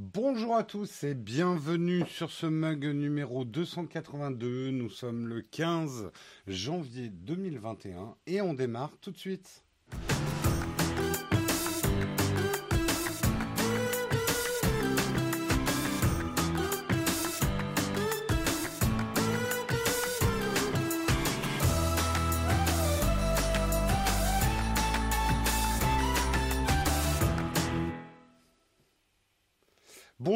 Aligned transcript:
Bonjour 0.00 0.54
à 0.54 0.62
tous 0.62 1.02
et 1.02 1.14
bienvenue 1.14 2.04
sur 2.06 2.30
ce 2.30 2.46
mug 2.46 2.84
numéro 2.84 3.44
282. 3.44 4.70
Nous 4.70 4.90
sommes 4.90 5.26
le 5.26 5.42
15 5.42 6.12
janvier 6.46 7.08
2021 7.08 8.14
et 8.28 8.40
on 8.40 8.54
démarre 8.54 8.96
tout 9.00 9.10
de 9.10 9.18
suite. 9.18 9.64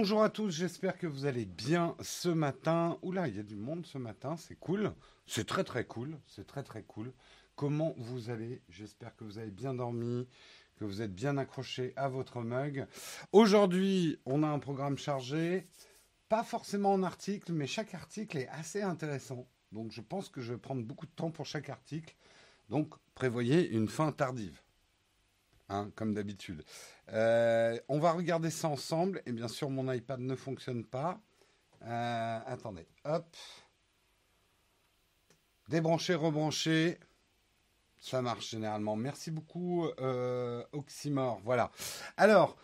Bonjour 0.03 0.25
à 0.25 0.31
tous, 0.31 0.51
j'espère 0.51 0.99
que 0.99 1.07
vous 1.07 1.27
allez 1.27 1.45
bien 1.45 1.95
ce 2.01 2.29
matin. 2.29 2.99
Oula, 3.03 3.29
il 3.29 3.37
y 3.37 3.39
a 3.39 3.45
du 3.45 3.55
monde 3.55 3.87
ce 3.87 3.99
matin, 3.99 4.37
c'est 4.37 4.57
cool. 4.57 4.93
C'est 5.29 5.47
très 5.47 5.63
très 5.63 5.85
cool, 5.85 6.19
c'est 6.27 6.45
très 6.45 6.65
très 6.65 6.83
cool. 6.83 7.13
Comment 7.55 7.95
vous 7.97 8.29
allez? 8.29 8.63
J'espère 8.69 9.15
que 9.15 9.23
vous 9.23 9.39
avez 9.39 9.53
bien 9.53 9.75
dormi, 9.75 10.27
que 10.75 10.85
vous 10.85 11.03
êtes 11.03 11.15
bien 11.15 11.39
accrochés 11.39 11.93
à 11.95 12.09
votre 12.09 12.41
mug. 12.41 12.85
Aujourd'hui, 13.31 14.19
on 14.27 14.43
a 14.43 14.49
un 14.49 14.59
programme 14.59 14.99
chargé, 14.99 15.69
pas 16.29 16.43
forcément 16.43 16.95
en 16.95 17.05
article, 17.05 17.53
mais 17.53 17.69
chaque 17.69 17.95
article 17.95 18.39
est 18.39 18.49
assez 18.49 18.83
intéressant. 18.83 19.47
Donc 19.71 19.93
je 19.93 20.01
pense 20.01 20.29
que 20.29 20.41
je 20.41 20.55
vais 20.55 20.59
prendre 20.59 20.83
beaucoup 20.83 21.07
de 21.07 21.13
temps 21.13 21.31
pour 21.31 21.47
chaque 21.47 21.69
article. 21.69 22.17
Donc 22.71 22.93
prévoyez 23.15 23.71
une 23.71 23.87
fin 23.87 24.11
tardive. 24.11 24.61
Hein, 25.73 25.91
comme 25.97 26.13
d'habitude. 26.13 26.65
Euh, 27.15 27.79
on 27.89 27.99
va 27.99 28.13
regarder 28.13 28.51
ça 28.51 28.69
ensemble. 28.69 29.23
Et 29.25 29.33
bien 29.33 29.49
sûr, 29.49 29.71
mon 29.71 29.91
iPad 29.91 30.21
ne 30.21 30.37
fonctionne 30.37 30.85
pas. 30.85 31.19
Euh, 31.87 32.39
attendez, 32.47 32.87
hop. 33.07 33.25
Débrancher, 35.69 36.15
rebrancher. 36.15 36.99
Ça 37.99 38.21
marche 38.21 38.51
généralement. 38.51 38.97
Merci 38.97 39.31
beaucoup, 39.31 39.87
euh, 40.01 40.63
Oxymore. 40.73 41.41
Voilà. 41.43 41.71
Alors, 42.19 42.57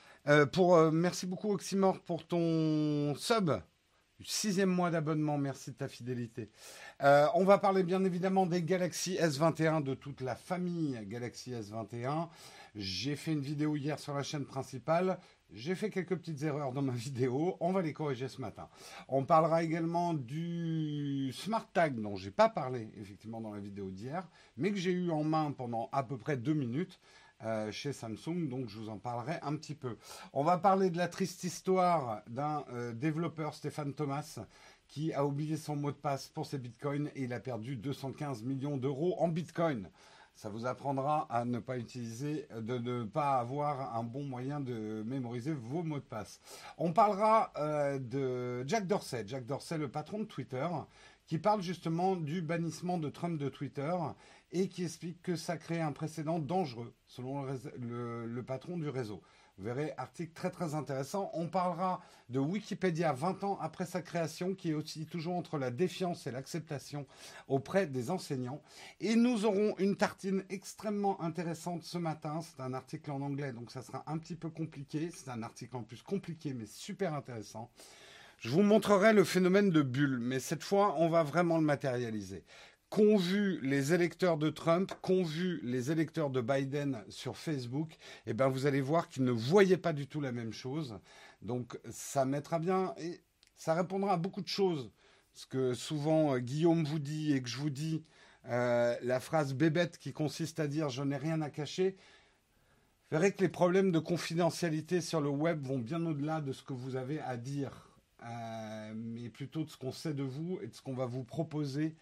pour, 0.53 0.77
merci 0.93 1.25
beaucoup, 1.25 1.51
Oxymore, 1.53 2.01
pour 2.01 2.27
ton 2.27 3.15
sub. 3.15 3.51
Sixième 4.23 4.69
mois 4.69 4.91
d'abonnement, 4.91 5.39
merci 5.39 5.71
de 5.71 5.77
ta 5.77 5.89
fidélité. 5.89 6.51
on 7.01 7.45
va 7.45 7.57
parler 7.57 7.83
bien 7.83 8.05
évidemment 8.05 8.45
des 8.45 8.63
Galaxy 8.63 9.15
S21, 9.15 9.83
de 9.83 9.95
toute 9.95 10.21
la 10.21 10.35
famille 10.35 10.99
Galaxy 11.07 11.53
S21. 11.53 12.29
J'ai 12.75 13.17
fait 13.17 13.33
une 13.33 13.41
vidéo 13.41 13.77
hier 13.77 13.99
sur 13.99 14.15
la 14.15 14.23
chaîne 14.23 14.45
principale. 14.45 15.19
J'ai 15.53 15.75
fait 15.75 15.91
quelques 15.91 16.17
petites 16.17 16.43
erreurs 16.43 16.73
dans 16.73 16.83
ma 16.83 16.93
vidéo. 16.95 17.57
On 17.61 17.73
va 17.73 17.83
les 17.83 17.93
corriger 17.93 18.29
ce 18.29 18.41
matin. 18.41 18.69
On 19.09 19.25
parlera 19.25 19.63
également 19.63 20.15
du 20.15 21.33
Smart 21.33 21.67
Tag 21.73 22.01
dont 22.01 22.17
j'ai 22.17 22.31
pas 22.31 22.49
parlé 22.49 22.91
effectivement 23.01 23.41
dans 23.41 23.53
la 23.53 23.61
vidéo 23.61 23.91
d'hier, 23.91 24.29
mais 24.57 24.71
que 24.71 24.79
j'ai 24.79 24.93
eu 24.93 25.11
en 25.11 25.25
main 25.25 25.53
pendant 25.53 25.89
à 25.93 26.03
peu 26.03 26.19
près 26.19 26.37
deux 26.37 26.55
minutes. 26.55 27.01
Euh, 27.45 27.71
chez 27.71 27.93
Samsung, 27.93 28.49
donc 28.49 28.69
je 28.69 28.77
vous 28.81 28.89
en 28.89 28.99
parlerai 28.99 29.39
un 29.43 29.55
petit 29.55 29.77
peu. 29.77 29.97
On 30.33 30.43
va 30.43 30.59
parler 30.59 30.91
de 30.91 30.97
la 30.97 31.07
triste 31.07 31.45
histoire 31.45 32.21
d'un 32.27 32.65
euh, 32.73 32.93
développeur, 32.93 33.55
Stéphane 33.55 33.95
Thomas, 33.95 34.41
qui 34.89 35.13
a 35.13 35.25
oublié 35.25 35.57
son 35.57 35.77
mot 35.77 35.93
de 35.93 35.97
passe 35.97 36.29
pour 36.31 36.47
ses 36.47 36.59
bitcoins 36.59 37.11
et 37.15 37.23
il 37.23 37.33
a 37.33 37.39
perdu 37.39 37.77
215 37.77 38.43
millions 38.43 38.77
d'euros 38.77 39.15
en 39.21 39.29
bitcoin. 39.29 39.89
Ça 40.39 40.51
vous 40.51 40.67
apprendra 40.67 41.27
à 41.31 41.45
ne 41.45 41.59
pas 41.59 41.79
utiliser, 41.79 42.47
de 42.57 42.79
ne 42.79 43.03
pas 43.03 43.41
avoir 43.41 43.97
un 43.97 44.05
bon 44.05 44.23
moyen 44.23 44.61
de 44.61 45.03
mémoriser 45.05 45.53
vos 45.53 45.83
mots 45.83 45.99
de 45.99 46.05
passe. 46.05 46.41
On 46.77 46.93
parlera 46.93 47.53
euh, 47.57 47.99
de 47.99 48.63
Jack 48.69 48.87
Dorsey, 48.87 49.25
Jack 49.27 49.47
Dorsey, 49.47 49.79
le 49.79 49.89
patron 49.91 50.21
de 50.21 50.27
Twitter, 50.27 50.69
qui 51.27 51.39
parle 51.39 51.61
justement 51.61 52.15
du 52.15 52.41
bannissement 52.41 52.99
de 52.99 53.09
Trump 53.09 53.37
de 53.37 53.49
Twitter 53.49 53.93
et 54.53 54.69
qui 54.69 54.85
explique 54.85 55.21
que 55.23 55.35
ça 55.35 55.57
crée 55.57 55.81
un 55.81 55.91
précédent 55.91 56.39
dangereux, 56.39 56.95
selon 57.09 57.45
le 57.77 58.43
patron 58.43 58.79
du 58.79 58.89
réseau. 58.89 59.21
Vous 59.59 59.65
verrez, 59.65 59.93
article 59.97 60.33
très 60.35 60.51
très 60.51 60.77
intéressant. 60.77 61.33
On 61.35 61.49
parlera 61.49 62.01
de 62.29 62.39
Wikipédia 62.39 63.13
20 63.13 63.43
ans 63.43 63.59
après 63.61 63.87
sa 63.87 64.03
création, 64.03 64.55
qui 64.55 64.71
est 64.71 64.75
aussi 64.75 65.05
toujours 65.05 65.35
entre 65.35 65.59
la 65.59 65.73
défiance 65.73 66.29
et 66.29 66.31
l'acceptation 66.31 67.07
auprès 67.49 67.89
des 67.89 68.13
enseignants. 68.13 68.63
Et 69.01 69.17
nous 69.17 69.45
aurons 69.45 69.75
une 69.79 69.97
tartine 69.97 70.45
extrêmement 70.49 71.21
intéressante 71.21 71.83
ce 71.83 71.99
matin. 71.99 72.41
C'est 72.41 72.63
un 72.63 72.73
article 72.73 73.11
en 73.11 73.21
anglais, 73.21 73.53
donc 73.53 73.73
ça 73.73 73.83
sera 73.83 74.05
un 74.07 74.19
petit 74.19 74.37
peu 74.37 74.49
compliqué. 74.49 75.11
C'est 75.13 75.31
un 75.31 75.43
article 75.43 75.77
en 75.77 75.83
plus 75.83 76.03
compliqué, 76.03 76.55
mais 76.55 76.67
super 76.67 77.13
intéressant. 77.13 77.69
Je 78.39 78.51
vous 78.51 78.63
montrerai 78.63 79.13
le 79.13 79.25
phénomène 79.25 79.71
de 79.71 79.83
bulle, 79.83 80.21
mais 80.21 80.39
cette 80.39 80.63
fois, 80.63 80.95
on 80.99 81.09
va 81.09 81.25
vraiment 81.25 81.57
le 81.59 81.65
matérialiser 81.65 82.45
qu'ont 82.91 83.17
vu 83.17 83.61
les 83.63 83.93
électeurs 83.93 84.39
de 84.39 84.49
Trump, 84.51 84.93
qu'ont 85.03 85.23
vu 85.23 85.61
les 85.63 85.91
électeurs 85.91 86.31
de 86.31 86.41
Biden 86.41 87.03
sur 87.09 87.37
Facebook, 87.37 87.97
eh 88.27 88.33
ben 88.33 88.49
vous 88.49 88.67
allez 88.67 88.81
voir 88.81 89.09
qu'ils 89.09 89.25
ne 89.25 89.31
voyaient 89.31 89.77
pas 89.77 89.93
du 89.93 90.07
tout 90.07 90.21
la 90.21 90.33
même 90.33 90.53
chose. 90.53 90.99
Donc 91.43 91.79
ça 91.91 92.25
mettra 92.25 92.59
bien 92.59 92.95
et 92.99 93.21
ça 93.57 93.75
répondra 93.75 94.15
à 94.15 94.17
beaucoup 94.17 94.41
de 94.41 94.49
choses. 94.49 94.91
Ce 95.35 95.47
que 95.47 95.75
souvent 95.75 96.35
euh, 96.35 96.39
Guillaume 96.39 96.85
vous 96.85 96.99
dit 96.99 97.33
et 97.33 97.43
que 97.43 97.49
je 97.49 97.59
vous 97.59 97.71
dis, 97.71 98.03
euh, 98.47 98.97
la 99.03 99.21
phrase 99.21 99.55
bébête 99.55 99.99
qui 99.99 100.13
consiste 100.13 100.59
à 100.59 100.67
dire 100.67 100.89
je 100.89 101.03
n'ai 101.03 101.17
rien 101.17 101.43
à 101.43 101.51
cacher. 101.51 101.97
Vous 103.11 103.19
verrez 103.19 103.33
que 103.33 103.43
les 103.43 103.49
problèmes 103.49 103.93
de 103.93 103.99
confidentialité 103.99 105.01
sur 105.01 105.21
le 105.21 105.29
web 105.29 105.67
vont 105.67 105.79
bien 105.79 106.05
au-delà 106.07 106.41
de 106.41 106.53
ce 106.53 106.63
que 106.63 106.73
vous 106.73 106.97
avez 106.97 107.21
à 107.21 107.37
dire, 107.37 107.91
euh, 108.25 108.93
mais 108.95 109.29
plutôt 109.29 109.65
de 109.65 109.71
ce 109.71 109.77
qu'on 109.77 109.93
sait 109.93 110.15
de 110.15 110.23
vous 110.23 110.59
et 110.63 110.67
de 110.67 110.75
ce 110.75 110.83
qu'on 110.83 110.95
va 110.95 111.07
vous 111.07 111.25
proposer 111.25 111.95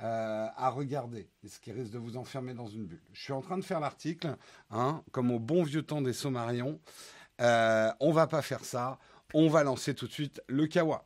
euh, 0.00 0.48
à 0.56 0.70
regarder, 0.70 1.28
ce 1.46 1.60
qui 1.60 1.70
risque 1.70 1.92
de 1.92 1.98
vous 1.98 2.16
enfermer 2.16 2.54
dans 2.54 2.66
une 2.66 2.86
bulle. 2.86 3.02
Je 3.12 3.22
suis 3.22 3.32
en 3.32 3.42
train 3.42 3.58
de 3.58 3.64
faire 3.64 3.80
l'article, 3.80 4.36
hein, 4.70 5.02
comme 5.12 5.30
au 5.30 5.38
bon 5.38 5.62
vieux 5.62 5.82
temps 5.82 6.02
des 6.02 6.12
Sommarions. 6.12 6.80
Euh, 7.40 7.90
on 8.00 8.12
va 8.12 8.26
pas 8.26 8.42
faire 8.42 8.64
ça. 8.64 8.98
On 9.34 9.48
va 9.48 9.64
lancer 9.64 9.94
tout 9.94 10.06
de 10.06 10.12
suite 10.12 10.42
le 10.48 10.66
Kawa. 10.66 11.04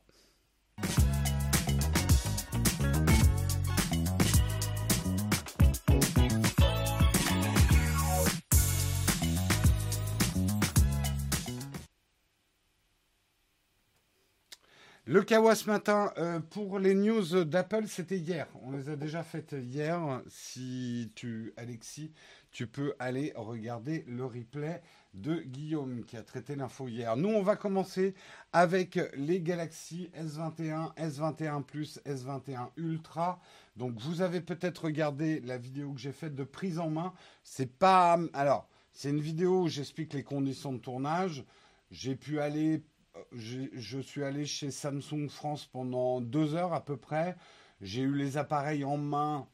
Le 15.09 15.23
Kawa 15.23 15.55
ce 15.55 15.69
matin, 15.69 16.11
euh, 16.17 16.41
pour 16.41 16.79
les 16.79 16.93
news 16.93 17.45
d'Apple, 17.45 17.85
c'était 17.87 18.17
hier. 18.17 18.45
On 18.61 18.71
les 18.71 18.89
a 18.89 18.97
déjà 18.97 19.23
faites 19.23 19.55
hier. 19.57 20.21
Si 20.27 21.13
tu, 21.15 21.53
Alexis, 21.55 22.11
tu 22.51 22.67
peux 22.67 22.93
aller 22.99 23.31
regarder 23.37 24.03
le 24.09 24.25
replay 24.25 24.81
de 25.13 25.35
Guillaume 25.35 26.03
qui 26.03 26.17
a 26.17 26.23
traité 26.23 26.57
l'info 26.57 26.89
hier. 26.89 27.15
Nous, 27.15 27.29
on 27.29 27.41
va 27.41 27.55
commencer 27.55 28.15
avec 28.51 28.99
les 29.15 29.39
Galaxy 29.39 30.09
S21, 30.13 30.93
S21 30.97 31.63
Plus, 31.63 32.01
S21 32.05 32.67
Ultra. 32.75 33.39
Donc, 33.77 33.97
vous 34.01 34.21
avez 34.21 34.41
peut-être 34.41 34.83
regardé 34.83 35.39
la 35.39 35.57
vidéo 35.57 35.93
que 35.93 36.01
j'ai 36.01 36.11
faite 36.11 36.35
de 36.35 36.43
prise 36.43 36.79
en 36.79 36.89
main. 36.89 37.13
C'est 37.45 37.71
pas. 37.71 38.19
Alors, 38.33 38.67
c'est 38.91 39.11
une 39.11 39.21
vidéo 39.21 39.61
où 39.61 39.67
j'explique 39.69 40.13
les 40.13 40.23
conditions 40.23 40.73
de 40.73 40.79
tournage. 40.79 41.45
J'ai 41.91 42.17
pu 42.17 42.41
aller 42.41 42.83
je 43.31 43.99
suis 43.99 44.23
allé 44.23 44.45
chez 44.45 44.71
Samsung 44.71 45.29
France 45.29 45.65
pendant 45.65 46.21
deux 46.21 46.55
heures 46.55 46.73
à 46.73 46.83
peu 46.83 46.97
près. 46.97 47.35
J'ai 47.81 48.01
eu 48.01 48.13
les 48.13 48.37
appareils 48.37 48.83
en 48.83 48.97
main, 48.97 49.47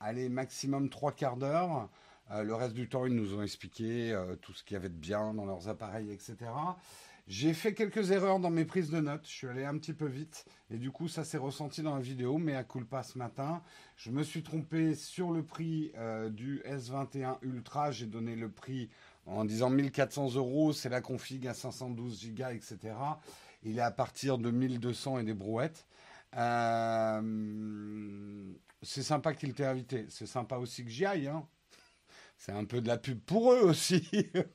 allez, 0.00 0.28
maximum 0.28 0.90
trois 0.90 1.12
quarts 1.12 1.36
d'heure. 1.36 1.88
Euh, 2.30 2.42
le 2.42 2.54
reste 2.54 2.74
du 2.74 2.88
temps, 2.88 3.06
ils 3.06 3.14
nous 3.14 3.34
ont 3.34 3.42
expliqué 3.42 4.12
euh, 4.12 4.36
tout 4.36 4.52
ce 4.52 4.62
qu'il 4.62 4.74
y 4.74 4.76
avait 4.76 4.88
de 4.88 4.94
bien 4.94 5.34
dans 5.34 5.46
leurs 5.46 5.68
appareils, 5.68 6.12
etc. 6.12 6.36
J'ai 7.26 7.54
fait 7.54 7.74
quelques 7.74 8.10
erreurs 8.10 8.40
dans 8.40 8.50
mes 8.50 8.64
prises 8.64 8.90
de 8.90 9.00
notes. 9.00 9.24
Je 9.24 9.32
suis 9.32 9.46
allé 9.46 9.64
un 9.64 9.78
petit 9.78 9.92
peu 9.92 10.06
vite. 10.06 10.44
Et 10.70 10.78
du 10.78 10.90
coup, 10.90 11.08
ça 11.08 11.24
s'est 11.24 11.38
ressenti 11.38 11.82
dans 11.82 11.94
la 11.94 12.00
vidéo, 12.00 12.38
mais 12.38 12.54
à 12.54 12.64
pas 12.64 13.02
ce 13.02 13.18
matin. 13.18 13.62
Je 13.96 14.10
me 14.10 14.22
suis 14.22 14.42
trompé 14.42 14.94
sur 14.94 15.30
le 15.30 15.44
prix 15.44 15.92
euh, 15.96 16.28
du 16.28 16.60
S21 16.66 17.38
Ultra. 17.42 17.92
J'ai 17.92 18.06
donné 18.06 18.36
le 18.36 18.50
prix 18.50 18.90
en 19.26 19.44
disant 19.44 19.70
1400 19.70 20.34
euros, 20.34 20.72
c'est 20.72 20.88
la 20.88 21.00
config 21.00 21.46
à 21.46 21.54
512 21.54 22.34
Go, 22.34 22.48
etc. 22.48 22.94
Il 23.62 23.78
est 23.78 23.82
à 23.82 23.90
partir 23.90 24.38
de 24.38 24.50
1200 24.50 25.18
et 25.18 25.24
des 25.24 25.34
brouettes. 25.34 25.86
Euh, 26.36 28.52
c'est 28.82 29.02
sympa 29.02 29.34
qu'il 29.34 29.54
t'ait 29.54 29.64
invité. 29.64 30.06
C'est 30.08 30.26
sympa 30.26 30.56
aussi 30.56 30.84
que 30.84 30.90
j'y 30.90 31.04
aille. 31.04 31.28
Hein. 31.28 31.46
C'est 32.36 32.52
un 32.52 32.64
peu 32.64 32.80
de 32.80 32.88
la 32.88 32.96
pub 32.96 33.20
pour 33.20 33.52
eux 33.52 33.60
aussi. 33.60 34.08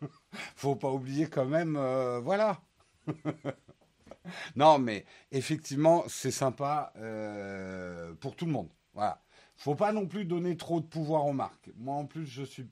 Faut 0.55 0.75
pas 0.75 0.91
oublier 0.91 1.27
quand 1.27 1.45
même. 1.45 1.75
Euh, 1.75 2.19
voilà. 2.19 2.61
non, 4.55 4.79
mais 4.79 5.05
effectivement, 5.31 6.03
c'est 6.07 6.31
sympa 6.31 6.91
euh, 6.97 8.13
pour 8.15 8.35
tout 8.35 8.45
le 8.45 8.51
monde. 8.51 8.69
Voilà. 8.93 9.21
Faut 9.55 9.75
pas 9.75 9.93
non 9.93 10.05
plus 10.05 10.25
donner 10.25 10.57
trop 10.57 10.81
de 10.81 10.85
pouvoir 10.85 11.25
aux 11.25 11.33
marques. 11.33 11.69
Moi, 11.77 11.95
en 11.95 12.05
plus, 12.05 12.25
je 12.25 12.43
suis 12.43 12.67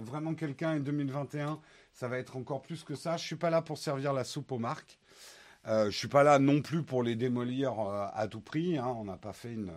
vraiment 0.00 0.34
quelqu'un 0.34 0.76
en 0.76 0.80
2021, 0.80 1.60
ça 1.92 2.08
va 2.08 2.18
être 2.18 2.36
encore 2.36 2.62
plus 2.62 2.84
que 2.84 2.94
ça. 2.94 3.16
Je 3.16 3.24
suis 3.24 3.36
pas 3.36 3.50
là 3.50 3.62
pour 3.62 3.78
servir 3.78 4.12
la 4.12 4.24
soupe 4.24 4.52
aux 4.52 4.58
marques. 4.58 4.98
Euh, 5.66 5.90
je 5.90 5.96
suis 5.96 6.08
pas 6.08 6.22
là 6.22 6.38
non 6.38 6.62
plus 6.62 6.82
pour 6.82 7.02
les 7.02 7.16
démolir 7.16 7.78
à 7.80 8.26
tout 8.28 8.40
prix. 8.40 8.78
Hein. 8.78 8.86
On 8.96 9.04
n'a 9.04 9.16
pas 9.16 9.32
fait 9.32 9.52
une, 9.52 9.72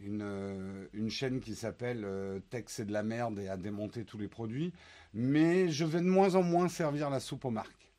une, 0.00 0.88
une 0.92 1.10
chaîne 1.10 1.40
qui 1.40 1.54
s'appelle 1.54 2.06
Tex 2.50 2.74
c'est 2.74 2.84
de 2.84 2.92
la 2.92 3.02
merde 3.02 3.38
et 3.38 3.48
à 3.48 3.56
démonter 3.56 4.04
tous 4.04 4.18
les 4.18 4.28
produits. 4.28 4.72
Mais 5.12 5.68
je 5.70 5.84
vais 5.84 6.00
de 6.00 6.06
moins 6.06 6.34
en 6.34 6.42
moins 6.42 6.68
servir 6.68 7.10
la 7.10 7.20
soupe 7.20 7.44
aux 7.44 7.50
marques. 7.50 7.92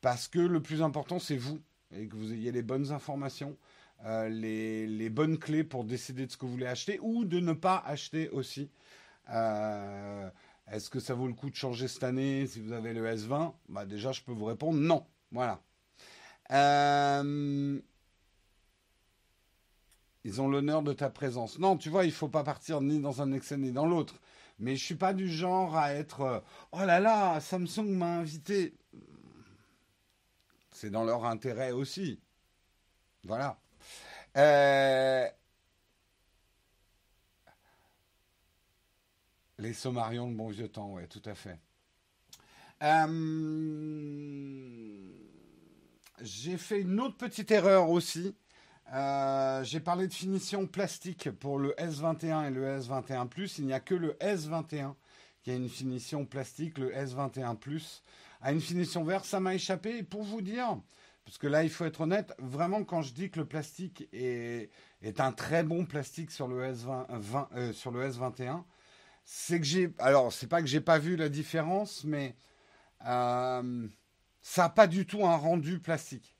parce 0.00 0.28
que 0.28 0.38
le 0.38 0.60
plus 0.60 0.82
important, 0.82 1.18
c'est 1.18 1.36
vous 1.36 1.60
et 1.94 2.08
que 2.08 2.16
vous 2.16 2.32
ayez 2.32 2.52
les 2.52 2.62
bonnes 2.62 2.92
informations. 2.92 3.56
Euh, 4.04 4.28
les, 4.28 5.08
bonnes 5.08 5.38
clés 5.38 5.64
pour 5.64 5.84
décider 5.84 6.26
de 6.26 6.30
ce 6.30 6.36
que 6.36 6.44
vous 6.44 6.52
voulez 6.52 6.66
acheter 6.66 6.98
ou 7.00 7.24
de 7.24 7.40
ne 7.40 7.52
pas 7.52 7.82
acheter 7.86 8.28
aussi. 8.28 8.68
Euh, 9.30 10.30
est-ce 10.70 10.90
que 10.90 11.00
ça 11.00 11.14
vaut 11.14 11.26
le 11.26 11.34
coup 11.34 11.50
de 11.50 11.54
changer 11.54 11.88
cette 11.88 12.04
année 12.04 12.46
si 12.46 12.60
vous 12.60 12.72
avez 12.72 12.92
le 12.92 13.06
S20 13.06 13.52
bah 13.68 13.84
Déjà, 13.84 14.12
je 14.12 14.22
peux 14.22 14.32
vous 14.32 14.44
répondre 14.44 14.78
non. 14.78 15.06
Voilà. 15.30 15.60
Euh, 16.52 17.80
ils 20.24 20.40
ont 20.40 20.48
l'honneur 20.48 20.82
de 20.82 20.92
ta 20.92 21.10
présence. 21.10 21.58
Non, 21.58 21.76
tu 21.76 21.88
vois, 21.88 22.04
il 22.04 22.08
ne 22.08 22.12
faut 22.12 22.28
pas 22.28 22.44
partir 22.44 22.80
ni 22.80 23.00
dans 23.00 23.22
un 23.22 23.32
excès 23.32 23.56
ni 23.56 23.72
dans 23.72 23.86
l'autre. 23.86 24.20
Mais 24.58 24.76
je 24.76 24.84
suis 24.84 24.94
pas 24.94 25.12
du 25.12 25.28
genre 25.28 25.76
à 25.76 25.92
être 25.92 26.42
oh 26.72 26.84
là 26.84 26.98
là, 26.98 27.40
Samsung 27.40 27.88
m'a 27.90 28.16
invité. 28.16 28.74
C'est 30.72 30.90
dans 30.90 31.04
leur 31.04 31.24
intérêt 31.24 31.72
aussi. 31.72 32.20
Voilà. 33.24 33.58
Euh, 34.36 35.28
les 39.58 39.72
Sommarions, 39.72 40.28
le 40.28 40.34
bon 40.34 40.48
vieux 40.48 40.68
temps, 40.68 40.92
oui, 40.92 41.06
tout 41.08 41.22
à 41.24 41.34
fait. 41.34 41.58
Euh, 42.82 43.06
j'ai 46.20 46.56
fait 46.58 46.80
une 46.80 47.00
autre 47.00 47.16
petite 47.16 47.50
erreur 47.50 47.90
aussi. 47.90 48.34
Euh, 48.92 49.64
j'ai 49.64 49.80
parlé 49.80 50.06
de 50.06 50.14
finition 50.14 50.66
plastique 50.66 51.30
pour 51.30 51.58
le 51.58 51.72
S21 51.72 52.48
et 52.48 52.50
le 52.50 52.78
S21 52.78 53.28
Plus. 53.28 53.58
Il 53.58 53.66
n'y 53.66 53.72
a 53.72 53.80
que 53.80 53.94
le 53.94 54.12
S21 54.20 54.94
qui 55.42 55.50
a 55.50 55.54
une 55.54 55.68
finition 55.68 56.24
plastique. 56.24 56.78
Le 56.78 56.92
S21 56.92 57.56
Plus 57.56 58.02
a 58.42 58.52
une 58.52 58.60
finition 58.60 59.04
verte. 59.04 59.24
Ça 59.24 59.40
m'a 59.40 59.54
échappé. 59.54 59.98
Et 59.98 60.02
pour 60.02 60.22
vous 60.22 60.42
dire, 60.42 60.78
parce 61.24 61.38
que 61.38 61.48
là, 61.48 61.64
il 61.64 61.70
faut 61.70 61.84
être 61.84 62.02
honnête, 62.02 62.32
vraiment, 62.38 62.84
quand 62.84 63.02
je 63.02 63.12
dis 63.12 63.30
que 63.30 63.40
le 63.40 63.46
plastique 63.46 64.08
est, 64.12 64.70
est 65.02 65.20
un 65.20 65.32
très 65.32 65.64
bon 65.64 65.84
plastique 65.84 66.30
sur 66.30 66.46
le, 66.46 66.72
S20, 66.72 67.46
euh, 67.56 67.72
sur 67.72 67.90
le 67.90 68.08
S21, 68.08 68.62
c'est 69.26 69.58
que 69.58 69.66
j'ai. 69.66 69.92
Alors, 69.98 70.32
c'est 70.32 70.46
pas 70.46 70.62
que 70.62 70.68
j'ai 70.68 70.80
pas 70.80 70.98
vu 70.98 71.16
la 71.16 71.28
différence, 71.28 72.04
mais 72.04 72.36
euh, 73.06 73.88
ça 74.40 74.62
n'a 74.62 74.68
pas 74.68 74.86
du 74.86 75.04
tout 75.04 75.26
un 75.26 75.36
rendu 75.36 75.80
plastique. 75.80 76.36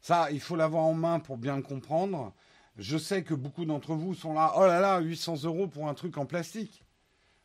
Ça, 0.00 0.30
il 0.30 0.40
faut 0.40 0.54
l'avoir 0.54 0.84
en 0.84 0.92
main 0.92 1.18
pour 1.18 1.38
bien 1.38 1.56
le 1.56 1.62
comprendre. 1.62 2.34
Je 2.76 2.98
sais 2.98 3.24
que 3.24 3.32
beaucoup 3.32 3.64
d'entre 3.64 3.94
vous 3.94 4.14
sont 4.14 4.34
là, 4.34 4.52
oh 4.56 4.66
là 4.66 4.80
là, 4.80 5.00
800 5.00 5.44
euros 5.44 5.66
pour 5.66 5.88
un 5.88 5.94
truc 5.94 6.18
en 6.18 6.26
plastique. 6.26 6.84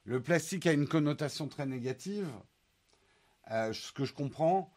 Le 0.04 0.22
plastique 0.22 0.68
a 0.68 0.74
une 0.74 0.88
connotation 0.88 1.48
très 1.48 1.66
négative, 1.66 2.28
euh, 3.52 3.72
ce 3.72 3.94
que 3.94 4.04
je 4.04 4.14
comprends. 4.14 4.74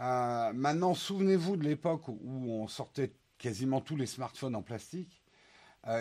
Euh, 0.00 0.52
maintenant, 0.54 0.94
souvenez-vous 0.94 1.56
de 1.56 1.64
l'époque 1.64 2.08
où 2.08 2.50
on 2.50 2.66
sortait 2.66 3.12
quasiment 3.38 3.80
tous 3.80 3.96
les 3.96 4.06
smartphones 4.06 4.56
en 4.56 4.62
plastique. 4.62 5.22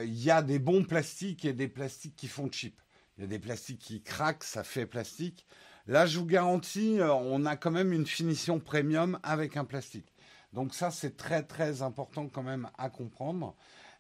Il 0.03 0.21
y 0.21 0.29
a 0.29 0.41
des 0.41 0.59
bons 0.59 0.83
plastiques 0.83 1.45
et 1.45 1.53
des 1.53 1.69
plastiques 1.69 2.15
qui 2.17 2.27
font 2.27 2.51
cheap. 2.51 2.81
Il 3.19 3.23
y 3.23 3.25
a 3.25 3.27
des 3.27 3.39
plastiques 3.39 3.81
qui 3.81 4.01
craquent, 4.01 4.45
ça 4.45 4.63
fait 4.63 4.85
plastique. 4.85 5.45
Là, 5.87 6.05
je 6.05 6.19
vous 6.19 6.25
garantis, 6.25 7.01
euh, 7.01 7.13
on 7.13 7.45
a 7.45 7.57
quand 7.57 7.69
même 7.69 7.91
une 7.91 8.05
finition 8.05 8.61
premium 8.61 9.19
avec 9.23 9.57
un 9.57 9.65
plastique. 9.65 10.15
Donc 10.53 10.73
ça, 10.73 10.89
c'est 10.89 11.17
très 11.17 11.43
très 11.43 11.81
important 11.81 12.29
quand 12.29 12.43
même 12.43 12.69
à 12.77 12.89
comprendre. 12.89 13.57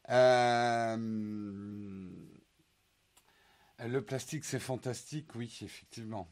Le 0.07 0.95
plastique, 3.99 4.45
c'est 4.45 4.59
fantastique, 4.59 5.35
oui, 5.35 5.53
effectivement. 5.63 6.29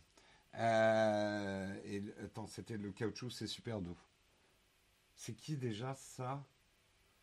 Euh, 0.56 1.78
et 1.83 2.01
attends, 2.24 2.48
c'était 2.48 2.78
le 2.78 2.94
caoutchouc, 2.94 3.31
c'est 3.31 3.48
super 3.48 3.81
doux. 3.81 4.00
C'est 5.13 5.33
qui 5.33 5.57
déjà 5.57 5.94
ça? 5.94 6.42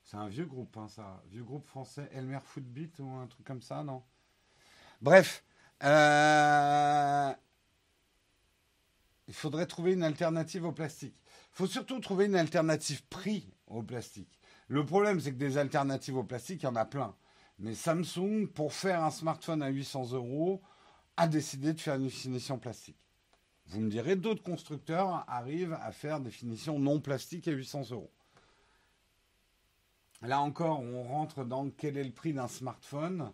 C'est 0.02 0.18
un 0.18 0.28
vieux 0.28 0.44
groupe, 0.44 0.76
hein, 0.76 0.88
ça. 0.88 1.22
Vieux 1.30 1.42
groupe 1.42 1.66
français, 1.66 2.06
Elmer 2.12 2.40
Footbeat 2.44 2.98
ou 2.98 3.08
un 3.08 3.26
truc 3.28 3.46
comme 3.46 3.62
ça, 3.62 3.82
non? 3.82 4.02
Bref. 5.00 5.42
Euh, 5.82 7.32
il 9.28 9.34
faudrait 9.34 9.66
trouver 9.66 9.92
une 9.92 10.04
alternative 10.04 10.64
au 10.64 10.72
plastique. 10.72 11.16
Il 11.52 11.56
faut 11.56 11.66
surtout 11.66 12.00
trouver 12.00 12.26
une 12.26 12.36
alternative 12.36 13.04
prix 13.06 13.52
au 13.66 13.82
plastique. 13.82 14.38
Le 14.68 14.84
problème, 14.84 15.20
c'est 15.20 15.32
que 15.32 15.36
des 15.36 15.58
alternatives 15.58 16.16
au 16.16 16.24
plastique, 16.24 16.62
il 16.62 16.66
y 16.66 16.68
en 16.68 16.76
a 16.76 16.84
plein. 16.84 17.14
Mais 17.58 17.74
Samsung, 17.74 18.46
pour 18.54 18.72
faire 18.72 19.02
un 19.04 19.10
smartphone 19.10 19.62
à 19.62 19.68
800 19.68 20.12
euros, 20.12 20.62
a 21.16 21.28
décidé 21.28 21.72
de 21.72 21.80
faire 21.80 21.94
une 21.96 22.10
finition 22.10 22.58
plastique. 22.58 22.98
Vous 23.66 23.80
me 23.80 23.90
direz, 23.90 24.16
d'autres 24.16 24.42
constructeurs 24.42 25.24
arrivent 25.28 25.78
à 25.80 25.92
faire 25.92 26.20
des 26.20 26.30
finitions 26.30 26.78
non 26.78 27.00
plastiques 27.00 27.48
à 27.48 27.52
800 27.52 27.90
euros. 27.90 28.10
Là 30.22 30.40
encore, 30.40 30.80
on 30.80 31.02
rentre 31.02 31.44
dans 31.44 31.70
quel 31.70 31.96
est 31.96 32.04
le 32.04 32.12
prix 32.12 32.32
d'un 32.32 32.48
smartphone. 32.48 33.32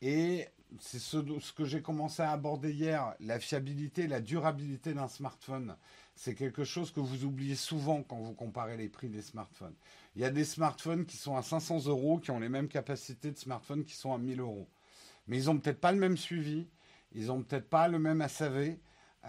Et 0.00 0.48
c'est 0.78 0.98
ce, 0.98 1.18
que 1.52 1.64
j'ai 1.64 1.82
commencé 1.82 2.22
à 2.22 2.30
aborder 2.30 2.72
hier, 2.72 3.14
la 3.20 3.40
fiabilité, 3.40 4.06
la 4.06 4.20
durabilité 4.20 4.94
d'un 4.94 5.08
smartphone. 5.08 5.76
C'est 6.14 6.34
quelque 6.34 6.64
chose 6.64 6.90
que 6.92 7.00
vous 7.00 7.24
oubliez 7.24 7.56
souvent 7.56 8.02
quand 8.02 8.18
vous 8.18 8.34
comparez 8.34 8.76
les 8.76 8.88
prix 8.88 9.08
des 9.08 9.22
smartphones. 9.22 9.74
Il 10.16 10.22
y 10.22 10.24
a 10.24 10.30
des 10.30 10.44
smartphones 10.44 11.06
qui 11.06 11.16
sont 11.16 11.36
à 11.36 11.42
500 11.42 11.86
euros, 11.86 12.18
qui 12.18 12.30
ont 12.30 12.40
les 12.40 12.48
mêmes 12.48 12.68
capacités 12.68 13.30
de 13.30 13.38
smartphones 13.38 13.84
qui 13.84 13.94
sont 13.94 14.12
à 14.12 14.18
1000 14.18 14.40
euros. 14.40 14.68
Mais 15.26 15.38
ils 15.38 15.46
n'ont 15.46 15.58
peut-être 15.58 15.80
pas 15.80 15.92
le 15.92 15.98
même 15.98 16.16
suivi, 16.16 16.68
ils 17.12 17.26
n'ont 17.26 17.42
peut-être 17.42 17.68
pas 17.68 17.88
le 17.88 17.98
même 17.98 18.26
SAV, 18.28 18.76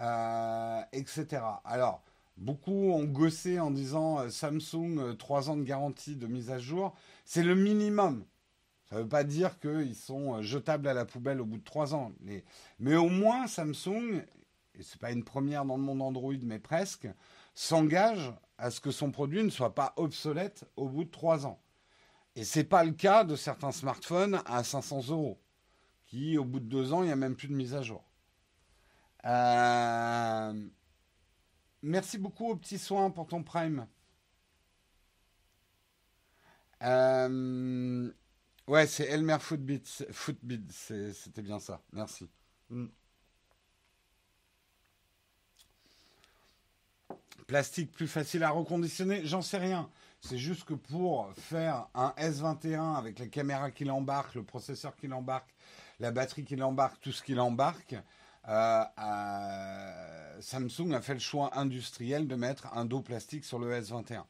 euh, 0.00 0.82
etc. 0.92 1.42
Alors, 1.64 2.02
beaucoup 2.36 2.92
ont 2.92 3.04
gossé 3.04 3.60
en 3.60 3.70
disant 3.70 4.18
euh, 4.20 4.30
Samsung, 4.30 5.16
3 5.18 5.48
euh, 5.48 5.52
ans 5.52 5.56
de 5.56 5.64
garantie 5.64 6.16
de 6.16 6.26
mise 6.26 6.50
à 6.50 6.58
jour. 6.58 6.94
C'est 7.24 7.42
le 7.42 7.54
minimum. 7.54 8.24
Ça 8.92 8.98
ne 8.98 9.04
veut 9.04 9.08
pas 9.08 9.24
dire 9.24 9.58
qu'ils 9.58 9.96
sont 9.96 10.42
jetables 10.42 10.86
à 10.86 10.92
la 10.92 11.06
poubelle 11.06 11.40
au 11.40 11.46
bout 11.46 11.56
de 11.56 11.64
3 11.64 11.94
ans. 11.94 12.12
Mais, 12.78 12.94
au 12.94 13.08
moins, 13.08 13.46
Samsung, 13.46 14.22
et 14.74 14.82
ce 14.82 14.92
n'est 14.92 14.98
pas 15.00 15.12
une 15.12 15.24
première 15.24 15.64
dans 15.64 15.78
le 15.78 15.82
monde 15.82 16.02
Android, 16.02 16.34
mais 16.42 16.58
presque, 16.58 17.08
s'engage 17.54 18.34
à 18.58 18.70
ce 18.70 18.82
que 18.82 18.90
son 18.90 19.10
produit 19.10 19.42
ne 19.42 19.48
soit 19.48 19.74
pas 19.74 19.94
obsolète 19.96 20.66
au 20.76 20.90
bout 20.90 21.04
de 21.04 21.10
3 21.10 21.46
ans. 21.46 21.58
Et 22.36 22.44
ce 22.44 22.58
n'est 22.58 22.66
pas 22.66 22.84
le 22.84 22.92
cas 22.92 23.24
de 23.24 23.34
certains 23.34 23.72
smartphones 23.72 24.42
à 24.44 24.62
500 24.62 25.08
euros, 25.08 25.40
qui 26.04 26.36
au 26.36 26.44
bout 26.44 26.60
de 26.60 26.66
2 26.66 26.92
ans, 26.92 27.02
il 27.02 27.06
n'y 27.06 27.12
a 27.12 27.16
même 27.16 27.34
plus 27.34 27.48
de 27.48 27.54
mise 27.54 27.74
à 27.74 27.80
jour. 27.80 28.04
Euh, 29.24 30.68
merci 31.80 32.18
beaucoup 32.18 32.50
aux 32.50 32.56
petits 32.56 32.78
soins 32.78 33.10
pour 33.10 33.26
ton 33.26 33.42
prime. 33.42 33.86
Euh, 36.82 38.12
ouais, 38.72 38.86
c'est 38.86 39.04
Elmer 39.04 39.36
Footbeat. 39.38 40.06
Footbeat, 40.10 40.72
c'était 40.72 41.42
bien 41.42 41.60
ça. 41.60 41.80
Merci. 41.92 42.28
Hmm. 42.70 42.86
Plastique 47.46 47.92
plus 47.92 48.08
facile 48.08 48.44
à 48.44 48.50
reconditionner, 48.50 49.26
j'en 49.26 49.42
sais 49.42 49.58
rien. 49.58 49.90
C'est 50.20 50.38
juste 50.38 50.64
que 50.64 50.74
pour 50.74 51.32
faire 51.36 51.88
un 51.94 52.14
S21 52.16 52.96
avec 52.96 53.18
la 53.18 53.26
caméra 53.26 53.70
qui 53.70 53.84
l'embarque, 53.84 54.34
le 54.36 54.44
processeur 54.44 54.96
qui 54.96 55.08
l'embarque, 55.08 55.52
la 56.00 56.12
batterie 56.12 56.44
qui 56.44 56.56
l'embarque, 56.56 57.00
tout 57.00 57.12
ce 57.12 57.22
qui 57.22 57.34
l'embarque, 57.34 57.96
euh, 58.48 60.40
Samsung 60.40 60.92
a 60.94 61.00
fait 61.02 61.14
le 61.14 61.20
choix 61.20 61.58
industriel 61.58 62.26
de 62.26 62.36
mettre 62.36 62.72
un 62.74 62.84
dos 62.84 63.02
plastique 63.02 63.44
sur 63.44 63.58
le 63.58 63.78
S21. 63.78 64.24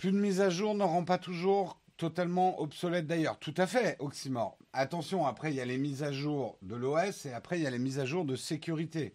Plus 0.00 0.12
de 0.12 0.16
mise 0.16 0.40
à 0.40 0.48
jour 0.48 0.74
ne 0.74 0.82
rend 0.82 1.04
pas 1.04 1.18
toujours 1.18 1.78
totalement 1.98 2.58
obsolète 2.58 3.06
d'ailleurs. 3.06 3.38
Tout 3.38 3.52
à 3.58 3.66
fait, 3.66 3.96
Oxymore. 3.98 4.56
Attention, 4.72 5.26
après 5.26 5.52
il 5.52 5.56
y 5.56 5.60
a 5.60 5.66
les 5.66 5.76
mises 5.76 6.02
à 6.02 6.10
jour 6.10 6.56
de 6.62 6.74
l'OS 6.74 7.26
et 7.26 7.34
après 7.34 7.58
il 7.58 7.64
y 7.64 7.66
a 7.66 7.70
les 7.70 7.78
mises 7.78 7.98
à 7.98 8.06
jour 8.06 8.24
de 8.24 8.34
sécurité. 8.34 9.14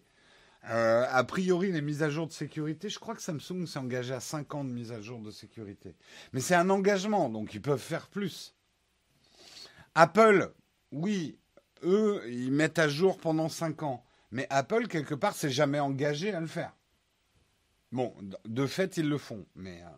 Euh, 0.70 1.04
a 1.10 1.24
priori, 1.24 1.72
les 1.72 1.82
mises 1.82 2.04
à 2.04 2.08
jour 2.08 2.28
de 2.28 2.32
sécurité, 2.32 2.88
je 2.88 3.00
crois 3.00 3.16
que 3.16 3.20
Samsung 3.20 3.66
s'est 3.66 3.80
engagé 3.80 4.14
à 4.14 4.20
5 4.20 4.54
ans 4.54 4.62
de 4.62 4.70
mise 4.70 4.92
à 4.92 5.00
jour 5.00 5.18
de 5.18 5.32
sécurité. 5.32 5.96
Mais 6.32 6.38
c'est 6.38 6.54
un 6.54 6.70
engagement, 6.70 7.30
donc 7.30 7.52
ils 7.52 7.60
peuvent 7.60 7.82
faire 7.82 8.06
plus. 8.06 8.54
Apple, 9.96 10.52
oui, 10.92 11.36
eux, 11.82 12.22
ils 12.28 12.52
mettent 12.52 12.78
à 12.78 12.86
jour 12.86 13.18
pendant 13.18 13.48
5 13.48 13.82
ans. 13.82 14.04
Mais 14.30 14.46
Apple, 14.50 14.86
quelque 14.86 15.16
part, 15.16 15.34
s'est 15.34 15.50
jamais 15.50 15.80
engagé 15.80 16.32
à 16.32 16.38
le 16.38 16.46
faire. 16.46 16.76
Bon, 17.90 18.14
de 18.44 18.66
fait, 18.68 18.98
ils 18.98 19.08
le 19.08 19.18
font, 19.18 19.46
mais. 19.56 19.82
Euh, 19.82 19.88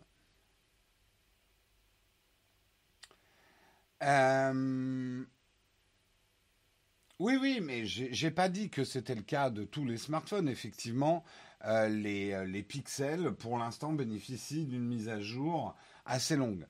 Oui, 7.19 7.37
oui, 7.39 7.59
mais 7.61 7.85
j'ai 7.85 8.31
pas 8.31 8.47
dit 8.47 8.69
que 8.69 8.83
c'était 8.85 9.15
le 9.15 9.21
cas 9.21 9.49
de 9.49 9.63
tous 9.65 9.83
les 9.85 9.97
smartphones. 9.97 10.47
Effectivement, 10.47 11.23
euh, 11.65 11.89
les, 11.89 12.31
euh, 12.31 12.45
les, 12.45 12.63
pixels, 12.63 13.33
pour 13.33 13.57
l'instant, 13.57 13.91
bénéficient 13.93 14.65
d'une 14.65 14.85
mise 14.87 15.09
à 15.09 15.19
jour 15.19 15.75
assez 16.05 16.37
longue. 16.37 16.65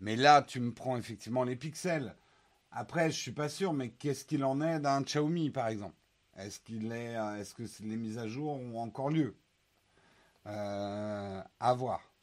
Mais 0.00 0.16
là, 0.16 0.42
tu 0.42 0.60
me 0.60 0.72
prends 0.74 0.96
effectivement 0.98 1.44
les 1.44 1.56
pixels. 1.56 2.14
Après, 2.70 3.10
je 3.10 3.18
suis 3.18 3.32
pas 3.32 3.48
sûr, 3.48 3.72
mais 3.72 3.90
qu'est-ce 3.90 4.24
qu'il 4.26 4.44
en 4.44 4.60
est 4.60 4.80
d'un 4.80 5.02
Xiaomi, 5.02 5.50
par 5.50 5.68
exemple? 5.68 5.96
Est-ce 6.36 6.60
qu'il 6.60 6.92
est, 6.92 7.16
euh, 7.16 7.36
est-ce 7.36 7.54
que 7.54 7.62
les 7.84 7.96
mises 7.96 8.18
à 8.18 8.28
jour 8.28 8.52
ont 8.52 8.80
encore 8.80 9.10
lieu? 9.10 9.34
À 10.46 11.74
voir. 11.74 12.13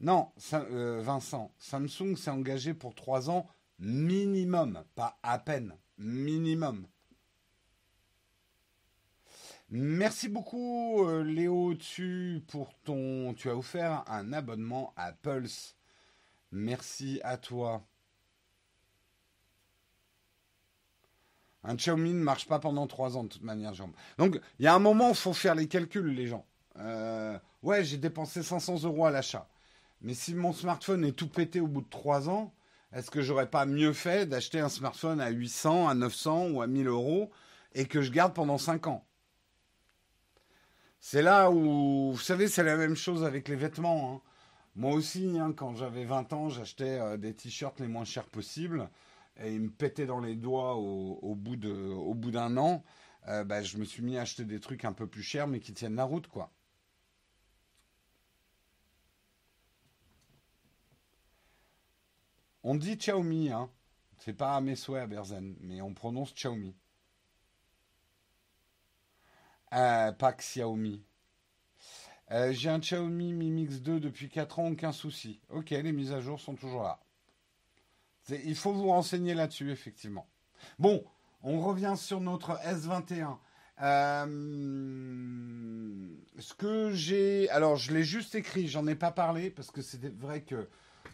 Non, 0.00 0.30
Vincent, 0.36 1.52
Samsung 1.58 2.16
s'est 2.16 2.30
engagé 2.30 2.74
pour 2.74 2.94
trois 2.94 3.30
ans 3.30 3.46
minimum, 3.78 4.82
pas 4.94 5.18
à 5.22 5.38
peine, 5.38 5.76
minimum. 5.98 6.86
Merci 9.68 10.28
beaucoup 10.28 11.04
euh, 11.04 11.24
Léo 11.24 11.74
tu 11.74 12.40
pour 12.46 12.72
ton 12.84 13.34
tu 13.34 13.50
as 13.50 13.56
offert 13.56 14.04
un 14.06 14.32
abonnement 14.32 14.92
à 14.96 15.12
Pulse. 15.12 15.74
Merci 16.52 17.20
à 17.24 17.36
toi. 17.36 17.82
Un 21.64 21.74
Xiaomi 21.74 22.14
ne 22.14 22.22
marche 22.22 22.46
pas 22.46 22.60
pendant 22.60 22.86
trois 22.86 23.16
ans 23.16 23.24
de 23.24 23.28
toute 23.28 23.42
manière, 23.42 23.74
Jean. 23.74 23.90
Donc 24.18 24.40
il 24.60 24.64
y 24.64 24.68
a 24.68 24.74
un 24.74 24.78
moment, 24.78 25.08
il 25.08 25.16
faut 25.16 25.32
faire 25.32 25.56
les 25.56 25.66
calculs, 25.66 26.14
les 26.14 26.28
gens. 26.28 26.46
Euh, 26.78 27.36
ouais, 27.62 27.82
j'ai 27.82 27.96
dépensé 27.96 28.44
500 28.44 28.84
euros 28.84 29.06
à 29.06 29.10
l'achat. 29.10 29.48
Mais 30.00 30.14
si 30.14 30.34
mon 30.34 30.52
smartphone 30.52 31.04
est 31.04 31.12
tout 31.12 31.28
pété 31.28 31.60
au 31.60 31.66
bout 31.66 31.80
de 31.80 31.88
trois 31.88 32.28
ans, 32.28 32.54
est-ce 32.92 33.10
que 33.10 33.22
j'aurais 33.22 33.50
pas 33.50 33.66
mieux 33.66 33.92
fait 33.92 34.26
d'acheter 34.26 34.60
un 34.60 34.68
smartphone 34.68 35.20
à 35.20 35.30
800, 35.30 35.88
à 35.88 35.94
900 35.94 36.50
ou 36.50 36.62
à 36.62 36.66
1000 36.66 36.86
euros 36.86 37.30
et 37.74 37.86
que 37.86 38.00
je 38.02 38.10
garde 38.10 38.34
pendant 38.34 38.58
5 38.58 38.86
ans? 38.86 39.06
C'est 41.00 41.22
là 41.22 41.50
où, 41.50 42.12
vous 42.12 42.18
savez, 42.18 42.48
c'est 42.48 42.64
la 42.64 42.76
même 42.76 42.96
chose 42.96 43.24
avec 43.24 43.48
les 43.48 43.56
vêtements. 43.56 44.14
Hein. 44.14 44.20
Moi 44.74 44.92
aussi, 44.92 45.38
hein, 45.38 45.52
quand 45.56 45.74
j'avais 45.74 46.04
20 46.04 46.32
ans, 46.32 46.48
j'achetais 46.48 46.98
euh, 46.98 47.16
des 47.16 47.34
t-shirts 47.34 47.80
les 47.80 47.88
moins 47.88 48.04
chers 48.04 48.26
possibles 48.26 48.88
et 49.42 49.54
ils 49.54 49.60
me 49.60 49.70
pétaient 49.70 50.06
dans 50.06 50.20
les 50.20 50.34
doigts 50.34 50.76
au, 50.76 51.34
bout 51.34 51.56
d'un 51.56 52.56
an. 52.56 52.82
Euh, 53.28 53.44
bah, 53.44 53.62
je 53.62 53.78
me 53.78 53.84
suis 53.84 54.02
mis 54.02 54.18
à 54.18 54.22
acheter 54.22 54.44
des 54.44 54.60
trucs 54.60 54.84
un 54.84 54.92
peu 54.92 55.06
plus 55.06 55.22
chers 55.22 55.46
mais 55.46 55.60
qui 55.60 55.72
tiennent 55.72 55.96
la 55.96 56.04
route, 56.04 56.28
quoi. 56.28 56.50
On 62.68 62.74
dit 62.74 62.96
Xiaomi, 62.96 63.52
hein. 63.52 63.70
C'est 64.18 64.32
pas 64.32 64.56
à 64.56 64.60
mes 64.60 64.74
souhaits 64.74 65.04
à 65.04 65.06
Berzen, 65.06 65.54
mais 65.60 65.80
on 65.80 65.94
prononce 65.94 66.34
Xiaomi. 66.34 66.74
Euh, 69.72 70.10
pas 70.10 70.32
Xiaomi. 70.32 71.04
Euh, 72.32 72.52
j'ai 72.52 72.68
un 72.68 72.80
Xiaomi 72.80 73.34
Mi 73.34 73.52
Mix 73.52 73.82
2 73.82 74.00
depuis 74.00 74.28
4 74.28 74.58
ans, 74.58 74.66
aucun 74.66 74.90
souci. 74.90 75.40
Ok, 75.48 75.70
les 75.70 75.92
mises 75.92 76.10
à 76.10 76.20
jour 76.20 76.40
sont 76.40 76.56
toujours 76.56 76.82
là. 76.82 76.98
Il 78.30 78.56
faut 78.56 78.72
vous 78.72 78.88
renseigner 78.88 79.34
là-dessus, 79.34 79.70
effectivement. 79.70 80.26
Bon, 80.80 81.04
on 81.44 81.60
revient 81.60 81.94
sur 81.96 82.20
notre 82.20 82.58
S21. 82.64 83.38
Euh, 83.80 84.26
ce 86.40 86.54
que 86.54 86.90
j'ai. 86.90 87.48
Alors, 87.50 87.76
je 87.76 87.92
l'ai 87.92 88.02
juste 88.02 88.34
écrit, 88.34 88.66
j'en 88.66 88.88
ai 88.88 88.96
pas 88.96 89.12
parlé, 89.12 89.50
parce 89.50 89.70
que 89.70 89.82
c'était 89.82 90.08
vrai 90.08 90.42
que 90.42 90.68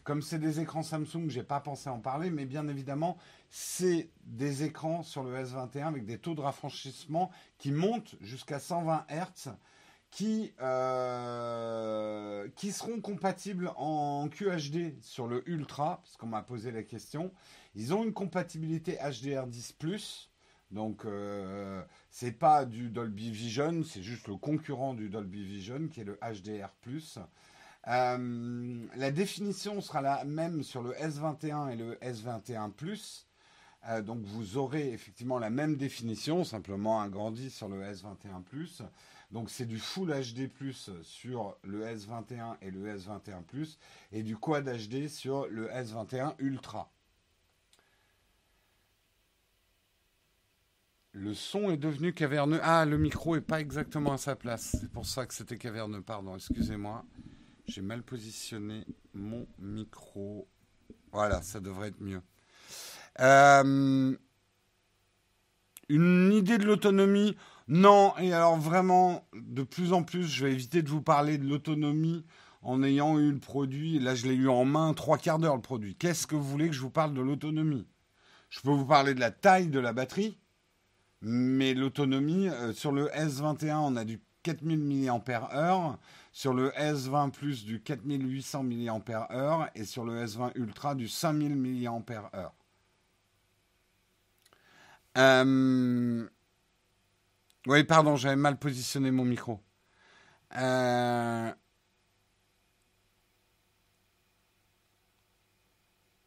comme 0.05 0.23
c'est 0.23 0.39
des 0.39 0.61
écrans 0.61 0.83
Samsung, 0.83 1.29
j'ai 1.29 1.43
pas 1.43 1.61
pensé 1.61 1.89
en 1.89 2.01
parler, 2.01 2.31
mais 2.31 2.45
bien 2.45 2.69
évidemment, 2.69 3.17
c'est 3.51 4.11
des 4.25 4.65
écrans 4.65 5.03
sur 5.03 5.23
le 5.23 5.37
S21 5.37 5.87
avec 5.87 6.05
des 6.05 6.19
taux 6.19 6.35
de 6.35 6.41
rafraîchissement 6.41 7.31
qui 7.59 7.71
montent 7.71 8.17
jusqu'à 8.21 8.59
120 8.59 9.07
Hz, 9.11 9.53
qui, 10.11 10.53
euh, 10.61 12.49
qui 12.57 12.73
seront 12.73 13.01
compatibles 13.01 13.73
en 13.77 14.29
QHD 14.29 14.95
sur 15.01 15.27
le 15.27 15.49
Ultra, 15.49 16.01
parce 16.03 16.17
qu'on 16.17 16.27
m'a 16.27 16.43
posé 16.43 16.71
la 16.71 16.83
question. 16.83 17.33
Ils 17.75 17.95
ont 17.95 18.05
une 18.05 18.13
compatibilité 18.13 18.97
HDR10+, 18.97 20.29
donc 20.71 21.05
euh, 21.05 21.83
c'est 22.11 22.33
pas 22.33 22.65
du 22.65 22.89
Dolby 22.89 23.31
Vision, 23.31 23.83
c'est 23.85 24.03
juste 24.03 24.29
le 24.29 24.37
concurrent 24.37 24.95
du 24.95 25.09
Dolby 25.09 25.45
Vision 25.45 25.89
qui 25.89 26.01
est 26.01 26.05
le 26.05 26.19
HDR+. 26.23 26.71
Euh, 27.89 28.87
la 28.95 29.11
définition 29.11 29.81
sera 29.81 30.01
la 30.01 30.25
même 30.25 30.63
sur 30.63 30.83
le 30.83 30.93
S21 30.93 31.73
et 31.73 31.77
le 31.77 31.95
S21 31.97 32.71
Plus. 32.71 33.27
Euh, 33.89 34.01
donc 34.01 34.21
vous 34.23 34.57
aurez 34.57 34.93
effectivement 34.93 35.39
la 35.39 35.51
même 35.51 35.77
définition, 35.77 36.45
simplement 36.45 37.01
agrandie 37.01 37.51
sur 37.51 37.69
le 37.69 37.83
S21 37.83 38.43
Plus. 38.45 38.83
Donc 39.33 39.51
c'est 39.51 39.67
du 39.67 39.79
Full 39.79 40.11
HD 40.11 40.49
Plus 40.49 40.91
sur 41.03 41.57
le 41.65 41.85
S21 41.85 42.57
et 42.61 42.71
le 42.71 42.97
S21 42.97 43.43
Plus 43.43 43.79
et 44.13 44.23
du 44.23 44.37
Quad 44.37 44.65
HD 44.65 45.09
sur 45.09 45.49
le 45.49 45.69
S21 45.69 46.35
Ultra. 46.39 46.93
Le 51.15 51.35
son 51.35 51.71
est 51.71 51.77
devenu 51.77 52.15
caverneux. 52.15 52.61
Ah, 52.63 52.87
le 52.87 52.97
micro 52.97 53.37
est 53.37 53.43
pas 53.43 53.61
exactement 53.61 54.13
à 54.13 54.19
sa 54.19 54.35
place. 54.35 54.77
C'est 54.81 54.91
pour 54.91 55.05
ça 55.05 55.27
que 55.27 55.35
c'était 55.35 55.59
caverneux. 55.59 56.01
Pardon, 56.01 56.37
excusez-moi. 56.37 57.05
J'ai 57.67 57.83
mal 57.83 58.03
positionné 58.03 58.85
mon 59.15 59.47
micro. 59.59 60.49
Voilà, 61.13 61.43
ça 61.43 61.61
devrait 61.61 61.89
être 61.89 62.01
mieux. 62.01 62.23
Euh, 63.21 64.17
une 65.89 66.33
idée 66.33 66.59
de 66.59 66.65
l'autonomie? 66.65 67.37
Non, 67.69 68.15
et 68.19 68.33
alors 68.33 68.57
vraiment, 68.57 69.27
de 69.35 69.63
plus 69.63 69.93
en 69.93 70.03
plus, 70.03 70.25
je 70.25 70.45
vais 70.45 70.53
éviter 70.53 70.83
de 70.83 70.89
vous 70.89 71.03
parler 71.03 71.39
de 71.39 71.47
l'autonomie 71.47 72.25
en 72.63 72.83
ayant 72.83 73.19
eu 73.19 73.31
le 73.31 73.39
produit. 73.39 73.99
Là, 73.99 74.15
je 74.15 74.27
l'ai 74.27 74.35
eu 74.35 74.49
en 74.49 74.65
main 74.65 74.95
trois 74.95 75.19
quarts 75.19 75.39
d'heure, 75.39 75.57
le 75.57 75.63
produit. 75.63 75.95
Qu'est-ce 75.95 76.27
que 76.27 76.35
vous 76.35 76.45
voulez 76.45 76.69
que 76.69 76.75
je 76.75 76.81
vous 76.81 76.91
parle 76.91 77.15
de 77.15 77.21
l'autonomie? 77.21 77.87
Je 78.51 78.61
peux 78.61 78.71
vous 78.71 78.87
parler 78.87 79.15
de 79.15 79.21
la 79.21 79.31
taille 79.31 79.69
de 79.69 79.79
la 79.79 79.93
batterie, 79.93 80.39
mais 81.21 81.75
l'autonomie, 81.75 82.49
euh, 82.49 82.73
sur 82.73 82.93
le 82.93 83.09
S21, 83.09 83.77
on 83.77 83.97
a 83.97 84.05
du 84.05 84.21
4000 84.43 84.79
mAh. 84.79 85.99
Sur 86.33 86.55
le 86.55 86.71
S20 86.71 87.31
Plus, 87.31 87.65
du 87.65 87.83
4800 87.83 88.63
mAh. 88.63 89.71
Et 89.75 89.85
sur 89.85 90.05
le 90.05 90.25
S20 90.25 90.53
Ultra, 90.55 90.95
du 90.95 91.09
5000 91.09 91.57
mAh. 91.57 92.53
Euh... 95.19 96.29
Oui, 97.67 97.85
pardon, 97.85 98.17
j'avais 98.17 98.37
mal 98.37 98.59
positionné 98.59 99.11
mon 99.11 99.25
micro. 99.25 99.61
Euh... 100.57 101.53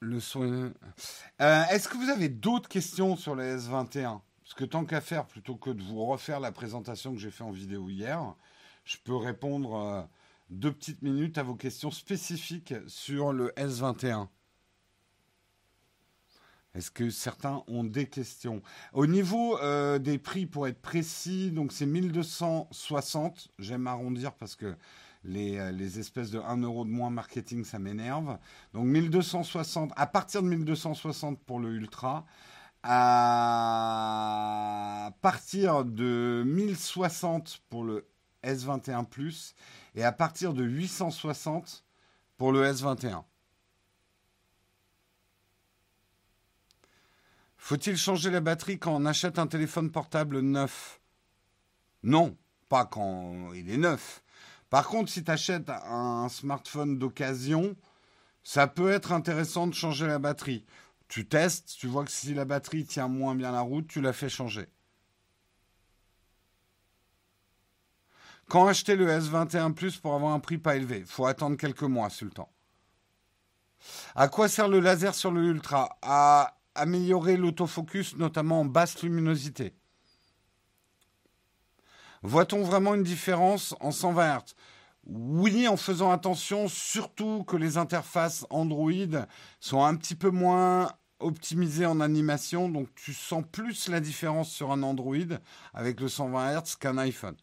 Le. 0.02 0.20
Euh, 1.42 1.64
est-ce 1.72 1.90
que 1.90 1.98
vous 1.98 2.10
avez 2.10 2.30
d'autres 2.30 2.70
questions 2.70 3.16
sur 3.16 3.34
le 3.34 3.58
S21 3.58 4.22
Parce 4.44 4.54
que 4.56 4.64
tant 4.64 4.86
qu'à 4.86 5.02
faire, 5.02 5.26
plutôt 5.26 5.56
que 5.56 5.72
de 5.72 5.82
vous 5.82 6.06
refaire 6.06 6.40
la 6.40 6.52
présentation 6.52 7.12
que 7.14 7.20
j'ai 7.20 7.32
fait 7.32 7.44
en 7.44 7.50
vidéo 7.50 7.90
hier, 7.90 8.36
je 8.86 8.98
peux 9.04 9.16
répondre 9.16 9.76
euh, 9.76 10.02
deux 10.50 10.72
petites 10.72 11.02
minutes 11.02 11.38
à 11.38 11.44
vos 11.44 11.56
questions 11.56 11.92
spécifiques 11.92 12.74
sur 12.88 13.34
le 13.34 13.50
S21. 13.58 14.28
Est-ce 16.76 16.92
que 16.92 17.10
certains 17.10 17.64
ont 17.68 17.84
des 17.84 18.08
questions? 18.08 18.62
Au 18.94 19.08
niveau 19.08 19.58
euh, 19.60 19.98
des 19.98 20.18
prix, 20.18 20.46
pour 20.46 20.68
être 20.68 20.82
précis, 20.82 21.52
donc 21.52 21.72
c'est 21.72 21.86
1260. 21.86 23.48
J'aime 23.60 23.88
arrondir 23.88 24.34
parce 24.34 24.56
que 24.56 24.76
les, 25.24 25.58
euh, 25.58 25.72
les, 25.72 26.00
espèces 26.00 26.32
de 26.32 26.40
1 26.40 26.58
euro 26.58 26.84
de 26.86 26.90
moins 26.90 27.10
marketing, 27.10 27.64
ça 27.64 27.80
m'énerve. 27.80 28.38
Donc 28.74 28.86
1260, 28.86 29.94
à 29.96 30.06
partir 30.06 30.44
de 30.44 30.50
1260 30.50 31.40
pour 31.40 31.60
le 31.60 31.70
Ultra, 31.72 32.26
à 32.84 33.02
partir 35.22 35.86
de 35.86 36.44
1060 36.46 37.62
pour 37.70 37.86
le 37.86 38.06
S21 38.46 39.06
Plus 39.06 39.56
et 39.96 40.04
à 40.04 40.12
partir 40.12 40.54
de 40.54 40.64
860 40.64 41.86
pour 42.38 42.52
le 42.52 42.64
S21. 42.64 43.24
Faut-il 47.58 47.98
changer 47.98 48.30
la 48.30 48.42
batterie 48.42 48.78
quand 48.78 48.96
on 48.96 49.06
achète 49.06 49.40
un 49.40 49.48
téléphone 49.48 49.92
portable 49.92 50.40
neuf? 50.40 51.02
Non, 52.04 52.38
pas 52.70 52.86
quand 52.86 53.54
il 53.54 53.72
est 53.72 53.78
neuf. 53.78 54.22
Par 54.70 54.88
contre, 54.88 55.12
si 55.12 55.24
tu 55.24 55.32
achètes 55.32 55.70
un 55.70 56.30
smartphone 56.30 57.00
d'occasion, 57.00 57.76
ça 58.44 58.68
peut 58.68 58.92
être 58.92 59.12
intéressant 59.12 59.66
de 59.66 59.74
changer 59.74 60.06
la 60.06 60.20
batterie. 60.20 60.64
Tu 61.08 61.28
testes, 61.28 61.76
tu 61.80 61.88
vois 61.88 62.06
que 62.06 62.12
si 62.12 62.34
la 62.34 62.46
batterie 62.46 62.86
tient 62.86 63.08
moins 63.08 63.34
bien 63.34 63.52
la 63.52 63.62
route, 63.62 63.88
tu 63.88 64.02
la 64.02 64.14
fais 64.14 64.30
changer. 64.30 64.68
Quand 68.50 68.68
acheter 68.68 68.96
le 68.96 69.08
S21 69.08 69.74
Plus 69.74 69.98
pour 69.98 70.14
avoir 70.14 70.34
un 70.34 70.40
prix 70.40 70.58
pas 70.58 70.76
élevé 70.76 71.04
faut 71.06 71.26
attendre 71.26 71.58
quelques 71.58 71.84
mois, 71.84 72.10
Sultan. 72.10 72.50
À 74.16 74.28
quoi 74.28 74.48
sert 74.48 74.68
le 74.68 74.80
laser 74.80 75.14
sur 75.16 75.32
le 75.32 75.44
Ultra? 75.44 75.98
À 76.02 76.58
améliorer 76.76 77.38
l'autofocus, 77.38 78.18
notamment 78.18 78.62
en 78.62 78.66
basse 78.66 79.02
luminosité. 79.02 79.74
Voit-on 82.22 82.64
vraiment 82.64 82.96
une 82.96 83.04
différence 83.04 83.76
en 83.80 83.92
120 83.92 84.40
Hz 84.40 84.56
Oui, 85.06 85.68
en 85.68 85.78
faisant 85.78 86.12
attention, 86.12 86.68
surtout 86.68 87.44
que 87.44 87.56
les 87.56 87.78
interfaces 87.78 88.46
Android 88.50 88.92
sont 89.60 89.84
un 89.84 89.96
petit 89.96 90.16
peu 90.16 90.32
moins 90.32 90.92
optimisées 91.20 91.86
en 91.86 92.00
animation, 92.00 92.68
donc 92.68 92.90
tu 92.96 93.14
sens 93.14 93.44
plus 93.52 93.88
la 93.90 94.00
différence 94.00 94.50
sur 94.50 94.72
un 94.72 94.84
Android 94.84 95.38
avec 95.74 96.02
le 96.02 96.10
120 96.10 96.60
Hz 96.60 96.76
qu'un 96.80 96.98
iPhone. 96.98 97.36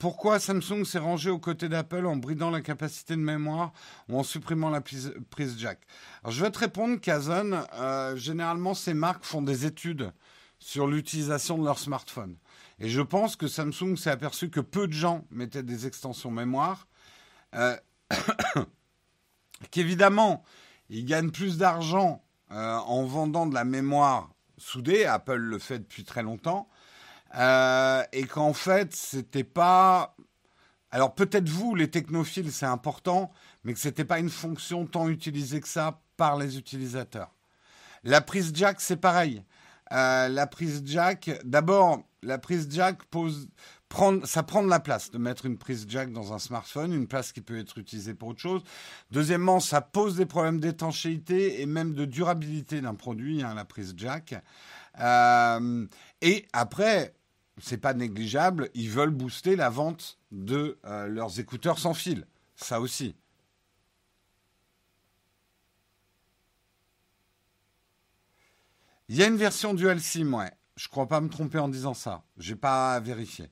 Pourquoi 0.00 0.40
Samsung 0.40 0.86
s'est 0.86 0.98
rangé 0.98 1.28
aux 1.28 1.38
côtés 1.38 1.68
d'Apple 1.68 2.06
en 2.06 2.16
bridant 2.16 2.50
la 2.50 2.62
capacité 2.62 3.16
de 3.16 3.20
mémoire 3.20 3.74
ou 4.08 4.18
en 4.18 4.22
supprimant 4.22 4.70
la 4.70 4.80
prise, 4.80 5.12
jack? 5.58 5.78
Alors, 6.22 6.32
Je 6.32 6.42
vais 6.42 6.50
te 6.50 6.58
répondre, 6.58 6.98
Kazan. 6.98 7.66
Euh, 7.74 8.16
généralement, 8.16 8.72
ces 8.72 8.94
marques 8.94 9.24
font 9.24 9.42
des 9.42 9.66
études 9.66 10.10
sur 10.58 10.86
l'utilisation 10.86 11.58
de 11.58 11.66
leur 11.66 11.78
smartphone. 11.78 12.38
Et 12.78 12.88
je 12.88 13.02
pense 13.02 13.36
que 13.36 13.46
Samsung 13.46 13.96
s'est 13.96 14.08
aperçu 14.08 14.48
que 14.48 14.60
peu 14.60 14.88
de 14.88 14.94
gens 14.94 15.26
mettaient 15.30 15.62
des 15.62 15.86
extensions 15.86 16.30
mémoire. 16.30 16.88
Euh, 17.54 17.76
qu'évidemment, 19.70 20.44
ils 20.88 21.04
gagnent 21.04 21.30
plus 21.30 21.58
d'argent 21.58 22.24
euh, 22.52 22.76
en 22.78 23.04
vendant 23.04 23.46
de 23.46 23.52
la 23.52 23.64
mémoire 23.64 24.30
soudée. 24.56 25.04
Apple 25.04 25.36
le 25.36 25.58
fait 25.58 25.80
depuis 25.80 26.04
très 26.04 26.22
longtemps. 26.22 26.70
Euh, 27.36 28.02
et 28.12 28.24
qu'en 28.24 28.52
fait, 28.52 28.94
c'était 28.94 29.44
pas. 29.44 30.16
Alors 30.90 31.14
peut-être 31.14 31.48
vous, 31.48 31.74
les 31.74 31.88
technophiles, 31.90 32.50
c'est 32.50 32.66
important, 32.66 33.30
mais 33.62 33.72
que 33.72 33.78
c'était 33.78 34.04
pas 34.04 34.18
une 34.18 34.30
fonction 34.30 34.86
tant 34.86 35.08
utilisée 35.08 35.60
que 35.60 35.68
ça 35.68 36.00
par 36.16 36.36
les 36.36 36.58
utilisateurs. 36.58 37.32
La 38.02 38.20
prise 38.20 38.50
jack, 38.54 38.80
c'est 38.80 38.96
pareil. 38.96 39.44
Euh, 39.92 40.28
la 40.28 40.46
prise 40.46 40.82
jack, 40.84 41.30
d'abord, 41.44 42.02
la 42.22 42.38
prise 42.38 42.68
jack 42.70 43.04
pose, 43.04 43.48
prendre, 43.88 44.26
ça 44.26 44.42
prend 44.42 44.62
de 44.62 44.68
la 44.68 44.80
place 44.80 45.10
de 45.10 45.18
mettre 45.18 45.46
une 45.46 45.58
prise 45.58 45.86
jack 45.88 46.12
dans 46.12 46.32
un 46.32 46.38
smartphone, 46.38 46.92
une 46.92 47.08
place 47.08 47.32
qui 47.32 47.40
peut 47.40 47.58
être 47.58 47.78
utilisée 47.78 48.14
pour 48.14 48.28
autre 48.28 48.40
chose. 48.40 48.62
Deuxièmement, 49.10 49.60
ça 49.60 49.80
pose 49.80 50.16
des 50.16 50.26
problèmes 50.26 50.60
d'étanchéité 50.60 51.60
et 51.60 51.66
même 51.66 51.94
de 51.94 52.04
durabilité 52.04 52.80
d'un 52.80 52.94
produit, 52.94 53.42
hein, 53.42 53.54
la 53.54 53.64
prise 53.64 53.94
jack. 53.96 54.34
Euh, 55.00 55.86
et 56.22 56.46
après, 56.52 57.14
c'est 57.62 57.78
pas 57.78 57.94
négligeable, 57.94 58.70
ils 58.74 58.90
veulent 58.90 59.10
booster 59.10 59.56
la 59.56 59.70
vente 59.70 60.18
de 60.32 60.78
euh, 60.84 61.06
leurs 61.06 61.38
écouteurs 61.40 61.78
sans 61.78 61.94
fil. 61.94 62.26
Ça 62.56 62.80
aussi. 62.80 63.14
Il 69.08 69.16
y 69.16 69.22
a 69.22 69.26
une 69.26 69.36
version 69.36 69.74
dual 69.74 70.00
SIM, 70.00 70.34
ouais. 70.34 70.52
Je 70.76 70.88
crois 70.88 71.08
pas 71.08 71.20
me 71.20 71.28
tromper 71.28 71.58
en 71.58 71.68
disant 71.68 71.94
ça. 71.94 72.22
J'ai 72.38 72.54
pas 72.54 72.98
vérifié. 73.00 73.50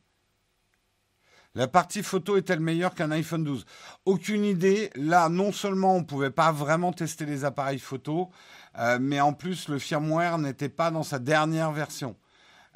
La 1.55 1.67
partie 1.67 2.03
photo 2.03 2.37
est-elle 2.37 2.61
meilleure 2.61 2.95
qu'un 2.95 3.11
iPhone 3.11 3.43
12 3.43 3.67
Aucune 4.05 4.45
idée. 4.45 4.91
Là, 4.95 5.29
non 5.29 5.51
seulement 5.51 5.97
on 5.97 6.01
ne 6.01 6.05
pouvait 6.05 6.31
pas 6.31 6.53
vraiment 6.53 6.93
tester 6.93 7.27
les 7.27 7.45
appareils 7.45 7.81
photo, 7.81 8.31
euh, 8.79 8.99
mais 9.01 9.21
en 9.21 9.33
plus 9.33 9.69
le 9.69 9.81
firmware 9.81 10.39
n'était 10.39 10.69
pas 10.69 10.91
dans 10.91 11.03
sa 11.03 11.19
dernière 11.19 11.73
version. 11.73 12.15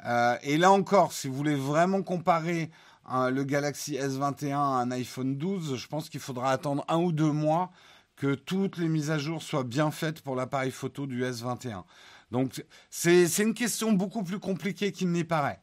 Euh, 0.05 0.37
et 0.43 0.57
là 0.57 0.71
encore, 0.71 1.13
si 1.13 1.27
vous 1.27 1.35
voulez 1.35 1.55
vraiment 1.55 2.01
comparer 2.01 2.69
hein, 3.05 3.29
le 3.29 3.43
Galaxy 3.43 3.93
S21 3.95 4.53
à 4.53 4.57
un 4.57 4.91
iPhone 4.91 5.37
12, 5.37 5.75
je 5.75 5.87
pense 5.87 6.09
qu'il 6.09 6.19
faudra 6.19 6.51
attendre 6.51 6.83
un 6.87 6.97
ou 6.97 7.11
deux 7.11 7.31
mois 7.31 7.71
que 8.15 8.35
toutes 8.35 8.77
les 8.77 8.89
mises 8.89 9.11
à 9.11 9.17
jour 9.17 9.41
soient 9.41 9.63
bien 9.63 9.91
faites 9.91 10.21
pour 10.21 10.35
l'appareil 10.35 10.71
photo 10.71 11.07
du 11.07 11.23
S21. 11.23 11.83
Donc 12.31 12.63
c'est 12.89 13.25
une 13.39 13.53
question 13.53 13.93
beaucoup 13.93 14.23
plus 14.23 14.39
compliquée 14.39 14.91
qu'il 14.91 15.09
n'y 15.09 15.23
paraît. 15.23 15.61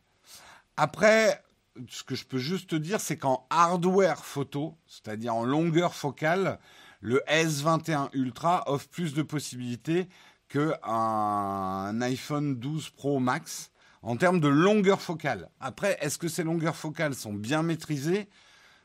Après, 0.77 1.43
ce 1.89 2.03
que 2.03 2.15
je 2.15 2.25
peux 2.25 2.39
juste 2.39 2.71
te 2.71 2.77
dire, 2.77 3.01
c'est 3.01 3.17
qu'en 3.17 3.47
hardware 3.51 4.25
photo, 4.25 4.77
c'est-à-dire 4.87 5.35
en 5.35 5.45
longueur 5.45 5.95
focale, 5.95 6.59
le 7.01 7.23
S21 7.29 8.09
Ultra 8.13 8.65
offre 8.67 8.89
plus 8.89 9.15
de 9.15 9.23
possibilités 9.23 10.09
qu'un 10.49 12.01
iPhone 12.01 12.57
12 12.57 12.91
Pro 12.91 13.21
Max 13.21 13.70
en 14.03 14.17
termes 14.17 14.41
de 14.41 14.49
longueur 14.49 15.01
focale. 15.01 15.51
Après, 15.61 15.99
est-ce 16.01 16.19
que 16.19 16.29
ces 16.29 16.43
longueurs 16.43 16.77
focales 16.77 17.15
sont 17.15 17.33
bien 17.33 17.63
maîtrisées? 17.63 18.29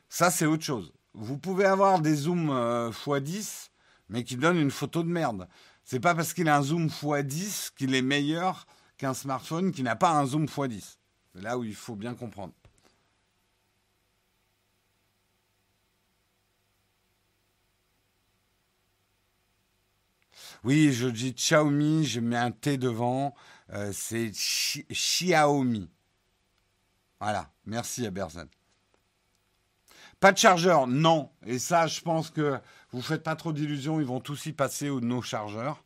Ça, 0.08 0.30
c'est 0.30 0.46
autre 0.46 0.64
chose. 0.64 0.92
Vous 1.14 1.38
pouvez 1.38 1.64
avoir 1.64 2.00
des 2.00 2.14
zooms 2.14 2.50
x10, 2.50 2.50
euh, 2.50 3.70
mais 4.08 4.24
qui 4.24 4.36
donnent 4.36 4.58
une 4.58 4.70
photo 4.70 5.02
de 5.02 5.08
merde. 5.08 5.48
C'est 5.84 6.00
pas 6.00 6.14
parce 6.14 6.32
qu'il 6.32 6.48
a 6.48 6.56
un 6.56 6.62
zoom 6.62 6.88
x10 6.88 7.70
qu'il 7.76 7.94
est 7.94 8.02
meilleur 8.02 8.66
qu'un 8.98 9.14
smartphone 9.14 9.72
qui 9.72 9.82
n'a 9.82 9.96
pas 9.96 10.10
un 10.10 10.26
zoom 10.26 10.46
x10. 10.46 10.96
C'est 11.34 11.42
là 11.42 11.58
où 11.58 11.64
il 11.64 11.74
faut 11.74 11.96
bien 11.96 12.14
comprendre. 12.14 12.52
Oui, 20.64 20.92
je 20.92 21.06
dis 21.06 21.32
Xiaomi, 21.32 22.04
je 22.04 22.20
mets 22.20 22.36
un 22.36 22.50
T 22.50 22.76
devant. 22.76 23.34
Euh, 23.72 23.92
c'est 23.92 24.30
Xiaomi. 24.30 25.90
Voilà, 27.20 27.50
merci 27.64 28.06
à 28.06 28.10
Berzan. 28.10 28.46
Pas 30.20 30.32
de 30.32 30.38
chargeur, 30.38 30.86
non. 30.86 31.30
Et 31.44 31.58
ça, 31.58 31.86
je 31.86 32.00
pense 32.00 32.30
que 32.30 32.58
vous 32.90 33.02
faites 33.02 33.22
pas 33.22 33.36
trop 33.36 33.52
d'illusions, 33.52 34.00
ils 34.00 34.06
vont 34.06 34.20
tous 34.20 34.46
y 34.46 34.52
passer 34.52 34.88
aux 34.88 35.00
nos 35.00 35.22
chargeurs. 35.22 35.82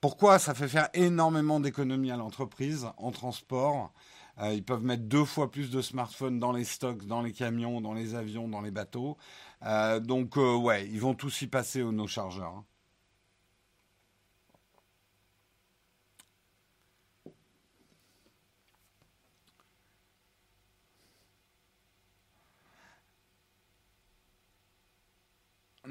Pourquoi? 0.00 0.38
Ça 0.38 0.54
fait 0.54 0.68
faire 0.68 0.88
énormément 0.94 1.60
d'économies 1.60 2.10
à 2.10 2.16
l'entreprise 2.16 2.86
en 2.96 3.10
transport. 3.10 3.92
Euh, 4.38 4.52
ils 4.52 4.64
peuvent 4.64 4.82
mettre 4.82 5.04
deux 5.04 5.24
fois 5.24 5.50
plus 5.50 5.70
de 5.70 5.82
smartphones 5.82 6.38
dans 6.38 6.52
les 6.52 6.64
stocks, 6.64 7.04
dans 7.06 7.22
les 7.22 7.32
camions, 7.32 7.80
dans 7.80 7.92
les 7.92 8.14
avions, 8.14 8.48
dans 8.48 8.60
les 8.60 8.70
bateaux. 8.70 9.16
Euh, 9.64 10.00
donc, 10.00 10.36
ouais, 10.36 10.88
ils 10.88 11.00
vont 11.00 11.14
tous 11.14 11.42
y 11.42 11.46
passer 11.46 11.82
aux 11.82 11.92
nos 11.92 12.06
chargeurs. 12.06 12.54
Hein. 12.54 12.64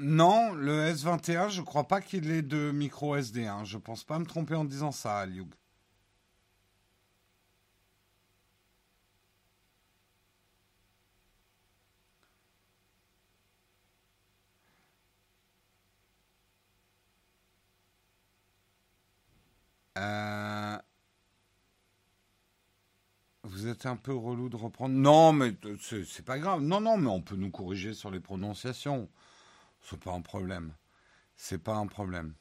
Non, 0.02 0.52
le 0.52 0.92
S21, 0.92 1.48
je 1.48 1.62
crois 1.62 1.84
pas 1.86 2.00
qu'il 2.00 2.30
ait 2.32 2.42
de 2.42 2.72
micro 2.72 3.14
SD. 3.16 3.46
Hein. 3.46 3.64
Je 3.64 3.78
pense 3.78 4.02
pas 4.04 4.18
me 4.18 4.26
tromper 4.26 4.54
en 4.56 4.64
disant 4.64 4.90
ça, 4.92 5.18
Aliug. 5.20 5.48
Euh, 19.98 20.78
vous 23.44 23.66
êtes 23.68 23.86
un 23.86 23.96
peu 23.96 24.12
relou 24.14 24.48
de 24.48 24.56
reprendre. 24.56 24.94
Non, 24.96 25.32
mais 25.32 25.54
euh, 25.64 25.76
c'est 26.06 26.24
pas 26.24 26.38
grave. 26.38 26.60
Non, 26.62 26.80
non, 26.80 26.96
mais 26.96 27.08
on 27.08 27.20
peut 27.20 27.36
nous 27.36 27.50
corriger 27.50 27.94
sur 27.94 28.10
les 28.10 28.20
prononciations. 28.20 29.08
C'est 29.82 30.00
pas 30.00 30.12
un 30.12 30.22
problème. 30.22 30.74
C'est 31.36 31.58
pas 31.58 31.74
un 31.74 31.86
problème. 31.86 32.34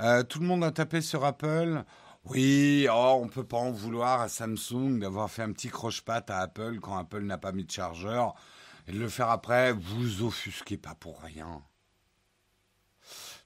Euh, 0.00 0.22
tout 0.24 0.40
le 0.40 0.46
monde 0.46 0.64
a 0.64 0.72
tapé 0.72 1.00
sur 1.00 1.24
Apple. 1.24 1.84
Oui, 2.24 2.86
oh, 2.90 3.18
on 3.22 3.28
peut 3.28 3.46
pas 3.46 3.58
en 3.58 3.70
vouloir 3.70 4.20
à 4.20 4.28
Samsung 4.28 4.98
d'avoir 4.98 5.30
fait 5.30 5.42
un 5.42 5.52
petit 5.52 5.68
croche-patte 5.68 6.30
à 6.30 6.38
Apple 6.40 6.80
quand 6.80 6.96
Apple 6.96 7.22
n'a 7.22 7.38
pas 7.38 7.52
mis 7.52 7.64
de 7.64 7.70
chargeur. 7.70 8.34
Et 8.86 8.92
de 8.92 8.98
le 8.98 9.08
faire 9.08 9.30
après, 9.30 9.72
vous 9.72 10.22
offusquez 10.22 10.76
pas 10.76 10.94
pour 10.94 11.20
rien. 11.22 11.62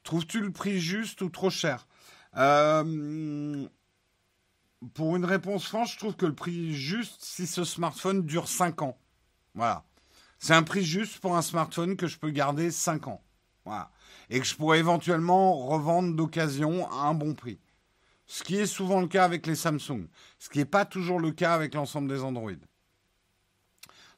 Trouves-tu 0.02 0.40
le 0.40 0.52
prix 0.52 0.80
juste 0.80 1.20
ou 1.22 1.28
trop 1.28 1.50
cher? 1.50 1.86
Euh, 2.36 3.68
Pour 4.94 5.16
une 5.16 5.24
réponse 5.24 5.66
franche, 5.66 5.94
je 5.94 5.98
trouve 5.98 6.16
que 6.16 6.26
le 6.26 6.34
prix 6.34 6.74
juste 6.74 7.24
si 7.24 7.46
ce 7.46 7.64
smartphone 7.64 8.24
dure 8.26 8.48
5 8.48 8.82
ans. 8.82 8.98
Voilà. 9.54 9.84
C'est 10.38 10.54
un 10.54 10.62
prix 10.62 10.84
juste 10.84 11.18
pour 11.18 11.36
un 11.36 11.42
smartphone 11.42 11.96
que 11.96 12.06
je 12.06 12.18
peux 12.18 12.30
garder 12.30 12.70
5 12.70 13.08
ans. 13.08 13.22
Voilà. 13.64 13.90
Et 14.30 14.38
que 14.40 14.46
je 14.46 14.54
pourrais 14.54 14.78
éventuellement 14.78 15.66
revendre 15.66 16.14
d'occasion 16.14 16.90
à 16.90 17.08
un 17.08 17.14
bon 17.14 17.34
prix. 17.34 17.58
Ce 18.26 18.44
qui 18.44 18.56
est 18.56 18.66
souvent 18.66 19.00
le 19.00 19.08
cas 19.08 19.24
avec 19.24 19.46
les 19.46 19.56
Samsung. 19.56 20.06
Ce 20.38 20.48
qui 20.48 20.58
n'est 20.58 20.64
pas 20.64 20.84
toujours 20.84 21.18
le 21.18 21.32
cas 21.32 21.54
avec 21.54 21.74
l'ensemble 21.74 22.08
des 22.08 22.22
Android. 22.22 22.52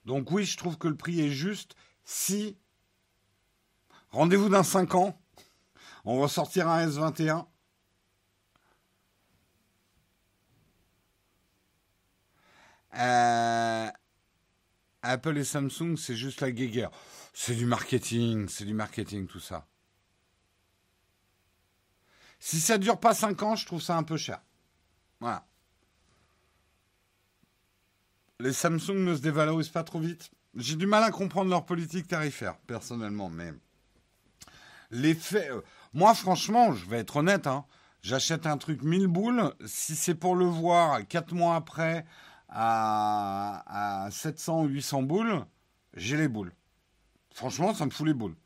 Donc 0.05 0.31
oui, 0.31 0.45
je 0.45 0.57
trouve 0.57 0.77
que 0.79 0.89
le 0.89 0.97
prix 0.97 1.21
est 1.21 1.31
juste 1.31 1.75
si... 2.05 2.57
Rendez-vous 4.11 4.49
d'un 4.49 4.65
5 4.65 4.95
ans. 4.97 5.21
On 6.05 6.21
va 6.21 6.29
sortir 6.29 6.69
un 6.69 6.87
S21. 6.87 7.47
Euh, 12.97 13.89
Apple 15.03 15.39
et 15.39 15.45
Samsung, 15.45 15.97
c'est 15.97 16.17
juste 16.17 16.41
la 16.41 16.51
guéguerre. 16.51 16.91
C'est 17.33 17.55
du 17.55 17.67
marketing, 17.67 18.49
c'est 18.49 18.65
du 18.65 18.75
marketing 18.75 19.27
tout 19.27 19.41
ça. 19.41 19.67
Si 22.39 22.59
ça 22.61 22.79
dure 22.79 22.99
pas 22.99 23.15
5 23.15 23.43
ans, 23.43 23.57
je 23.57 23.67
trouve 23.67 23.83
ça 23.83 23.97
un 23.97 24.03
peu 24.03 24.17
cher. 24.17 24.41
Voilà. 25.21 25.47
Les 28.41 28.55
Samsung 28.55 29.05
ne 29.05 29.15
se 29.15 29.21
dévalorisent 29.21 29.69
pas 29.69 29.85
trop 29.85 30.01
vite. 30.01 30.31
J'ai 30.57 30.77
du 30.77 30.87
mal 30.87 31.05
à 31.05 31.11
comprendre 31.11 31.51
leur 31.51 31.67
politique 31.67 32.09
tarifaire, 32.09 32.57
personnellement, 32.67 33.29
mais. 33.29 33.53
Euh, 34.93 35.61
moi, 35.93 36.15
franchement, 36.15 36.75
je 36.75 36.87
vais 36.87 36.99
être 36.99 37.17
honnête, 37.17 37.47
hein, 37.47 37.65
j'achète 38.03 38.47
un 38.47 38.57
truc 38.57 38.83
1000 38.83 39.07
boules. 39.07 39.55
Si 39.67 39.95
c'est 39.95 40.15
pour 40.15 40.35
le 40.35 40.47
voir 40.47 41.07
4 41.07 41.35
mois 41.35 41.55
après 41.55 42.05
à, 42.51 44.05
à 44.05 44.11
700 44.11 44.65
ou 44.65 44.67
800 44.67 45.03
boules, 45.03 45.45
j'ai 45.95 46.17
les 46.17 46.29
boules. 46.29 46.53
Franchement, 47.33 47.75
ça 47.75 47.87
me 47.87 47.91
fout 47.91 48.07
les 48.07 48.15
boules. 48.15 48.37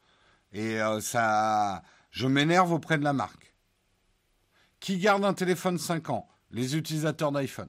Et 0.53 0.81
euh, 0.81 1.01
ça, 1.01 1.83
je 2.11 2.27
m'énerve 2.27 2.73
auprès 2.73 2.99
de 2.99 3.05
la 3.05 3.12
marque. 3.12 3.55
Qui 4.79 4.99
garde 4.99 5.25
un 5.25 5.35
téléphone 5.35 5.79
5 5.79 6.11
ans? 6.11 6.29
Les 6.51 6.77
utilisateurs 6.77 7.33
d'iPhone. 7.33 7.69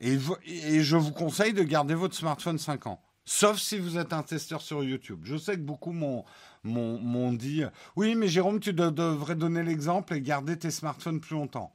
Et, 0.00 0.18
et, 0.46 0.82
je 0.82 0.96
vous 0.96 1.12
conseille 1.12 1.52
de 1.52 1.62
garder 1.62 1.94
votre 1.94 2.16
smartphone 2.16 2.58
5 2.58 2.88
ans. 2.88 3.00
Sauf 3.24 3.58
si 3.58 3.78
vous 3.78 3.98
êtes 3.98 4.12
un 4.12 4.24
testeur 4.24 4.60
sur 4.60 4.82
YouTube. 4.82 5.20
Je 5.22 5.36
sais 5.36 5.54
que 5.54 5.60
beaucoup 5.60 5.92
m'ont 5.92 6.24
dit 6.64 7.64
Oui, 7.96 8.14
mais 8.14 8.28
Jérôme, 8.28 8.60
tu 8.60 8.72
devrais 8.72 9.34
donner 9.34 9.62
l'exemple 9.62 10.14
et 10.14 10.20
garder 10.20 10.58
tes 10.58 10.70
smartphones 10.70 11.20
plus 11.20 11.34
longtemps. 11.34 11.74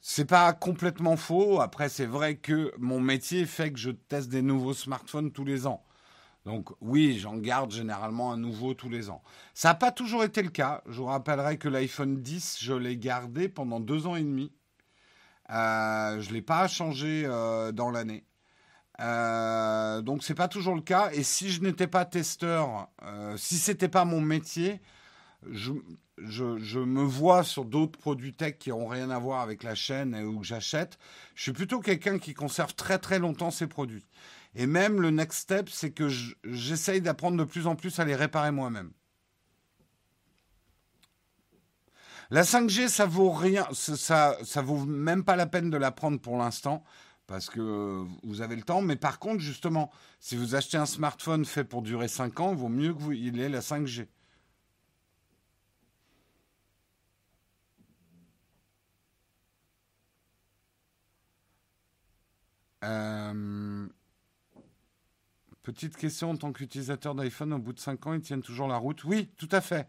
C'est 0.00 0.26
pas 0.26 0.52
complètement 0.52 1.16
faux. 1.16 1.60
Après, 1.60 1.88
c'est 1.88 2.06
vrai 2.06 2.36
que 2.36 2.72
mon 2.78 3.00
métier 3.00 3.46
fait 3.46 3.72
que 3.72 3.78
je 3.78 3.90
teste 3.90 4.28
des 4.28 4.42
nouveaux 4.42 4.74
smartphones 4.74 5.32
tous 5.32 5.44
les 5.44 5.66
ans. 5.66 5.82
Donc 6.44 6.68
oui, 6.82 7.18
j'en 7.18 7.38
garde 7.38 7.70
généralement 7.70 8.30
un 8.32 8.36
nouveau 8.36 8.74
tous 8.74 8.90
les 8.90 9.08
ans. 9.08 9.22
Ça 9.54 9.68
n'a 9.68 9.74
pas 9.74 9.92
toujours 9.92 10.24
été 10.24 10.42
le 10.42 10.50
cas. 10.50 10.82
Je 10.86 10.98
vous 10.98 11.06
rappellerai 11.06 11.56
que 11.56 11.68
l'iPhone 11.68 12.20
10, 12.20 12.58
je 12.60 12.74
l'ai 12.74 12.98
gardé 12.98 13.48
pendant 13.48 13.80
deux 13.80 14.06
ans 14.06 14.14
et 14.14 14.22
demi. 14.22 14.52
Euh, 15.50 16.20
je 16.20 16.28
ne 16.28 16.34
l'ai 16.34 16.42
pas 16.42 16.68
changé 16.68 17.24
euh, 17.24 17.72
dans 17.72 17.90
l'année. 17.90 18.24
Euh, 19.00 20.02
donc 20.02 20.22
c'est 20.22 20.34
pas 20.34 20.48
toujours 20.48 20.74
le 20.74 20.80
cas. 20.80 21.10
Et 21.12 21.22
si 21.22 21.50
je 21.50 21.62
n'étais 21.62 21.86
pas 21.86 22.04
testeur, 22.04 22.88
euh, 23.02 23.36
si 23.36 23.56
c'était 23.56 23.88
pas 23.88 24.04
mon 24.04 24.20
métier, 24.20 24.80
je, 25.50 25.72
me 26.78 27.02
vois 27.02 27.42
sur 27.42 27.64
d'autres 27.64 27.98
produits 27.98 28.34
tech 28.34 28.56
qui 28.58 28.70
n'ont 28.70 28.86
rien 28.86 29.10
à 29.10 29.18
voir 29.18 29.40
avec 29.40 29.62
la 29.62 29.74
chaîne 29.74 30.14
et 30.14 30.22
où 30.22 30.42
j'achète. 30.42 30.98
Je 31.34 31.42
suis 31.42 31.52
plutôt 31.52 31.80
quelqu'un 31.80 32.18
qui 32.18 32.34
conserve 32.34 32.74
très 32.74 32.98
très 32.98 33.18
longtemps 33.18 33.50
ses 33.50 33.66
produits. 33.66 34.06
Et 34.54 34.66
même 34.66 35.00
le 35.00 35.10
next 35.10 35.40
step, 35.40 35.68
c'est 35.68 35.90
que 35.90 36.08
j'essaye 36.44 37.00
d'apprendre 37.00 37.36
de 37.36 37.44
plus 37.44 37.66
en 37.66 37.74
plus 37.74 37.98
à 37.98 38.04
les 38.04 38.14
réparer 38.14 38.52
moi-même. 38.52 38.92
La 42.30 42.42
5G, 42.42 42.88
ça 42.88 43.04
vaut 43.04 43.32
rien, 43.32 43.66
ça, 43.72 44.38
ça 44.42 44.62
vaut 44.62 44.84
même 44.86 45.24
pas 45.24 45.36
la 45.36 45.46
peine 45.46 45.68
de 45.68 45.76
l'apprendre 45.76 46.18
pour 46.18 46.38
l'instant 46.38 46.82
parce 47.26 47.48
que 47.50 48.04
vous 48.22 48.40
avez 48.42 48.56
le 48.56 48.62
temps. 48.62 48.82
Mais 48.82 48.96
par 48.96 49.18
contre, 49.18 49.40
justement, 49.40 49.90
si 50.20 50.36
vous 50.36 50.54
achetez 50.54 50.76
un 50.76 50.86
smartphone 50.86 51.44
fait 51.44 51.64
pour 51.64 51.82
durer 51.82 52.08
5 52.08 52.40
ans, 52.40 52.52
il 52.52 52.58
vaut 52.58 52.68
mieux 52.68 52.92
que 52.94 52.98
vous, 53.00 53.12
il 53.12 53.40
ait 53.40 53.48
la 53.48 53.60
5G. 53.60 54.06
Euh, 62.84 63.88
petite 65.62 65.96
question 65.96 66.30
en 66.30 66.36
tant 66.36 66.52
qu'utilisateur 66.52 67.14
d'iPhone, 67.14 67.54
au 67.54 67.58
bout 67.58 67.72
de 67.72 67.80
5 67.80 68.06
ans, 68.06 68.12
ils 68.14 68.20
tiennent 68.20 68.42
toujours 68.42 68.68
la 68.68 68.76
route? 68.76 69.02
Oui, 69.04 69.30
tout 69.38 69.48
à 69.50 69.60
fait. 69.60 69.88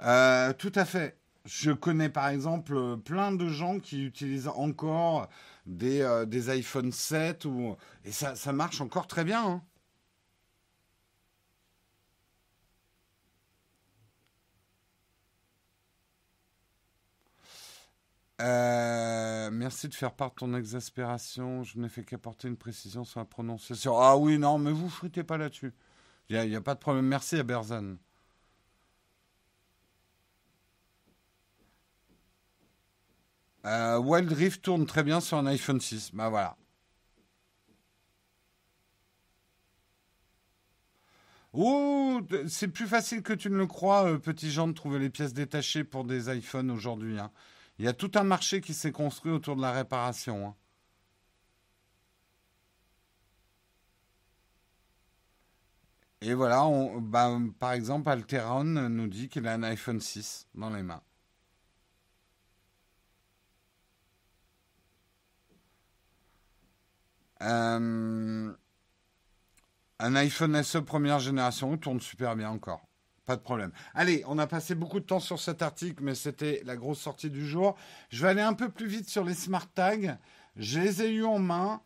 Euh, 0.00 0.52
tout 0.54 0.72
à 0.74 0.84
fait. 0.84 1.18
Je 1.44 1.72
connais 1.72 2.08
par 2.08 2.28
exemple 2.28 2.96
plein 2.98 3.30
de 3.32 3.48
gens 3.48 3.78
qui 3.78 4.04
utilisent 4.04 4.48
encore 4.48 5.28
des, 5.66 6.00
euh, 6.00 6.24
iPhone 6.48 6.90
7 6.92 7.44
ou, 7.44 7.76
et 8.04 8.12
ça, 8.12 8.34
ça 8.34 8.52
marche 8.52 8.80
encore 8.80 9.06
très 9.06 9.24
bien. 9.24 9.46
Hein. 9.46 9.62
Euh, 18.40 19.50
merci 19.52 19.88
de 19.88 19.94
faire 19.94 20.12
part 20.14 20.30
de 20.30 20.34
ton 20.36 20.54
exaspération. 20.54 21.62
Je 21.62 21.78
n'ai 21.78 21.88
fait 21.88 22.04
qu'apporter 22.04 22.48
une 22.48 22.56
précision 22.56 23.04
sur 23.04 23.20
la 23.20 23.26
prononciation. 23.26 23.98
Ah 23.98 24.16
oui, 24.16 24.38
non, 24.38 24.58
mais 24.58 24.72
vous 24.72 24.88
fritez 24.88 25.22
pas 25.24 25.38
là-dessus. 25.38 25.72
Il 26.28 26.40
n'y 26.48 26.54
a, 26.54 26.58
a, 26.58 26.60
pas 26.62 26.74
de 26.74 26.80
problème. 26.80 27.06
Merci 27.06 27.36
à 27.36 27.42
Berzan. 27.42 27.96
Euh, 33.66 33.98
Wild 33.98 34.30
Rift 34.32 34.62
tourne 34.62 34.86
très 34.86 35.02
bien 35.02 35.20
sur 35.20 35.38
un 35.38 35.46
iPhone 35.46 35.80
6. 35.80 36.10
Bah 36.14 36.28
voilà. 36.28 36.56
Ouh, 41.54 42.20
c'est 42.48 42.68
plus 42.68 42.86
facile 42.86 43.22
que 43.22 43.32
tu 43.32 43.48
ne 43.48 43.56
le 43.56 43.66
crois, 43.66 44.04
euh, 44.06 44.18
petit 44.18 44.50
Jean, 44.50 44.66
de 44.68 44.72
trouver 44.72 44.98
les 44.98 45.08
pièces 45.08 45.32
détachées 45.32 45.84
pour 45.84 46.04
des 46.04 46.34
iPhones 46.36 46.70
aujourd'hui. 46.70 47.18
Hein. 47.18 47.30
Il 47.78 47.84
y 47.84 47.88
a 47.88 47.92
tout 47.92 48.10
un 48.16 48.24
marché 48.24 48.60
qui 48.60 48.74
s'est 48.74 48.92
construit 48.92 49.32
autour 49.32 49.56
de 49.56 49.62
la 49.62 49.72
réparation. 49.72 50.48
Hein. 50.48 50.54
Et 56.22 56.34
voilà, 56.34 56.66
bah, 57.00 57.38
par 57.58 57.72
exemple, 57.72 58.08
Alteron 58.08 58.64
nous 58.64 59.06
dit 59.08 59.28
qu'il 59.28 59.46
a 59.46 59.52
un 59.52 59.62
iPhone 59.62 60.00
6 60.00 60.48
dans 60.54 60.70
les 60.70 60.82
mains. 60.82 61.02
Euh, 67.44 68.52
un 69.98 70.16
iPhone 70.16 70.62
SE 70.62 70.78
première 70.78 71.20
génération 71.20 71.76
tourne 71.76 72.00
super 72.00 72.36
bien 72.36 72.50
encore. 72.50 72.86
Pas 73.26 73.36
de 73.36 73.40
problème. 73.40 73.72
Allez, 73.94 74.22
on 74.26 74.38
a 74.38 74.46
passé 74.46 74.74
beaucoup 74.74 75.00
de 75.00 75.06
temps 75.06 75.20
sur 75.20 75.40
cet 75.40 75.62
article, 75.62 76.02
mais 76.02 76.14
c'était 76.14 76.62
la 76.64 76.76
grosse 76.76 77.00
sortie 77.00 77.30
du 77.30 77.46
jour. 77.46 77.74
Je 78.10 78.22
vais 78.22 78.28
aller 78.28 78.42
un 78.42 78.52
peu 78.52 78.68
plus 78.68 78.86
vite 78.86 79.08
sur 79.08 79.24
les 79.24 79.34
smart 79.34 79.66
tags. 79.72 80.18
Je 80.56 80.80
les 80.80 81.02
ai 81.02 81.10
eus 81.10 81.24
en 81.24 81.38
main. 81.38 81.80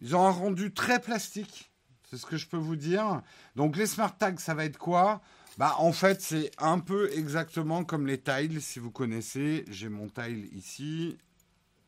Ils 0.00 0.16
ont 0.16 0.24
un 0.24 0.30
rendu 0.30 0.72
très 0.72 1.00
plastique. 1.00 1.70
C'est 2.08 2.16
ce 2.16 2.24
que 2.24 2.36
je 2.36 2.46
peux 2.46 2.56
vous 2.56 2.76
dire. 2.76 3.22
Donc 3.54 3.76
les 3.76 3.86
smart 3.86 4.16
tags, 4.16 4.38
ça 4.38 4.54
va 4.54 4.64
être 4.64 4.78
quoi? 4.78 5.20
Bah, 5.58 5.74
en 5.78 5.92
fait, 5.92 6.22
c'est 6.22 6.50
un 6.58 6.78
peu 6.78 7.10
exactement 7.12 7.84
comme 7.84 8.06
les 8.06 8.20
tiles, 8.20 8.62
si 8.62 8.78
vous 8.78 8.90
connaissez. 8.90 9.64
J'ai 9.68 9.88
mon 9.88 10.08
tile 10.08 10.48
ici, 10.54 11.18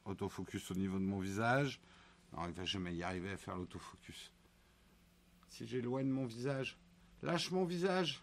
autofocus 0.04 0.70
au 0.70 0.74
niveau 0.74 0.98
de 0.98 1.04
mon 1.04 1.20
visage. 1.20 1.80
Non, 2.32 2.46
il 2.46 2.52
va 2.52 2.64
jamais 2.64 2.94
y 2.94 3.02
arriver 3.02 3.32
à 3.32 3.36
faire 3.36 3.56
l'autofocus. 3.56 4.32
Si 5.48 5.66
j'éloigne 5.66 6.08
mon 6.08 6.26
visage, 6.26 6.78
lâche 7.22 7.50
mon 7.50 7.64
visage. 7.64 8.22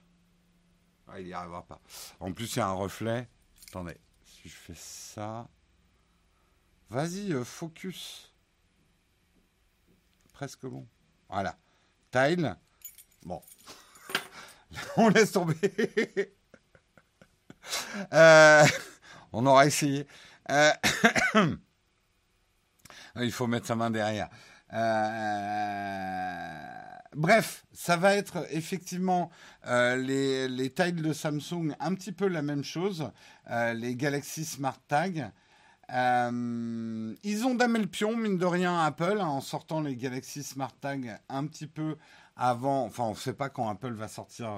Ah, 1.08 1.20
il 1.20 1.28
n'y 1.28 1.34
arrivera 1.34 1.65
pas. 1.65 1.82
En 2.20 2.32
plus, 2.32 2.56
il 2.56 2.60
y 2.60 2.62
a 2.62 2.68
un 2.68 2.74
reflet. 2.74 3.30
Attendez, 3.68 3.98
si 4.26 4.50
je 4.50 4.56
fais 4.56 4.76
ça. 4.76 5.48
Vas-y, 6.89 7.34
euh, 7.34 7.44
focus. 7.44 8.32
Presque 10.34 10.65
bon. 10.65 10.88
Voilà. 11.30 11.58
Tile. 12.12 12.56
Bon. 13.24 13.41
on 14.98 15.10
laisse 15.10 15.32
tomber. 15.32 16.36
Euh, 18.13 18.63
on 19.32 19.46
aura 19.48 19.65
essayé. 19.65 20.06
Euh, 20.52 20.72
Il 23.21 23.32
faut 23.32 23.47
mettre 23.47 23.67
sa 23.67 23.75
main 23.75 23.89
derrière. 23.89 24.30
Euh, 24.73 26.47
bref, 27.15 27.65
ça 27.71 27.97
va 27.97 28.15
être 28.15 28.45
effectivement 28.51 29.30
euh, 29.67 29.95
les, 29.95 30.47
les 30.47 30.69
tiles 30.71 31.01
de 31.01 31.13
Samsung, 31.13 31.75
un 31.80 31.93
petit 31.93 32.12
peu 32.12 32.28
la 32.28 32.41
même 32.41 32.63
chose, 32.63 33.12
euh, 33.49 33.73
les 33.73 33.95
Galaxy 33.95 34.43
Smart 34.43 34.80
Tag. 34.88 35.32
ils 35.89 37.43
ont 37.45 37.56
damé 37.56 37.80
le 37.80 37.88
pion, 37.88 38.17
mine 38.17 38.38
de 38.38 38.45
rien, 38.45 38.80
Apple, 38.84 39.19
hein, 39.21 39.28
en 39.28 39.41
sortant 39.41 39.82
les 39.82 39.95
Galaxy 39.95 40.43
Smart 40.43 40.73
Tag 40.82 41.19
un 41.30 41.45
petit 41.45 41.67
peu 41.67 41.97
avant. 42.36 42.84
Enfin, 42.86 43.04
on 43.04 43.12
ne 43.12 43.15
sait 43.15 43.34
pas 43.34 43.49
quand 43.49 43.69
Apple 43.69 43.93
va 43.93 44.08
sortir 44.08 44.49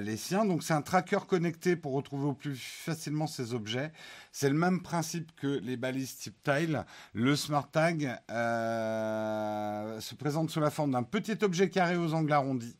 les 0.00 0.16
siens. 0.16 0.44
Donc 0.44 0.62
c'est 0.62 0.74
un 0.74 0.82
tracker 0.82 1.20
connecté 1.26 1.76
pour 1.76 1.92
retrouver 1.92 2.26
au 2.26 2.34
plus 2.34 2.56
facilement 2.56 3.26
ces 3.26 3.54
objets. 3.54 3.92
C'est 4.32 4.48
le 4.48 4.54
même 4.56 4.82
principe 4.82 5.34
que 5.36 5.46
les 5.46 5.76
balises 5.76 6.16
type 6.16 6.42
tile. 6.42 6.84
Le 7.12 7.36
Smart 7.36 7.70
Tag 7.70 8.18
euh, 8.30 10.00
se 10.00 10.14
présente 10.14 10.50
sous 10.50 10.60
la 10.60 10.70
forme 10.70 10.92
d'un 10.92 11.02
petit 11.02 11.38
objet 11.42 11.70
carré 11.70 11.96
aux 11.96 12.14
angles 12.14 12.32
arrondis. 12.32 12.76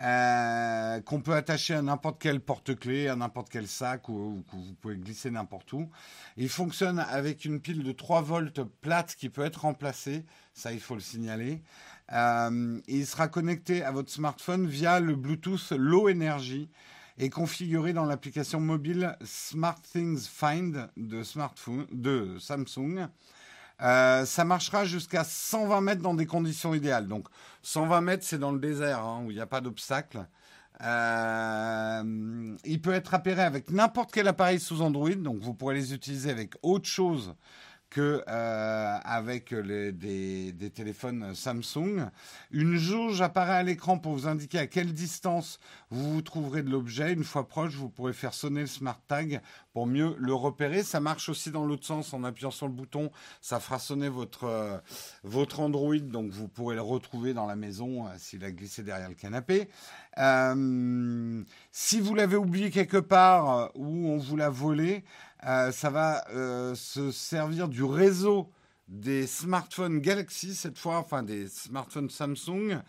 euh, 0.00 1.00
qu'on 1.02 1.20
peut 1.20 1.34
attacher 1.34 1.74
à 1.74 1.82
n'importe 1.82 2.20
quel 2.20 2.40
porte-clés, 2.40 3.08
à 3.08 3.16
n'importe 3.16 3.50
quel 3.50 3.68
sac 3.68 4.08
ou, 4.08 4.42
que 4.50 4.56
vous 4.56 4.74
pouvez 4.80 4.96
glisser 4.96 5.30
n'importe 5.30 5.72
où. 5.74 5.90
Il 6.36 6.48
fonctionne 6.48 6.98
avec 6.98 7.44
une 7.44 7.60
pile 7.60 7.82
de 7.82 7.92
3 7.92 8.22
volts 8.22 8.62
plate 8.80 9.14
qui 9.14 9.28
peut 9.28 9.44
être 9.44 9.62
remplacée, 9.62 10.24
ça 10.54 10.72
il 10.72 10.80
faut 10.80 10.94
le 10.94 11.00
signaler. 11.00 11.62
Euh, 12.12 12.80
il 12.88 13.06
sera 13.06 13.28
connecté 13.28 13.82
à 13.82 13.90
votre 13.90 14.10
smartphone 14.10 14.66
via 14.66 15.00
le 15.00 15.14
Bluetooth 15.14 15.72
Low 15.72 16.10
Energy 16.10 16.68
et 17.18 17.30
configuré 17.30 17.92
dans 17.92 18.04
l'application 18.04 18.60
mobile 18.60 19.16
SmartThings 19.24 20.20
Find 20.20 20.88
de, 20.96 21.22
Samsung. 22.38 23.08
Euh, 23.80 24.24
ça 24.24 24.44
marchera 24.44 24.84
jusqu'à 24.84 25.24
120 25.24 25.80
mètres 25.80 26.02
dans 26.02 26.14
des 26.14 26.26
conditions 26.26 26.74
idéales. 26.74 27.08
Donc 27.08 27.28
120 27.62 28.00
mètres, 28.00 28.24
c'est 28.24 28.38
dans 28.38 28.52
le 28.52 28.60
désert, 28.60 29.00
hein, 29.00 29.22
où 29.24 29.30
il 29.30 29.34
n'y 29.34 29.40
a 29.40 29.46
pas 29.46 29.60
d'obstacle. 29.60 30.26
Euh, 30.82 32.56
il 32.64 32.80
peut 32.80 32.92
être 32.92 33.14
appairé 33.14 33.42
avec 33.42 33.70
n'importe 33.70 34.10
quel 34.12 34.26
appareil 34.26 34.58
sous 34.58 34.82
Android, 34.82 35.14
donc 35.14 35.38
vous 35.40 35.54
pourrez 35.54 35.74
les 35.74 35.94
utiliser 35.94 36.30
avec 36.30 36.54
autre 36.62 36.88
chose 36.88 37.34
que 37.92 38.24
euh, 38.26 38.98
avec 39.04 39.54
des, 39.54 40.72
téléphones 40.74 41.34
Samsung. 41.34 42.08
Une 42.50 42.76
jauge 42.76 43.20
apparaît 43.20 43.52
à 43.52 43.62
l'écran 43.62 43.98
pour 43.98 44.12
vous 44.12 44.26
indiquer 44.26 44.58
à 44.58 44.66
quelle 44.66 44.94
distance 44.94 45.60
vous 45.90 46.14
vous 46.14 46.22
trouverez 46.22 46.62
de 46.62 46.70
l'objet. 46.70 47.12
Une 47.12 47.22
fois 47.22 47.46
proche, 47.46 47.74
vous 47.74 47.90
pourrez 47.90 48.14
faire 48.14 48.32
sonner 48.32 48.62
le 48.62 48.66
smart 48.66 48.98
tag 49.08 49.42
pour 49.74 49.86
mieux 49.86 50.16
le 50.18 50.32
repérer. 50.32 50.82
Ça 50.82 51.00
marche 51.00 51.28
aussi 51.28 51.50
dans 51.50 51.66
l'autre 51.66 51.84
sens 51.84 52.14
en 52.14 52.24
appuyant 52.24 52.50
sur 52.50 52.66
le 52.66 52.72
bouton. 52.72 53.10
Ça 53.42 53.60
fera 53.60 53.78
sonner 53.78 54.08
votre, 54.08 54.44
euh, 54.44 54.78
Android, 55.58 55.98
donc 55.98 56.30
vous 56.30 56.48
pourrez 56.48 56.76
le 56.76 56.82
retrouver 56.82 57.34
dans 57.34 57.46
la 57.46 57.56
maison 57.56 58.06
euh, 58.06 58.10
s'il 58.16 58.42
a 58.42 58.50
glissé 58.50 58.82
derrière 58.82 59.10
le 59.10 59.14
canapé. 59.14 59.68
si 61.72 62.00
vous 62.00 62.14
l'avez 62.14 62.36
oublié 62.36 62.70
quelque 62.70 62.96
part 62.96 63.70
ou 63.74 64.08
on 64.08 64.16
vous 64.16 64.36
l'a 64.36 64.48
volé, 64.48 65.04
euh, 65.44 65.72
ça 65.72 65.90
va 65.90 66.24
euh, 66.30 66.74
se 66.74 67.10
servir 67.10 67.68
du 67.68 67.82
réseau 67.82 68.50
des 68.88 69.26
smartphones 69.26 70.00
Galaxy, 70.00 70.54
cette 70.54 70.78
fois, 70.78 70.98
enfin 70.98 71.22
des 71.22 71.48
smartphones 71.48 72.10
Samsung, 72.10 72.80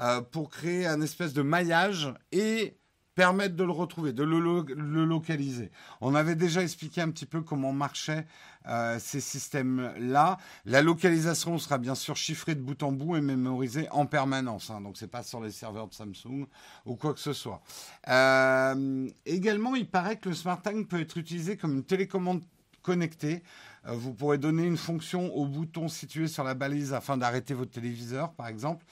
euh, 0.00 0.20
pour 0.20 0.48
créer 0.50 0.86
un 0.86 1.00
espèce 1.02 1.32
de 1.32 1.42
maillage 1.42 2.14
et 2.32 2.79
permettre 3.20 3.54
de 3.54 3.64
le 3.64 3.70
retrouver, 3.70 4.14
de 4.14 4.22
le, 4.22 5.04
localiser. 5.04 5.70
On 6.00 6.14
avait 6.14 6.36
déjà 6.36 6.62
expliqué 6.62 7.02
un 7.02 7.10
petit 7.10 7.26
peu 7.26 7.42
comment 7.42 7.70
marchaient 7.70 8.26
euh, 8.66 8.98
ces 8.98 9.20
systèmes-là. 9.20 10.38
La 10.64 10.80
localisation 10.80 11.58
sera 11.58 11.76
bien 11.76 11.94
sûr 11.94 12.16
chiffrée 12.16 12.54
de 12.54 12.62
bout 12.62 12.82
en 12.82 12.92
bout 12.92 13.16
et 13.16 13.20
mémorisée 13.20 13.88
en 13.90 14.06
permanence. 14.06 14.70
Hein, 14.70 14.80
donc 14.80 14.96
c'est 14.96 15.10
pas 15.10 15.22
sur 15.22 15.42
les 15.42 15.50
serveurs 15.50 15.86
de 15.88 15.92
Samsung 15.92 16.46
ou 16.86 16.96
quoi 16.96 17.12
que 17.12 17.20
ce 17.20 17.34
soit. 17.34 17.60
Euh, 18.08 19.06
également, 19.26 19.74
il 19.76 19.86
paraît 19.86 20.16
que 20.16 20.30
le 20.30 20.34
Smart 20.34 20.62
Tank 20.62 20.88
peut 20.88 21.00
être 21.00 21.18
utilisé 21.18 21.58
comme 21.58 21.74
une 21.74 21.84
télécommande 21.84 22.42
connectée. 22.80 23.42
Euh, 23.86 23.92
vous 23.92 24.14
pourrez 24.14 24.38
donner 24.38 24.64
une 24.64 24.78
fonction 24.78 25.30
au 25.34 25.44
bouton 25.44 25.88
situé 25.88 26.26
sur 26.26 26.42
la 26.42 26.54
balise 26.54 26.94
afin 26.94 27.18
d'arrêter 27.18 27.52
votre 27.52 27.72
téléviseur, 27.72 28.32
par 28.32 28.48
exemple. 28.48 28.86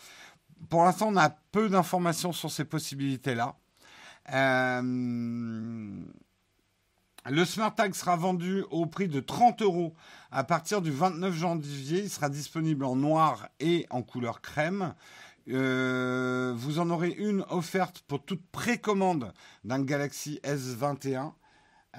Pour 0.69 0.85
l'instant, 0.85 1.09
on 1.09 1.17
a 1.17 1.31
peu 1.31 1.71
d'informations 1.71 2.33
sur 2.35 2.51
ces 2.51 2.67
possibilités-là. 2.67 3.57
Euh, 4.33 6.03
le 7.31 7.45
Smart 7.45 7.75
Tag 7.75 7.95
sera 7.95 8.17
vendu 8.17 8.65
au 8.71 8.87
prix 8.87 9.09
de 9.09 9.21
30 9.21 9.63
euros 9.63 9.95
à 10.31 10.45
partir 10.45 10.81
du 10.81 10.91
29 10.91 11.35
janvier. 11.35 12.01
Il 12.01 12.11
sera 12.11 12.29
disponible 12.29 12.85
en 12.85 12.97
noir 12.97 13.49
et 13.61 13.87
en 13.91 14.03
couleur 14.03 14.41
crème. 14.41 14.95
Euh, 15.51 16.53
vous 16.57 16.79
en 16.79 16.91
aurez 16.91 17.11
une 17.11 17.45
offerte 17.49 18.03
pour 18.07 18.23
toute 18.23 18.45
précommande 18.51 19.33
d'un 19.65 19.83
Galaxy 19.83 20.41
S21. 20.43 21.33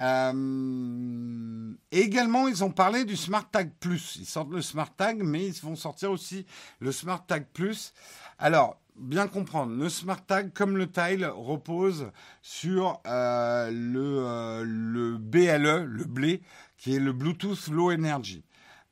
Euh, 0.00 1.74
également, 1.90 2.48
ils 2.48 2.62
ont 2.64 2.70
parlé 2.70 3.04
du 3.04 3.16
Smart 3.16 3.48
Tag 3.50 3.70
Plus. 3.80 4.16
Ils 4.16 4.26
sortent 4.26 4.52
le 4.52 4.62
Smart 4.62 4.94
Tag, 4.96 5.22
mais 5.22 5.46
ils 5.46 5.60
vont 5.60 5.76
sortir 5.76 6.10
aussi 6.10 6.46
le 6.78 6.92
Smart 6.92 7.24
Tag 7.26 7.46
Plus. 7.52 7.92
Alors, 8.38 8.80
bien 9.00 9.26
comprendre, 9.26 9.74
le 9.74 9.88
Smart 9.88 10.24
Tag, 10.24 10.52
comme 10.52 10.76
le 10.76 10.90
Tile, 10.90 11.26
repose 11.26 12.10
sur 12.42 13.00
euh, 13.06 13.70
le, 13.70 14.18
euh, 14.18 14.64
le, 14.64 15.16
BLE, 15.16 15.84
le 15.84 16.04
blé, 16.04 16.42
qui 16.76 16.94
est 16.94 17.00
le 17.00 17.12
Bluetooth 17.12 17.68
Low 17.68 17.90
Energy. 17.90 18.44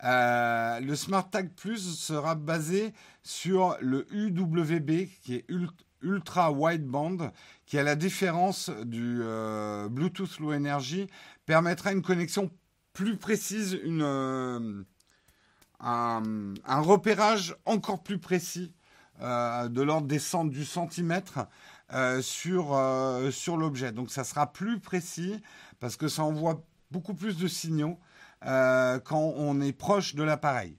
Euh, 0.05 0.81
le 0.81 0.97
Smart 0.97 1.29
Tag 1.29 1.51
Plus 1.55 1.97
sera 1.97 2.35
basé 2.35 2.93
sur 3.23 3.77
le 3.81 4.07
UWB, 4.13 5.09
qui 5.23 5.35
est 5.35 5.47
Ultra 6.01 6.53
Wideband, 6.53 7.33
qui, 7.67 7.79
à 7.79 7.83
la 7.83 7.95
différence 7.95 8.71
du 8.71 9.21
Bluetooth 9.91 10.39
Low 10.39 10.53
Energy, 10.53 11.07
permettra 11.45 11.93
une 11.93 12.03
connexion 12.03 12.51
plus 12.93 13.17
précise, 13.17 13.79
un, 15.81 16.55
repérage 16.67 17.57
encore 17.67 18.03
plus 18.03 18.19
précis 18.19 18.73
de 19.21 19.83
l'ordre 19.83 20.07
des 20.07 20.21
du 20.51 20.65
centimètre 20.65 21.47
euh, 21.95 22.21
sur, 22.21 22.75
euh, 22.75 23.31
sur 23.31 23.57
l'objet. 23.57 23.93
Donc 23.93 24.11
ça 24.11 24.23
sera 24.23 24.53
plus 24.53 24.79
précis 24.79 25.41
parce 25.81 25.97
que 25.97 26.07
ça 26.07 26.23
envoie 26.23 26.63
beaucoup 26.91 27.15
plus 27.15 27.39
de 27.39 27.49
signaux 27.49 27.99
quand 28.43 29.33
on 29.37 29.61
est 29.61 29.73
proche 29.73 30.15
de 30.15 30.23
l'appareil. 30.23 30.77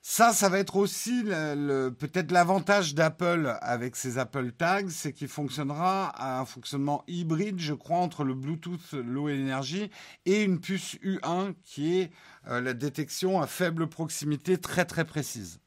Ça, 0.00 0.32
ça 0.32 0.48
va 0.48 0.58
être 0.58 0.76
aussi 0.76 1.24
peut-être 1.24 2.30
l'avantage 2.30 2.94
d'Apple 2.94 3.58
avec 3.60 3.94
ses 3.94 4.16
Apple 4.16 4.52
Tags, 4.52 4.88
c'est 4.88 5.12
qu'il 5.12 5.28
fonctionnera 5.28 6.08
à 6.08 6.40
un 6.40 6.46
fonctionnement 6.46 7.04
hybride, 7.08 7.58
je 7.58 7.74
crois, 7.74 7.98
entre 7.98 8.24
le 8.24 8.32
Bluetooth 8.32 8.92
Low 8.92 9.28
Energy 9.28 9.90
et 10.24 10.42
une 10.44 10.60
puce 10.60 10.94
U1 11.02 11.52
qui 11.62 11.98
est 11.98 12.10
la 12.46 12.72
détection 12.72 13.42
à 13.42 13.46
faible 13.46 13.86
proximité 13.88 14.56
très 14.56 14.86
très 14.86 15.04
précise. 15.04 15.60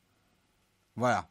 Voilà. 0.96 1.30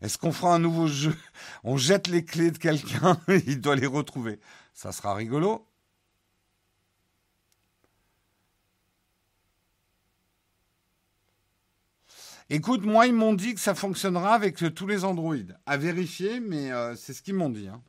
Est-ce 0.00 0.16
qu'on 0.18 0.32
fera 0.32 0.54
un 0.54 0.58
nouveau 0.58 0.86
jeu? 0.86 1.16
On 1.64 1.76
jette 1.76 2.06
les 2.06 2.24
clés 2.24 2.50
de 2.50 2.58
quelqu'un, 2.58 3.18
il 3.46 3.60
doit 3.60 3.76
les 3.76 3.86
retrouver. 3.86 4.38
Ça 4.72 4.92
sera 4.92 5.14
rigolo. 5.14 5.66
Écoute, 12.50 12.82
moi, 12.82 13.06
ils 13.06 13.14
m'ont 13.14 13.34
dit 13.34 13.54
que 13.54 13.60
ça 13.60 13.74
fonctionnera 13.74 14.34
avec 14.34 14.74
tous 14.74 14.86
les 14.86 15.04
Android. 15.04 15.36
À 15.66 15.76
vérifier, 15.76 16.40
mais 16.40 16.72
euh, 16.72 16.94
c'est 16.96 17.12
ce 17.12 17.20
qu'ils 17.20 17.34
m'ont 17.34 17.50
dit. 17.50 17.68
Hein. 17.68 17.82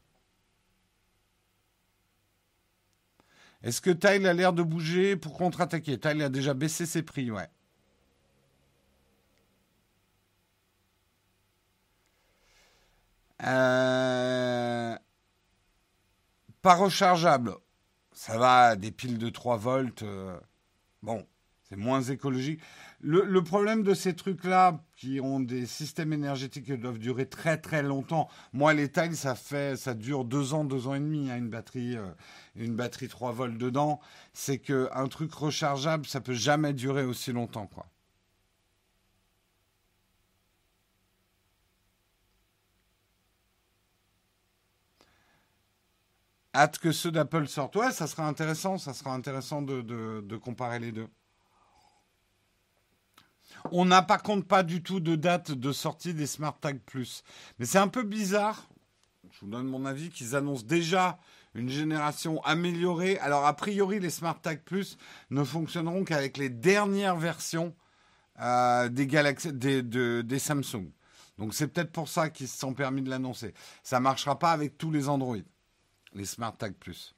Est-ce 3.64 3.80
que 3.80 3.90
Tile 3.90 4.26
a 4.26 4.34
l'air 4.34 4.52
de 4.52 4.64
bouger 4.64 5.16
pour 5.16 5.38
contre-attaquer? 5.38 5.98
Tile 6.00 6.22
a 6.24 6.30
déjà 6.30 6.54
baissé 6.54 6.86
ses 6.86 7.04
prix, 7.04 7.32
ouais. 7.32 7.50
Euh, 13.46 14.96
pas 16.62 16.76
rechargeable. 16.76 17.56
Ça 18.12 18.38
va, 18.38 18.76
des 18.76 18.92
piles 18.92 19.18
de 19.18 19.30
3 19.30 19.58
volts. 19.58 20.04
Euh, 20.04 20.38
bon, 21.02 21.26
c'est 21.64 21.78
moins 21.78 22.02
écologique. 22.02 22.60
Le, 23.02 23.42
problème 23.42 23.84
de 23.84 23.94
ces 23.94 24.14
trucs-là, 24.14 24.84
qui 24.98 25.22
ont 25.22 25.40
des 25.40 25.66
systèmes 25.66 26.12
énergétiques 26.12 26.66
qui 26.66 26.78
doivent 26.78 27.00
durer 27.00 27.28
très 27.28 27.58
très 27.58 27.82
longtemps. 27.82 28.28
Moi, 28.52 28.74
les 28.74 28.92
tailles, 28.92 29.16
ça 29.16 29.36
fait, 29.36 29.78
ça 29.78 29.94
dure 29.94 30.26
deux 30.26 30.54
ans, 30.54 30.66
deux 30.66 30.88
ans 30.88 30.96
et 30.96 31.00
demi, 31.00 31.32
hein, 31.32 31.38
une 31.38 31.50
batterie, 31.50 31.96
euh, 31.96 32.10
une 32.58 32.76
batterie 32.76 33.08
3 33.08 33.32
volts 33.32 33.58
dedans. 33.58 34.02
C'est 34.34 34.58
que 34.58 34.90
un 34.94 35.08
truc 35.08 35.34
rechargeable, 35.34 36.06
ça 36.06 36.20
peut 36.20 36.34
jamais 36.34 36.74
durer 36.74 37.06
aussi 37.06 37.32
longtemps, 37.32 37.68
quoi. 37.68 37.86
Hâte 46.54 46.80
que 46.80 46.92
ceux 46.92 47.12
d'Apple 47.12 47.48
sortent. 47.48 47.76
Ouais, 47.76 47.92
ça 47.92 48.08
sera 48.08 48.28
intéressant, 48.28 48.78
ça 48.78 48.94
sera 48.94 49.14
intéressant 49.14 49.62
de, 49.62 50.38
comparer 50.38 50.80
les 50.80 50.92
deux. 50.92 51.08
On 53.72 53.86
n'a 53.86 54.02
par 54.02 54.24
contre 54.24 54.48
pas 54.48 54.64
du 54.64 54.82
tout 54.82 55.00
de 55.00 55.16
date 55.16 55.52
de 55.52 55.72
sortie 55.72 56.14
des 56.14 56.28
Smart 56.28 56.58
Tag 56.60 56.80
Plus. 56.80 57.24
Mais 57.58 57.66
c'est 57.66 57.78
un 57.78 57.88
peu 57.88 58.04
bizarre, 58.04 58.70
je 59.32 59.42
vous 59.42 59.52
donne 59.52 59.68
mon 59.68 59.86
avis, 59.86 60.10
qu'ils 60.10 60.36
annoncent 60.36 60.66
déjà 60.66 61.20
une 61.56 61.70
génération 61.70 62.42
améliorée. 62.44 63.18
Alors 63.20 63.46
a 63.46 63.56
priori, 63.56 64.00
les 64.00 64.12
Smart 64.12 64.40
Tag 64.40 64.64
Plus 64.64 64.98
ne 65.30 65.44
fonctionneront 65.44 66.04
qu'avec 66.04 66.38
les 66.38 66.50
dernières 66.50 67.18
versions 67.18 67.76
euh, 68.40 68.88
des, 68.88 69.08
Galaxy, 69.08 69.52
des, 69.52 69.82
des 69.82 70.40
Samsung. 70.40 70.92
Donc 71.38 71.54
c'est 71.54 71.68
peut-être 71.68 71.92
pour 71.92 72.08
ça 72.08 72.30
qu'ils 72.30 72.48
se 72.48 72.58
sont 72.58 72.74
permis 72.74 73.02
de 73.02 73.10
l'annoncer. 73.10 73.54
Ça 73.84 73.98
ne 73.98 74.04
marchera 74.04 74.38
pas 74.38 74.52
avec 74.52 74.78
tous 74.78 74.92
les 74.92 75.10
Android 75.10 75.38
les 76.14 76.26
Smart 76.26 76.56
Tag 76.56 76.74
Plus. 76.74 77.16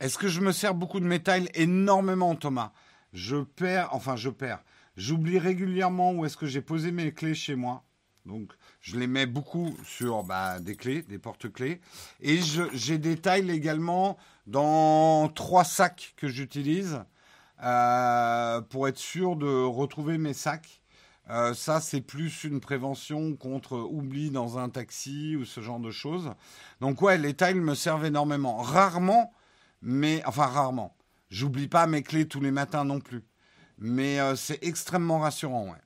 Est-ce 0.00 0.18
que 0.18 0.28
je 0.28 0.40
me 0.40 0.52
sers 0.52 0.74
beaucoup 0.74 1.00
de 1.00 1.06
métal 1.06 1.48
Énormément, 1.54 2.34
Thomas? 2.34 2.72
je 3.14 3.36
perds, 3.36 3.88
enfin 3.92 4.16
je 4.16 4.28
perds. 4.28 4.62
J'oublie 4.96 5.38
régulièrement 5.38 6.12
où 6.12 6.26
est-ce 6.26 6.36
que 6.36 6.46
j'ai 6.46 6.60
posé 6.60 6.92
mes 6.92 7.12
clés 7.12 7.34
chez 7.34 7.54
moi. 7.54 7.84
Donc, 8.26 8.52
je 8.80 8.98
les 8.98 9.06
mets 9.06 9.26
beaucoup 9.26 9.74
sur 9.84 10.24
bah, 10.24 10.58
des 10.60 10.76
clés, 10.76 11.02
des 11.02 11.18
porte-clés. 11.18 11.80
Et 12.20 12.40
j'ai 12.72 12.98
des 12.98 13.16
tailles 13.16 13.50
également 13.50 14.16
dans 14.46 15.28
trois 15.28 15.64
sacs 15.64 16.14
que 16.16 16.28
j'utilise 16.28 17.00
euh, 17.62 18.60
pour 18.62 18.88
être 18.88 18.98
sûr 18.98 19.36
de 19.36 19.64
retrouver 19.64 20.18
mes 20.18 20.32
sacs. 20.32 20.82
Euh, 21.30 21.54
ça, 21.54 21.80
c'est 21.80 22.02
plus 22.02 22.44
une 22.44 22.60
prévention 22.60 23.34
contre 23.34 23.78
oubli 23.78 24.30
dans 24.30 24.58
un 24.58 24.68
taxi 24.68 25.36
ou 25.36 25.44
ce 25.44 25.60
genre 25.60 25.80
de 25.80 25.90
choses. 25.90 26.32
Donc 26.80 27.00
ouais, 27.00 27.16
les 27.16 27.34
tailles 27.34 27.54
me 27.54 27.74
servent 27.74 28.04
énormément. 28.04 28.58
Rarement, 28.58 29.32
mais 29.80 30.22
enfin 30.26 30.46
rarement. 30.46 30.96
J'oublie 31.30 31.68
pas 31.68 31.86
mes 31.86 32.02
clés 32.02 32.28
tous 32.28 32.40
les 32.40 32.50
matins 32.50 32.84
non 32.84 33.00
plus. 33.00 33.24
Mais 33.78 34.20
euh, 34.20 34.36
c'est 34.36 34.62
extrêmement 34.62 35.18
rassurant, 35.18 35.68
ouais. 35.70 35.82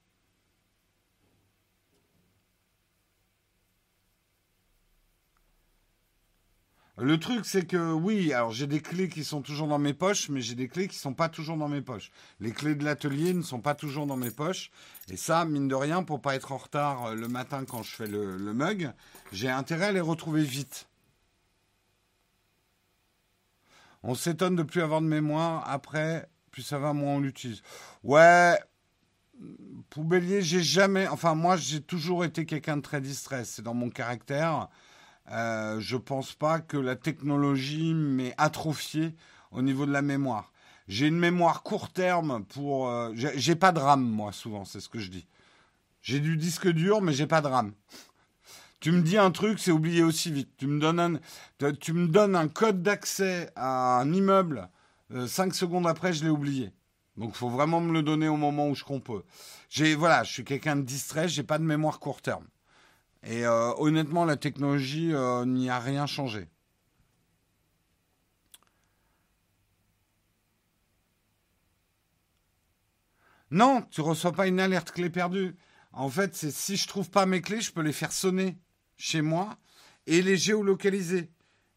Le 7.01 7.17
truc, 7.21 7.47
c'est 7.47 7.65
que 7.65 7.93
oui, 7.93 8.33
alors 8.33 8.51
j'ai 8.51 8.67
des 8.67 8.81
clés 8.81 9.09
qui 9.09 9.23
sont 9.23 9.41
toujours 9.41 9.69
dans 9.69 9.79
mes 9.79 9.95
poches, 9.95 10.29
mais 10.31 10.41
j'ai 10.41 10.57
des 10.57 10.67
clés 10.67 10.89
qui 10.89 10.97
ne 10.97 11.01
sont 11.01 11.15
pas 11.15 11.29
toujours 11.29 11.57
dans 11.57 11.69
mes 11.69 11.81
poches. 11.81 12.11
Les 12.41 12.51
clés 12.51 12.75
de 12.75 12.85
l'atelier 12.85 13.35
ne 13.35 13.43
sont 13.43 13.61
pas 13.61 13.77
toujours 13.77 14.07
dans 14.07 14.17
mes 14.17 14.33
poches. 14.33 14.73
Et 15.09 15.17
ça, 15.17 15.45
mine 15.45 15.69
de 15.69 15.77
rien, 15.77 16.03
pour 16.03 16.21
pas 16.21 16.35
être 16.35 16.51
en 16.51 16.57
retard 16.57 17.07
euh, 17.07 17.15
le 17.15 17.29
matin 17.29 17.65
quand 17.65 17.85
je 17.85 17.95
fais 17.95 18.09
le, 18.09 18.37
mug, 18.53 18.91
j'ai 19.31 19.49
intérêt 19.49 19.87
à 19.87 19.93
les 19.93 20.01
retrouver 20.01 20.43
vite. 20.43 20.89
On 24.03 24.17
s'étonne 24.17 24.57
de 24.57 24.65
plus 24.65 24.83
avoir 24.83 25.01
de 25.01 25.07
mémoire. 25.07 25.71
Après, 25.71 26.29
plus 26.51 26.63
ça 26.63 26.81
va, 26.81 26.95
moins 26.95 27.15
on 27.15 27.21
l'utilise. 27.21 27.63
Ouais, 28.03 28.59
poubellier, 29.91 30.43
j'ai 30.43 30.65
jamais. 30.65 31.07
Enfin, 31.07 31.37
moi, 31.37 31.57
j'ai 31.57 31.81
toujours 31.81 32.25
été 32.25 32.45
quelqu'un 32.45 32.79
de 32.79 32.83
très 32.83 33.01
distrait. 33.01 33.45
C'est 33.45 33.63
dans 33.63 33.75
mon 33.75 33.89
caractère. 33.89 34.69
Euh, 35.31 35.79
je 35.81 35.97
pense 35.97 36.33
pas 36.33 36.61
que 36.61 36.77
la 36.77 36.97
technologie 36.97 37.93
m'ait 37.95 38.35
atrophié 38.39 39.15
au 39.51 39.63
niveau 39.63 39.87
de 39.87 39.93
la 39.93 40.03
mémoire. 40.03 40.53
J'ai 40.89 41.07
une 41.07 41.19
mémoire 41.19 41.63
court 41.63 41.91
terme 41.91 42.45
pour. 42.47 42.89
Euh, 42.89 43.13
j'ai 43.15 43.55
pas 43.55 43.73
de 43.73 43.79
RAM, 43.79 44.03
moi, 44.03 44.33
souvent, 44.33 44.65
c'est 44.65 44.81
ce 44.81 44.89
que 44.89 44.99
je 44.99 45.11
dis. 45.11 45.27
J'ai 46.01 46.21
du 46.21 46.37
disque 46.37 46.69
dur, 46.69 47.03
mais 47.03 47.13
j'ai 47.13 47.27
pas 47.27 47.43
de 47.43 47.49
RAM. 47.49 47.73
Tu 48.81 48.93
me 48.93 49.03
dis 49.03 49.19
un 49.19 49.31
truc, 49.31 49.59
c'est 49.59 49.73
oublié 49.73 50.03
aussi 50.03 50.31
vite. 50.31 50.51
Tu 50.57 50.67
me 50.67 50.81
donnes 50.81 51.01
un, 51.01 51.73
tu 51.75 51.93
me 51.93 52.07
donnes 52.07 52.37
un 52.37 52.49
code 52.49 52.83
d'accès 52.83 53.51
à 53.57 54.01
un 54.01 54.13
immeuble, 54.13 54.71
euh, 55.13 55.27
cinq 55.27 55.55
secondes 55.55 55.87
après, 55.87 56.13
je 56.13 56.25
l'ai 56.25 56.31
oublié. 56.31 56.73
Donc, 57.17 57.31
il 57.35 57.37
faut 57.37 57.51
vraiment 57.51 57.81
me 57.81 57.93
le 57.93 58.03
donner 58.03 58.29
au 58.29 58.37
moment 58.37 58.69
où 58.69 58.75
je 58.77 58.85
compose. 58.85 59.25
J'ai, 59.69 59.97
voilà, 59.97 60.23
je 60.23 60.33
suis 60.33 60.45
quelqu'un 60.45 60.77
de 60.77 60.83
distrait, 60.83 61.29
j'ai 61.29 61.43
pas 61.43 61.59
de 61.59 61.65
mémoire 61.65 61.99
court 61.99 62.23
terme. 62.23 62.47
Et 63.25 63.45
euh, 63.47 63.73
honnêtement, 63.79 64.25
la 64.25 64.37
technologie 64.37 65.13
euh, 65.13 65.45
n'y 65.45 65.71
a 65.71 65.79
rien 65.79 66.07
changé. 66.07 66.49
Non, 73.51 73.83
tu 73.91 74.03
reçois 74.03 74.33
pas 74.33 74.47
une 74.47 74.61
alerte 74.61 74.93
clé 74.93 75.11
perdue. 75.11 75.57
En 75.93 76.11
fait, 76.11 76.35
c'est 76.37 76.51
si 76.51 76.77
je 76.77 76.87
trouve 76.87 77.11
pas 77.11 77.27
mes 77.27 77.41
clés, 77.41 77.61
je 77.61 77.73
peux 77.73 77.81
les 77.81 77.93
faire 77.93 78.13
sonner 78.13 78.59
chez 78.97 79.23
moi 79.23 79.57
et 80.07 80.23
les 80.23 80.37
géolocaliser. 80.37 81.31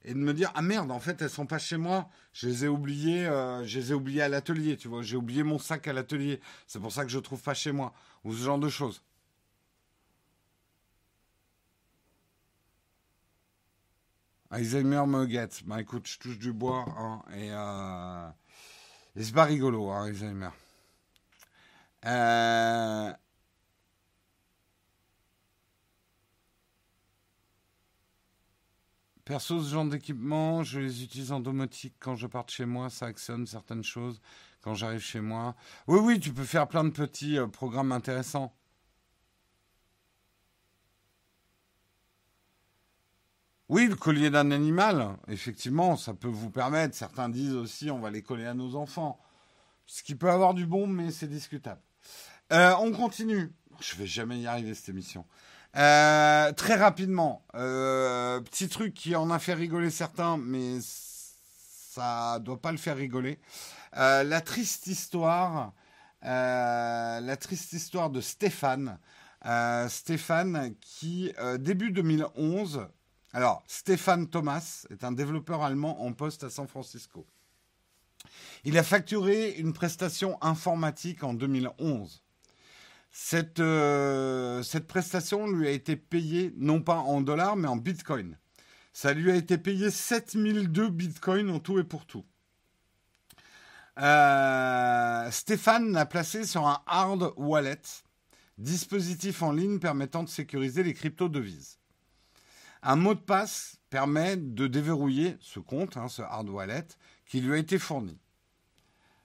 Et 0.04 0.14
de 0.14 0.20
me 0.20 0.34
dire 0.34 0.52
ah 0.56 0.64
merde 0.64 0.92
en 0.92 1.00
fait 1.00 1.22
elles 1.22 1.30
sont 1.30 1.46
pas 1.46 1.60
chez 1.60 1.78
moi. 1.78 2.10
Je 2.34 2.48
les 2.48 2.66
ai 2.66 2.68
oubliées 2.68 3.28
euh, 3.28 3.64
je 3.68 3.80
les 3.80 3.92
ai 3.92 3.94
oubliées 3.94 4.24
à 4.24 4.30
l'atelier 4.30 4.76
tu 4.76 4.88
vois. 4.88 5.04
J'ai 5.04 5.16
oublié 5.16 5.44
mon 5.44 5.60
sac 5.60 5.88
à 5.88 5.94
l'atelier. 5.94 6.42
C'est 6.68 6.80
pour 6.80 6.92
ça 6.92 7.06
que 7.06 7.12
je 7.12 7.20
trouve 7.20 7.42
pas 7.42 7.54
chez 7.54 7.72
moi. 7.72 7.94
Ou 8.24 8.34
ce 8.34 8.44
genre 8.44 8.60
de 8.60 8.70
choses 8.70 9.04
Alzheimer 14.52 15.06
me 15.08 15.26
guette. 15.26 15.64
Bah 15.66 15.82
écoute, 15.82 16.08
je 16.08 16.20
touche 16.20 16.38
du 16.38 16.52
bois 16.52 16.86
hein, 16.98 17.24
et, 17.34 17.50
euh, 17.52 18.30
et 19.16 19.24
c'est 19.24 19.34
pas 19.34 19.46
rigolo, 19.46 19.90
hein, 19.90 20.06
Alzheimer. 20.06 20.50
Euh... 22.06 23.14
Perso, 29.24 29.62
ce 29.64 29.70
genre 29.72 29.86
d'équipement, 29.86 30.64
je 30.64 30.80
les 30.80 31.04
utilise 31.04 31.32
en 31.32 31.40
domotique 31.40 31.96
quand 32.00 32.16
je 32.16 32.28
pars 32.28 32.44
de 32.44 32.50
chez 32.50 32.66
moi, 32.66 32.90
ça 32.90 33.06
actionne 33.06 33.46
certaines 33.48 33.84
choses 33.84 34.20
quand 34.62 34.74
j'arrive 34.74 35.00
chez 35.00 35.22
moi. 35.22 35.56
Oui, 35.88 36.00
oui, 36.02 36.20
tu 36.20 36.34
peux 36.34 36.44
faire 36.44 36.68
plein 36.68 36.84
de 36.84 36.90
petits 36.90 37.38
euh, 37.38 37.48
programmes 37.48 37.94
intéressants. 37.94 38.54
Oui, 43.72 43.88
le 43.88 43.96
collier 43.96 44.30
d'un 44.30 44.52
animal, 44.52 45.16
effectivement, 45.30 45.96
ça 45.96 46.14
peut 46.14 46.28
vous 46.28 46.50
permettre. 46.50 46.94
Certains 46.94 47.30
disent 47.30 47.56
aussi, 47.56 47.90
on 47.90 48.00
va 48.00 48.12
les 48.12 48.22
coller 48.22 48.46
à 48.46 48.54
nos 48.54 48.76
enfants. 48.76 49.18
Ce 49.86 50.04
qui 50.04 50.14
peut 50.14 50.30
avoir 50.30 50.54
du 50.54 50.66
bon, 50.66 50.88
mais 50.88 51.10
c'est 51.10 51.30
discutable. 51.30 51.80
Euh, 52.52 52.74
on 52.82 52.92
continue. 52.92 53.54
Je 53.80 53.96
vais 53.96 54.08
jamais 54.08 54.42
y 54.42 54.46
arriver 54.46 54.74
cette 54.74 54.90
émission. 54.90 55.26
Euh, 55.78 56.52
très 56.52 56.76
rapidement, 56.76 57.46
euh, 57.56 58.42
petit 58.42 58.68
truc 58.68 58.94
qui 58.94 59.16
en 59.16 59.32
a 59.32 59.40
fait 59.40 59.54
rigoler 59.54 59.90
certains, 59.90 60.36
mais 60.36 60.80
ça 60.82 62.40
doit 62.40 62.60
pas 62.60 62.74
le 62.74 62.78
faire 62.78 62.98
rigoler. 62.98 63.40
la 63.94 64.42
triste 64.42 64.88
histoire, 64.88 65.72
la 66.22 67.38
triste 67.40 67.72
histoire 67.72 68.10
de 68.10 68.20
Stéphane. 68.20 69.00
Stéphane 69.88 70.76
qui 70.82 71.32
début 71.58 71.92
2011 71.92 72.90
alors, 73.34 73.64
Stéphane 73.66 74.28
Thomas 74.28 74.86
est 74.90 75.04
un 75.06 75.14
développeur 75.14 75.62
allemand 75.64 76.04
en 76.04 76.12
poste 76.12 76.44
à 76.44 76.50
San 76.50 76.68
Francisco. 76.68 77.26
Il 78.66 78.78
a 78.78 78.84
facturé 78.84 79.52
une 79.52 79.74
prestation 79.74 80.38
informatique 80.42 81.24
en 81.24 81.34
2011. 81.34 82.24
Euh, 83.60 84.64
cette, 84.64 84.88
prestation 84.88 85.48
lui 85.50 85.68
a 85.68 85.72
été 85.72 85.96
payée 85.96 86.54
non 86.58 86.82
pas 86.82 86.98
en 86.98 87.22
dollars 87.22 87.56
mais 87.56 87.68
en 87.68 87.76
bitcoin. 87.76 88.38
Ça 88.94 89.14
lui 89.14 89.32
a 89.32 89.36
été 89.36 89.58
payé 89.58 89.90
7002 89.90 90.90
bitcoins 90.90 91.50
en 91.50 91.60
tout 91.60 91.80
et 91.80 91.84
pour 91.84 92.06
tout. 92.06 92.26
Euh, 93.98 95.32
Stéphane 95.32 95.92
l'a 95.92 96.06
placé 96.06 96.46
sur 96.46 96.68
un 96.68 96.82
hard 96.86 97.34
wallet, 97.38 97.82
dispositif 98.58 99.42
en 99.42 99.52
ligne 99.52 99.80
permettant 99.80 100.24
de 100.24 100.30
sécuriser 100.30 100.84
les 100.84 100.94
crypto-devises. 100.94 101.81
Un 102.84 102.96
mot 102.96 103.14
de 103.14 103.20
passe 103.20 103.78
permet 103.90 104.38
de 104.38 104.68
déverrouiller 104.68 105.38
ce 105.40 105.60
compte, 105.60 105.98
hein, 105.98 106.08
ce 106.08 106.22
hard 106.22 106.50
wallet, 106.50 106.88
qui 107.26 107.42
lui 107.42 107.54
a 107.54 107.58
été 107.58 107.78
fourni. 107.78 108.18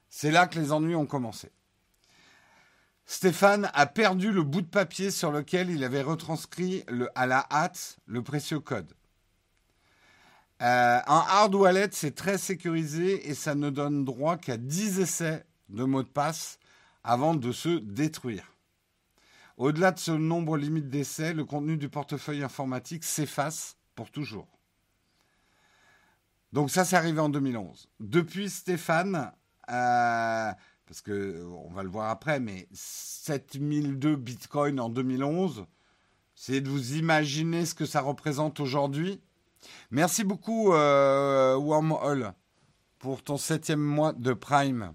C'est 0.09 0.31
là 0.31 0.47
que 0.47 0.59
les 0.59 0.73
ennuis 0.73 0.95
ont 0.95 1.07
commencé. 1.07 1.51
Stéphane 3.07 3.71
a 3.73 3.87
perdu 3.87 4.33
le 4.33 4.43
bout 4.43 4.63
de 4.63 4.67
papier 4.67 5.11
sur 5.11 5.31
lequel 5.31 5.71
il 5.71 5.85
avait 5.85 6.03
retranscrit 6.03 6.85
à 7.15 7.27
la 7.27 7.47
hâte 7.51 7.99
le 8.07 8.23
précieux 8.23 8.61
code. 8.61 8.93
Euh, 10.63 10.99
un 11.07 11.25
hard 11.29 11.55
wallet, 11.55 11.89
c'est 11.93 12.15
très 12.15 12.39
sécurisé 12.39 13.29
et 13.29 13.35
ça 13.35 13.55
ne 13.55 13.71
donne 13.71 14.05
droit 14.05 14.37
qu'à 14.37 14.57
10 14.57 15.01
essais 15.01 15.45
de 15.69 15.85
mot 15.85 16.03
de 16.03 16.09
passe 16.09 16.59
avant 17.05 17.35
de 17.35 17.53
se 17.53 17.79
détruire. 17.79 18.56
Au-delà 19.57 19.93
de 19.93 19.99
ce 19.99 20.11
nombre 20.11 20.57
limite 20.57 20.89
d'essais, 20.89 21.33
le 21.33 21.45
contenu 21.45 21.77
du 21.77 21.89
portefeuille 21.89 22.43
informatique 22.43 23.05
s'efface 23.05 23.77
pour 23.95 24.11
toujours. 24.11 24.47
Donc 26.53 26.71
ça, 26.71 26.85
c'est 26.85 26.97
arrivé 26.97 27.21
en 27.21 27.29
2011. 27.29 27.89
Depuis 28.01 28.51
Stéphane, 28.51 29.33
euh, 29.71 30.53
parce 30.87 31.01
que 31.03 31.45
on 31.45 31.71
va 31.71 31.83
le 31.83 31.89
voir 31.89 32.11
après, 32.11 32.39
mais 32.39 32.69
7002 32.73 34.17
bitcoins 34.17 34.79
en 34.79 34.89
2011, 34.89 35.67
c'est 36.35 36.61
de 36.61 36.69
vous 36.69 36.95
imaginer 36.95 37.67
ce 37.67 37.75
que 37.75 37.87
ça 37.87 38.01
représente 38.01 38.61
aujourd'hui. 38.61 39.21
Merci 39.91 40.23
beaucoup, 40.23 40.73
euh, 40.73 41.57
Wormhole, 41.57 42.33
pour 42.99 43.23
ton 43.23 43.37
septième 43.37 43.81
mois 43.81 44.13
de 44.13 44.33
Prime. 44.33 44.93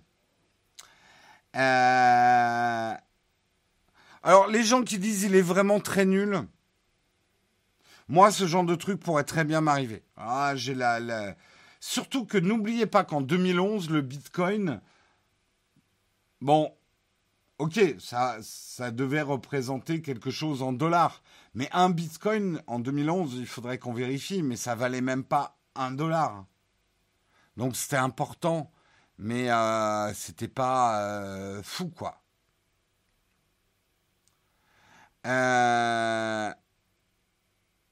Euh, 1.56 2.94
alors, 4.24 4.48
les 4.48 4.64
gens 4.64 4.84
qui 4.84 5.00
disent 5.00 5.24
il 5.24 5.36
est 5.36 5.42
vraiment 5.42 5.80
très 5.80 6.06
nul, 6.06 6.42
moi, 8.08 8.32
ce 8.32 8.46
genre 8.46 8.66
de 8.66 8.76
truc 8.76 9.00
pourrait 9.00 9.24
très 9.24 9.44
bien 9.44 9.62
m'arriver. 9.62 10.04
Ah, 10.18 10.54
j'ai 10.56 10.76
la, 10.76 11.36
Surtout 11.80 12.26
que 12.26 12.38
n'oubliez 12.38 12.86
pas 12.86 13.04
qu'en 13.04 13.22
2011, 13.22 13.90
le 13.90 14.02
Bitcoin, 14.02 14.82
bon, 16.42 16.72
ok, 17.58 17.80
ça, 18.00 18.38
ça 18.42 18.92
devait 18.92 19.22
représenter 19.22 20.02
quelque 20.02 20.30
chose 20.30 20.62
en 20.62 20.74
dollars. 20.74 21.24
Mais 21.54 21.70
un 21.72 21.90
Bitcoin 21.90 22.62
en 22.68 22.80
2011, 22.80 23.36
il 23.40 23.48
faudrait 23.48 23.80
qu'on 23.80 23.94
vérifie, 23.94 24.44
mais 24.44 24.56
ça 24.56 24.76
valait 24.76 25.02
même 25.02 25.24
pas 25.24 25.58
un 25.76 25.92
dollar. 25.92 26.46
Donc 27.58 27.76
c'était 27.76 27.98
important. 27.98 28.72
Mais 29.18 29.50
c'était 30.16 30.48
pas 30.48 31.62
fou, 31.64 31.90
quoi. 31.90 32.21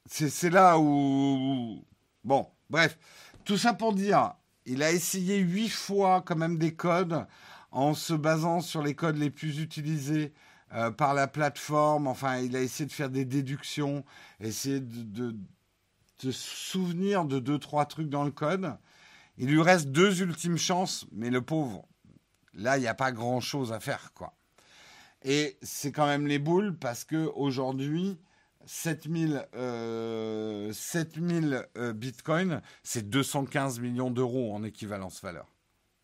C'est 0.10 0.50
là 0.50 0.80
où... 0.80 1.84
Bon, 2.24 2.48
bref. 2.70 2.98
Tout 3.46 3.58
ça 3.58 3.74
pour 3.74 3.94
dire, 3.94 4.34
il 4.66 4.84
a 4.84 4.92
essayé 4.92 5.38
huit 5.38 5.70
fois 5.70 6.22
quand 6.22 6.36
même 6.36 6.58
des 6.58 6.76
codes 6.76 7.26
en 7.72 7.94
se 7.94 8.14
basant 8.14 8.62
sur 8.62 8.82
les 8.82 8.96
codes 8.96 9.18
les 9.18 9.30
plus 9.30 9.60
utilisés 9.60 10.34
euh, 10.74 10.92
par 10.92 11.14
la 11.14 11.28
plateforme. 11.28 12.08
Enfin, 12.08 12.38
il 12.38 12.56
a 12.56 12.62
essayé 12.62 12.86
de 12.86 12.92
faire 12.92 13.10
des 13.10 13.26
déductions, 13.26 14.06
essayer 14.40 14.80
de, 14.80 15.36
de, 16.24 16.32
souvenir 16.32 17.26
de 17.26 17.40
deux, 17.40 17.58
trois 17.58 17.86
trucs 17.86 18.10
dans 18.10 18.24
le 18.24 18.32
code. 18.32 18.78
Il 19.38 19.50
lui 19.50 19.62
reste 19.62 19.88
deux 19.88 20.22
ultimes 20.22 20.58
chances, 20.58 21.08
mais 21.12 21.30
le 21.30 21.42
pauvre, 21.42 21.86
là, 22.54 22.78
il 22.78 22.82
n'y 22.82 22.88
a 22.88 22.94
pas 22.94 23.12
grand-chose 23.12 23.72
à 23.72 23.80
faire, 23.80 24.14
quoi. 24.14 24.34
Et 25.24 25.58
c'est 25.62 25.92
quand 25.92 26.06
même 26.06 26.28
les 26.28 26.40
boules 26.40 26.78
parce 26.78 27.04
que 27.04 27.30
aujourd'hui, 27.36 28.18
7000 28.66 29.48
euh, 29.56 30.72
7000 30.72 31.68
euh, 31.78 31.94
bitcoins, 31.94 32.62
c'est 32.84 33.10
215 33.10 33.80
millions 33.80 34.12
d'euros 34.12 34.54
en 34.54 34.64
équivalence 34.64 35.22
valeur. 35.22 35.48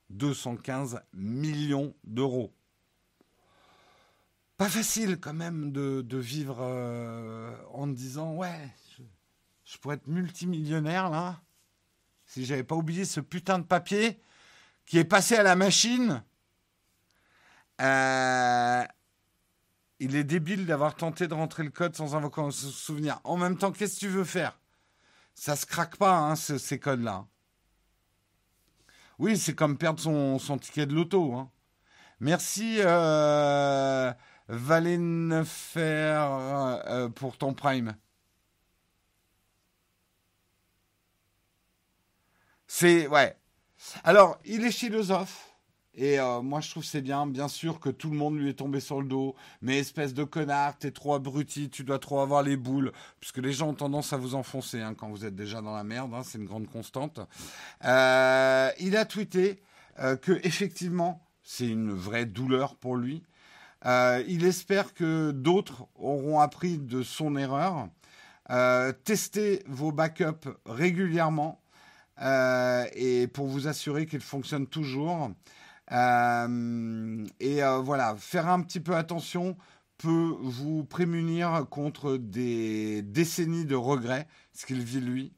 215 0.10 1.02
millions 1.14 1.96
d'euros. 2.04 2.54
Pas 4.58 4.70
facile 4.70 5.20
quand 5.20 5.34
même 5.34 5.72
de, 5.72 6.18
vivre 6.18 6.60
euh, 6.62 7.54
en 7.74 7.88
disant 7.88 8.36
ouais, 8.36 8.70
je, 9.66 9.78
pourrais 9.78 9.96
être 9.96 10.08
multimillionnaire 10.08 11.10
là, 11.10 11.42
si 12.26 12.46
j'avais 12.46 12.64
pas 12.64 12.76
oublié 12.76 13.04
ce 13.04 13.20
putain 13.20 13.60
de 13.60 13.66
papier 13.66 14.22
qui 14.86 14.98
est 14.98 15.04
passé 15.04 15.36
à 15.36 15.44
la 15.44 15.56
machine. 15.56 16.24
Euh, 17.82 18.84
il 20.00 20.16
est 20.16 20.24
débile 20.24 20.66
d'avoir 20.66 20.96
tenté 20.96 21.28
de 21.28 21.34
rentrer 21.34 21.64
le 21.64 21.70
code 21.70 21.96
sans 21.96 22.16
invoquer 22.16 22.42
un 22.42 22.52
souvenir. 22.52 23.20
En 23.24 23.38
même 23.38 23.58
temps, 23.58 23.72
qu'est-ce 23.72 23.96
que 23.96 24.00
tu 24.00 24.10
veux 24.10 24.24
faire? 24.24 24.60
Ça 25.34 25.56
se 25.56 25.66
craque 25.66 25.98
pas, 25.98 26.18
hein, 26.18 26.36
ces 26.36 26.80
codes-là. 26.80 27.26
Oui, 29.20 29.38
c'est 29.38 29.56
comme 29.56 29.78
perdre 29.78 30.00
son, 30.00 30.58
ticket 30.58 30.86
de 30.86 30.94
loto. 30.94 31.34
Hein. 31.34 31.52
Merci, 32.20 32.80
euh, 32.82 34.12
euh, 34.50 37.10
pour 37.10 37.38
ton 37.38 37.54
prime. 37.54 37.96
C'est, 42.68 43.08
ouais. 43.08 43.38
Alors, 44.04 44.38
il 44.46 44.66
est 44.66 44.72
philosophe. 44.72 45.55
Et 45.98 46.20
euh, 46.20 46.42
moi, 46.42 46.60
je 46.60 46.70
trouve 46.70 46.84
c'est 46.84 47.02
bien. 47.02 47.26
Bien 47.26 47.48
sûr 47.48 47.80
que 47.80 47.90
tout 47.90 48.10
le 48.10 48.18
monde 48.18 48.38
lui 48.38 48.50
est 48.50 48.56
tombé 48.56 48.80
sur 48.80 49.02
le 49.02 49.08
dos. 49.08 49.36
Mais 49.62 49.80
espèce 49.80 50.14
de 50.14 50.24
connard, 50.24 50.78
t'es 50.78 50.92
trop 50.92 51.14
abruti, 51.14 51.70
tu 51.70 51.84
dois 51.84 52.00
trop 52.00 52.20
avoir 52.20 52.44
les 52.44 52.58
boules. 52.58 52.92
Puisque 53.20 53.38
les 53.38 53.54
gens 53.54 53.70
ont 53.70 53.74
tendance 53.74 54.12
à 54.12 54.18
vous 54.18 54.36
enfoncer 54.36 54.82
hein, 54.82 54.94
quand 54.94 55.10
vous 55.10 55.26
êtes 55.26 55.36
déjà 55.36 55.62
dans 55.62 55.74
la 55.74 55.84
merde. 55.84 56.14
Hein, 56.14 56.22
c'est 56.24 56.38
une 56.38 56.46
grande 56.46 56.68
constante. 56.68 57.20
Euh, 57.86 58.70
il 58.80 58.98
a 58.98 59.06
tweeté 59.06 59.62
euh, 60.00 60.18
que 60.18 60.34
effectivement, 60.44 61.22
c'est 61.44 61.68
une 61.68 61.94
vraie 61.94 62.26
douleur 62.26 62.76
pour 62.76 62.98
lui. 62.98 63.24
il 63.86 64.46
espère 64.46 64.94
que 64.94 65.32
d'autres 65.32 65.86
auront 65.96 66.40
appris 66.40 66.78
de 66.80 67.04
son 67.04 67.38
erreur. 67.38 67.88
testez 69.04 69.64
vos 69.68 69.92
backups 69.92 70.50
régulièrement 70.66 71.62
et 72.20 73.28
pour 73.32 73.46
vous 73.46 73.68
assurer 73.68 74.08
qu'ils 74.08 74.22
fonctionnent 74.22 74.66
toujours. 74.66 75.30
Euh, 75.92 77.26
et 77.40 77.64
euh, 77.64 77.78
voilà, 77.78 78.16
faire 78.18 78.48
un 78.48 78.62
petit 78.62 78.80
peu 78.80 78.96
attention 78.96 79.56
peut 79.98 80.36
vous 80.42 80.84
prémunir 80.84 81.66
contre 81.70 82.18
des 82.18 83.02
décennies 83.02 83.66
de 83.66 83.76
regrets, 83.76 84.28
ce 84.54 84.66
qu'il 84.66 84.82
vit 84.82 85.00
lui. 85.00 85.34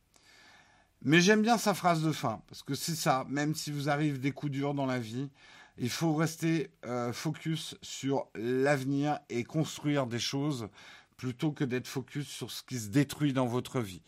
Mais 1.04 1.22
j'aime 1.22 1.42
bien 1.44 1.58
sa 1.58 1.74
phrase 1.74 2.02
de 2.02 2.12
fin, 2.12 2.42
parce 2.48 2.64
que 2.64 2.74
c'est 2.74 2.96
ça, 2.96 3.26
même 3.30 3.54
si 3.54 3.72
vous 3.72 3.90
arrivez 3.90 4.18
des 4.18 4.32
coups 4.32 4.52
durs 4.52 4.74
dans 4.74 4.88
la 4.88 5.00
vie, 5.00 5.30
il 5.78 5.92
faut 5.92 6.16
rester 6.16 6.72
euh, 6.86 7.14
focus 7.14 7.76
sur 7.84 8.28
l'avenir 8.34 9.20
et 9.30 9.44
construire 9.44 10.08
des 10.08 10.20
choses 10.20 10.70
plutôt 11.18 11.52
que 11.52 11.64
d'être 11.64 11.88
focus 11.88 12.28
sur 12.28 12.52
ce 12.52 12.64
qui 12.64 12.80
se 12.80 12.90
détruit 12.90 13.34
dans 13.34 13.46
votre 13.46 13.80
vie. 13.80 14.02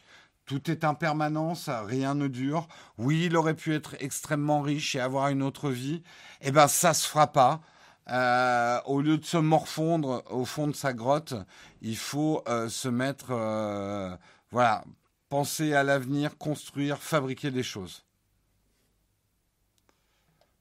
Tout 0.50 0.72
est 0.72 0.84
impermanence, 0.84 1.70
rien 1.70 2.16
ne 2.16 2.28
dure. 2.28 2.68
Oui, 2.97 3.26
il 3.26 3.38
aurait 3.38 3.54
pu 3.54 3.76
être 3.76 3.95
extrêmement 4.00 4.62
riche 4.62 4.95
et 4.95 5.00
avoir 5.00 5.28
une 5.28 5.43
autre 5.43 5.70
vie. 5.70 6.02
Eh 6.41 6.50
ben, 6.50 6.68
ça 6.68 6.95
se 6.95 7.08
fera 7.08 7.32
pas. 7.32 7.62
Euh, 8.08 8.82
au 8.86 9.00
lieu 9.02 9.20
de 9.20 9.26
se 9.26 9.38
morfondre 9.38 10.24
au 10.32 10.45
fond 10.45 10.66
de 10.66 10.74
sa 10.74 10.91
grotte, 10.91 11.36
il 11.84 11.95
faut 11.95 12.41
euh, 12.47 12.68
se 12.68 12.88
mettre, 12.88 13.28
euh, 13.30 14.18
voilà, 14.50 14.84
penser 15.30 15.76
à 15.76 15.84
l'avenir, 15.84 16.36
construire, 16.39 16.97
fabriquer 16.97 17.52
des 17.52 17.62
choses. 17.62 18.04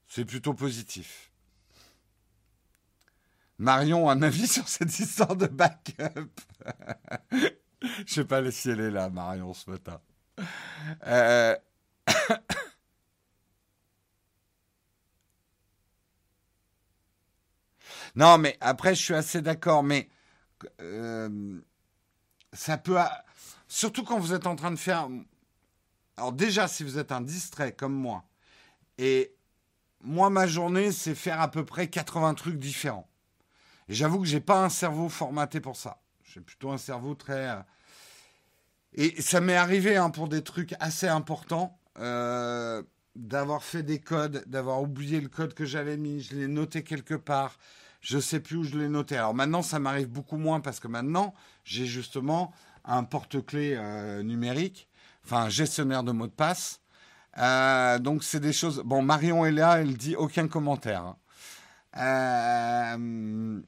C'est 0.07 0.25
plutôt 0.25 0.53
positif. 0.53 1.31
Marion, 3.57 4.07
un 4.07 4.21
avis 4.21 4.47
sur 4.55 4.69
cette 4.69 4.99
histoire 4.99 5.35
de 5.35 5.47
backup 5.47 6.29
Je 7.81 8.13
sais 8.13 8.25
pas 8.25 8.49
si 8.51 8.69
elle 8.69 8.81
est 8.81 8.91
là, 8.91 9.09
Marion, 9.09 9.53
ce 9.53 9.69
matin. 9.69 10.01
Euh, 11.07 11.55
non, 18.15 18.37
mais 18.37 18.57
après, 18.61 18.95
je 18.95 19.01
suis 19.01 19.13
assez 19.13 19.41
d'accord, 19.41 19.83
mais 19.83 20.09
euh, 20.81 21.59
ça 22.53 22.77
peut. 22.77 22.97
Surtout 23.67 24.03
quand 24.03 24.19
vous 24.19 24.33
êtes 24.33 24.47
en 24.47 24.55
train 24.55 24.71
de 24.71 24.77
faire. 24.77 25.07
Alors, 26.17 26.33
déjà, 26.33 26.67
si 26.67 26.83
vous 26.83 26.97
êtes 26.97 27.11
un 27.13 27.21
distrait 27.21 27.71
comme 27.71 27.93
moi, 27.93 28.25
et 28.97 29.33
moi, 30.01 30.29
ma 30.29 30.47
journée, 30.47 30.91
c'est 30.91 31.15
faire 31.15 31.39
à 31.39 31.49
peu 31.49 31.63
près 31.63 31.87
80 31.87 32.33
trucs 32.33 32.59
différents. 32.59 33.07
Et 33.87 33.93
j'avoue 33.93 34.19
que 34.19 34.27
j'ai 34.27 34.41
pas 34.41 34.63
un 34.63 34.69
cerveau 34.69 35.07
formaté 35.09 35.61
pour 35.61 35.77
ça. 35.77 36.01
J'ai 36.33 36.41
plutôt 36.41 36.71
un 36.71 36.77
cerveau 36.77 37.15
très. 37.15 37.49
Euh, 37.49 37.59
et 38.93 39.21
ça 39.21 39.41
m'est 39.41 39.55
arrivé 39.55 39.97
hein, 39.97 40.11
pour 40.11 40.27
des 40.27 40.43
trucs 40.43 40.75
assez 40.79 41.07
importants 41.07 41.79
euh, 41.97 42.83
d'avoir 43.15 43.63
fait 43.63 43.81
des 43.81 43.99
codes, 43.99 44.43
d'avoir 44.45 44.81
oublié 44.81 45.21
le 45.21 45.29
code 45.29 45.53
que 45.53 45.65
j'avais 45.65 45.97
mis, 45.97 46.21
je 46.21 46.35
l'ai 46.35 46.47
noté 46.47 46.83
quelque 46.83 47.15
part. 47.15 47.57
Je 48.01 48.17
ne 48.17 48.21
sais 48.21 48.39
plus 48.39 48.57
où 48.57 48.63
je 48.63 48.77
l'ai 48.77 48.87
noté. 48.87 49.17
Alors 49.17 49.33
maintenant, 49.33 49.61
ça 49.61 49.79
m'arrive 49.79 50.07
beaucoup 50.07 50.37
moins 50.37 50.59
parce 50.59 50.79
que 50.79 50.87
maintenant, 50.87 51.33
j'ai 51.63 51.85
justement 51.85 52.53
un 52.85 53.03
porte-clés 53.03 53.75
euh, 53.75 54.23
numérique, 54.23 54.87
enfin 55.25 55.43
un 55.43 55.49
gestionnaire 55.49 56.03
de 56.03 56.11
mots 56.11 56.27
de 56.27 56.31
passe. 56.31 56.79
donc 58.01 58.23
c'est 58.23 58.39
des 58.39 58.53
choses. 58.53 58.83
Bon, 58.85 59.01
Marion 59.01 59.45
est 59.45 59.51
là, 59.51 59.81
elle 59.81 59.97
dit 59.97 60.15
aucun 60.15 60.47
commentaire. 60.47 61.15
Hein. 61.93 63.59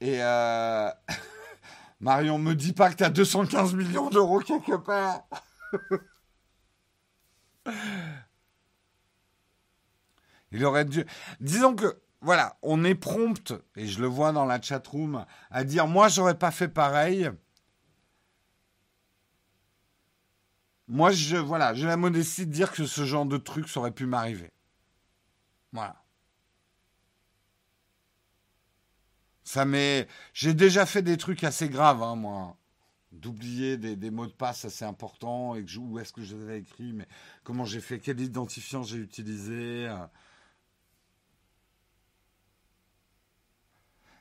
Et 0.00 0.22
euh... 0.22 0.90
Marion, 2.00 2.38
me 2.38 2.54
dis 2.54 2.72
pas 2.72 2.90
que 2.90 2.96
tu 2.96 3.04
as 3.04 3.10
215 3.10 3.74
millions 3.74 4.08
d'euros 4.10 4.40
quelque 4.40 4.76
part. 4.76 5.24
Il 10.52 10.64
aurait 10.64 10.84
dû. 10.84 11.04
Disons 11.40 11.74
que, 11.74 12.00
voilà, 12.20 12.56
on 12.62 12.84
est 12.84 12.94
prompt, 12.94 13.52
et 13.76 13.86
je 13.86 14.00
le 14.00 14.06
vois 14.06 14.32
dans 14.32 14.46
la 14.46 14.62
chatroom, 14.62 15.26
à 15.50 15.64
dire 15.64 15.86
Moi, 15.86 16.08
j'aurais 16.08 16.38
pas 16.38 16.50
fait 16.50 16.68
pareil. 16.68 17.30
Moi, 20.86 21.10
je, 21.10 21.36
voilà, 21.36 21.74
j'ai 21.74 21.86
la 21.86 21.98
modestie 21.98 22.46
de 22.46 22.52
dire 22.52 22.72
que 22.72 22.86
ce 22.86 23.04
genre 23.04 23.26
de 23.26 23.36
truc, 23.36 23.68
ça 23.68 23.80
aurait 23.80 23.90
pu 23.90 24.06
m'arriver. 24.06 24.50
Voilà. 25.72 26.02
Ça 29.48 29.64
m'est. 29.64 30.06
J'ai 30.34 30.52
déjà 30.52 30.84
fait 30.84 31.00
des 31.00 31.16
trucs 31.16 31.42
assez 31.42 31.70
graves, 31.70 32.02
hein, 32.02 32.16
moi. 32.16 32.58
D'oublier 33.12 33.78
des, 33.78 34.10
mots 34.10 34.26
de 34.26 34.32
passe 34.32 34.66
assez 34.66 34.84
importants 34.84 35.54
et 35.54 35.64
où 35.78 35.98
est-ce 35.98 36.12
que 36.12 36.22
je 36.22 36.36
les 36.36 36.52
ai 36.52 36.58
écrits, 36.58 36.92
mais 36.92 37.08
comment 37.44 37.64
j'ai 37.64 37.80
fait, 37.80 37.98
quel 37.98 38.20
identifiant 38.20 38.82
j'ai 38.82 38.98
utilisé. 38.98 39.88
Euh. 39.88 40.06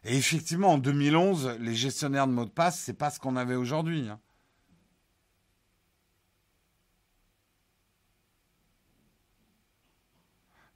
Et 0.06 0.16
effectivement, 0.16 0.70
en 0.70 0.78
2011, 0.78 1.58
les 1.60 1.76
gestionnaires 1.76 2.28
de 2.28 2.32
mots 2.32 2.46
de 2.46 2.50
passe, 2.50 2.80
c'est 2.80 2.94
pas 2.94 3.10
ce 3.10 3.20
qu'on 3.20 3.36
avait 3.36 3.56
aujourd'hui. 3.56 4.08
Hein. 4.08 4.22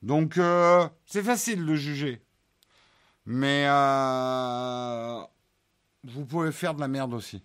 Donc, 0.02 0.38
euh, 0.38 0.90
c'est 1.06 1.24
facile 1.24 1.66
de 1.66 1.76
juger. 1.76 2.22
Mais 3.34 3.64
euh, 3.66 5.22
vous 6.04 6.26
pouvez 6.26 6.52
faire 6.52 6.74
de 6.74 6.82
la 6.82 6.90
merde 6.90 7.14
aussi. 7.14 7.42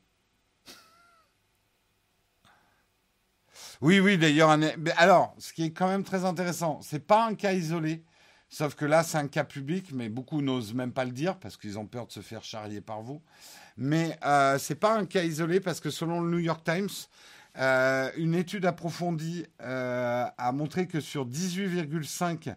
Oui, 3.80 4.00
oui, 4.00 4.18
d'ailleurs. 4.18 4.50
Alors, 4.96 5.36
ce 5.38 5.52
qui 5.52 5.62
est 5.62 5.70
quand 5.70 5.86
même 5.86 6.02
très 6.02 6.24
intéressant, 6.24 6.80
c'est 6.82 7.06
pas 7.06 7.26
un 7.26 7.36
cas 7.36 7.52
isolé. 7.52 8.02
Sauf 8.48 8.74
que 8.74 8.84
là, 8.84 9.04
c'est 9.04 9.18
un 9.18 9.28
cas 9.28 9.44
public, 9.44 9.92
mais 9.92 10.08
beaucoup 10.08 10.42
n'osent 10.42 10.74
même 10.74 10.92
pas 10.92 11.04
le 11.04 11.12
dire 11.12 11.38
parce 11.38 11.56
qu'ils 11.56 11.78
ont 11.78 11.86
peur 11.86 12.08
de 12.08 12.12
se 12.12 12.20
faire 12.20 12.42
charrier 12.42 12.80
par 12.80 13.02
vous. 13.02 13.22
Mais 13.76 14.18
euh, 14.24 14.58
ce 14.58 14.72
n'est 14.72 14.78
pas 14.80 14.98
un 14.98 15.06
cas 15.06 15.22
isolé 15.22 15.60
parce 15.60 15.78
que 15.78 15.90
selon 15.90 16.20
le 16.20 16.30
New 16.32 16.40
York 16.40 16.64
Times, 16.64 16.88
euh, 17.58 18.10
une 18.16 18.34
étude 18.34 18.66
approfondie 18.66 19.46
euh, 19.62 20.26
a 20.36 20.52
montré 20.52 20.86
que 20.86 21.00
sur 21.00 21.26
18,5 21.26 22.54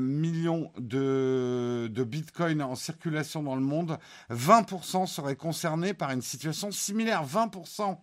millions 0.00 0.70
de, 0.78 1.90
de 1.90 2.04
bitcoins 2.04 2.62
en 2.62 2.74
circulation 2.74 3.42
dans 3.42 3.54
le 3.54 3.62
monde, 3.62 3.98
20% 4.30 5.06
seraient 5.06 5.36
concernés 5.36 5.94
par 5.94 6.10
une 6.10 6.22
situation 6.22 6.70
similaire. 6.70 7.24
20% 7.26 7.98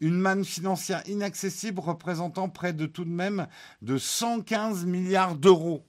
une 0.00 0.18
manne 0.18 0.44
financière 0.44 1.02
inaccessible 1.08 1.80
représentant 1.80 2.48
près 2.48 2.72
de 2.72 2.86
tout 2.86 3.04
de 3.04 3.10
même 3.10 3.48
de 3.82 3.98
115 3.98 4.84
milliards 4.84 5.34
d'euros. 5.34 5.84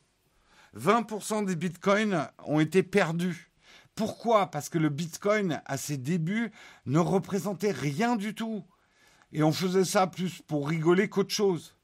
20% 0.75 1.45
des 1.45 1.55
bitcoins 1.55 2.29
ont 2.45 2.59
été 2.59 2.83
perdus. 2.83 3.51
Pourquoi? 3.95 4.49
Parce 4.49 4.69
que 4.69 4.77
le 4.77 4.89
bitcoin, 4.89 5.61
à 5.65 5.77
ses 5.77 5.97
débuts, 5.97 6.51
ne 6.85 6.99
représentait 6.99 7.71
rien 7.71 8.15
du 8.15 8.33
tout. 8.33 8.63
Et 9.31 9.43
on 9.43 9.51
faisait 9.51 9.85
ça 9.85 10.07
plus 10.07 10.41
pour 10.41 10.67
rigoler 10.67 11.09
qu'autre 11.09 11.33
chose. 11.33 11.75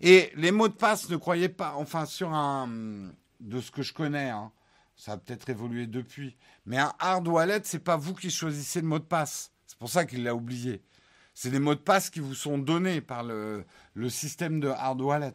Et 0.00 0.32
les 0.36 0.52
mots 0.52 0.68
de 0.68 0.74
passe, 0.74 1.08
ne 1.10 1.16
croyez 1.16 1.48
pas, 1.48 1.74
enfin 1.76 2.06
sur 2.06 2.32
un, 2.32 3.10
de 3.40 3.60
ce 3.60 3.70
que 3.70 3.82
je 3.82 3.92
connais, 3.92 4.30
hein, 4.30 4.52
ça 4.96 5.12
a 5.12 5.16
peut-être 5.16 5.48
évolué 5.48 5.86
depuis, 5.86 6.36
mais 6.66 6.78
un 6.78 6.92
hard 6.98 7.26
wallet, 7.26 7.60
c'est 7.64 7.80
pas 7.80 7.96
vous 7.96 8.14
qui 8.14 8.30
choisissez 8.30 8.80
le 8.80 8.86
mot 8.86 8.98
de 8.98 9.04
passe. 9.04 9.50
C'est 9.66 9.78
pour 9.78 9.90
ça 9.90 10.04
qu'il 10.04 10.22
l'a 10.22 10.34
oublié. 10.34 10.82
C'est 11.34 11.50
des 11.50 11.58
mots 11.58 11.74
de 11.74 11.80
passe 11.80 12.10
qui 12.10 12.20
vous 12.20 12.34
sont 12.34 12.58
donnés 12.58 13.00
par 13.00 13.22
le 13.22 13.64
système 14.08 14.60
de 14.60 14.68
hard 14.68 15.00
wallet. 15.00 15.34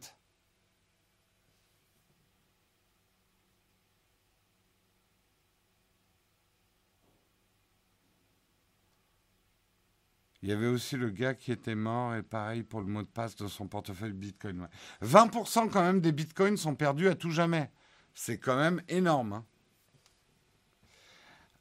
Il 10.44 10.50
y 10.50 10.52
avait 10.52 10.68
aussi 10.68 10.98
le 10.98 11.10
gars 11.10 11.34
qui 11.34 11.52
était 11.54 11.74
mort 11.74 12.14
et 12.16 12.22
pareil 12.22 12.62
pour 12.64 12.82
le 12.82 12.88
mot 12.88 13.02
de 13.02 13.08
passe 13.08 13.38
de 13.38 13.48
son 13.48 13.68
portefeuille 13.68 14.12
Bitcoin. 14.12 14.68
20% 15.02 15.70
quand 15.70 15.82
même 15.82 16.02
des 16.02 16.12
Bitcoins 16.12 16.58
sont 16.58 16.76
perdus 16.76 17.08
à 17.08 17.16
tout 17.16 17.32
jamais. 17.32 17.72
C'est 18.14 18.40
quand 18.40 18.58
même 18.58 18.82
énorme. 18.90 19.32
Hein. 19.32 19.46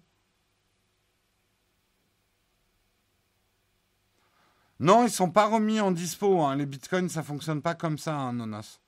Non, 4.79 5.05
ils 5.05 5.11
sont 5.11 5.31
pas 5.31 5.47
remis 5.47 5.81
en 5.81 5.91
dispo. 5.91 6.43
Hein. 6.43 6.57
Les 6.57 6.67
bitcoins, 6.67 7.09
ça 7.09 7.23
fonctionne 7.23 7.63
pas 7.63 7.75
comme 7.75 7.99
ça, 7.99 8.15
hein, 8.15 8.35
Nonas. 8.35 8.81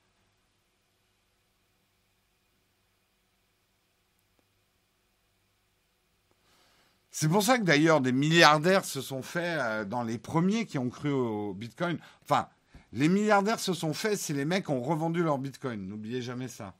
C'est 7.21 7.29
pour 7.29 7.43
ça 7.43 7.59
que 7.59 7.65
d'ailleurs 7.65 8.01
des 8.01 8.13
milliardaires 8.13 8.85
se 8.85 9.01
sont 9.01 9.23
faits 9.23 9.59
euh, 9.61 9.85
dans 9.85 10.05
les 10.05 10.19
premiers 10.19 10.67
qui 10.67 10.79
ont 10.79 10.89
cru 10.89 11.11
au 11.11 11.53
Bitcoin. 11.53 11.99
Enfin, 12.23 12.49
les 12.93 13.09
milliardaires 13.09 13.59
se 13.59 13.73
sont 13.73 13.93
faits 13.93 14.17
si 14.19 14.33
les 14.33 14.45
mecs 14.45 14.71
ont 14.71 14.81
revendu 14.81 15.25
leur 15.25 15.39
Bitcoin. 15.39 15.89
N'oubliez 15.89 16.23
jamais 16.23 16.47
ça. 16.47 16.77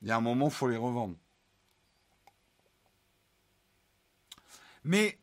Il 0.00 0.08
y 0.08 0.10
a 0.10 0.16
un 0.16 0.22
moment, 0.22 0.46
il 0.46 0.52
faut 0.52 0.68
les 0.68 0.78
revendre. 0.78 1.16
Mais 4.84 5.18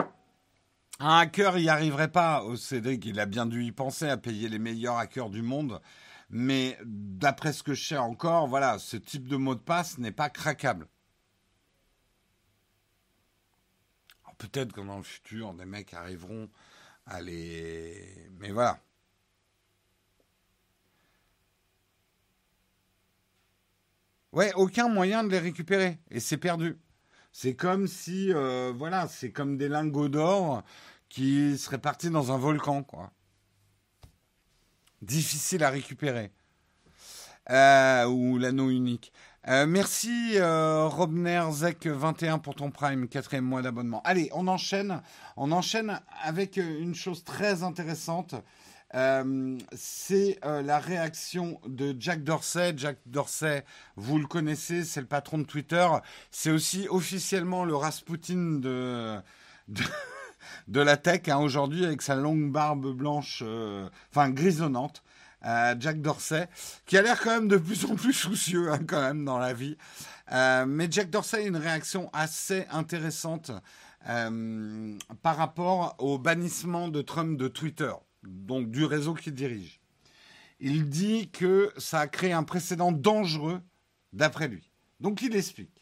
un 1.00 1.20
hacker 1.20 1.56
n'y 1.56 1.70
arriverait 1.70 2.12
pas. 2.12 2.44
Au 2.44 2.56
Cédric, 2.56 3.06
il 3.06 3.20
a 3.20 3.26
bien 3.26 3.46
dû 3.46 3.64
y 3.64 3.72
penser 3.72 4.08
à 4.10 4.18
payer 4.18 4.50
les 4.50 4.60
meilleurs 4.60 4.98
hackers 4.98 5.30
du 5.30 5.42
monde. 5.42 5.82
Mais 6.30 6.78
d'après 6.84 7.54
ce 7.54 7.64
que 7.64 7.74
je 7.74 7.88
sais 7.88 7.98
encore, 7.98 8.48
voilà, 8.48 8.78
ce 8.80 8.98
type 8.98 9.28
de 9.28 9.36
mot 9.38 9.56
de 9.56 9.60
passe 9.62 9.98
n'est 9.98 10.12
pas 10.12 10.30
craquable. 10.30 10.88
Peut-être 14.38 14.72
que 14.72 14.80
dans 14.82 14.98
le 14.98 15.04
futur, 15.04 15.54
des 15.54 15.66
mecs 15.66 15.94
arriveront 15.94 16.50
à 17.06 17.22
les. 17.22 18.30
Mais 18.40 18.52
voilà. 18.52 18.80
Ouais, 24.32 24.54
aucun 24.54 24.88
moyen 24.88 25.24
de 25.24 25.30
les 25.30 25.40
récupérer. 25.40 26.00
Et 26.10 26.20
c'est 26.20 26.38
perdu. 26.38 26.80
C'est 27.32 27.56
comme 27.56 27.88
si, 27.88 28.32
euh, 28.34 28.72
voilà, 28.76 29.08
c'est 29.08 29.32
comme 29.32 29.58
des 29.58 29.68
lingots 29.68 30.10
d'or 30.10 30.64
qui 31.10 31.58
seraient 31.58 31.80
partis 31.80 32.10
dans 32.10 32.32
un 32.32 32.38
volcan, 32.38 32.84
quoi. 32.84 33.12
Difficile 35.02 35.64
à 35.64 35.70
récupérer. 35.70 36.32
Euh, 37.50 38.06
ou 38.06 38.38
l'anneau 38.38 38.70
unique. 38.70 39.12
Euh, 39.48 39.66
merci 39.66 40.38
Robner 40.40 41.44
Zek 41.52 41.88
21 41.88 42.38
pour 42.38 42.54
ton 42.54 42.70
prime, 42.70 43.08
quatrième 43.08 43.46
mois 43.46 43.62
d'abonnement. 43.62 44.02
Allez, 44.04 44.30
on 44.34 44.48
enchaîne. 44.48 45.02
On 45.36 45.52
enchaîne 45.52 46.00
avec 46.22 46.58
une 46.58 46.94
chose 46.94 47.24
très 47.24 47.64
intéressante. 47.64 48.36
Euh, 48.96 49.58
c'est 49.74 50.40
euh, 50.46 50.64
la 50.64 50.80
réaction 50.80 51.60
de 51.68 51.96
Jack 52.00 52.24
Dorsey. 52.24 52.74
Jack 52.76 52.98
Dorsey, 53.06 53.64
vous 53.96 54.18
le 54.18 54.26
connaissez, 54.26 54.84
c'est 54.84 55.02
le 55.02 55.08
patron 55.08 55.38
de 55.38 55.44
Twitter. 55.44 55.88
C'est 56.32 56.52
aussi 56.52 56.88
officiellement 56.90 57.66
le 57.66 57.76
Rasputin 57.76 58.60
de, 58.60 59.20
la 60.74 60.98
tech 60.98 61.28
hein, 61.28 61.38
aujourd'hui 61.38 61.86
avec 61.86 62.02
sa 62.02 62.16
longue 62.16 62.52
barbe 62.52 62.94
blanche, 62.94 63.44
euh, 63.46 63.90
enfin 64.12 64.30
grisonnante. 64.30 65.04
Jack 65.80 66.02
Dorsey, 66.02 66.50
qui 66.86 66.98
a 66.98 67.02
l'air 67.02 67.18
quand 67.22 67.30
même 67.30 67.48
de 67.48 67.56
plus 67.56 67.86
en 67.86 67.96
plus 67.96 68.12
soucieux 68.12 68.74
hein, 68.74 68.80
quand 68.86 69.00
même 69.00 69.24
dans 69.24 69.38
la 69.38 69.54
vie. 69.54 69.78
mais 70.30 70.92
Jack 70.92 71.10
Dorsey 71.10 71.38
a 71.38 71.48
une 71.48 71.56
réaction 71.56 72.10
assez 72.12 72.66
intéressante 72.72 73.52
par 74.04 75.38
rapport 75.38 75.96
au 76.00 76.18
bannissement 76.18 76.90
de 76.90 77.02
Trump 77.02 77.38
de 77.38 77.48
Twitter 77.48 77.94
donc 78.24 78.72
du 78.72 78.86
réseau 78.86 79.14
qu'il 79.14 79.34
dirige. 79.34 79.80
Il 80.60 80.90
dit 80.90 81.30
que 81.30 81.72
ça 81.78 82.02
a 82.02 82.08
créé 82.08 82.34
un 82.34 82.44
précédent 82.44 82.92
dangereux 82.92 83.62
d'après 84.14 84.48
lui. 84.48 84.72
Donc 85.00 85.22
il 85.22 85.36
explique. 85.36 85.79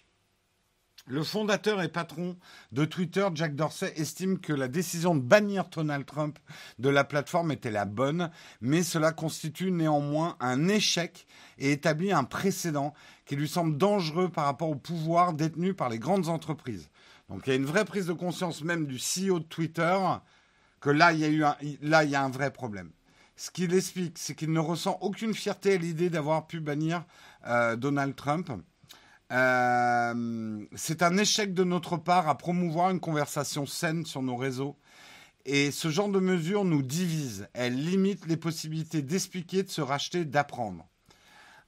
Le 1.10 1.24
fondateur 1.24 1.82
et 1.82 1.88
patron 1.88 2.36
de 2.74 2.84
Twitter, 2.84 3.26
Jack 3.34 3.56
Dorsey, 3.56 3.94
estime 3.96 4.40
que 4.40 4.52
la 4.52 4.68
décision 4.68 5.16
de 5.16 5.22
bannir 5.22 5.70
Donald 5.70 6.06
Trump 6.06 6.38
de 6.80 6.90
la 6.90 7.06
plateforme 7.06 7.54
était 7.54 7.72
la 7.72 7.86
bonne, 7.86 8.30
mais 8.60 8.84
cela 8.84 9.14
constitue 9.14 9.72
néanmoins 9.72 10.36
un 10.42 10.68
échec 10.68 11.26
et 11.60 11.72
établit 11.72 12.12
un 12.12 12.26
précédent 12.26 12.94
qui 13.26 13.38
lui 13.38 13.48
semble 13.48 13.78
dangereux 13.78 14.28
par 14.28 14.44
rapport 14.44 14.70
au 14.70 14.76
pouvoir 14.76 15.32
détenu 15.32 15.74
par 15.74 15.88
les 15.88 15.98
grandes 15.98 16.28
entreprises. 16.28 16.90
Donc 17.30 17.48
il 17.48 17.52
y 17.52 17.54
a 17.54 17.56
une 17.56 17.66
vraie 17.66 17.86
prise 17.86 18.08
de 18.08 18.14
conscience 18.14 18.62
même 18.62 18.86
du 18.86 18.98
CEO 18.98 19.40
de 19.40 19.46
Twitter 19.46 19.98
que 20.82 20.90
là, 20.90 21.14
il 21.14 21.20
y 21.20 21.24
a 21.24 21.30
eu 21.30 21.46
un, 21.46 21.56
là, 21.84 22.04
il 22.04 22.10
y 22.10 22.16
a 22.16 22.24
un 22.24 22.30
vrai 22.30 22.52
problème. 22.52 22.92
Ce 23.38 23.50
qu'il 23.50 23.74
explique, 23.74 24.18
c'est 24.18 24.36
qu'il 24.36 24.52
ne 24.52 24.60
ressent 24.60 24.98
aucune 25.00 25.34
fierté 25.34 25.76
à 25.76 25.78
l'idée 25.78 26.10
d'avoir 26.10 26.48
pu 26.48 26.60
bannir 26.60 27.06
euh, 27.48 27.78
Donald 27.78 28.14
Trump. 28.14 28.52
Euh, 29.32 30.66
c'est 30.76 31.04
un 31.04 31.18
échec 31.18 31.54
de 31.54 31.64
notre 31.64 31.98
part 31.98 32.30
à 32.30 32.38
promouvoir 32.38 32.92
une 32.92 33.00
conversation 33.00 33.66
saine 33.66 34.06
sur 34.06 34.22
nos 34.22 34.36
réseaux. 34.36 34.78
Et 35.46 35.72
ce 35.72 35.90
genre 35.90 36.10
de 36.10 36.20
mesures 36.20 36.66
nous 36.66 36.82
divise. 36.82 37.48
Elle 37.54 37.76
limite 37.76 38.26
les 38.28 38.38
possibilités 38.38 39.02
d'expliquer, 39.02 39.64
de 39.64 39.70
se 39.70 39.82
racheter, 39.82 40.26
d'apprendre. 40.26 40.88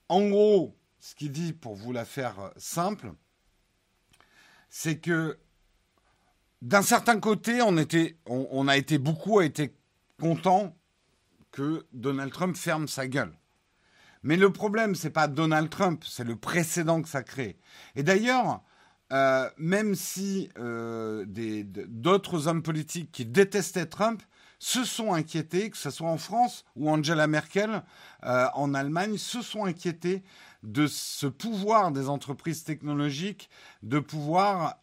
En 0.10 0.28
gros, 0.28 0.76
ce 1.00 1.16
qu'il 1.16 1.32
dit, 1.32 1.54
pour 1.54 1.76
vous 1.76 1.94
la 1.94 2.06
faire 2.06 2.52
simple, 2.58 3.14
c'est 4.70 4.98
que 4.98 5.38
d'un 6.62 6.82
certain 6.82 7.20
côté, 7.20 7.62
on, 7.62 8.68
a 8.68 8.78
été 8.78 8.98
beaucoup 8.98 9.40
a 9.40 9.46
été 9.46 9.74
content 10.20 10.76
que 11.52 11.86
Donald 11.94 12.34
Trump 12.34 12.58
ferme 12.58 12.88
sa 12.88 13.08
gueule. 13.08 13.34
Mais 14.24 14.36
le 14.36 14.52
problème, 14.52 14.96
c'est 14.96 15.10
pas 15.10 15.28
Donald 15.28 15.70
Trump, 15.70 16.04
c'est 16.06 16.24
le 16.24 16.36
précédent 16.36 17.02
que 17.02 17.10
ça 17.10 17.24
crée. 17.24 17.58
Et 17.96 18.04
d'ailleurs, 18.04 18.62
euh, 19.12 19.50
même 19.58 19.96
si 19.96 20.50
euh, 20.60 21.26
d'autres 21.26 22.48
hommes 22.48 22.62
politiques 22.62 23.12
qui 23.12 23.26
détestaient 23.26 23.88
Trump 23.88 24.22
se 24.60 24.84
sont 24.84 25.14
inquiétés, 25.14 25.70
que 25.70 25.78
ce 25.78 25.90
soit 25.90 26.10
en 26.10 26.18
France 26.18 26.66
ou 26.76 26.90
Angela 26.90 27.28
Merkel 27.28 27.82
euh, 28.26 28.48
en 28.54 28.74
Allemagne, 28.74 29.18
se 29.18 29.42
sont 29.42 29.66
inquiétés 29.66 30.24
de 30.64 30.86
ce 30.86 31.26
pouvoir 31.26 31.92
des 31.92 32.10
entreprises 32.10 32.64
technologiques 32.64 33.50
de 33.84 34.00
pouvoir 34.00 34.76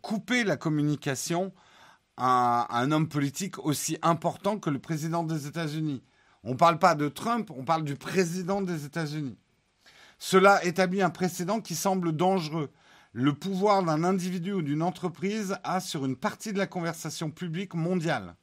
couper 0.00 0.44
la 0.44 0.56
communication 0.56 1.52
un, 2.16 2.66
un 2.70 2.90
homme 2.90 3.06
politique 3.06 3.58
aussi 3.58 3.98
important 4.00 4.58
que 4.58 4.70
le 4.70 4.78
président 4.78 5.24
des 5.24 5.46
États-Unis. 5.46 6.02
On 6.48 6.52
ne 6.52 6.56
parle 6.56 6.78
pas 6.78 6.94
de 6.94 7.08
Trump, 7.08 7.50
on 7.50 7.64
parle 7.64 7.82
du 7.82 7.96
président 7.96 8.62
des 8.62 8.84
États-Unis. 8.84 9.36
Cela 10.20 10.64
établit 10.64 11.02
un 11.02 11.10
précédent 11.10 11.60
qui 11.60 11.74
semble 11.74 12.12
dangereux. 12.12 12.70
Le 13.12 13.32
pouvoir 13.32 13.82
d'un 13.82 14.04
individu 14.04 14.52
ou 14.52 14.62
d'une 14.62 14.82
entreprise 14.82 15.58
a 15.64 15.80
sur 15.80 16.04
une 16.04 16.14
partie 16.14 16.52
de 16.52 16.58
la 16.58 16.68
conversation 16.68 17.32
publique 17.32 17.74
mondiale. 17.74 18.36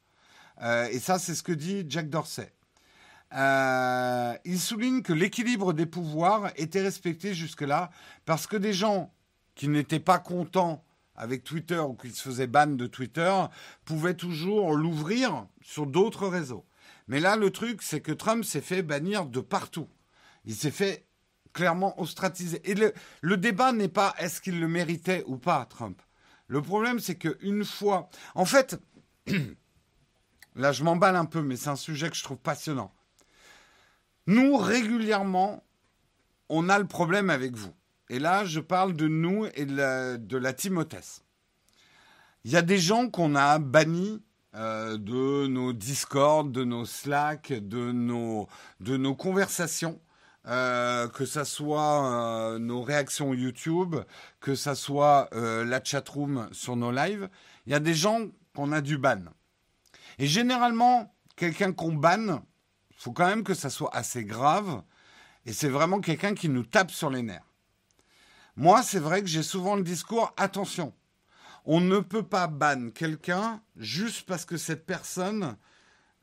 Euh, 0.60 0.86
et 0.90 0.98
ça, 0.98 1.18
c'est 1.18 1.34
ce 1.34 1.42
que 1.42 1.52
dit 1.52 1.86
Jack 1.88 2.10
Dorsey. 2.10 2.52
Euh, 3.32 4.34
il 4.44 4.60
souligne 4.60 5.00
que 5.00 5.14
l'équilibre 5.14 5.72
des 5.72 5.86
pouvoirs 5.86 6.52
était 6.56 6.82
respecté 6.82 7.32
jusque-là 7.32 7.90
parce 8.26 8.46
que 8.46 8.58
des 8.58 8.74
gens 8.74 9.14
qui 9.54 9.66
n'étaient 9.66 9.98
pas 9.98 10.18
contents 10.18 10.84
avec 11.16 11.42
Twitter 11.42 11.78
ou 11.78 11.94
qui 11.94 12.10
se 12.10 12.20
faisaient 12.20 12.48
ban 12.48 12.66
de 12.66 12.86
Twitter 12.86 13.32
pouvaient 13.86 14.12
toujours 14.12 14.74
l'ouvrir 14.74 15.46
sur 15.62 15.86
d'autres 15.86 16.28
réseaux. 16.28 16.66
Mais 17.06 17.20
là, 17.20 17.36
le 17.36 17.50
truc, 17.50 17.82
c'est 17.82 18.00
que 18.00 18.12
Trump 18.12 18.44
s'est 18.44 18.60
fait 18.60 18.82
bannir 18.82 19.26
de 19.26 19.40
partout. 19.40 19.88
Il 20.44 20.54
s'est 20.54 20.70
fait 20.70 21.06
clairement 21.52 22.00
ostratisé. 22.00 22.60
Et 22.70 22.74
le, 22.74 22.92
le 23.20 23.36
débat 23.36 23.72
n'est 23.72 23.88
pas 23.88 24.14
est-ce 24.18 24.40
qu'il 24.40 24.60
le 24.60 24.68
méritait 24.68 25.24
ou 25.26 25.36
pas, 25.36 25.64
Trump. 25.66 26.00
Le 26.46 26.60
problème, 26.62 27.00
c'est 27.00 27.16
qu'une 27.16 27.64
fois. 27.64 28.08
En 28.34 28.44
fait, 28.44 28.78
là, 30.54 30.72
je 30.72 30.84
m'emballe 30.84 31.16
un 31.16 31.24
peu, 31.24 31.42
mais 31.42 31.56
c'est 31.56 31.70
un 31.70 31.76
sujet 31.76 32.10
que 32.10 32.16
je 32.16 32.22
trouve 32.22 32.38
passionnant. 32.38 32.92
Nous, 34.26 34.56
régulièrement, 34.56 35.64
on 36.48 36.68
a 36.68 36.78
le 36.78 36.86
problème 36.86 37.30
avec 37.30 37.54
vous. 37.54 37.74
Et 38.10 38.18
là, 38.18 38.44
je 38.44 38.60
parle 38.60 38.94
de 38.94 39.08
nous 39.08 39.46
et 39.54 39.64
de 39.64 39.76
la, 39.76 40.16
de 40.18 40.36
la 40.36 40.52
Timothée. 40.52 41.22
Il 42.44 42.50
y 42.50 42.56
a 42.56 42.62
des 42.62 42.78
gens 42.78 43.08
qu'on 43.08 43.34
a 43.34 43.58
bannis 43.58 44.22
euh, 44.54 44.98
de 44.98 45.46
nos 45.46 45.72
Discord, 45.72 46.52
de 46.52 46.64
nos 46.64 46.86
Slack, 46.86 47.52
de 47.52 47.92
nos, 47.92 48.48
de 48.80 48.96
nos 48.96 49.14
conversations. 49.14 50.00
Euh, 50.46 51.08
que 51.08 51.24
ça 51.24 51.46
soit 51.46 52.04
euh, 52.04 52.58
nos 52.58 52.82
réactions 52.82 53.32
YouTube, 53.32 53.96
que 54.40 54.54
ça 54.54 54.74
soit 54.74 55.30
la 55.32 55.82
chatroom 55.82 56.48
sur 56.52 56.76
nos 56.76 56.92
lives, 56.92 57.30
il 57.64 57.72
y 57.72 57.74
a 57.74 57.80
des 57.80 57.94
gens 57.94 58.26
qu'on 58.54 58.70
a 58.72 58.82
du 58.82 58.98
ban. 58.98 59.22
Et 60.18 60.26
généralement, 60.26 61.14
quelqu'un 61.36 61.72
qu'on 61.72 61.94
banne, 61.94 62.42
il 62.90 62.96
faut 62.98 63.12
quand 63.12 63.26
même 63.26 63.42
que 63.42 63.54
ça 63.54 63.70
soit 63.70 63.94
assez 63.96 64.24
grave, 64.24 64.82
et 65.46 65.52
c'est 65.52 65.68
vraiment 65.68 66.00
quelqu'un 66.00 66.34
qui 66.34 66.50
nous 66.50 66.64
tape 66.64 66.90
sur 66.90 67.08
les 67.08 67.22
nerfs. 67.22 67.50
Moi, 68.56 68.82
c'est 68.82 68.98
vrai 68.98 69.20
que 69.22 69.28
j'ai 69.28 69.42
souvent 69.42 69.76
le 69.76 69.82
discours 69.82 70.32
attention, 70.36 70.92
on 71.64 71.80
ne 71.80 72.00
peut 72.00 72.22
pas 72.22 72.46
ban 72.46 72.90
quelqu'un 72.90 73.62
juste 73.76 74.26
parce 74.26 74.44
que 74.44 74.56
cette 74.56 74.86
personne 74.86 75.56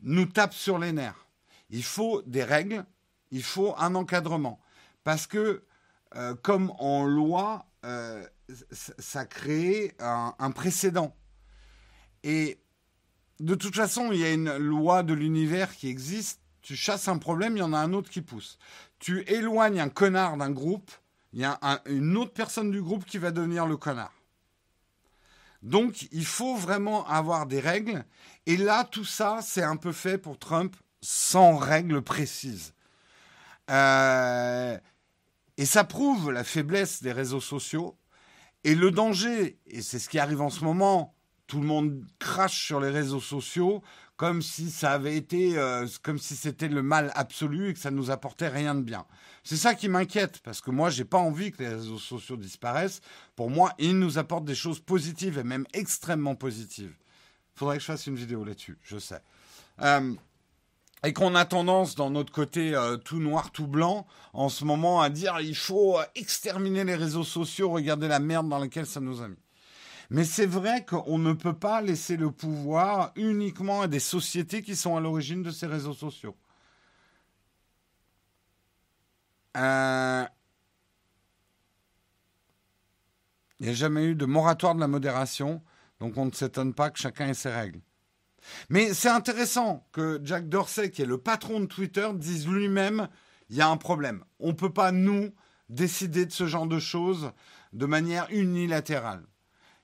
nous 0.02 0.26
tape 0.26 0.54
sur 0.54 0.78
les 0.78 0.92
nerfs. 0.92 1.28
Il 1.70 1.84
faut 1.84 2.22
des 2.24 2.44
règles, 2.44 2.86
il 3.32 3.44
faut 3.44 3.74
un 3.78 3.96
encadrement. 3.96 4.60
Parce 5.04 5.26
que, 5.26 5.64
euh, 6.16 6.36
comme 6.36 6.72
en 6.78 7.06
loi, 7.06 7.66
euh, 7.86 8.26
ça 9.00 9.26
crée 9.26 9.96
un, 10.00 10.52
précédent. 10.52 11.16
Et 12.24 12.60
de 13.39 13.56
toute 13.56 13.76
façon, 13.76 14.12
il 14.12 14.20
y 14.20 14.26
a 14.26 14.32
une 14.32 14.58
loi 14.58 15.02
de 15.04 15.14
l'univers 15.14 15.76
qui 15.76 15.88
existe. 15.88 16.42
Tu 16.62 16.76
chasses 16.76 17.08
un 17.08 17.18
problème, 17.18 17.58
il 17.58 17.62
y 17.62 17.64
en 17.64 17.74
a 17.74 17.80
un 17.80 17.94
autre 17.94 18.10
qui 18.10 18.22
pousse. 18.22 18.60
Tu 19.00 19.22
éloignes 19.28 19.80
un 19.80 19.89
connard 19.89 20.38
d'un 20.38 20.52
groupe, 20.52 20.92
il 21.34 21.39
y 21.39 21.46
a 21.46 21.58
un, 21.64 21.80
une 21.86 22.18
autre 22.18 22.34
personne 22.34 22.70
du 22.70 22.82
groupe 22.82 23.06
qui 23.06 23.18
va 23.18 23.32
devenir 23.32 23.66
le 23.66 23.78
connard. 23.78 24.14
Donc, 25.62 26.07
il 26.12 26.26
faut 26.26 26.55
vraiment 26.55 27.07
avoir 27.07 27.45
des 27.45 27.59
règles. 27.59 28.05
Et 28.45 28.57
là, 28.57 28.84
tout 28.84 29.05
ça, 29.05 29.39
c'est 29.41 29.64
un 29.64 29.76
peu 29.76 29.91
fait 29.91 30.18
pour 30.18 30.39
Trump 30.39 30.76
sans 31.01 31.55
règles 31.57 32.01
précises. 32.01 32.74
Euh, 33.70 34.78
et 35.57 35.66
ça 35.66 35.84
prouve 35.84 36.32
la 36.32 36.43
faiblesse 36.43 37.03
des 37.03 37.12
réseaux 37.12 37.41
sociaux 37.41 37.97
et 38.64 38.76
le 38.76 38.91
danger, 38.91 39.59
et 39.66 39.82
c'est 39.82 39.97
ce 39.97 40.07
qui 40.07 40.20
arrive 40.20 40.41
en 40.41 40.49
ce 40.49 40.64
moment, 40.64 41.16
tout 41.47 41.59
le 41.59 41.66
monde 41.66 42.05
crache 42.20 42.66
sur 42.66 42.80
les 42.80 42.89
réseaux 42.89 43.20
sociaux 43.20 43.82
comme 44.22 44.43
si 44.43 44.69
ça 44.69 44.91
avait 44.91 45.17
été, 45.17 45.57
euh, 45.57 45.88
comme 46.03 46.19
si 46.19 46.36
c'était 46.36 46.67
le 46.67 46.84
mal 46.84 47.11
absolu 47.15 47.69
et 47.69 47.74
que 47.74 47.80
ça 47.80 47.89
nous 47.89 48.11
apportait 48.11 48.49
rien 48.49 48.76
de 48.76 48.82
bien. 48.82 49.07
C'est 49.43 49.57
ça 49.57 49.74
qui 49.74 49.89
m'inquiète 49.89 50.41
parce 50.43 50.61
que 50.61 50.69
moi, 50.69 50.91
j'ai 50.91 51.05
pas 51.05 51.17
envie 51.17 51.51
que 51.51 51.63
les 51.63 51.69
réseaux 51.69 51.97
sociaux 51.97 52.38
disparaissent. 52.38 53.01
Pour 53.36 53.49
moi, 53.49 53.74
ils 53.80 53.97
nous 53.97 54.19
apportent 54.19 54.45
des 54.45 54.53
choses 54.53 54.80
positives 54.80 55.39
et 55.39 55.43
même 55.43 55.65
extrêmement 55.74 56.36
positives. 56.36 56.93
Faudrait 57.55 57.78
que 57.78 57.82
je 57.82 57.88
fasse 57.88 58.05
une 58.05 58.15
vidéo 58.15 58.43
là-dessus, 58.43 58.78
je 58.84 58.99
sais. 58.99 59.24
Euh, 59.82 60.13
et 61.03 61.13
qu'on 61.13 61.34
a 61.34 61.45
tendance 61.45 61.95
dans 61.95 62.11
notre 62.11 62.32
côté 62.32 62.76
euh, 62.76 62.97
tout 62.97 63.19
noir, 63.19 63.49
tout 63.49 63.65
blanc, 63.65 64.05
en 64.34 64.49
ce 64.49 64.65
moment, 64.65 65.01
à 65.01 65.09
dire 65.09 65.39
il 65.41 65.55
faut 65.55 65.97
exterminer 66.13 66.84
les 66.84 66.95
réseaux 66.95 67.24
sociaux, 67.24 67.72
regardez 67.72 68.07
la 68.07 68.19
merde 68.19 68.47
dans 68.47 68.59
laquelle 68.59 68.86
ça 68.86 68.99
nous 68.99 69.24
a 69.24 69.28
mis. 69.28 69.39
Mais 70.12 70.26
c'est 70.26 70.45
vrai 70.45 70.84
qu'on 70.84 71.18
ne 71.18 71.32
peut 71.32 71.57
pas 71.57 71.82
laisser 71.82 72.18
le 72.18 72.32
pouvoir 72.32 73.14
uniquement 73.16 73.82
à 73.82 73.88
des 73.88 74.01
sociétés 74.01 74.62
qui 74.62 74.76
sont 74.76 74.97
à 74.97 74.99
l'origine 74.99 75.41
de 75.41 75.51
ces 75.51 75.68
réseaux 75.68 75.93
sociaux. 75.93 76.36
Euh... 79.55 80.26
Il 83.62 83.68
n'y 83.68 83.70
a 83.70 83.74
jamais 83.74 84.03
eu 84.03 84.16
de 84.16 84.26
moratoire 84.26 84.76
de 84.76 84.82
la 84.82 84.89
modération, 84.89 85.64
donc 86.01 86.18
on 86.18 86.26
ne 86.26 86.32
s'étonne 86.32 86.74
pas 86.74 86.89
que 86.89 86.99
chacun 86.99 87.30
ait 87.30 87.34
ses 87.34 87.51
règles. 87.51 87.80
Mais 88.68 88.93
c'est 88.93 89.07
intéressant 89.07 89.88
que 89.93 90.20
Jack 90.26 90.49
Dorsey, 90.49 90.91
qui 90.91 91.03
est 91.03 91.05
le 91.05 91.20
patron 91.20 91.62
de 91.62 91.68
Twitter, 91.68 92.09
dise 92.16 92.49
lui-même 92.49 93.07
il 93.49 93.55
y 93.55 93.62
a 93.62 93.70
un 93.70 93.78
problème. 93.78 94.26
On 94.41 94.49
ne 94.49 94.53
peut 94.53 94.74
pas, 94.74 94.91
nous, 94.91 95.34
décider 95.70 96.26
de 96.26 96.34
ce 96.34 96.47
genre 96.47 96.68
de 96.68 96.80
choses 96.80 97.32
de 97.72 97.86
manière 97.86 98.28
unilatérale. 98.30 99.24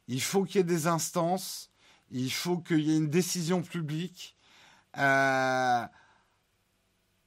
Il 0.08 0.22
faut 0.22 0.44
qu'il 0.44 0.58
y 0.58 0.60
ait 0.60 0.64
des 0.64 0.88
instances, 0.88 1.70
il 2.12 2.32
faut 2.32 2.60
qu'il 2.60 2.80
y 2.82 2.94
ait 2.94 2.98
une 2.98 3.10
décision 3.10 3.62
publique. 3.62 4.36
Euh, 4.98 5.86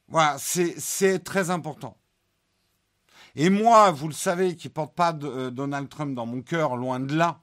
voilà, 0.08 0.36
c'est 0.38 1.18
très 1.20 1.50
important. 1.50 1.96
Et 3.36 3.48
moi, 3.48 3.90
vous 3.90 4.08
le 4.08 4.14
savez, 4.14 4.56
qui 4.56 4.68
ne 4.68 4.72
porte 4.72 4.94
pas 4.94 5.16
euh, 5.22 5.50
Donald 5.50 5.88
Trump 5.88 6.14
dans 6.14 6.26
mon 6.26 6.42
cœur, 6.42 6.76
loin 6.76 6.98
de 6.98 7.14
là, 7.14 7.40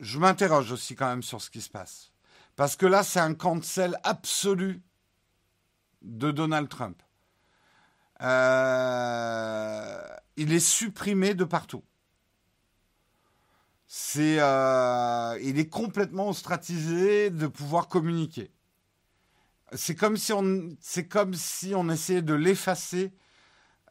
je 0.00 0.18
m'interroge 0.18 0.72
aussi 0.72 0.94
quand 0.94 1.08
même 1.08 1.22
sur 1.22 1.40
ce 1.40 1.50
qui 1.50 1.60
se 1.60 1.70
passe. 1.70 2.12
Parce 2.56 2.76
que 2.76 2.86
là, 2.86 3.02
c'est 3.02 3.20
un 3.20 3.34
cancel 3.34 3.98
absolu 4.02 4.82
de 6.02 6.30
Donald 6.30 6.68
Trump. 6.68 7.02
Euh, 8.22 10.02
il 10.36 10.52
est 10.52 10.60
supprimé 10.60 11.34
de 11.34 11.44
partout. 11.44 11.84
C'est, 13.86 14.38
euh, 14.40 15.38
il 15.42 15.58
est 15.58 15.68
complètement 15.68 16.28
ostratisé 16.28 17.30
de 17.30 17.46
pouvoir 17.46 17.86
communiquer. 17.88 18.50
C'est 19.72 19.94
comme 19.94 20.16
si 20.16 20.32
on, 20.32 20.76
c'est 20.80 21.06
comme 21.06 21.34
si 21.34 21.72
on 21.74 21.88
essayait 21.88 22.22
de 22.22 22.34
l'effacer 22.34 23.12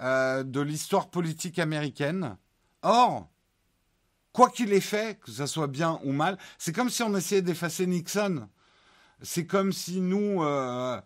euh, 0.01 0.43
de 0.43 0.59
l'histoire 0.59 1.09
politique 1.09 1.59
américaine. 1.59 2.37
Or, 2.81 3.29
quoi 4.33 4.49
qu'il 4.49 4.73
ait 4.73 4.81
fait, 4.81 5.19
que 5.19 5.31
ce 5.31 5.45
soit 5.45 5.67
bien 5.67 5.99
ou 6.03 6.11
mal, 6.11 6.37
c'est 6.57 6.73
comme 6.73 6.89
si 6.89 7.01
on 7.01 7.15
essayait 7.15 7.41
d'effacer 7.41 7.87
Nixon. 7.87 8.49
C'est 9.21 9.45
comme 9.45 9.71
si 9.71 10.01
nous, 10.01 10.43
euh, 10.43 10.99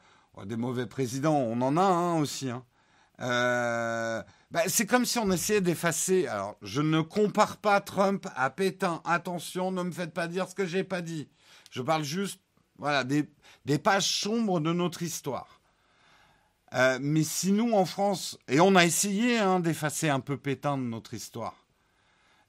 des 0.45 0.57
mauvais 0.57 0.87
présidents, 0.87 1.37
on 1.37 1.61
en 1.61 1.77
a 1.77 1.81
un 1.81 2.15
hein, 2.15 2.19
aussi. 2.19 2.49
Hein. 2.49 2.63
Bah, 4.51 4.63
c'est 4.67 4.87
comme 4.87 5.05
si 5.05 5.19
on 5.19 5.31
essayait 5.31 5.61
d'effacer. 5.61 6.27
Alors, 6.27 6.57
je 6.61 6.81
ne 6.81 7.01
compare 7.01 7.57
pas 7.57 7.81
Trump 7.81 8.27
à 8.35 8.49
Pétain. 8.49 9.01
Attention, 9.05 9.71
ne 9.71 9.83
me 9.83 9.91
faites 9.91 10.13
pas 10.13 10.27
dire 10.27 10.49
ce 10.49 10.55
que 10.55 10.65
j'ai 10.65 10.83
pas 10.83 11.01
dit. 11.01 11.29
Je 11.69 11.83
parle 11.83 12.03
juste, 12.03 12.39
voilà, 12.77 13.03
des, 13.03 13.29
des 13.65 13.77
pages 13.77 14.09
sombres 14.09 14.59
de 14.59 14.73
notre 14.73 15.03
histoire. 15.03 15.61
Euh, 16.73 16.97
mais 17.01 17.23
si 17.23 17.51
nous, 17.51 17.73
en 17.73 17.85
France, 17.85 18.39
et 18.47 18.59
on 18.59 18.75
a 18.75 18.85
essayé 18.85 19.37
hein, 19.37 19.59
d'effacer 19.59 20.09
un 20.09 20.19
peu 20.19 20.37
Pétain 20.37 20.77
de 20.77 20.83
notre 20.83 21.13
histoire, 21.13 21.65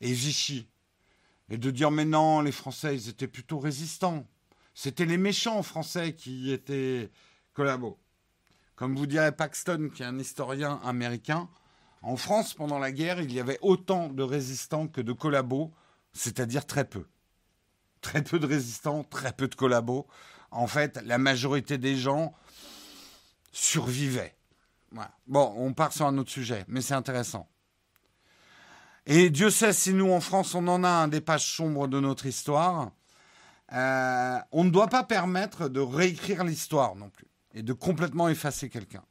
et 0.00 0.12
Vichy, 0.12 0.68
et 1.50 1.58
de 1.58 1.70
dire 1.70 1.90
mais 1.90 2.04
non, 2.04 2.40
les 2.40 2.52
Français, 2.52 2.94
ils 2.94 3.08
étaient 3.08 3.28
plutôt 3.28 3.58
résistants. 3.58 4.26
C'était 4.74 5.06
les 5.06 5.16
méchants 5.18 5.62
Français 5.62 6.14
qui 6.14 6.52
étaient 6.52 7.10
collabos. 7.52 7.98
Comme 8.76 8.94
vous 8.96 9.06
dirait 9.06 9.32
Paxton, 9.32 9.90
qui 9.94 10.02
est 10.02 10.06
un 10.06 10.18
historien 10.18 10.80
américain, 10.84 11.48
en 12.02 12.16
France, 12.16 12.54
pendant 12.54 12.78
la 12.78 12.92
guerre, 12.92 13.20
il 13.20 13.32
y 13.32 13.40
avait 13.40 13.58
autant 13.60 14.08
de 14.08 14.22
résistants 14.22 14.88
que 14.88 15.00
de 15.00 15.12
collabos, 15.12 15.70
c'est-à-dire 16.12 16.66
très 16.66 16.84
peu. 16.84 17.06
Très 18.00 18.22
peu 18.22 18.38
de 18.38 18.46
résistants, 18.46 19.04
très 19.04 19.32
peu 19.32 19.48
de 19.48 19.54
collabos. 19.54 20.06
En 20.50 20.66
fait, 20.66 20.98
la 21.04 21.18
majorité 21.18 21.76
des 21.76 21.96
gens 21.96 22.34
survivaient. 23.52 24.34
Bon, 25.26 25.52
on 25.56 25.72
part 25.74 25.92
sur 25.92 26.06
un 26.06 26.16
autre 26.18 26.30
sujet, 26.30 26.64
mais 26.68 26.80
c'est 26.80 26.94
intéressant. 26.94 27.48
Et 29.06 29.30
Dieu 29.30 29.50
sait 29.50 29.72
si 29.72 29.92
nous, 29.92 30.10
en 30.10 30.20
France, 30.20 30.54
on 30.54 30.66
en 30.68 30.82
a 30.84 30.88
un 30.88 31.08
des 31.08 31.20
pages 31.20 31.54
sombres 31.54 31.86
de 31.86 32.00
notre 32.00 32.26
histoire. 32.26 32.90
Euh, 33.72 34.38
on 34.52 34.64
ne 34.64 34.70
doit 34.70 34.88
pas 34.88 35.04
permettre 35.04 35.68
de 35.68 35.80
réécrire 35.80 36.44
l'histoire 36.44 36.96
non 36.96 37.10
plus 37.10 37.26
et 37.54 37.62
de 37.62 37.72
complètement 37.72 38.28
effacer 38.28 38.68
quelqu'un. 38.68 39.04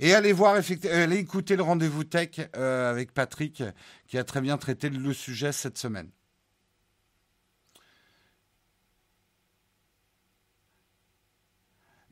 Et 0.00 0.14
allez 0.14 0.32
voir, 0.32 0.54
allez 0.54 1.16
écouter 1.16 1.56
le 1.56 1.62
rendez-vous 1.62 2.04
tech 2.04 2.40
euh, 2.56 2.90
avec 2.90 3.12
Patrick, 3.12 3.62
qui 4.06 4.16
a 4.16 4.24
très 4.24 4.40
bien 4.40 4.56
traité 4.56 4.90
le 4.90 5.12
sujet 5.12 5.50
cette 5.50 5.76
semaine. 5.76 6.10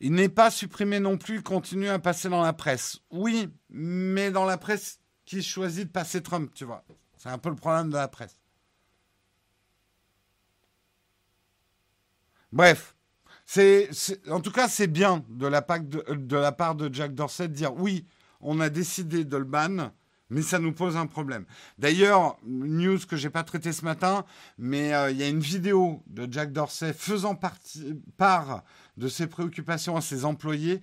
Il 0.01 0.13
n'est 0.13 0.29
pas 0.29 0.51
supprimé 0.51 1.01
non 1.01 1.17
plus, 1.17 1.37
il 1.37 1.43
continue 1.43 1.89
à 1.89 1.99
passer 1.99 2.29
dans 2.29 2.43
la 2.43 2.53
presse. 2.53 3.01
Oui, 3.11 3.49
mais 3.71 4.31
dans 4.31 4.45
la 4.45 4.59
presse 4.59 5.01
qui 5.25 5.43
choisit 5.43 5.87
de 5.87 5.93
passer 5.93 6.23
Trump, 6.23 6.53
tu 6.55 6.65
vois. 6.65 6.85
C'est 7.17 7.31
un 7.31 7.39
peu 7.39 7.49
le 7.49 7.57
problème 7.57 7.91
de 7.91 7.97
la 7.97 8.09
presse. 8.09 8.37
Bref, 12.53 12.96
c'est, 13.47 13.89
en 14.29 14.41
tout 14.41 14.51
cas, 14.51 14.69
c'est 14.69 14.89
bien 14.89 15.25
de 15.29 15.47
la, 15.47 15.63
part 15.63 16.75
de 16.75 16.93
Jack 16.93 17.15
Dorsey 17.15 17.49
de 17.49 17.55
dire 17.55 17.75
oui, 17.75 18.05
on 18.41 18.61
a 18.61 18.69
décidé 18.69 19.25
de 19.25 19.37
le 19.37 19.45
ban, 19.45 19.93
mais 20.31 20.43
ça 20.43 20.59
nous 20.59 20.73
pose 20.73 20.97
un 20.97 21.07
problème. 21.07 21.47
D'ailleurs, 21.79 22.39
news 22.45 22.99
que 23.09 23.17
j'ai 23.17 23.31
pas 23.31 23.45
traité 23.45 23.73
ce 23.73 23.85
matin, 23.85 24.25
mais 24.59 24.93
euh, 24.93 25.11
il 25.13 25.17
y 25.17 25.23
a 25.23 25.29
une 25.29 25.41
vidéo 25.41 26.03
de 26.09 26.31
Jack 26.31 26.53
Dorsey 26.53 26.93
faisant 26.93 27.37
part 28.17 28.65
de 28.97 29.09
ses 29.09 29.29
préoccupations 29.29 29.97
à 29.97 30.01
ses 30.01 30.25
employés 30.25 30.81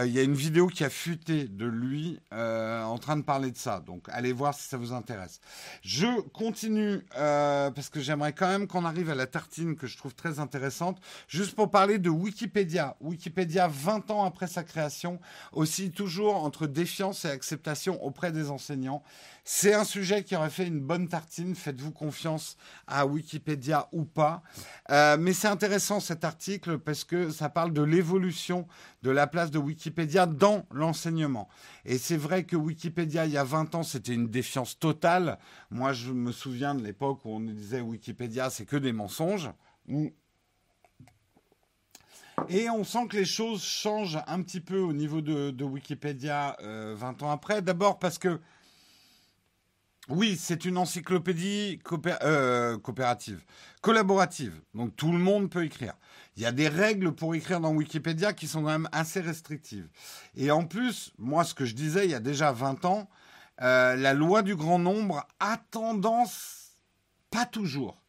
il 0.00 0.12
y 0.12 0.18
a 0.18 0.22
une 0.22 0.34
vidéo 0.34 0.68
qui 0.68 0.84
a 0.84 0.90
fuité 0.90 1.44
de 1.44 1.66
lui 1.66 2.18
euh, 2.32 2.82
en 2.82 2.98
train 2.98 3.16
de 3.16 3.22
parler 3.22 3.50
de 3.50 3.56
ça. 3.56 3.80
Donc 3.80 4.06
allez 4.08 4.32
voir 4.32 4.54
si 4.54 4.68
ça 4.68 4.76
vous 4.76 4.92
intéresse. 4.92 5.40
Je 5.82 6.20
continue 6.30 7.04
euh, 7.16 7.70
parce 7.70 7.88
que 7.90 8.00
j'aimerais 8.00 8.32
quand 8.32 8.48
même 8.48 8.66
qu'on 8.66 8.84
arrive 8.84 9.10
à 9.10 9.14
la 9.14 9.26
tartine 9.26 9.76
que 9.76 9.86
je 9.86 9.96
trouve 9.96 10.14
très 10.14 10.38
intéressante. 10.38 10.98
Juste 11.28 11.54
pour 11.54 11.70
parler 11.70 11.98
de 11.98 12.08
Wikipédia. 12.10 12.96
Wikipédia 13.00 13.68
20 13.68 14.10
ans 14.10 14.24
après 14.24 14.46
sa 14.46 14.62
création, 14.62 15.20
aussi 15.52 15.90
toujours 15.90 16.36
entre 16.36 16.66
défiance 16.66 17.24
et 17.24 17.30
acceptation 17.30 18.02
auprès 18.02 18.32
des 18.32 18.50
enseignants. 18.50 19.02
C'est 19.44 19.74
un 19.74 19.82
sujet 19.82 20.22
qui 20.22 20.36
aurait 20.36 20.50
fait 20.50 20.68
une 20.68 20.80
bonne 20.80 21.08
tartine. 21.08 21.56
Faites-vous 21.56 21.90
confiance 21.90 22.56
à 22.86 23.06
Wikipédia 23.06 23.88
ou 23.90 24.04
pas. 24.04 24.42
Euh, 24.90 25.16
mais 25.18 25.32
c'est 25.32 25.48
intéressant 25.48 25.98
cet 25.98 26.22
article 26.22 26.78
parce 26.78 27.02
que 27.02 27.30
ça 27.30 27.48
parle 27.48 27.72
de 27.72 27.82
l'évolution 27.82 28.68
de 29.02 29.10
la 29.10 29.26
place 29.26 29.50
de 29.50 29.58
Wikipédia 29.58 30.26
dans 30.26 30.64
l'enseignement. 30.70 31.48
Et 31.84 31.98
c'est 31.98 32.16
vrai 32.16 32.44
que 32.44 32.54
Wikipédia, 32.54 33.26
il 33.26 33.32
y 33.32 33.36
a 33.36 33.42
20 33.42 33.74
ans, 33.74 33.82
c'était 33.82 34.14
une 34.14 34.28
défiance 34.28 34.78
totale. 34.78 35.38
Moi, 35.70 35.92
je 35.92 36.12
me 36.12 36.30
souviens 36.30 36.76
de 36.76 36.84
l'époque 36.84 37.24
où 37.24 37.30
on 37.30 37.40
disait 37.40 37.80
Wikipédia, 37.80 38.48
c'est 38.48 38.64
que 38.64 38.76
des 38.76 38.92
mensonges. 38.92 39.50
Et 42.48 42.70
on 42.70 42.84
sent 42.84 43.08
que 43.08 43.16
les 43.16 43.24
choses 43.24 43.62
changent 43.64 44.20
un 44.28 44.40
petit 44.42 44.60
peu 44.60 44.78
au 44.78 44.92
niveau 44.92 45.20
de, 45.20 45.64
Wikipédia 45.64 46.56
20 46.60 46.64
euh, 46.64 46.96
ans 47.24 47.30
après. 47.30 47.60
D'abord 47.60 47.98
parce 47.98 48.18
que 48.18 48.40
oui, 50.08 50.36
c'est 50.36 50.64
une 50.64 50.78
encyclopédie 50.78 51.78
euh, 52.22 52.76
coopérative, 52.78 53.44
collaborative. 53.82 54.60
Donc 54.74 54.96
tout 54.96 55.12
le 55.12 55.18
monde 55.18 55.48
peut 55.48 55.64
écrire. 55.64 55.94
Il 56.36 56.42
y 56.42 56.46
a 56.46 56.52
des 56.52 56.68
règles 56.68 57.12
pour 57.12 57.34
écrire 57.34 57.60
dans 57.60 57.72
Wikipédia 57.72 58.32
qui 58.32 58.48
sont 58.48 58.62
quand 58.62 58.70
même 58.70 58.88
assez 58.90 59.20
restrictives. 59.20 59.88
Et 60.34 60.50
en 60.50 60.64
plus, 60.64 61.12
moi, 61.18 61.44
ce 61.44 61.54
que 61.54 61.64
je 61.64 61.74
disais 61.74 62.06
il 62.06 62.10
y 62.10 62.14
a 62.14 62.20
déjà 62.20 62.50
20 62.50 62.84
ans, 62.84 63.08
euh, 63.60 63.94
la 63.94 64.12
loi 64.12 64.42
du 64.42 64.56
grand 64.56 64.78
nombre 64.78 65.26
a 65.38 65.56
tendance, 65.70 66.72
pas 67.30 67.46
toujours, 67.46 68.02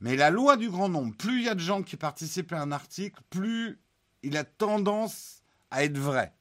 mais 0.00 0.16
la 0.16 0.30
loi 0.30 0.56
du 0.56 0.70
grand 0.70 0.88
nombre, 0.88 1.16
plus 1.16 1.40
il 1.40 1.44
y 1.46 1.48
a 1.48 1.54
de 1.54 1.60
gens 1.60 1.82
qui 1.82 1.96
participent 1.96 2.52
à 2.52 2.60
un 2.60 2.70
article, 2.70 3.20
plus 3.30 3.80
il 4.22 4.36
a 4.36 4.44
tendance 4.44 5.42
à 5.72 5.82
être 5.82 5.98
vrai. 5.98 6.32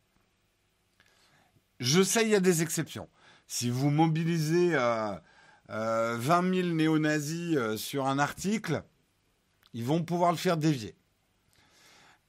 Je 1.80 2.04
sais, 2.04 2.24
il 2.24 2.30
y 2.30 2.36
a 2.36 2.40
des 2.40 2.62
exceptions. 2.62 3.10
Si 3.54 3.70
vous 3.70 3.90
mobilisez 3.90 4.78
20 5.68 6.54
000 6.56 6.70
néo-nazis 6.70 7.58
euh, 7.58 7.76
sur 7.76 8.08
un 8.08 8.18
article, 8.18 8.82
ils 9.74 9.84
vont 9.84 10.04
pouvoir 10.04 10.32
le 10.32 10.38
faire 10.38 10.56
dévier. 10.56 10.96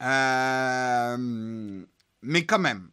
Euh, 0.01 1.85
mais 2.23 2.45
quand 2.45 2.59
même, 2.59 2.89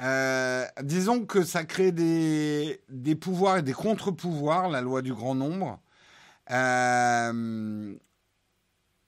euh, 0.00 0.66
disons 0.82 1.26
que 1.26 1.44
ça 1.44 1.62
crée 1.62 1.92
des, 1.92 2.80
pouvoirs 3.14 3.58
et 3.58 3.62
des 3.62 3.72
contre-pouvoirs, 3.72 4.68
la 4.68 4.80
loi 4.80 5.00
du 5.00 5.14
grand 5.14 5.36
nombre. 5.36 5.80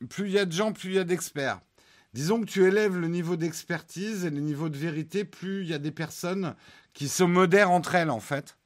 plus 0.08 0.28
il 0.28 0.30
y 0.30 0.38
a 0.38 0.44
de 0.44 0.52
gens, 0.52 0.72
plus 0.72 0.90
il 0.90 0.94
y 0.94 1.00
a 1.00 1.04
d'experts. 1.04 1.60
Disons 2.12 2.40
que 2.40 2.46
tu 2.46 2.64
élèves 2.64 2.96
le 2.96 3.08
niveau 3.08 3.34
d'expertise 3.34 4.24
et 4.24 4.30
le 4.30 4.40
niveau 4.40 4.68
de 4.68 4.76
vérité, 4.76 5.24
plus 5.24 5.62
il 5.62 5.68
y 5.68 5.74
a 5.74 5.78
des 5.78 5.90
personnes 5.92 6.54
qui 6.92 7.08
se 7.08 7.24
modèrent 7.24 7.70
entre 7.70 7.94
elles, 7.94 8.10
en 8.10 8.20
fait. 8.20 8.56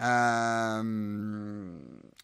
Euh, 0.00 1.78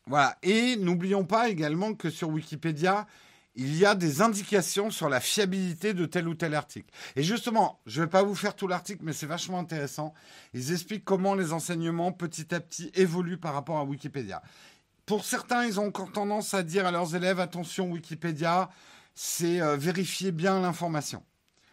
voilà. 0.06 0.36
Et 0.42 0.76
n'oublions 0.76 1.24
pas 1.24 1.48
également 1.48 1.94
que 1.94 2.10
sur 2.10 2.28
Wikipédia, 2.30 3.06
il 3.54 3.76
y 3.76 3.84
a 3.84 3.96
des 3.96 4.22
indications 4.22 4.90
sur 4.90 5.08
la 5.08 5.18
fiabilité 5.18 5.92
de 5.92 6.06
tel 6.06 6.28
ou 6.28 6.34
tel 6.34 6.54
article. 6.54 6.88
Et 7.16 7.24
justement, 7.24 7.80
je 7.86 8.00
ne 8.00 8.06
vais 8.06 8.10
pas 8.10 8.22
vous 8.22 8.36
faire 8.36 8.54
tout 8.54 8.68
l'article, 8.68 9.00
mais 9.02 9.12
c'est 9.12 9.26
vachement 9.26 9.58
intéressant. 9.58 10.14
Ils 10.54 10.72
expliquent 10.72 11.04
comment 11.04 11.34
les 11.34 11.52
enseignements, 11.52 12.12
petit 12.12 12.54
à 12.54 12.60
petit, 12.60 12.92
évoluent 12.94 13.38
par 13.38 13.54
rapport 13.54 13.78
à 13.78 13.84
Wikipédia. 13.84 14.42
Pour 15.06 15.24
certains, 15.24 15.64
ils 15.64 15.80
ont 15.80 15.86
encore 15.86 16.12
tendance 16.12 16.54
à 16.54 16.62
dire 16.62 16.86
à 16.86 16.92
leurs 16.92 17.16
élèves, 17.16 17.40
attention, 17.40 17.90
Wikipédia, 17.90 18.70
c'est 19.14 19.60
euh, 19.60 19.76
vérifier 19.76 20.30
bien 20.30 20.60
l'information. 20.60 21.24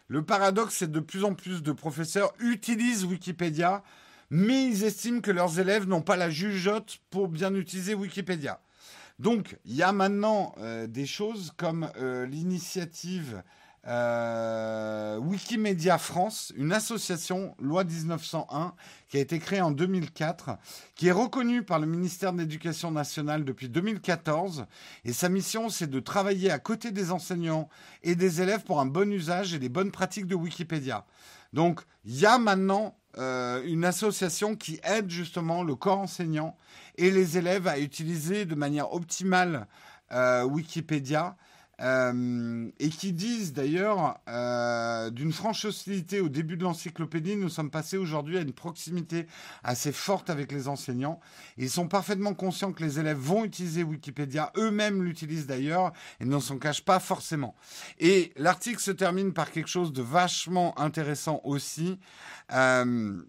Le 0.08 0.22
paradoxe, 0.22 0.76
c'est 0.76 0.90
de 0.90 1.00
plus 1.00 1.24
en 1.24 1.34
plus 1.34 1.62
de 1.62 1.72
professeurs 1.72 2.32
utilisent 2.38 3.04
Wikipédia, 3.04 3.82
mais 4.30 4.64
ils 4.66 4.84
estiment 4.84 5.20
que 5.20 5.30
leurs 5.30 5.58
élèves 5.58 5.88
n'ont 5.88 6.02
pas 6.02 6.16
la 6.16 6.30
jugeote 6.30 6.98
pour 7.10 7.28
bien 7.28 7.54
utiliser 7.54 7.94
Wikipédia. 7.94 8.60
Donc, 9.18 9.56
il 9.64 9.74
y 9.74 9.82
a 9.82 9.92
maintenant 9.92 10.54
euh, 10.58 10.86
des 10.86 11.06
choses 11.06 11.52
comme 11.56 11.90
euh, 11.96 12.26
l'initiative 12.26 13.42
euh, 13.88 15.18
Wikimedia 15.18 15.98
France, 15.98 16.52
une 16.56 16.72
association, 16.72 17.54
loi 17.60 17.84
1901, 17.84 18.74
qui 19.08 19.16
a 19.16 19.20
été 19.20 19.38
créée 19.38 19.60
en 19.60 19.70
2004, 19.70 20.58
qui 20.96 21.08
est 21.08 21.12
reconnue 21.12 21.62
par 21.62 21.78
le 21.78 21.86
ministère 21.86 22.32
de 22.32 22.38
l'Éducation 22.38 22.90
nationale 22.90 23.44
depuis 23.44 23.68
2014. 23.68 24.66
Et 25.04 25.12
sa 25.12 25.28
mission, 25.28 25.68
c'est 25.68 25.88
de 25.88 26.00
travailler 26.00 26.50
à 26.50 26.58
côté 26.58 26.90
des 26.90 27.12
enseignants 27.12 27.68
et 28.02 28.16
des 28.16 28.42
élèves 28.42 28.64
pour 28.64 28.80
un 28.80 28.86
bon 28.86 29.12
usage 29.12 29.54
et 29.54 29.58
des 29.58 29.68
bonnes 29.68 29.92
pratiques 29.92 30.26
de 30.26 30.34
Wikipédia. 30.34 31.04
Donc, 31.52 31.80
il 32.04 32.18
y 32.18 32.26
a 32.26 32.38
maintenant 32.38 32.96
euh, 33.18 33.62
une 33.64 33.84
association 33.84 34.56
qui 34.56 34.80
aide 34.82 35.10
justement 35.10 35.62
le 35.62 35.74
corps 35.74 36.00
enseignant 36.00 36.56
et 36.98 37.10
les 37.10 37.38
élèves 37.38 37.68
à 37.68 37.78
utiliser 37.78 38.44
de 38.44 38.54
manière 38.54 38.92
optimale 38.92 39.66
euh, 40.12 40.44
Wikipédia 40.44 41.36
euh, 41.82 42.70
et 42.78 42.88
qui 42.88 43.12
disent 43.12 43.52
d'ailleurs 43.52 44.18
euh, 44.28 45.10
d'une 45.10 45.32
franche 45.32 45.64
hostilité 45.66 46.20
au 46.20 46.28
début 46.28 46.56
de 46.56 46.62
l'encyclopédie, 46.62 47.36
nous 47.36 47.50
sommes 47.50 47.70
passés 47.70 47.98
aujourd'hui 47.98 48.38
à 48.38 48.40
une 48.40 48.52
proximité 48.52 49.26
assez 49.62 49.92
forte 49.92 50.30
avec 50.30 50.52
les 50.52 50.68
enseignants. 50.68 51.20
Ils 51.58 51.68
sont 51.68 51.88
parfaitement 51.88 52.32
conscients 52.32 52.72
que 52.72 52.82
les 52.82 52.98
élèves 52.98 53.18
vont 53.18 53.44
utiliser 53.44 53.82
Wikipédia, 53.82 54.52
eux-mêmes 54.56 55.02
l'utilisent 55.02 55.46
d'ailleurs 55.46 55.92
et 56.20 56.24
ne 56.24 56.38
s'en 56.38 56.58
cachent 56.58 56.84
pas 56.84 57.00
forcément. 57.00 57.54
Et 57.98 58.32
l'article 58.36 58.80
se 58.80 58.90
termine 58.90 59.32
par 59.32 59.50
quelque 59.50 59.68
chose 59.68 59.92
de 59.92 60.02
vachement 60.02 60.78
intéressant 60.80 61.40
aussi. 61.44 61.98
Euh, 62.52 63.22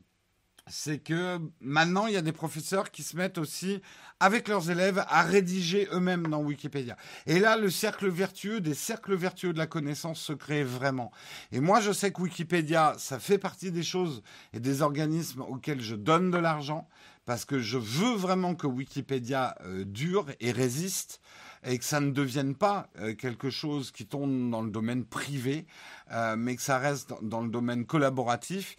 c'est 0.70 1.00
que 1.00 1.40
maintenant, 1.62 2.08
il 2.08 2.14
y 2.14 2.18
a 2.18 2.22
des 2.22 2.32
professeurs 2.32 2.92
qui 2.92 3.04
se 3.04 3.16
mettent 3.16 3.38
aussi 3.38 3.82
avec 4.20 4.48
leurs 4.48 4.70
élèves 4.70 5.04
à 5.08 5.24
rédiger 5.24 5.88
eux-mêmes 5.92 6.28
dans 6.28 6.42
Wikipédia. 6.42 6.98
Et 7.26 7.40
là, 7.40 7.58
le 7.58 7.70
cercle 7.70 8.10
vertueux, 8.10 8.62
des 8.62 8.74
cercles 8.74 9.16
vertueux 9.16 9.54
de 9.54 9.58
la 9.58 9.68
connaissance 9.68 10.20
se 10.20 10.34
crée 10.34 10.64
vraiment. 10.64 11.12
Et 11.52 11.60
moi, 11.60 11.80
je 11.82 11.92
sais 11.92 12.12
que 12.12 12.22
Wikipédia, 12.22 12.96
ça 12.98 13.20
fait 13.20 13.38
partie 13.38 13.72
des 13.72 13.84
choses 13.84 14.24
et 14.54 14.60
des 14.60 14.82
organismes 14.82 15.42
auxquels 15.42 15.82
je 15.82 15.96
donne 15.96 16.32
de 16.32 16.38
l'argent 16.38 16.88
parce 17.26 17.44
que 17.44 17.60
je 17.60 17.78
veux 17.78 18.16
vraiment 18.16 18.56
que 18.56 18.68
Wikipédia 18.68 19.56
euh, 19.66 19.84
dure 19.84 20.28
et 20.40 20.52
résiste 20.52 21.20
et 21.66 21.78
que 21.78 21.84
ça 21.84 22.00
ne 22.00 22.12
devienne 22.12 22.56
pas 22.56 22.88
euh, 23.00 23.14
quelque 23.16 23.50
chose 23.50 23.92
qui 23.92 24.06
tombe 24.06 24.50
dans 24.50 24.62
le 24.62 24.70
domaine 24.70 25.04
privé, 25.04 25.66
euh, 26.12 26.36
mais 26.38 26.56
que 26.56 26.62
ça 26.62 26.78
reste 26.78 27.14
dans 27.22 27.42
le 27.42 27.50
domaine 27.50 27.86
collaboratif. 27.86 28.78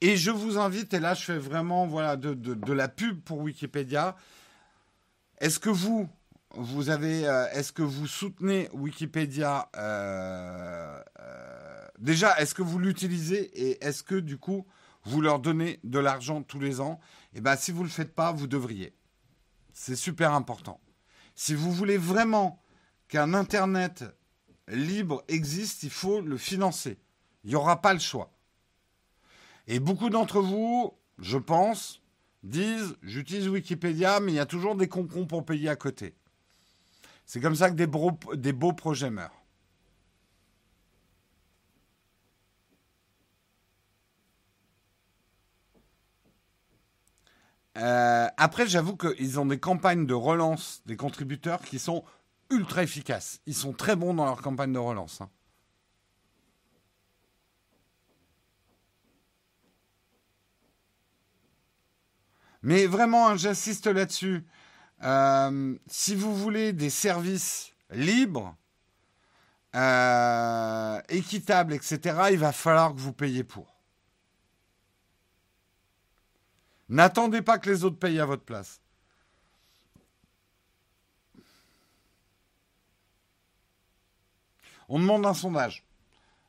Et 0.00 0.16
je 0.16 0.30
vous 0.30 0.58
invite, 0.58 0.94
et 0.94 1.00
là 1.00 1.14
je 1.14 1.24
fais 1.24 1.38
vraiment 1.38 1.86
voilà, 1.86 2.16
de, 2.16 2.34
de, 2.34 2.72
la 2.72 2.88
pub 2.88 3.20
pour 3.20 3.40
Wikipédia. 3.40 4.16
Est-ce 5.38 5.58
que 5.58 5.70
vous, 5.70 6.08
vous 6.54 6.90
avez, 6.90 7.26
euh, 7.26 7.48
est-ce 7.52 7.72
que 7.72 7.82
vous 7.82 8.06
soutenez 8.06 8.68
Wikipédia 8.72 9.68
euh, 9.76 11.02
euh, 11.20 11.86
Déjà, 11.98 12.38
est-ce 12.38 12.54
que 12.54 12.62
vous 12.62 12.78
l'utilisez 12.78 13.50
et 13.54 13.84
est-ce 13.84 14.04
que 14.04 14.14
du 14.14 14.38
coup 14.38 14.66
vous 15.02 15.20
leur 15.20 15.40
donnez 15.40 15.80
de 15.82 15.98
l'argent 15.98 16.42
tous 16.42 16.60
les 16.60 16.80
ans? 16.80 17.00
Eh 17.34 17.40
bien, 17.40 17.56
si 17.56 17.72
vous 17.72 17.80
ne 17.80 17.88
le 17.88 17.92
faites 17.92 18.14
pas, 18.14 18.30
vous 18.30 18.46
devriez. 18.46 18.94
C'est 19.72 19.96
super 19.96 20.32
important. 20.32 20.80
Si 21.34 21.54
vous 21.54 21.72
voulez 21.72 21.98
vraiment 21.98 22.62
qu'un 23.08 23.34
Internet 23.34 24.04
libre 24.68 25.24
existe, 25.26 25.82
il 25.82 25.90
faut 25.90 26.20
le 26.20 26.36
financer. 26.36 26.98
Il 27.42 27.50
n'y 27.50 27.56
aura 27.56 27.80
pas 27.80 27.94
le 27.94 28.00
choix. 28.00 28.37
Et 29.70 29.80
beaucoup 29.80 30.08
d'entre 30.08 30.40
vous, 30.40 30.94
je 31.18 31.36
pense, 31.36 32.00
disent 32.42 32.96
j'utilise 33.02 33.48
Wikipédia, 33.48 34.18
mais 34.18 34.32
il 34.32 34.36
y 34.36 34.40
a 34.40 34.46
toujours 34.46 34.74
des 34.74 34.88
concons 34.88 35.26
pour 35.26 35.44
payer 35.44 35.68
à 35.68 35.76
côté. 35.76 36.14
C'est 37.26 37.40
comme 37.40 37.54
ça 37.54 37.70
que 37.70 37.74
des 37.74 37.86
beaux, 37.86 38.72
projets 38.72 39.10
meurent. 39.10 39.44
Euh, 47.76 48.26
après, 48.38 48.66
j'avoue 48.66 48.96
qu'ils 48.96 49.38
ont 49.38 49.44
des 49.44 49.60
campagnes 49.60 50.06
de 50.06 50.14
relance 50.14 50.82
des 50.86 50.96
contributeurs 50.96 51.60
qui 51.60 51.78
sont 51.78 52.04
ultra 52.48 52.82
efficaces. 52.82 53.42
Ils 53.44 53.54
sont 53.54 53.74
très 53.74 53.96
bons 53.96 54.14
dans 54.14 54.24
leur 54.24 54.40
campagne 54.40 54.72
de 54.72 54.78
relance. 54.78 55.20
Hein. 55.20 55.28
Mais 62.62 62.86
vraiment, 62.86 63.28
hein, 63.28 63.36
j'insiste 63.36 63.86
là-dessus. 63.86 64.44
Euh, 65.02 65.76
si 65.86 66.14
vous 66.14 66.34
voulez 66.34 66.72
des 66.72 66.90
services 66.90 67.72
libres, 67.90 68.56
euh, 69.74 71.00
équitables, 71.08 71.74
etc., 71.74 72.00
il 72.32 72.38
va 72.38 72.52
falloir 72.52 72.94
que 72.94 73.00
vous 73.00 73.12
payiez 73.12 73.44
pour. 73.44 73.74
N'attendez 76.88 77.42
pas 77.42 77.58
que 77.58 77.68
les 77.70 77.84
autres 77.84 77.98
payent 77.98 78.18
à 78.18 78.24
votre 78.24 78.44
place. 78.44 78.80
On 84.88 84.98
demande 84.98 85.26
un 85.26 85.34
sondage. 85.34 85.84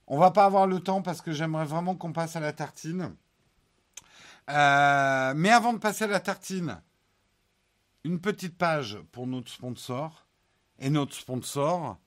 On 0.08 0.18
va 0.18 0.32
pas 0.32 0.46
avoir 0.46 0.66
le 0.66 0.80
temps 0.80 1.02
parce 1.02 1.22
que 1.22 1.34
j'aimerais 1.34 1.66
vraiment 1.66 1.96
qu'on 1.96 2.14
passe 2.14 2.36
à 2.38 2.40
la 2.40 2.54
tartine. 2.54 3.16
Euh, 4.50 5.34
mais 5.36 5.50
avant 5.50 5.74
de 5.74 5.78
passer 5.78 6.06
à 6.06 6.08
la 6.08 6.20
tartine, 6.20 6.82
une 8.04 8.20
petite 8.20 8.58
page 8.58 8.98
pour 9.12 9.28
notre 9.28 9.52
sponsor. 9.52 10.26
Et 10.80 10.90
notre 10.90 11.14
sponsor, 11.14 11.98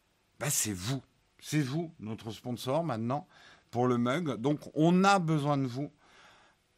bah, 0.41 0.51
c'est 0.51 0.73
vous. 0.73 1.03
C'est 1.39 1.61
vous, 1.61 1.93
notre 2.01 2.31
sponsor 2.31 2.85
maintenant, 2.85 3.27
pour 3.71 3.87
le 3.87 3.99
mug. 3.99 4.37
Donc 4.41 4.61
on 4.75 5.05
a 5.05 5.19
besoin 5.19 5.59
de 5.59 5.67
vous. 5.67 5.93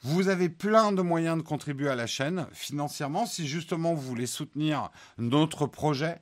Vous 0.01 0.29
avez 0.29 0.49
plein 0.49 0.93
de 0.93 1.03
moyens 1.03 1.39
de 1.39 1.43
contribuer 1.43 1.89
à 1.89 1.95
la 1.95 2.07
chaîne 2.07 2.47
financièrement 2.53 3.25
si 3.25 3.47
justement 3.47 3.95
vous 3.95 4.03
voulez 4.03 4.27
soutenir 4.27 4.91
notre 5.17 5.67
projet. 5.67 6.21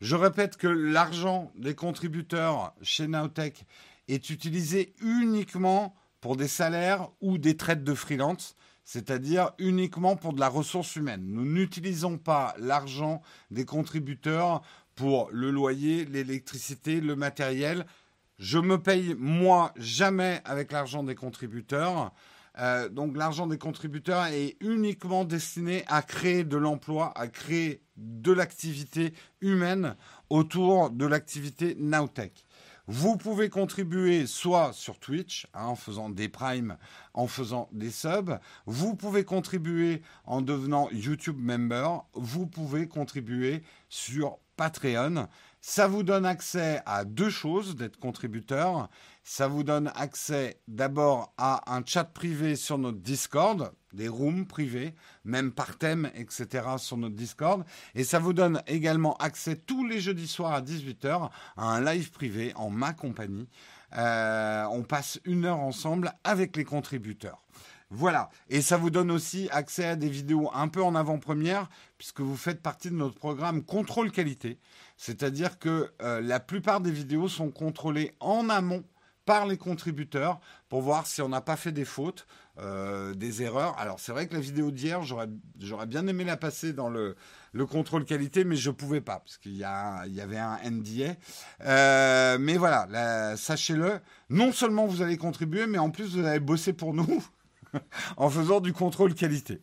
Je 0.00 0.16
répète 0.16 0.56
que 0.56 0.68
l'argent 0.68 1.52
des 1.56 1.74
contributeurs 1.74 2.72
chez 2.80 3.08
Nowtech 3.08 3.66
est 4.08 4.30
utilisé 4.30 4.94
uniquement 5.02 5.94
pour 6.20 6.36
des 6.36 6.48
salaires 6.48 7.10
ou 7.20 7.36
des 7.36 7.56
traites 7.56 7.84
de 7.84 7.94
freelance 7.94 8.56
c'est-à-dire 8.92 9.52
uniquement 9.58 10.16
pour 10.16 10.32
de 10.32 10.40
la 10.40 10.48
ressource 10.48 10.96
humaine. 10.96 11.22
Nous 11.24 11.44
n'utilisons 11.44 12.18
pas 12.18 12.54
l'argent 12.58 13.22
des 13.52 13.64
contributeurs 13.64 14.62
pour 14.96 15.28
le 15.30 15.52
loyer, 15.52 16.06
l'électricité, 16.06 17.00
le 17.00 17.14
matériel. 17.14 17.86
Je 18.40 18.58
me 18.58 18.82
paye 18.82 19.14
moi 19.16 19.72
jamais 19.76 20.40
avec 20.44 20.72
l'argent 20.72 21.04
des 21.04 21.14
contributeurs. 21.14 22.12
Euh, 22.58 22.88
donc 22.88 23.16
l'argent 23.16 23.46
des 23.46 23.58
contributeurs 23.58 24.26
est 24.26 24.56
uniquement 24.58 25.24
destiné 25.24 25.84
à 25.86 26.02
créer 26.02 26.42
de 26.42 26.56
l'emploi, 26.56 27.12
à 27.16 27.28
créer 27.28 27.82
de 27.96 28.32
l'activité 28.32 29.14
humaine 29.40 29.94
autour 30.30 30.90
de 30.90 31.06
l'activité 31.06 31.76
Nowtech. 31.78 32.44
Vous 32.92 33.16
pouvez 33.16 33.50
contribuer 33.50 34.26
soit 34.26 34.72
sur 34.72 34.98
Twitch, 34.98 35.46
hein, 35.54 35.66
en 35.66 35.76
faisant 35.76 36.10
des 36.10 36.28
primes, 36.28 36.76
en 37.14 37.28
faisant 37.28 37.68
des 37.70 37.92
subs. 37.92 38.40
Vous 38.66 38.96
pouvez 38.96 39.22
contribuer 39.22 40.02
en 40.24 40.42
devenant 40.42 40.88
YouTube 40.90 41.38
member. 41.38 42.04
Vous 42.14 42.48
pouvez 42.48 42.88
contribuer 42.88 43.62
sur 43.88 44.38
Patreon. 44.56 45.28
Ça 45.60 45.86
vous 45.86 46.02
donne 46.02 46.26
accès 46.26 46.82
à 46.84 47.04
deux 47.04 47.30
choses 47.30 47.76
d'être 47.76 47.96
contributeur. 47.96 48.88
Ça 49.22 49.46
vous 49.46 49.62
donne 49.62 49.92
accès 49.94 50.60
d'abord 50.66 51.32
à 51.38 51.72
un 51.72 51.84
chat 51.86 52.02
privé 52.02 52.56
sur 52.56 52.76
notre 52.76 52.98
Discord, 52.98 53.72
des 53.92 54.08
rooms 54.08 54.46
privés, 54.46 54.94
même 55.24 55.52
par 55.52 55.76
thème, 55.78 56.10
etc. 56.14 56.46
sur 56.78 56.96
notre 56.96 57.16
Discord. 57.16 57.64
Et 57.94 58.04
ça 58.04 58.18
vous 58.18 58.32
donne 58.32 58.62
également 58.66 59.16
accès 59.16 59.56
tous 59.56 59.86
les 59.86 60.00
jeudis 60.00 60.28
soirs 60.28 60.52
à 60.52 60.62
18h 60.62 61.30
à 61.56 61.64
un 61.64 61.80
live 61.80 62.10
privé 62.10 62.52
en 62.56 62.70
ma 62.70 62.92
compagnie. 62.92 63.48
Euh, 63.96 64.64
on 64.70 64.82
passe 64.82 65.20
une 65.24 65.44
heure 65.44 65.58
ensemble 65.58 66.12
avec 66.24 66.56
les 66.56 66.64
contributeurs. 66.64 67.42
Voilà. 67.92 68.30
Et 68.48 68.62
ça 68.62 68.76
vous 68.76 68.90
donne 68.90 69.10
aussi 69.10 69.48
accès 69.50 69.84
à 69.84 69.96
des 69.96 70.08
vidéos 70.08 70.48
un 70.54 70.68
peu 70.68 70.82
en 70.82 70.94
avant-première, 70.94 71.68
puisque 71.98 72.20
vous 72.20 72.36
faites 72.36 72.62
partie 72.62 72.88
de 72.88 72.94
notre 72.94 73.16
programme 73.16 73.64
contrôle 73.64 74.12
qualité. 74.12 74.58
C'est-à-dire 74.96 75.58
que 75.58 75.92
euh, 76.02 76.20
la 76.20 76.38
plupart 76.38 76.80
des 76.80 76.92
vidéos 76.92 77.28
sont 77.28 77.50
contrôlées 77.50 78.14
en 78.20 78.48
amont 78.48 78.84
par 79.24 79.46
les 79.46 79.58
contributeurs 79.58 80.40
pour 80.68 80.82
voir 80.82 81.06
si 81.06 81.20
on 81.20 81.28
n'a 81.28 81.40
pas 81.40 81.56
fait 81.56 81.72
des 81.72 81.84
fautes, 81.84 82.26
euh, 82.60 83.14
des 83.14 83.42
erreurs. 83.42 83.74
Alors 83.78 84.00
c'est 84.00 84.12
vrai 84.12 84.26
que 84.26 84.34
la 84.34 84.40
vidéo 84.40 84.70
d'hier, 84.70 85.02
j'aurais 85.02 85.86
bien 85.86 86.06
aimé 86.06 86.24
la 86.24 86.36
passer 86.36 86.72
dans 86.72 86.90
le, 86.90 87.16
contrôle 87.70 88.04
qualité, 88.04 88.44
mais 88.44 88.56
je 88.56 88.70
pouvais 88.70 89.00
pas, 89.00 89.20
parce 89.20 89.38
qu'il 89.38 89.52
y, 89.52 89.60
y, 89.60 89.64
avait 89.64 90.38
un 90.38 90.58
NDA. 90.64 91.14
Euh, 91.64 92.36
mais 92.38 92.58
voilà, 92.58 93.34
sachez-le, 93.36 94.00
non 94.28 94.52
seulement 94.52 94.86
vous 94.86 95.00
allez 95.00 95.16
contribuer, 95.16 95.66
mais 95.66 95.78
en 95.78 95.90
plus 95.90 96.16
vous 96.16 96.26
allez 96.26 96.40
bosser 96.40 96.72
pour 96.74 96.92
nous 96.92 97.24
en 98.18 98.28
faisant 98.28 98.60
du 98.60 98.74
contrôle 98.74 99.14
qualité. 99.14 99.62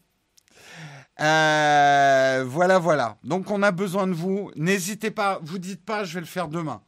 Euh, 1.20 2.46
voilà, 2.48 2.80
voilà. 2.80 3.18
Donc 3.24 3.52
on 3.52 3.62
a 3.62 3.72
besoin 3.72 4.08
de 4.08 4.14
vous. 4.14 4.52
N'hésitez 4.56 5.12
pas, 5.12 5.40
vous 5.44 5.60
dites 5.60 5.86
pas, 5.86 6.04
je 6.04 6.16
vais 6.16 6.22
le 6.22 6.26
faire 6.26 6.48
demain. 6.48 6.82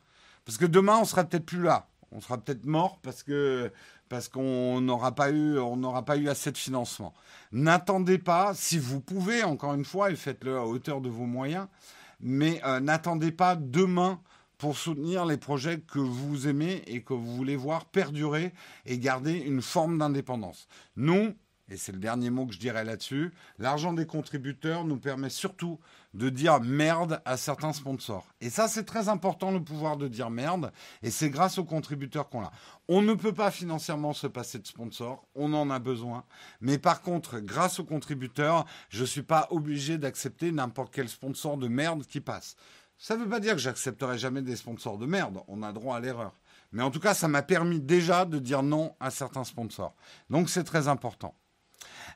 Parce 0.45 0.57
que 0.57 0.66
demain, 0.66 0.97
on 0.99 1.05
sera 1.05 1.24
peut-être 1.24 1.45
plus 1.45 1.62
là 1.62 1.89
on 2.12 2.22
sera 2.22 2.38
peut-être 2.38 2.66
mort 2.66 2.99
parce 3.01 3.24
que 3.24 3.72
parce 4.10 4.28
qu'on 4.28 4.82
n'aura 4.82 5.14
pas 5.14 5.30
eu 5.30 5.57
on 5.60 5.78
n'aura 5.78 6.03
pas 6.03 6.18
eu 6.18 6.28
assez 6.28 6.51
de 6.51 6.57
financement. 6.57 7.14
N'attendez 7.51 8.18
pas, 8.18 8.53
si 8.53 8.78
vous 8.78 8.99
pouvez, 8.99 9.43
encore 9.43 9.74
une 9.74 9.86
fois, 9.86 10.12
et 10.12 10.16
faites-le 10.16 10.57
à 10.57 10.66
hauteur 10.66 11.01
de 11.01 11.10
vos 11.10 11.26
moyens, 11.26 11.68
mais 12.20 12.62
euh, 12.66 12.80
n'attendez 12.80 13.32
pas 13.32 13.55
demain 13.55 14.20
pour 14.57 14.78
soutenir 14.78 15.26
les 15.26 15.38
projets 15.38 15.80
que 15.80 15.99
vous 15.99 16.47
aimez 16.47 16.84
et 16.86 17.01
que 17.01 17.14
vous 17.14 17.36
voulez 17.36 17.55
voir 17.55 17.86
perdurer 17.86 18.51
et 18.86 18.99
garder 18.99 19.34
une 19.34 19.62
forme 19.62 19.97
d'indépendance. 19.97 20.68
Nous, 20.97 21.34
et 21.70 21.78
c'est 21.78 21.91
le 21.91 21.99
dernier 21.99 22.30
mot 22.30 22.45
que 22.45 22.53
je 22.53 22.60
dirais 22.60 22.84
là-dessus, 22.84 23.32
l'argent 23.57 23.93
des 23.93 24.05
contributeurs 24.05 24.84
nous 24.84 24.97
permet 24.97 25.30
surtout 25.30 25.80
de 26.14 26.30
dire 26.30 26.60
merde 26.62 27.22
à 27.26 27.38
certains 27.38 27.74
sponsors. 27.74 28.26
Et 28.41 28.49
ça, 28.49 28.68
c'est 28.68 28.84
très 28.84 29.10
important, 29.10 29.51
le 29.51 29.64
pouvoir 29.64 29.97
de 29.97 30.07
dire 30.07 30.30
merde, 30.30 30.72
et 31.03 31.12
c'est 31.12 31.30
grâce 31.30 31.57
aux 31.57 31.64
contributeurs 31.64 32.30
qu'on 32.30 32.43
a. 32.43 32.51
On 32.88 33.01
ne 33.01 33.14
peut 33.14 33.34
pas 33.34 33.51
financièrement 33.51 34.14
se 34.14 34.28
passer 34.28 34.60
de 34.60 34.68
sponsors, 34.68 35.26
on 35.36 35.53
en 35.53 35.70
a 35.70 35.80
besoin, 35.80 36.24
mais 36.62 36.78
par 36.78 37.01
contre, 37.01 37.39
grâce 37.39 37.80
aux 37.80 37.86
contributeurs, 37.86 38.66
je 38.89 39.01
ne 39.01 39.07
suis 39.07 39.24
pas 39.24 39.47
obligé 39.51 39.97
d'accepter 39.97 40.51
n'importe 40.51 40.93
quel 40.93 41.10
sponsor 41.10 41.57
de 41.57 41.68
merde 41.68 42.05
qui 42.05 42.22
passe. 42.22 42.55
Ça 42.97 43.16
ne 43.16 43.24
veut 43.24 43.30
pas 43.30 43.39
dire 43.39 43.53
que 43.53 43.60
j'accepterai 43.60 44.18
jamais 44.18 44.41
des 44.41 44.55
sponsors 44.55 44.97
de 44.97 45.05
merde, 45.05 45.39
on 45.47 45.64
a 45.64 45.72
droit 45.72 45.95
à 45.95 45.99
l'erreur. 45.99 46.34
Mais 46.72 46.84
en 46.84 46.91
tout 46.91 46.99
cas, 46.99 47.14
ça 47.14 47.28
m'a 47.28 47.41
permis 47.41 47.80
déjà 47.80 48.26
de 48.26 48.38
dire 48.39 48.62
non 48.62 48.95
à 48.99 49.10
certains 49.10 49.43
sponsors. 49.43 49.95
Donc 50.30 50.49
c'est 50.49 50.64
très 50.64 50.88
important. 50.88 51.34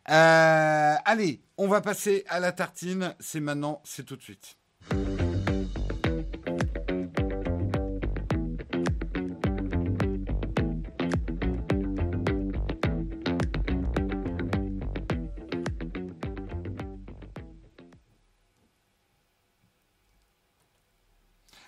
Euh, 0.09 0.95
allez, 1.05 1.41
on 1.57 1.67
va 1.67 1.81
passer 1.81 2.25
à 2.27 2.39
la 2.39 2.51
tartine. 2.51 3.15
C'est 3.19 3.39
maintenant, 3.39 3.81
c'est 3.85 4.05
tout 4.05 4.15
de 4.15 4.21
suite. 4.21 4.57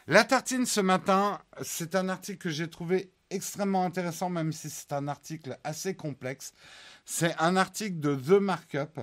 La 0.07 0.23
tartine 0.23 0.67
ce 0.67 0.81
matin, 0.81 1.41
c'est 1.63 1.95
un 1.95 2.09
article 2.09 2.37
que 2.37 2.49
j'ai 2.49 2.69
trouvé 2.69 3.11
extrêmement 3.35 3.85
intéressant, 3.85 4.29
même 4.29 4.51
si 4.51 4.69
c'est 4.69 4.93
un 4.93 5.07
article 5.07 5.57
assez 5.63 5.95
complexe. 5.95 6.53
C'est 7.05 7.35
un 7.39 7.55
article 7.55 7.99
de 7.99 8.15
The 8.15 8.41
Markup 8.41 8.99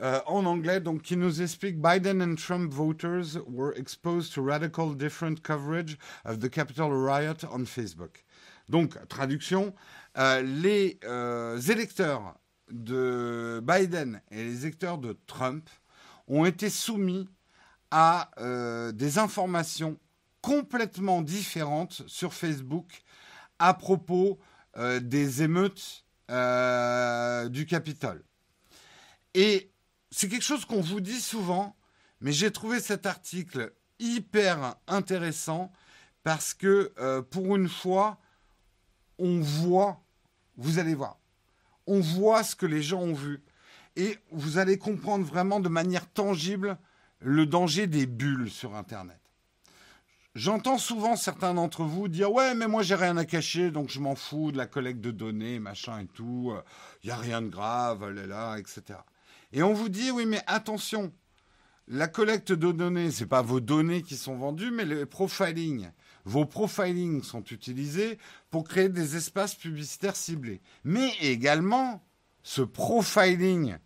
euh, 0.00 0.20
en 0.26 0.46
anglais, 0.46 0.80
donc 0.80 1.02
qui 1.02 1.18
nous 1.18 1.42
explique 1.42 1.80
Biden 1.80 2.22
and 2.22 2.36
Trump 2.36 2.72
voters 2.72 3.36
were 3.46 3.76
exposed 3.76 4.32
to 4.32 4.42
radical 4.42 4.96
different 4.96 5.42
coverage 5.42 5.98
of 6.24 6.38
the 6.38 6.48
Capitol 6.48 6.90
riot 6.90 7.44
on 7.52 7.66
Facebook. 7.66 8.24
Donc, 8.70 8.96
traduction, 9.08 9.74
euh, 10.16 10.40
les 10.40 10.98
euh, 11.04 11.60
électeurs 11.60 12.38
de 12.70 13.60
Biden 13.62 14.22
et 14.30 14.42
les 14.42 14.62
électeurs 14.62 14.96
de 14.96 15.18
Trump 15.26 15.68
ont 16.26 16.46
été 16.46 16.70
soumis 16.70 17.28
à 17.90 18.30
des 18.94 19.18
informations 19.18 19.98
complètement 20.40 21.20
différentes 21.20 22.02
sur 22.06 22.32
Facebook 22.32 23.02
à 23.62 23.74
propos 23.74 24.40
euh, 24.76 24.98
des 24.98 25.44
émeutes 25.44 26.04
euh, 26.32 27.48
du 27.48 27.64
Capitole. 27.64 28.24
Et 29.34 29.70
c'est 30.10 30.28
quelque 30.28 30.42
chose 30.42 30.64
qu'on 30.64 30.80
vous 30.80 31.00
dit 31.00 31.20
souvent, 31.20 31.76
mais 32.20 32.32
j'ai 32.32 32.50
trouvé 32.50 32.80
cet 32.80 33.06
article 33.06 33.72
hyper 34.00 34.74
intéressant 34.88 35.70
parce 36.24 36.54
que 36.54 36.92
euh, 36.98 37.22
pour 37.22 37.54
une 37.54 37.68
fois, 37.68 38.18
on 39.18 39.40
voit, 39.40 40.02
vous 40.56 40.80
allez 40.80 40.96
voir, 40.96 41.20
on 41.86 42.00
voit 42.00 42.42
ce 42.42 42.56
que 42.56 42.66
les 42.66 42.82
gens 42.82 43.02
ont 43.02 43.14
vu. 43.14 43.44
Et 43.94 44.18
vous 44.32 44.58
allez 44.58 44.76
comprendre 44.76 45.24
vraiment 45.24 45.60
de 45.60 45.68
manière 45.68 46.10
tangible 46.10 46.78
le 47.20 47.46
danger 47.46 47.86
des 47.86 48.06
bulles 48.06 48.50
sur 48.50 48.74
Internet. 48.74 49.21
J'entends 50.34 50.78
souvent 50.78 51.14
certains 51.14 51.52
d'entre 51.52 51.84
vous 51.84 52.08
dire 52.08 52.32
ouais 52.32 52.54
mais 52.54 52.66
moi 52.66 52.82
j'ai 52.82 52.94
rien 52.94 53.18
à 53.18 53.26
cacher 53.26 53.70
donc 53.70 53.90
je 53.90 54.00
m'en 54.00 54.14
fous 54.14 54.50
de 54.50 54.56
la 54.56 54.66
collecte 54.66 55.00
de 55.00 55.10
données 55.10 55.58
machin 55.58 56.00
et 56.00 56.06
tout 56.06 56.54
il 57.02 57.08
y 57.08 57.12
a 57.12 57.16
rien 57.16 57.42
de 57.42 57.48
grave 57.48 58.08
là 58.08 58.26
là 58.26 58.56
etc 58.56 58.98
et 59.52 59.62
on 59.62 59.74
vous 59.74 59.90
dit 59.90 60.10
oui 60.10 60.24
mais 60.24 60.40
attention 60.46 61.12
la 61.88 62.08
collecte 62.08 62.52
de 62.52 62.72
données 62.72 63.10
c'est 63.10 63.26
pas 63.26 63.42
vos 63.42 63.60
données 63.60 64.02
qui 64.02 64.16
sont 64.16 64.36
vendues 64.36 64.70
mais 64.70 64.84
le 64.84 65.04
profiling. 65.04 65.90
Vos 66.24 66.46
profilings 66.46 67.22
sont 67.22 67.44
utilisés 67.44 68.18
pour 68.50 68.64
créer 68.64 68.88
des 68.88 69.16
espaces 69.16 69.56
publicitaires 69.56 70.14
ciblés. 70.14 70.62
Mais 70.84 71.12
également 71.20 72.02
ce 72.42 72.62
profiling 72.62 73.76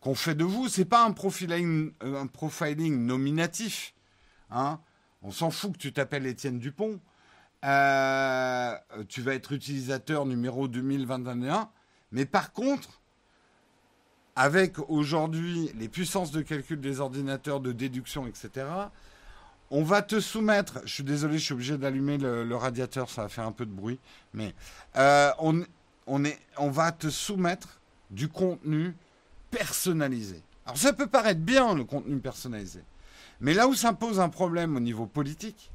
qu'on 0.00 0.14
fait 0.14 0.34
de 0.34 0.44
vous 0.44 0.68
c'est 0.68 0.84
pas 0.84 1.04
un 1.04 1.12
profiling 1.12 1.92
un 2.02 2.26
profiling 2.26 3.06
nominatif 3.06 3.94
hein 4.50 4.80
on 5.22 5.30
s'en 5.30 5.50
fout 5.50 5.72
que 5.72 5.78
tu 5.78 5.92
t'appelles 5.92 6.26
Étienne 6.26 6.58
Dupont. 6.58 7.00
Euh, 7.64 8.74
tu 9.08 9.22
vas 9.22 9.34
être 9.34 9.52
utilisateur 9.52 10.26
numéro 10.26 10.66
2021. 10.68 11.70
Mais 12.10 12.26
par 12.26 12.52
contre, 12.52 13.00
avec 14.34 14.78
aujourd'hui 14.90 15.70
les 15.78 15.88
puissances 15.88 16.32
de 16.32 16.42
calcul 16.42 16.80
des 16.80 17.00
ordinateurs, 17.00 17.60
de 17.60 17.72
déduction, 17.72 18.26
etc., 18.26 18.66
on 19.70 19.84
va 19.84 20.02
te 20.02 20.20
soumettre. 20.20 20.80
Je 20.84 20.92
suis 20.92 21.04
désolé, 21.04 21.38
je 21.38 21.44
suis 21.44 21.54
obligé 21.54 21.78
d'allumer 21.78 22.18
le, 22.18 22.54
radiateur, 22.56 23.08
ça 23.08 23.22
va 23.22 23.28
faire 23.28 23.46
un 23.46 23.52
peu 23.52 23.64
de 23.64 23.70
bruit. 23.70 23.98
Mais 24.34 24.54
euh, 24.96 25.30
on, 25.38 25.62
on 26.06 26.70
va 26.70 26.92
te 26.92 27.08
soumettre 27.08 27.80
du 28.10 28.28
contenu 28.28 28.94
personnalisé. 29.50 30.42
Alors 30.66 30.76
ça 30.76 30.92
peut 30.92 31.06
paraître 31.06 31.40
bien 31.40 31.74
le 31.74 31.84
contenu 31.84 32.18
personnalisé. 32.18 32.82
Mais 33.42 33.54
là 33.54 33.66
où 33.66 33.74
ça 33.74 33.92
pose 33.92 34.20
un 34.20 34.28
problème 34.28 34.76
au 34.76 34.80
niveau 34.80 35.04
politique, 35.04 35.72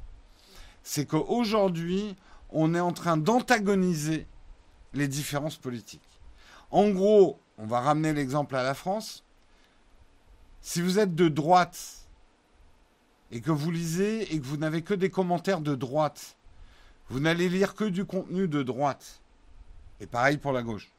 c'est 0.82 1.04
qu'aujourd'hui, 1.04 2.16
on 2.48 2.74
est 2.74 2.80
en 2.80 2.92
train 2.92 3.18
d'antagoniser 3.18 4.26
les 4.94 5.06
différences 5.06 5.58
politiques. 5.58 6.00
En 6.70 6.88
gros, 6.88 7.38
on 7.58 7.66
va 7.66 7.80
ramener 7.80 8.14
l'exemple 8.14 8.56
à 8.56 8.62
la 8.62 8.72
France. 8.72 9.22
Si 10.62 10.80
vous 10.80 10.98
êtes 10.98 11.14
de 11.14 11.28
droite 11.28 12.08
et 13.30 13.42
que 13.42 13.50
vous 13.50 13.70
lisez 13.70 14.34
et 14.34 14.40
que 14.40 14.46
vous 14.46 14.56
n'avez 14.56 14.80
que 14.80 14.94
des 14.94 15.10
commentaires 15.10 15.60
de 15.60 15.74
droite, 15.74 16.38
vous 17.10 17.20
n'allez 17.20 17.50
lire 17.50 17.74
que 17.74 17.84
du 17.84 18.06
contenu 18.06 18.48
de 18.48 18.62
droite. 18.62 19.20
Et 20.00 20.06
pareil 20.06 20.38
pour 20.38 20.52
la 20.52 20.62
gauche. 20.62 20.90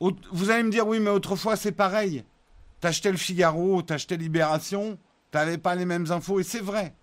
Vous 0.00 0.50
allez 0.50 0.64
me 0.64 0.70
dire, 0.70 0.88
oui, 0.88 0.98
mais 0.98 1.10
autrefois 1.10 1.54
c'est 1.54 1.70
pareil. 1.70 2.24
T'achetais 2.80 3.12
le 3.12 3.16
Figaro, 3.16 3.80
t'achetais 3.82 4.16
Libération, 4.16 4.98
tu 5.30 5.38
n'avais 5.38 5.58
pas 5.58 5.74
les 5.74 5.84
mêmes 5.84 6.10
infos, 6.10 6.40
et 6.40 6.44
c'est 6.44 6.60
vrai. 6.60 6.94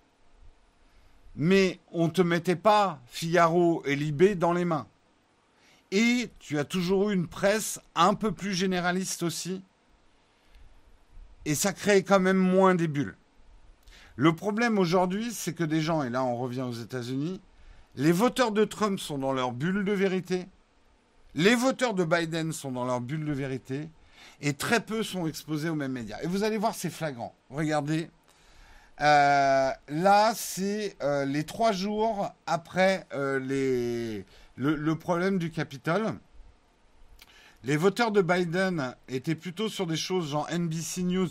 Mais 1.36 1.80
on 1.92 2.06
ne 2.06 2.12
te 2.12 2.22
mettait 2.22 2.56
pas 2.56 3.00
Figaro 3.08 3.84
et 3.86 3.96
Libé 3.96 4.36
dans 4.36 4.54
les 4.54 4.66
mains. 4.66 4.88
Et 5.92 6.30
tu 6.40 6.60
as 6.60 6.66
toujours 6.66 7.10
eu 7.10 7.14
une 7.14 7.28
presse 7.28 7.80
un 7.96 8.14
peu 8.14 8.32
plus 8.32 8.54
généraliste 8.54 9.24
aussi. 9.24 9.64
Et 11.46 11.56
ça 11.56 11.72
crée 11.72 12.04
quand 12.04 12.20
même 12.20 12.38
moins 12.38 12.76
des 12.76 12.88
bulles. 12.88 13.16
Le 14.16 14.36
problème 14.36 14.80
aujourd'hui, 14.80 15.32
c'est 15.32 15.54
que 15.54 15.64
des 15.64 15.80
gens, 15.80 16.04
et 16.04 16.10
là 16.10 16.24
on 16.24 16.36
revient 16.36 16.64
aux 16.64 16.74
États-Unis, 16.74 17.40
les 17.96 18.12
voteurs 18.12 18.52
de 18.52 18.66
Trump 18.66 19.00
sont 19.00 19.18
dans 19.18 19.32
leur 19.32 19.52
bulle 19.52 19.86
de 19.86 19.92
vérité, 19.92 20.48
les 21.36 21.56
voteurs 21.56 21.94
de 21.94 22.04
Biden 22.04 22.52
sont 22.52 22.72
dans 22.72 22.84
leur 22.84 23.00
bulle 23.00 23.26
de 23.26 23.32
vérité, 23.32 23.90
et 24.42 24.54
très 24.54 24.80
peu 24.80 25.04
sont 25.04 25.28
exposés 25.28 25.70
aux 25.70 25.76
mêmes 25.76 25.92
médias. 25.92 26.18
Et 26.22 26.28
vous 26.28 26.44
allez 26.44 26.58
voir, 26.58 26.76
c'est 26.76 26.90
flagrant. 26.90 27.34
Regardez, 27.50 28.10
euh, 29.00 29.72
là, 29.90 30.34
c'est 30.36 30.96
euh, 31.04 31.26
les 31.26 31.44
trois 31.44 31.72
jours 31.72 32.32
après 32.48 33.06
euh, 33.14 34.24
le, 34.56 34.96
problème 34.96 35.38
du 35.38 35.52
Capitole. 35.52 36.16
Les 37.64 37.78
voteurs 37.78 38.12
de 38.12 38.22
Biden 38.22 38.96
étaient 39.08 39.36
plutôt 39.36 39.70
sur 39.70 39.86
des 39.86 39.98
choses 39.98 40.32
genre 40.32 40.48
NBC 40.52 41.04
News, 41.04 41.30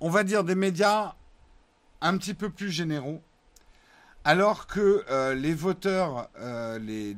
on 0.00 0.10
va 0.10 0.24
dire 0.24 0.44
des 0.44 0.54
médias 0.54 1.14
un 2.00 2.16
petit 2.18 2.34
peu 2.34 2.50
plus 2.50 2.70
généraux, 2.70 3.22
alors 4.24 4.66
que 4.66 5.04
les 5.34 5.54
voteurs, 5.54 6.28
les, 6.80 7.14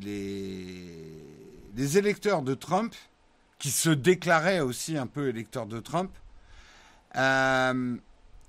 électeurs 1.97 2.43
de 2.43 2.55
Trump, 2.55 2.95
qui 3.59 3.71
se 3.71 3.91
déclaraient 3.91 4.61
aussi 4.61 4.97
un 4.99 5.07
peu 5.07 5.29
électeurs 5.29 5.67
de 5.67 5.81
Trump, 5.81 6.11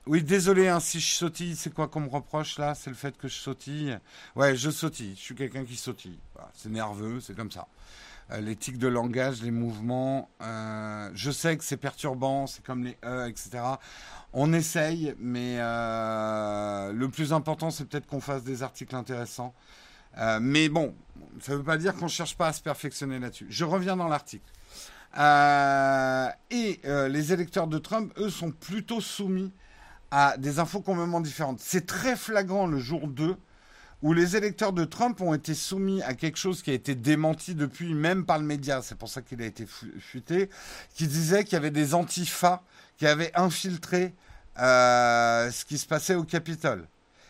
oui, 0.08 0.24
désolé 0.24 0.68
hein, 0.68 0.80
si 0.80 0.99
je 0.99 1.14
sautille, 1.14 1.56
c'est 1.56 1.72
quoi 1.72 1.88
qu'on 1.88 2.02
me 2.02 2.10
reproche 2.10 2.58
là? 2.58 2.74
C'est 2.74 2.89
le 2.89 2.95
fait 2.95 3.16
que 3.18 3.28
je 3.28 3.36
sautille? 3.36 3.99
Ouais, 4.36 4.56
je 4.56 4.72
sautille, 4.72 5.14
je 5.16 5.22
suis 5.22 5.36
quelqu'un 5.36 5.64
qui 5.64 5.76
sautille. 5.76 6.20
c'est 6.56 6.70
nerveux, 6.70 7.20
c'est 7.20 7.36
comme 7.36 7.52
ça. 7.52 7.68
Euh, 8.32 8.41
les 8.41 8.56
tics 8.56 8.80
de 8.80 8.88
langage, 8.88 9.43
les 9.43 9.52
mouvements, 9.52 10.30
euh, 10.41 11.10
je 11.14 11.30
sais 11.30 11.56
que 11.56 11.64
c'est 11.64 11.78
perturbant, 11.78 12.47
c'est 12.47 12.64
comme 12.64 12.84
les 12.84 12.97
E, 13.04 13.28
etc. 13.28 13.60
On 14.34 14.54
essaye, 14.54 15.14
mais 15.20 15.58
euh, 15.60 16.93
le 16.93 17.10
plus 17.10 17.32
important, 17.34 17.70
c'est 17.70 17.86
peut-être 17.86 18.08
qu'on 18.08 18.22
fasse 18.22 18.43
des 18.43 18.64
articles 18.64 18.95
intéressants. 18.95 19.54
mais 20.41 20.70
bon, 20.70 20.95
ça 21.41 21.52
ne 21.52 21.58
veut 21.58 21.64
pas 21.64 21.78
dire 21.78 21.93
qu'on 21.95 22.06
ne 22.06 22.10
cherche 22.10 22.36
pas 22.36 22.47
à 22.47 22.54
se 22.54 22.62
perfectionner 22.62 23.20
là-dessus. 23.20 23.47
Je 23.49 23.66
reviens 23.66 23.97
dans 23.97 24.08
l'article. 24.08 24.52
et 26.49 26.82
les 26.84 27.34
électeurs 27.34 27.68
de 27.68 27.78
Trump, 27.78 28.14
eux, 28.18 28.30
sont 28.30 28.52
plutôt 28.52 29.02
soumis 29.02 29.54
à 30.12 30.38
des 30.38 30.59
infos 30.59 30.82
complètement 30.82 31.22
différentes. 31.22 31.59
C'est 31.59 31.88
très 31.88 32.16
flagrant 32.16 32.68
le 32.68 32.80
jour 32.80 33.07
2 33.07 33.36
où 34.01 34.14
les 34.14 34.36
électeurs 34.36 34.74
de 34.74 34.84
Trump 34.84 35.22
ont 35.22 35.34
été 35.34 35.53
soumis 35.53 36.01
à 36.03 36.14
quelque 36.14 36.38
chose 36.38 36.62
qui 36.62 36.72
a 36.72 36.74
été 36.74 36.95
démenti 36.95 37.55
depuis 37.55 37.93
même 37.93 38.26
par 38.26 38.39
le 38.39 38.45
média, 38.45 38.82
c'est 38.82 38.97
pour 38.97 39.09
ça 39.09 39.22
qu'il 39.22 39.41
a 39.41 39.45
été 39.45 39.66
fuité, 39.99 40.49
qui 40.95 41.07
disait 41.07 41.43
qu'il 41.43 41.53
y 41.53 41.55
avait 41.55 41.72
des 41.72 41.93
antifas 41.93 42.64
qui 42.97 43.05
avaient 43.05 43.32
infiltré 43.36 44.14
euh, 44.59 45.51
ce 45.51 45.66
qui 45.66 45.78
se 45.78 45.86
passait 45.86 46.16
au 46.16 46.24
Capitole. 46.24 46.88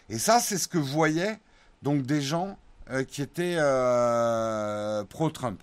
Et 0.09 0.17
ça, 0.17 0.39
c'est 0.39 0.57
ce 0.57 0.67
que 0.67 0.77
voyaient 0.77 1.39
donc 1.82 2.03
des 2.03 2.21
gens 2.21 2.57
euh, 2.89 3.03
qui 3.03 3.21
étaient 3.21 3.55
euh, 3.57 5.03
pro-Trump. 5.05 5.61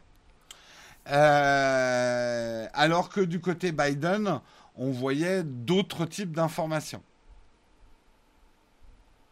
alors 1.07 3.09
que 3.09 3.21
du 3.21 3.41
côté 3.41 3.73
Biden, 3.73 4.41
on 4.77 4.91
voyait 4.91 5.43
d'autres 5.43 6.07
types 6.07 6.33
d'informations. 6.33 7.03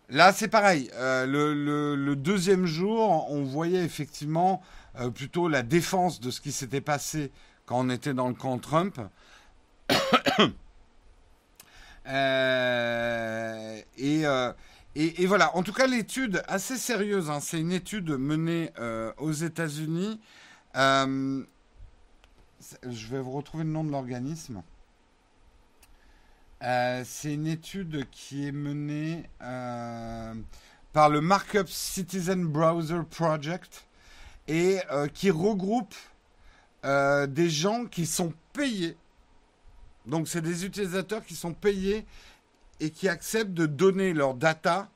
Là, 0.08 0.32
c'est 0.32 0.48
pareil. 0.48 0.88
Euh, 0.94 1.26
le, 1.26 2.14
deuxième 2.16 2.66
jour, 2.66 3.30
on 3.30 3.42
voyait 3.42 3.84
effectivement 3.84 4.62
euh, 5.00 5.10
plutôt 5.10 5.48
la 5.48 5.62
défense 5.62 6.20
de 6.20 6.30
ce 6.30 6.40
qui 6.40 6.52
s'était 6.52 6.80
passé 6.80 7.32
quand 7.64 7.80
on 7.80 7.90
était 7.90 8.14
dans 8.14 8.28
le 8.28 8.34
camp 8.34 8.58
Trump. 8.58 9.00
Euh, 12.08 13.82
et, 14.94 15.26
voilà. 15.26 15.56
En 15.56 15.64
tout 15.64 15.72
cas, 15.72 15.88
l'étude 15.88 16.44
assez 16.46 16.76
sérieuse. 16.76 17.30
Hein, 17.30 17.40
c'est 17.40 17.58
une 17.58 17.72
étude 17.72 18.10
menée 18.10 18.70
aux 19.18 19.32
États-Unis. 19.32 20.20
je 20.76 21.42
vais 23.10 23.20
vous 23.20 23.32
retrouver 23.32 23.64
le 23.64 23.70
nom 23.70 23.82
de 23.82 23.90
l'organisme. 23.90 24.62
Euh, 26.66 27.04
c'est 27.06 27.32
une 27.32 27.46
étude 27.46 28.10
qui 28.10 28.48
est 28.48 28.52
menée 28.52 29.22
euh, 29.40 30.34
par 30.92 31.08
le 31.08 31.20
Markup 31.20 31.68
Citizen 31.68 32.44
Browser 32.44 33.02
Project 33.08 33.86
et 34.48 34.80
euh, 34.90 35.06
qui 35.06 35.30
regroupe 35.30 35.94
des 37.28 37.50
gens 37.50 37.84
qui 37.86 38.06
sont 38.06 38.32
payés. 38.52 38.96
Donc 40.06 40.28
c'est 40.28 40.40
des 40.40 40.64
utilisateurs 40.64 41.24
qui 41.24 41.34
sont 41.34 41.52
payés 41.52 42.06
et 42.78 42.90
qui 42.90 43.08
acceptent 43.08 43.54
de 43.54 43.66
donner 43.66 44.12
leurs 44.12 44.34
data 44.34 44.88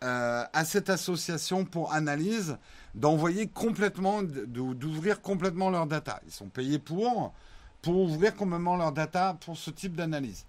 à 0.00 0.64
cette 0.64 0.88
association 0.88 1.66
pour 1.66 1.92
analyse, 1.92 2.56
d'envoyer 2.94 3.46
complètement, 3.46 4.22
d'ouvrir 4.22 5.20
complètement 5.20 5.68
leurs 5.68 5.86
data. 5.86 6.22
Ils 6.24 6.32
sont 6.32 6.48
payés 6.48 6.78
pour 6.78 7.34
pour 7.82 7.96
ouvrir 7.96 8.34
complètement 8.34 8.76
leurs 8.76 8.92
data 8.92 9.36
pour 9.44 9.58
ce 9.58 9.70
type 9.70 9.96
d'analyse. 9.96 10.46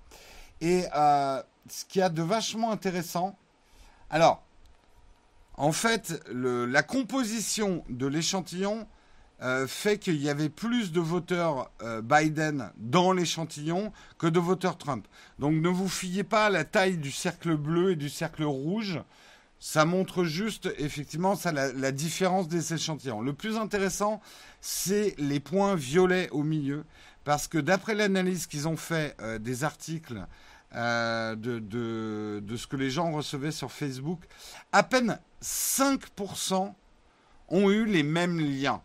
Et 0.63 0.85
euh, 0.95 1.43
ce 1.69 1.83
qui 1.83 2.01
a 2.01 2.07
de 2.07 2.21
vachement 2.21 2.71
intéressant, 2.71 3.37
alors, 4.09 4.41
En 5.55 5.71
fait, 5.71 6.23
la 6.31 6.81
composition 6.81 7.83
de 7.89 8.07
l'échantillon 8.07 8.87
euh, 9.41 9.67
fait 9.67 9.97
qu'il 9.99 10.15
y 10.15 10.29
avait 10.29 10.49
plus 10.49 10.91
de 10.91 11.01
voteurs 11.01 11.69
euh, 11.81 12.01
Biden 12.01 12.71
dans 12.77 13.11
l'échantillon 13.11 13.91
que 14.17 14.25
de 14.25 14.39
voteurs 14.39 14.77
Trump. 14.77 15.05
Donc 15.37 15.53
ne 15.53 15.69
vous 15.69 15.89
fiez 15.89 16.23
pas 16.23 16.45
à 16.45 16.49
la 16.49 16.63
taille 16.63 16.97
du 16.97 17.11
cercle 17.11 17.55
bleu 17.57 17.91
et 17.91 17.95
du 17.95 18.09
cercle 18.09 18.45
rouge. 18.45 19.01
Ça 19.59 19.85
montre 19.85 20.23
juste 20.23 20.69
effectivement 20.77 21.35
ça, 21.35 21.51
la, 21.51 21.91
différence 21.91 22.47
des 22.47 22.73
échantillons. 22.73 23.21
Le 23.21 23.33
plus 23.33 23.57
intéressant, 23.57 24.21
c'est 24.61 25.13
les 25.17 25.39
points 25.39 25.75
violets 25.75 26.29
au 26.31 26.43
milieu. 26.43 26.85
Parce 27.25 27.47
que 27.47 27.57
d'après 27.57 27.95
l'analyse 27.95 28.47
qu'ils 28.47 28.67
ont 28.67 28.77
fait 28.77 29.15
des 29.39 29.63
articles 29.63 30.25
de, 30.73 31.59
de, 31.59 32.57
ce 32.57 32.67
que 32.67 32.75
les 32.75 32.89
gens 32.89 33.11
recevaient 33.11 33.51
sur 33.51 33.71
Facebook, 33.71 34.23
à 34.71 34.83
peine 34.83 35.19
5% 35.41 36.73
ont 37.49 37.69
eu 37.69 37.85
les 37.85 38.03
mêmes 38.03 38.39
liens. 38.39 38.81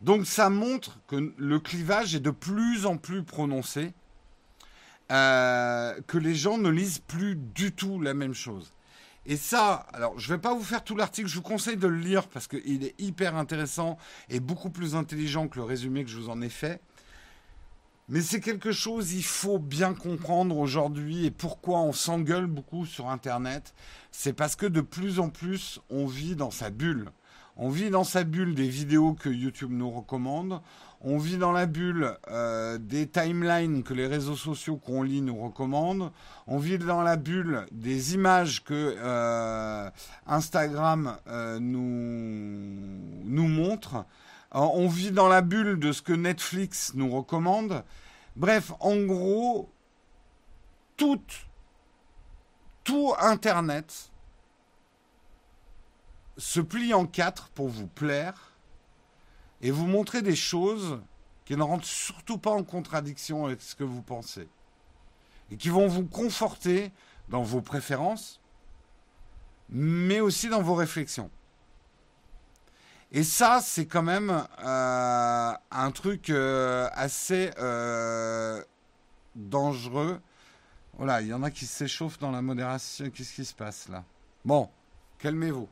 Donc 0.00 0.26
ça 0.26 0.50
montre 0.50 0.98
que 1.06 1.32
le 1.36 1.60
clivage 1.60 2.14
est 2.14 2.20
de 2.20 2.30
plus 2.30 2.86
en 2.86 2.96
plus 2.96 3.22
prononcé, 3.22 3.92
euh, 5.12 6.00
que 6.06 6.18
les 6.18 6.34
gens 6.34 6.58
ne 6.58 6.70
lisent 6.70 6.98
plus 6.98 7.36
du 7.36 7.72
tout 7.72 8.00
la 8.00 8.14
même 8.14 8.34
chose. 8.34 8.72
Et 9.26 9.36
ça, 9.36 9.86
alors 9.92 10.18
je 10.18 10.30
ne 10.30 10.36
vais 10.36 10.40
pas 10.40 10.54
vous 10.54 10.64
faire 10.64 10.82
tout 10.82 10.96
l'article, 10.96 11.28
je 11.28 11.36
vous 11.36 11.42
conseille 11.42 11.76
de 11.76 11.86
le 11.86 11.98
lire 11.98 12.26
parce 12.26 12.48
qu'il 12.48 12.82
est 12.82 13.00
hyper 13.00 13.36
intéressant 13.36 13.96
et 14.28 14.40
beaucoup 14.40 14.70
plus 14.70 14.96
intelligent 14.96 15.46
que 15.46 15.58
le 15.58 15.64
résumé 15.64 16.02
que 16.02 16.10
je 16.10 16.18
vous 16.18 16.28
en 16.28 16.40
ai 16.42 16.48
fait. 16.48 16.80
Mais 18.12 18.20
c'est 18.20 18.40
quelque 18.40 18.72
chose, 18.72 19.14
il 19.14 19.24
faut 19.24 19.58
bien 19.58 19.94
comprendre 19.94 20.58
aujourd'hui 20.58 21.24
et 21.24 21.30
pourquoi 21.30 21.80
on 21.80 21.94
s'engueule 21.94 22.44
beaucoup 22.44 22.84
sur 22.84 23.08
Internet. 23.08 23.72
C'est 24.10 24.34
parce 24.34 24.54
que 24.54 24.66
de 24.66 24.82
plus 24.82 25.18
en 25.18 25.30
plus, 25.30 25.80
on 25.88 26.04
vit 26.04 26.36
dans 26.36 26.50
sa 26.50 26.68
bulle. 26.68 27.10
On 27.56 27.70
vit 27.70 27.88
dans 27.88 28.04
sa 28.04 28.24
bulle 28.24 28.54
des 28.54 28.68
vidéos 28.68 29.14
que 29.14 29.30
YouTube 29.30 29.70
nous 29.72 29.90
recommande. 29.90 30.60
On 31.00 31.16
vit 31.16 31.38
dans 31.38 31.52
la 31.52 31.64
bulle 31.64 32.18
euh, 32.28 32.76
des 32.76 33.06
timelines 33.06 33.82
que 33.82 33.94
les 33.94 34.06
réseaux 34.06 34.36
sociaux 34.36 34.76
qu'on 34.76 35.02
lit 35.02 35.22
nous 35.22 35.42
recommandent. 35.42 36.12
On 36.46 36.58
vit 36.58 36.76
dans 36.76 37.00
la 37.00 37.16
bulle 37.16 37.64
des 37.72 38.12
images 38.12 38.62
que 38.62 38.94
euh, 38.98 39.88
Instagram 40.26 41.16
euh, 41.28 41.58
nous, 41.58 43.24
nous 43.24 43.48
montre. 43.48 44.04
On 44.52 44.88
vit 44.88 45.12
dans 45.12 45.28
la 45.28 45.40
bulle 45.40 45.78
de 45.78 45.92
ce 45.92 46.02
que 46.02 46.12
Netflix 46.12 46.92
nous 46.94 47.10
recommande. 47.10 47.84
Bref, 48.36 48.72
en 48.80 48.96
gros, 48.96 49.70
tout, 50.96 51.20
tout 52.84 53.14
Internet 53.18 54.10
se 56.36 56.60
plie 56.60 56.94
en 56.94 57.06
quatre 57.06 57.48
pour 57.50 57.68
vous 57.68 57.86
plaire 57.86 58.52
et 59.60 59.70
vous 59.70 59.86
montrer 59.86 60.22
des 60.22 60.36
choses 60.36 61.00
qui 61.44 61.56
ne 61.56 61.62
rentrent 61.62 61.86
surtout 61.86 62.38
pas 62.38 62.50
en 62.50 62.64
contradiction 62.64 63.46
avec 63.46 63.62
ce 63.62 63.74
que 63.74 63.84
vous 63.84 64.02
pensez 64.02 64.48
et 65.50 65.56
qui 65.56 65.68
vont 65.68 65.86
vous 65.86 66.06
conforter 66.06 66.92
dans 67.28 67.42
vos 67.42 67.60
préférences, 67.60 68.40
mais 69.68 70.20
aussi 70.20 70.48
dans 70.48 70.62
vos 70.62 70.74
réflexions. 70.74 71.30
Et 73.14 73.24
ça, 73.24 73.60
c'est 73.62 73.84
quand 73.84 74.02
même 74.02 74.30
euh, 74.64 75.52
un 75.70 75.90
truc 75.90 76.30
euh, 76.30 76.88
assez 76.94 77.50
euh, 77.58 78.62
dangereux. 79.36 80.18
Voilà, 80.96 81.20
il 81.20 81.28
y 81.28 81.34
en 81.34 81.42
a 81.42 81.50
qui 81.50 81.66
s'échauffent 81.66 82.18
dans 82.18 82.30
la 82.30 82.40
modération. 82.40 83.10
Qu'est-ce 83.10 83.34
qui 83.34 83.44
se 83.44 83.52
passe 83.52 83.90
là? 83.90 84.02
Bon, 84.46 84.70
calmez-vous. 85.18 85.68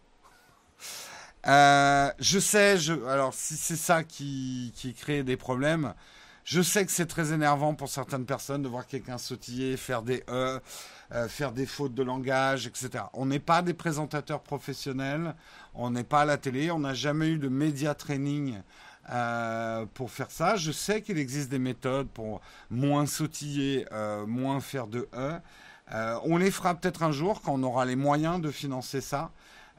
Je 1.47 2.39
sais, 2.39 2.77
je, 2.77 2.93
alors 3.07 3.33
si 3.33 3.57
c'est 3.57 3.77
ça 3.77 4.05
qui, 4.05 4.75
qui 4.77 4.93
crée 4.93 5.23
des 5.23 5.39
problèmes, 5.39 5.95
je 6.45 6.61
sais 6.61 6.85
que 6.85 6.93
c'est 6.93 7.07
très 7.07 7.33
énervant 7.33 7.75
pour 7.75 7.89
certaines 7.89 8.27
personnes 8.27 8.63
de 8.63 8.69
voir 8.69 8.87
quelqu'un 8.87 9.17
sautiller, 9.17 9.79
faire 9.79 10.03
des 10.03 10.23
E, 10.29 10.61
faire 11.29 11.53
des 11.53 11.67
fautes 11.67 11.95
de 11.95 12.03
langage, 12.03 12.67
etc. 12.67 13.05
On 13.15 13.25
n'est 13.27 13.39
pas 13.39 13.63
des 13.63 13.75
présentateurs 13.75 14.43
professionnels, 14.43 15.35
on 15.75 15.91
n'est 15.91 16.05
pas 16.05 16.23
à 16.23 16.25
la 16.25 16.37
télé, 16.37 16.71
on 16.71 16.81
n'a 16.81 16.95
jamais 16.95 17.29
eu 17.29 17.39
de 17.39 17.49
média 17.49 17.95
training 17.95 18.61
euh, 19.11 19.87
pour 19.95 20.11
faire 20.11 20.31
ça. 20.31 20.57
Je 20.57 20.73
sais 20.73 21.03
qu'il 21.03 21.19
existe 21.19 21.51
des 21.51 21.59
méthodes 21.59 22.09
pour 22.09 22.41
moins 22.71 23.07
sautiller, 23.07 23.87
moins 24.27 24.61
faire 24.61 24.87
de 24.87 25.09
E. 25.15 25.41
on 26.25 26.37
les 26.37 26.51
fera 26.51 26.75
peut-être 26.75 27.03
un 27.03 27.13
jour 27.13 27.43
quand 27.43 27.55
on 27.55 27.63
aura 27.63 27.85
les 27.85 27.97
moyens 27.97 28.41
de 28.41 28.51
financer 28.51 29.01
ça. 29.01 29.31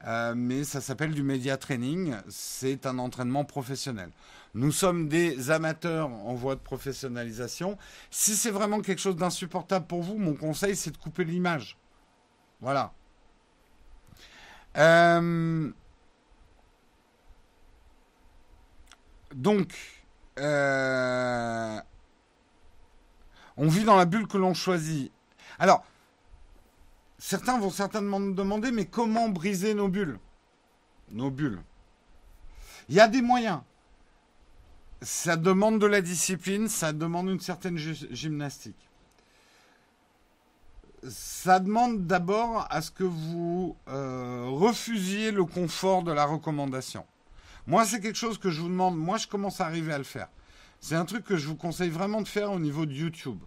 Euh, 0.04 0.34
mais 0.36 0.64
ça 0.64 0.80
s'appelle 0.80 1.12
du 1.12 1.22
média 1.22 1.56
training. 1.56 2.14
C'est 2.28 2.86
un 2.86 2.98
entraînement 2.98 3.44
professionnel. 3.44 4.10
Nous 4.54 4.72
sommes 4.72 5.08
des 5.08 5.50
amateurs 5.50 6.08
en 6.08 6.34
voie 6.34 6.56
de 6.56 6.60
professionnalisation. 6.60 7.78
Si 8.10 8.34
c'est 8.34 8.50
vraiment 8.50 8.80
quelque 8.80 9.00
chose 9.00 9.16
d'insupportable 9.16 9.86
pour 9.86 10.02
vous, 10.02 10.18
mon 10.18 10.34
conseil, 10.34 10.76
c'est 10.76 10.90
de 10.90 10.96
couper 10.96 11.24
l'image. 11.24 11.78
Voilà. 12.60 12.92
Euh, 14.76 15.70
donc, 19.34 19.74
euh, 20.38 21.80
on 23.56 23.68
vit 23.68 23.84
dans 23.84 23.96
la 23.96 24.04
bulle 24.04 24.26
que 24.26 24.38
l'on 24.38 24.54
choisit. 24.54 25.12
Alors, 25.58 25.84
Certains 27.22 27.56
vont 27.56 27.70
certainement 27.70 28.18
me 28.18 28.34
demander, 28.34 28.72
mais 28.72 28.84
comment 28.84 29.28
briser 29.28 29.74
nos 29.74 29.86
bulles? 29.86 30.18
Nos 31.12 31.30
bulles. 31.30 31.62
Il 32.88 32.96
y 32.96 33.00
a 33.00 33.06
des 33.06 33.22
moyens. 33.22 33.60
Ça 35.02 35.36
demande 35.36 35.78
de 35.78 35.86
la 35.86 36.00
discipline, 36.00 36.66
ça 36.66 36.92
demande 36.92 37.28
une 37.28 37.38
certaine 37.38 37.78
gymnastique. 37.78 38.88
Ça 41.08 41.60
demande 41.60 42.08
d'abord 42.08 42.66
à 42.70 42.82
ce 42.82 42.90
que 42.90 43.04
vous 43.04 43.76
euh, 43.86 44.48
refusiez 44.48 45.30
le 45.30 45.44
confort 45.44 46.02
de 46.02 46.10
la 46.10 46.24
recommandation. 46.24 47.06
Moi, 47.66 47.84
c'est 47.84 48.00
quelque 48.00 48.18
chose 48.18 48.38
que 48.38 48.50
je 48.50 48.60
vous 48.60 48.68
demande. 48.68 48.96
Moi, 48.96 49.18
je 49.18 49.26
commence 49.26 49.60
à 49.60 49.66
arriver 49.66 49.92
à 49.92 49.98
le 49.98 50.04
faire. 50.04 50.28
C'est 50.80 50.96
un 50.96 51.04
truc 51.04 51.24
que 51.24 51.36
je 51.36 51.46
vous 51.46 51.54
conseille 51.54 51.90
vraiment 51.90 52.20
de 52.20 52.28
faire 52.28 52.50
au 52.50 52.58
niveau 52.58 52.86
de 52.86 52.92
YouTube. 52.92 53.38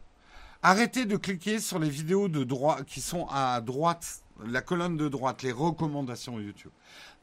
Arrêtez 0.63 1.05
de 1.05 1.18
cliquer 1.18 1.59
sur 1.59 1.80
les 1.80 1.89
vidéos 1.89 2.30
de 2.30 2.47
qui 2.86 3.01
sont 3.01 3.28
à 3.30 3.59
droite, 3.61 4.22
la 4.47 4.61
colonne 4.61 4.97
de 4.97 5.09
droite, 5.09 5.43
les 5.43 5.51
recommandations 5.51 6.39
YouTube. 6.39 6.72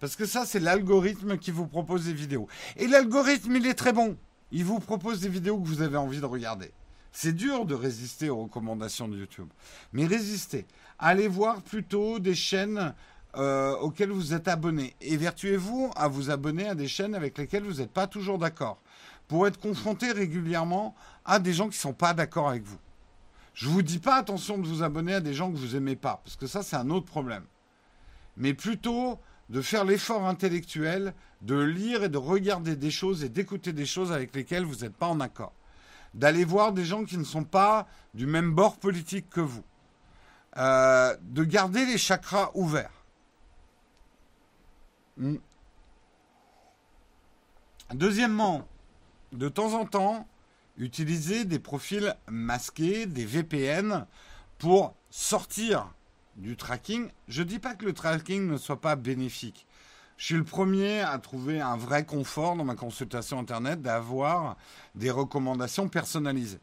Parce 0.00 0.16
que 0.16 0.26
ça, 0.26 0.44
c'est 0.44 0.60
l'algorithme 0.60 1.38
qui 1.38 1.50
vous 1.50 1.66
propose 1.66 2.04
des 2.04 2.12
vidéos. 2.12 2.46
Et 2.76 2.86
l'algorithme, 2.86 3.56
il 3.56 3.66
est 3.66 3.74
très 3.74 3.92
bon. 3.92 4.16
Il 4.50 4.64
vous 4.64 4.80
propose 4.80 5.20
des 5.20 5.30
vidéos 5.30 5.58
que 5.58 5.66
vous 5.66 5.80
avez 5.80 5.96
envie 5.96 6.20
de 6.20 6.26
regarder. 6.26 6.72
C'est 7.10 7.32
dur 7.32 7.64
de 7.66 7.74
résister 7.74 8.30
aux 8.30 8.44
recommandations 8.44 9.08
de 9.08 9.18
YouTube. 9.18 9.48
Mais 9.92 10.06
résistez. 10.06 10.66
Allez 10.98 11.28
voir 11.28 11.62
plutôt 11.62 12.18
des 12.18 12.34
chaînes 12.34 12.94
euh, 13.36 13.74
auxquelles 13.76 14.10
vous 14.10 14.34
êtes 14.34 14.48
abonné. 14.48 14.94
Évertuez-vous 15.00 15.90
à 15.96 16.08
vous 16.08 16.30
abonner 16.30 16.68
à 16.68 16.74
des 16.74 16.88
chaînes 16.88 17.14
avec 17.14 17.38
lesquelles 17.38 17.64
vous 17.64 17.80
n'êtes 17.80 17.90
pas 17.90 18.06
toujours 18.06 18.38
d'accord. 18.38 18.78
Pour 19.28 19.46
être 19.46 19.58
confronté 19.58 20.12
régulièrement 20.12 20.94
à 21.24 21.38
des 21.38 21.52
gens 21.52 21.64
qui 21.64 21.76
ne 21.76 21.82
sont 21.82 21.92
pas 21.94 22.12
d'accord 22.12 22.48
avec 22.48 22.64
vous. 22.64 22.78
Je 23.54 23.68
vous 23.68 23.82
dis 23.82 23.98
pas 23.98 24.16
attention 24.16 24.58
de 24.58 24.66
vous 24.66 24.82
abonner 24.82 25.14
à 25.14 25.20
des 25.20 25.34
gens 25.34 25.50
que 25.50 25.56
vous 25.56 25.76
aimez 25.76 25.96
pas, 25.96 26.20
parce 26.24 26.36
que 26.36 26.46
ça 26.46 26.62
c'est 26.62 26.76
un 26.76 26.90
autre 26.90 27.06
problème. 27.06 27.44
Mais 28.36 28.54
plutôt 28.54 29.18
de 29.50 29.60
faire 29.60 29.84
l'effort 29.84 30.26
intellectuel 30.26 31.12
de 31.42 31.58
lire 31.58 32.04
et 32.04 32.08
de 32.08 32.18
regarder 32.18 32.76
des 32.76 32.90
choses 32.90 33.24
et 33.24 33.28
d'écouter 33.28 33.72
des 33.72 33.86
choses 33.86 34.12
avec 34.12 34.34
lesquelles 34.34 34.64
vous 34.64 34.84
n'êtes 34.84 34.94
pas 34.94 35.08
en 35.08 35.20
accord. 35.20 35.52
D'aller 36.14 36.44
voir 36.44 36.72
des 36.72 36.84
gens 36.84 37.04
qui 37.04 37.18
ne 37.18 37.24
sont 37.24 37.44
pas 37.44 37.86
du 38.14 38.26
même 38.26 38.52
bord 38.52 38.76
politique 38.76 39.28
que 39.28 39.40
vous. 39.40 39.64
Euh, 40.56 41.16
de 41.22 41.44
garder 41.44 41.84
les 41.86 41.98
chakras 41.98 42.50
ouverts. 42.54 43.01
Hmm. 45.16 45.36
Deuxièmement, 47.94 48.66
de 49.32 49.48
temps 49.48 49.74
en 49.74 49.84
temps, 49.84 50.26
utiliser 50.78 51.44
des 51.44 51.58
profils 51.58 52.14
masqués, 52.28 53.06
des 53.06 53.26
VPN, 53.26 54.06
pour 54.58 54.94
sortir 55.10 55.92
du 56.36 56.56
tracking. 56.56 57.08
Je 57.28 57.42
ne 57.42 57.48
dis 57.48 57.58
pas 57.58 57.74
que 57.74 57.84
le 57.84 57.92
tracking 57.92 58.48
ne 58.48 58.56
soit 58.56 58.80
pas 58.80 58.96
bénéfique. 58.96 59.66
Je 60.16 60.26
suis 60.26 60.34
le 60.36 60.44
premier 60.44 61.00
à 61.00 61.18
trouver 61.18 61.60
un 61.60 61.76
vrai 61.76 62.04
confort 62.04 62.56
dans 62.56 62.64
ma 62.64 62.76
consultation 62.76 63.38
Internet 63.38 63.82
d'avoir 63.82 64.56
des 64.94 65.10
recommandations 65.10 65.88
personnalisées. 65.88 66.60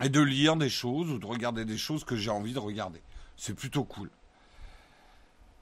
Et 0.00 0.08
de 0.08 0.20
lire 0.20 0.56
des 0.56 0.68
choses 0.68 1.10
ou 1.10 1.18
de 1.18 1.26
regarder 1.26 1.64
des 1.64 1.78
choses 1.78 2.04
que 2.04 2.16
j'ai 2.16 2.30
envie 2.30 2.52
de 2.52 2.58
regarder. 2.58 3.00
C'est 3.36 3.54
plutôt 3.54 3.84
cool. 3.84 4.10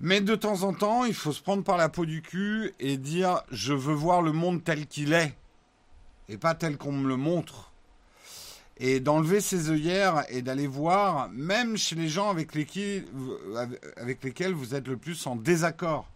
Mais 0.00 0.22
de 0.22 0.34
temps 0.34 0.62
en 0.62 0.72
temps, 0.72 1.04
il 1.04 1.14
faut 1.14 1.32
se 1.32 1.42
prendre 1.42 1.62
par 1.62 1.76
la 1.76 1.90
peau 1.90 2.06
du 2.06 2.22
cul 2.22 2.72
et 2.80 2.96
dire 2.96 3.42
je 3.50 3.74
veux 3.74 3.94
voir 3.94 4.22
le 4.22 4.32
monde 4.32 4.64
tel 4.64 4.86
qu'il 4.86 5.12
est 5.12 5.34
et 6.30 6.38
pas 6.38 6.54
tel 6.54 6.78
qu'on 6.78 6.92
me 6.92 7.08
le 7.08 7.16
montre. 7.16 7.70
Et 8.78 8.98
d'enlever 9.00 9.42
ses 9.42 9.68
œillères 9.68 10.24
et 10.30 10.40
d'aller 10.40 10.66
voir, 10.66 11.28
même 11.30 11.76
chez 11.76 11.96
les 11.96 12.08
gens 12.08 12.30
avec 12.30 12.54
lesquels, 12.54 13.04
vous 14.54 14.74
êtes 14.74 14.88
le 14.88 14.96
plus 14.96 15.26
en 15.26 15.36
désaccord. 15.36 16.08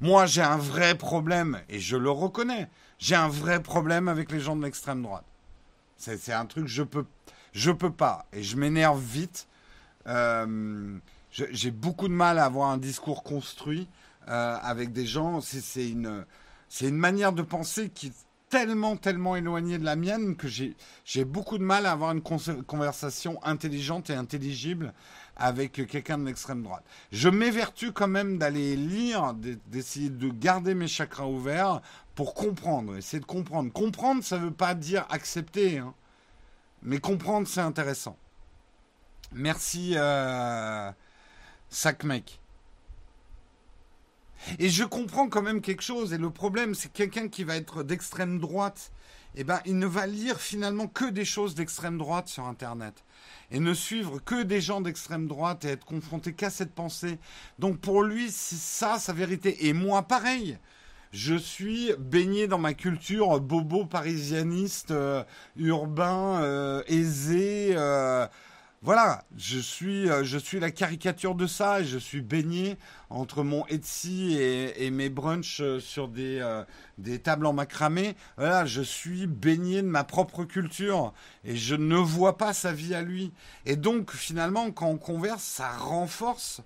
Moi, 0.00 0.26
j'ai 0.26 0.42
un 0.42 0.56
vrai 0.56 0.96
problème, 0.96 1.60
et 1.68 1.78
je 1.78 1.96
le 1.96 2.10
reconnais, 2.10 2.68
j'ai 2.98 3.14
un 3.14 3.28
vrai 3.28 3.62
problème 3.62 4.08
avec 4.08 4.32
les 4.32 4.40
gens 4.40 4.56
de 4.56 4.64
l'extrême 4.64 5.02
droite. 5.02 5.24
C'est 5.96 6.32
un 6.32 6.46
truc, 6.46 6.66
je 6.66 6.82
peux, 6.82 7.04
je 7.52 7.70
peux 7.70 7.92
pas, 7.92 8.26
et 8.32 8.42
je 8.42 8.56
m'énerve 8.56 9.00
vite. 9.00 9.46
Euh, 10.08 10.98
j'ai 11.30 11.70
beaucoup 11.70 12.08
de 12.08 12.12
mal 12.12 12.38
à 12.38 12.44
avoir 12.44 12.70
un 12.70 12.78
discours 12.78 13.22
construit 13.22 13.88
euh, 14.28 14.56
avec 14.62 14.92
des 14.92 15.06
gens. 15.06 15.40
C'est 15.40 15.88
une, 15.88 16.24
une 16.80 16.96
manière 16.96 17.32
de 17.32 17.42
penser 17.42 17.90
qui 17.90 18.08
est 18.08 18.12
tellement, 18.48 18.96
tellement 18.96 19.36
éloignée 19.36 19.78
de 19.78 19.84
la 19.84 19.96
mienne 19.96 20.36
que 20.36 20.48
j'ai 20.48 21.24
beaucoup 21.24 21.58
de 21.58 21.62
mal 21.62 21.86
à 21.86 21.92
avoir 21.92 22.12
une 22.12 22.22
conversation 22.22 23.38
intelligente 23.44 24.10
et 24.10 24.14
intelligible 24.14 24.92
avec 25.36 25.86
quelqu'un 25.86 26.18
de 26.18 26.24
l'extrême 26.24 26.62
droite. 26.62 26.84
Je 27.12 27.28
m'évertue 27.28 27.92
quand 27.92 28.08
même 28.08 28.38
d'aller 28.38 28.76
lire, 28.76 29.34
d'essayer 29.66 30.10
de 30.10 30.28
garder 30.28 30.74
mes 30.74 30.88
chakras 30.88 31.26
ouverts 31.26 31.80
pour 32.14 32.34
comprendre, 32.34 32.96
essayer 32.96 33.20
de 33.20 33.26
comprendre. 33.26 33.72
Comprendre, 33.72 34.24
ça 34.24 34.38
ne 34.38 34.46
veut 34.46 34.50
pas 34.50 34.74
dire 34.74 35.06
accepter, 35.10 35.78
hein. 35.78 35.94
mais 36.82 36.98
comprendre, 36.98 37.46
c'est 37.46 37.60
intéressant. 37.60 38.16
Merci, 39.32 39.92
euh, 39.96 40.90
Sacmec. 41.70 42.40
Et 44.58 44.68
je 44.68 44.84
comprends 44.84 45.28
quand 45.28 45.42
même 45.42 45.60
quelque 45.60 45.82
chose, 45.82 46.12
et 46.12 46.18
le 46.18 46.30
problème, 46.30 46.74
c'est 46.74 46.92
quelqu'un 46.92 47.28
qui 47.28 47.44
va 47.44 47.56
être 47.56 47.82
d'extrême 47.82 48.38
droite, 48.38 48.92
eh 49.34 49.44
ben, 49.44 49.60
il 49.66 49.78
ne 49.78 49.86
va 49.86 50.06
lire 50.06 50.40
finalement 50.40 50.86
que 50.86 51.04
des 51.04 51.24
choses 51.24 51.54
d'extrême 51.54 51.98
droite 51.98 52.28
sur 52.28 52.46
Internet 52.46 53.04
et 53.50 53.60
ne 53.60 53.74
suivre 53.74 54.18
que 54.18 54.42
des 54.42 54.60
gens 54.60 54.80
d'extrême 54.80 55.26
droite 55.26 55.64
et 55.64 55.68
être 55.68 55.84
confronté 55.84 56.32
qu'à 56.32 56.50
cette 56.50 56.74
pensée. 56.74 57.18
Donc 57.58 57.78
pour 57.78 58.02
lui, 58.02 58.30
c'est 58.30 58.56
ça 58.56 58.98
sa 58.98 59.12
vérité. 59.12 59.66
Et 59.66 59.72
moi, 59.72 60.02
pareil. 60.02 60.58
Je 61.10 61.34
suis 61.34 61.92
baigné 61.98 62.48
dans 62.48 62.58
ma 62.58 62.74
culture 62.74 63.40
bobo 63.40 63.86
parisianiste, 63.86 64.90
euh, 64.90 65.24
urbain, 65.56 66.42
euh, 66.42 66.82
aisé. 66.86 67.72
Euh, 67.74 68.26
voilà, 68.80 69.24
je 69.36 69.58
suis, 69.58 70.08
euh, 70.08 70.22
je 70.22 70.38
suis 70.38 70.60
la 70.60 70.70
caricature 70.70 71.34
de 71.34 71.48
ça. 71.48 71.82
Je 71.82 71.98
suis 71.98 72.20
baigné 72.20 72.76
entre 73.10 73.42
mon 73.42 73.66
Etsy 73.66 74.36
et, 74.38 74.90
mes 74.92 75.08
brunchs 75.08 75.60
euh, 75.60 75.80
sur 75.80 76.06
des, 76.06 76.38
euh, 76.40 76.62
des 76.96 77.18
tables 77.18 77.46
en 77.46 77.52
macramé. 77.52 78.14
Voilà, 78.36 78.66
je 78.66 78.80
suis 78.80 79.26
baigné 79.26 79.82
de 79.82 79.88
ma 79.88 80.04
propre 80.04 80.44
culture 80.44 81.12
et 81.44 81.56
je 81.56 81.74
ne 81.74 81.96
vois 81.96 82.38
pas 82.38 82.52
sa 82.52 82.72
vie 82.72 82.94
à 82.94 83.02
lui. 83.02 83.32
Et 83.66 83.74
donc, 83.74 84.12
finalement, 84.12 84.70
quand 84.70 84.86
on 84.86 84.98
converse, 84.98 85.42
ça 85.42 85.70
renforce 85.76 86.60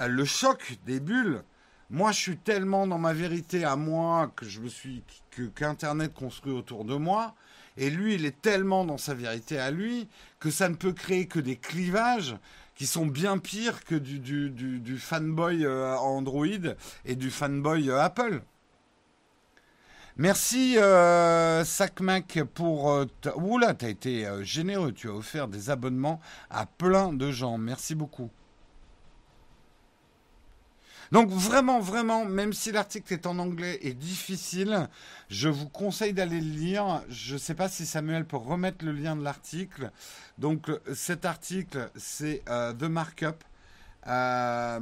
le 0.00 0.24
choc 0.24 0.78
des 0.84 0.98
bulles. 0.98 1.44
Moi, 1.90 2.10
je 2.10 2.18
suis 2.18 2.38
tellement 2.38 2.88
dans 2.88 2.98
ma 2.98 3.12
vérité 3.12 3.64
à 3.64 3.76
moi 3.76 4.32
que 4.34 4.46
je 4.46 4.60
me 4.60 4.68
suis 4.68 5.04
que 5.30 5.42
qu'Internet 5.42 6.12
construit 6.12 6.52
autour 6.52 6.84
de 6.84 6.96
moi 6.96 7.34
et 7.76 7.90
lui, 7.90 8.14
il 8.14 8.24
est 8.24 8.40
tellement 8.40 8.84
dans 8.84 8.98
sa 8.98 9.14
vérité 9.14 9.58
à 9.58 9.70
lui 9.70 10.08
que 10.38 10.50
ça 10.50 10.68
ne 10.68 10.74
peut 10.74 10.92
créer 10.92 11.26
que 11.26 11.38
des 11.38 11.56
clivages 11.56 12.36
qui 12.74 12.86
sont 12.86 13.06
bien 13.06 13.38
pires 13.38 13.84
que 13.84 13.94
du, 13.94 14.18
du, 14.20 14.98
fanboy 14.98 15.66
euh, 15.66 15.94
Android 15.96 16.46
et 17.04 17.14
du 17.14 17.30
fanboy 17.30 17.90
euh, 17.90 18.00
Apple. 18.00 18.40
Merci 20.16 20.78
euh, 20.78 21.62
SacMac 21.62 22.40
pour... 22.54 22.90
Euh, 22.90 23.06
Oula, 23.36 23.74
t'as 23.74 23.88
été 23.88 24.26
généreux, 24.42 24.92
tu 24.92 25.08
as 25.08 25.14
offert 25.14 25.46
des 25.48 25.70
abonnements 25.70 26.20
à 26.48 26.66
plein 26.66 27.12
de 27.12 27.30
gens. 27.30 27.58
Merci 27.58 27.94
beaucoup. 27.94 28.30
Donc 31.12 31.28
vraiment, 31.30 31.80
vraiment, 31.80 32.24
même 32.24 32.52
si 32.52 32.70
l'article 32.70 33.12
est 33.12 33.26
en 33.26 33.38
anglais 33.40 33.78
et 33.82 33.94
difficile, 33.94 34.88
je 35.28 35.48
vous 35.48 35.68
conseille 35.68 36.12
d'aller 36.12 36.40
le 36.40 36.50
lire. 36.50 37.02
Je 37.08 37.34
ne 37.34 37.38
sais 37.38 37.54
pas 37.54 37.68
si 37.68 37.84
Samuel 37.84 38.24
peut 38.24 38.36
remettre 38.36 38.84
le 38.84 38.92
lien 38.92 39.16
de 39.16 39.24
l'article. 39.24 39.90
Donc 40.38 40.70
cet 40.94 41.24
article, 41.24 41.90
c'est 41.96 42.42
euh, 42.48 42.72
The 42.72 42.84
Markup. 42.84 43.42
Euh, 44.06 44.78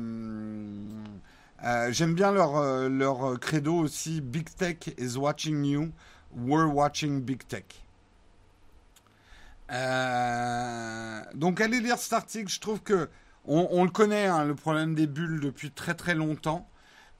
euh, 1.64 1.92
j'aime 1.92 2.14
bien 2.14 2.30
leur, 2.30 2.88
leur 2.90 3.40
credo 3.40 3.76
aussi. 3.76 4.20
Big 4.20 4.54
Tech 4.54 4.76
is 4.98 5.16
watching 5.16 5.64
you. 5.64 5.90
We're 6.36 6.70
watching 6.70 7.22
Big 7.22 7.40
Tech. 7.48 7.64
donc 11.34 11.60
allez 11.62 11.80
lire 11.80 11.96
cet 11.96 12.12
article. 12.12 12.50
Je 12.50 12.60
trouve 12.60 12.80
que 12.82 13.08
on, 13.48 13.84
le 13.84 13.90
connaît, 13.90 14.26
hein, 14.26 14.44
le 14.44 14.54
problème 14.54 14.94
des 14.94 15.06
bulles 15.06 15.40
depuis 15.40 15.70
très 15.70 15.94
très 15.94 16.14
longtemps. 16.14 16.68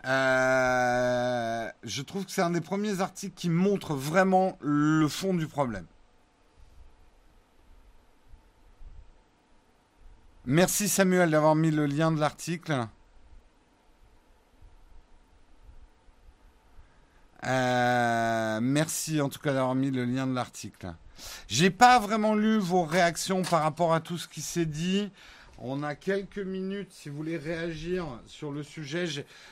Euh, 0.05 1.69
je 1.83 2.03
trouve 2.03 2.25
que 2.25 2.31
c'est 2.31 2.43
un 2.43 2.51
des 2.51 2.61
premiers 2.61 3.01
articles 3.01 3.35
qui 3.35 3.51
montre 3.51 3.95
vraiment 3.95 4.57
le 4.61 5.09
fond 5.09 5.35
du 5.35 5.49
problème. 5.49 5.87
Merci 10.45 10.89
Samuel 10.89 11.31
d'avoir 11.31 11.55
mis 11.55 11.71
le 11.71 11.87
lien 11.87 12.13
de 12.13 12.21
l'article. 12.21 12.87
Euh, 17.45 18.59
merci 18.61 19.21
en 19.21 19.29
tout 19.29 19.39
cas 19.39 19.53
d'avoir 19.53 19.75
mis 19.75 19.91
le 19.91 20.05
lien 20.05 20.27
de 20.27 20.35
l'article. 20.35 20.95
J'ai 21.49 21.71
pas 21.71 21.99
vraiment 21.99 22.35
lu 22.35 22.59
vos 22.59 22.85
réactions 22.85 23.43
par 23.43 23.63
rapport 23.63 23.95
à 23.95 24.01
tout 24.01 24.19
ce 24.19 24.29
qui 24.29 24.41
s'est 24.41 24.67
dit. 24.67 25.11
On 25.61 25.83
a 25.83 25.97
quelques 25.97 26.39
minutes 26.39 26.93
si 26.93 27.09
vous 27.09 27.17
voulez 27.17 27.37
réagir 27.37 28.07
sur 28.27 28.53
le 28.53 28.63
sujet. 28.63 29.07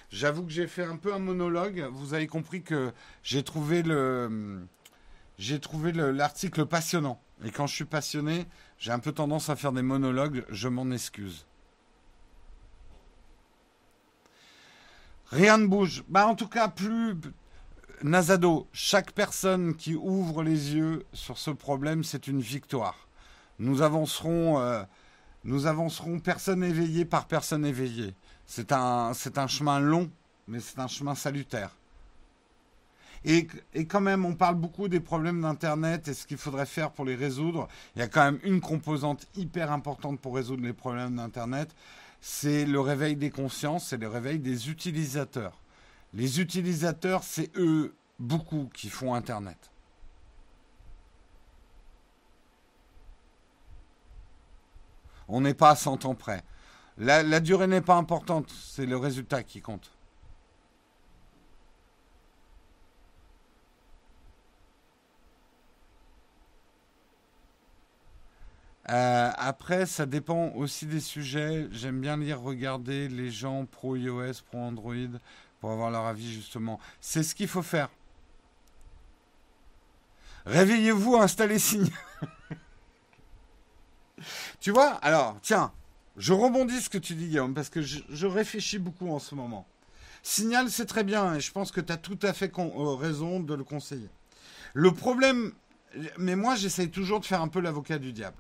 J'avoue 0.09 0.45
que 0.45 0.53
j'ai 0.53 0.69
fait 0.69 0.85
un 0.85 0.97
peu 0.97 1.13
un 1.13 1.19
monologue. 1.19 1.85
Vous 1.91 2.15
avez 2.15 2.29
compris 2.29 2.63
que 2.63 2.93
j'ai 3.25 3.43
trouvé 3.43 3.83
le 3.83 4.61
j'ai 5.37 5.59
trouvé 5.59 5.91
l'article 5.93 6.65
passionnant. 6.65 7.21
Et 7.45 7.51
quand 7.51 7.67
je 7.67 7.75
suis 7.75 7.85
passionné, 7.85 8.47
j'ai 8.79 8.93
un 8.93 9.01
peu 9.01 9.11
tendance 9.11 9.51
à 9.51 9.57
faire 9.57 9.73
des 9.73 9.83
monologues. 9.83 10.45
Je 10.49 10.69
m'en 10.69 10.93
excuse. 10.93 11.45
Rien 15.33 15.59
ne 15.59 15.67
bouge. 15.67 16.05
Bah 16.09 16.29
en 16.29 16.37
tout 16.37 16.49
cas, 16.49 16.69
plus 16.69 17.17
Nazado, 18.05 18.69
chaque 18.73 19.11
personne 19.11 19.75
qui 19.75 19.97
ouvre 19.97 20.45
les 20.45 20.77
yeux 20.77 21.05
sur 21.13 21.37
ce 21.37 21.51
problème, 21.51 22.05
c'est 22.05 22.29
une 22.29 22.41
victoire. 22.41 23.09
Nous 23.59 23.83
avancerons. 23.83 24.61
Euh, 24.61 24.85
nous 25.47 25.67
avancerons 25.67 26.19
personne 26.19 26.65
éveillée 26.65 27.05
par 27.05 27.27
personne 27.27 27.65
éveillée. 27.65 28.15
C'est 28.47 28.73
un, 28.73 29.13
chemin 29.47 29.79
long, 29.79 30.11
mais 30.49 30.59
c'est 30.61 30.81
un 30.81 30.89
chemin 30.89 31.15
salutaire. 31.15 31.71
Et, 33.25 33.47
et, 33.73 33.87
quand 33.87 34.01
même, 34.01 34.25
on 34.25 34.35
parle 34.35 34.57
beaucoup 34.57 34.89
des 34.89 35.01
problèmes 35.01 35.41
d'Internet 35.41 36.09
et 36.09 36.15
ce 36.15 36.27
qu'il 36.27 36.37
faudrait 36.37 36.67
faire 36.67 36.91
pour 36.91 37.05
les 37.05 37.15
résoudre. 37.15 37.69
Il 37.95 38.01
y 38.01 38.03
a 38.03 38.09
quand 38.09 38.25
même 38.25 38.41
une 38.43 38.61
composante 38.61 39.27
hyper 39.37 39.73
importante 39.73 40.21
pour 40.21 40.35
résoudre 40.35 40.63
les 40.63 40.73
problèmes 40.73 41.17
d'Internet, 41.17 41.75
c'est 42.21 42.65
le 42.65 42.81
réveil 42.81 43.17
des 43.17 43.31
consciences, 43.31 43.89
c'est 43.89 43.97
le 43.97 44.09
réveil 44.09 44.39
des 44.41 44.69
utilisateurs. 44.69 45.61
Les 46.13 46.41
utilisateurs, 46.41 47.23
c'est 47.23 47.51
eux, 47.57 47.95
beaucoup, 48.19 48.69
qui 48.73 48.89
font 48.89 49.15
Internet. 49.15 49.71
On 55.29 55.41
n'est 55.41 55.55
pas 55.55 55.71
à 55.71 55.77
100 55.77 56.05
ans 56.05 56.15
près. 56.15 56.43
La, 56.99 57.41
durée 57.41 57.67
n'est 57.67 57.83
pas 57.83 57.97
importante, 57.97 58.51
c'est 58.51 58.87
le 58.87 58.97
résultat 58.97 59.43
qui 59.43 59.61
compte. 59.61 59.91
Euh, 68.89 69.31
après, 69.37 69.85
ça 69.85 70.07
dépend 70.07 70.53
aussi 70.55 70.87
des 70.87 71.01
sujets. 71.01 71.67
J'aime 71.73 72.01
bien 72.01 72.17
lire, 72.17 72.41
regarder 72.41 73.09
les 73.09 73.31
gens 73.31 73.67
pro 73.67 73.97
iOS, 73.97 74.43
pro 74.47 74.59
Android, 74.59 75.19
pour 75.61 75.73
avoir 75.73 75.91
leur 75.91 76.07
avis 76.07 76.33
justement. 76.33 76.79
C'est 77.01 77.23
ce 77.23 77.35
qu'il 77.35 77.49
faut 77.49 77.63
faire. 77.63 77.91
Réveillez-vous, 80.47 81.17
installez 81.17 81.59
Signe. 81.59 81.91
Tu 84.61 84.71
vois, 84.71 84.95
alors, 85.03 85.37
tiens, 85.43 85.73
je 86.17 86.33
rebondis 86.33 86.81
ce 86.81 86.89
que 86.89 86.99
tu 86.99 87.15
dis, 87.15 87.29
Guillaume, 87.29 87.55
parce 87.55 87.69
que 87.69 87.83
je, 87.83 88.27
réfléchis 88.27 88.79
beaucoup 88.79 89.11
en 89.11 89.19
ce 89.19 89.35
moment. 89.35 89.67
Signal, 90.23 90.71
c'est 90.71 90.87
très 90.87 91.05
bien, 91.05 91.35
et 91.35 91.41
je 91.41 91.53
pense 91.53 91.71
que 91.71 91.81
tu 91.81 91.93
as 91.93 91.97
tout 91.97 92.19
à 92.23 92.33
fait 92.33 92.53
euh, 92.59 92.95
raison 92.95 93.41
de 93.41 93.55
le 93.55 93.65
conseiller. 93.65 94.09
Le 94.75 94.93
problème, 94.93 95.53
mais 96.19 96.37
moi, 96.37 96.57
j'essaye 96.57 96.91
toujours 96.91 97.21
de 97.21 97.27
faire 97.27 97.43
un 97.43 97.49
peu 97.49 97.61
l'avocat 97.61 97.99
du 97.99 98.13
diable. 98.13 98.37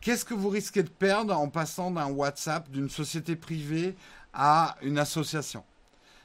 Qu'est-ce 0.00 0.24
que 0.24 0.34
vous 0.34 0.48
risquez 0.48 0.82
de 0.82 0.88
perdre 0.88 1.36
en 1.36 1.48
passant 1.48 1.92
d'un 1.92 2.08
WhatsApp, 2.08 2.68
d'une 2.70 2.90
société 2.90 3.36
privée, 3.36 3.94
à 4.34 4.76
une 4.82 4.98
association? 4.98 5.64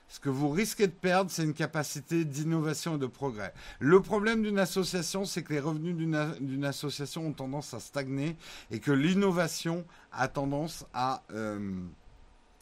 Ce 0.10 0.20
que 0.20 0.30
vous 0.30 0.50
risquez 0.50 0.88
de 0.88 0.94
perdre, 0.94 1.30
c'est 1.30 1.44
une 1.44 1.54
capacité 1.54 2.24
d'innovation 2.24 2.96
et 2.96 3.00
de 3.00 3.08
progrès. 3.08 3.54
Le 3.80 4.02
problème 4.02 4.42
d'une 4.42 4.60
association, 4.60 5.26
c'est 5.26 5.44
que 5.44 5.54
les 5.54 5.60
revenus 5.60 5.96
d'une 5.96 6.66
association 6.66 7.28
ont 7.28 7.34
tendance 7.34 7.74
à 7.74 7.80
stagner 7.80 8.38
et 8.72 8.80
que 8.80 8.92
l'innovation 8.92 9.86
a 10.14 10.30
tendance 10.30 10.86
à, 10.94 11.24
euh, 11.34 11.84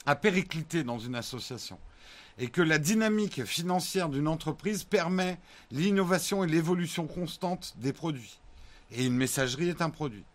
à 0.06 0.16
péricliter 0.16 0.84
dans 0.84 1.00
une 1.00 1.16
association. 1.16 1.78
et 2.38 2.50
que 2.50 2.62
la 2.62 2.80
dynamique 2.80 3.46
financière 3.46 4.10
d'une 4.10 4.28
entreprise 4.28 4.84
permet 4.84 5.40
l'innovation 5.72 6.44
et 6.44 6.48
l'évolution 6.48 7.08
constante 7.08 7.76
des 7.78 7.94
produits. 7.94 8.42
Et 8.92 9.06
une 9.06 9.16
messagerie 9.16 9.70
est 9.70 9.82
un 9.82 9.90
produit. 9.90 10.26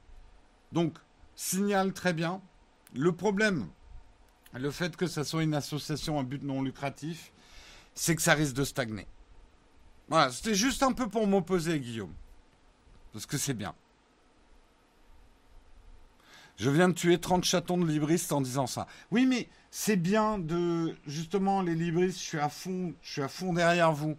Donc, 0.73 0.97
signale 1.37 1.93
très 1.93 2.15
bien. 2.15 2.41
Le 2.95 3.13
problème, 3.13 3.67
le 4.59 4.71
fait 4.71 4.97
que 4.97 5.07
ça 5.07 5.25
soit 5.25 5.43
une 5.43 5.55
association 5.55 6.19
à 6.19 6.23
but 6.23 6.43
non 6.43 6.63
lucratif, 6.63 7.33
c'est 7.95 8.17
que 8.17 8.23
ça 8.23 8.35
risque 8.35 8.55
de 8.55 8.65
stagner. 8.65 9.07
Voilà, 10.09 10.33
c'était 10.33 10.55
juste 10.55 10.83
un 10.83 10.93
peu 10.93 11.09
pour 11.09 11.27
m'opposer, 11.27 11.79
Guillaume. 11.79 12.13
Parce 13.13 13.27
que 13.27 13.39
c'est 13.39 13.55
bien. 13.55 13.75
Je 16.57 16.69
viens 16.69 16.89
de 16.89 16.95
tuer 16.95 17.19
30 17.19 17.45
chatons 17.45 17.79
de 17.79 17.87
libristes 17.87 18.33
en 18.33 18.41
disant 18.41 18.67
ça. 18.67 18.87
Oui, 19.11 19.25
mais 19.25 19.49
c'est 19.71 19.97
bien 19.97 20.39
de. 20.39 20.95
Justement, 21.07 21.63
les 21.63 21.75
libristes, 21.75 22.19
je 22.19 22.25
suis 22.25 22.39
à 22.39 22.49
fond, 22.49 22.93
je 23.03 23.13
suis 23.13 23.23
à 23.23 23.29
fond 23.29 23.53
derrière 23.53 23.93
vous. 23.93 24.17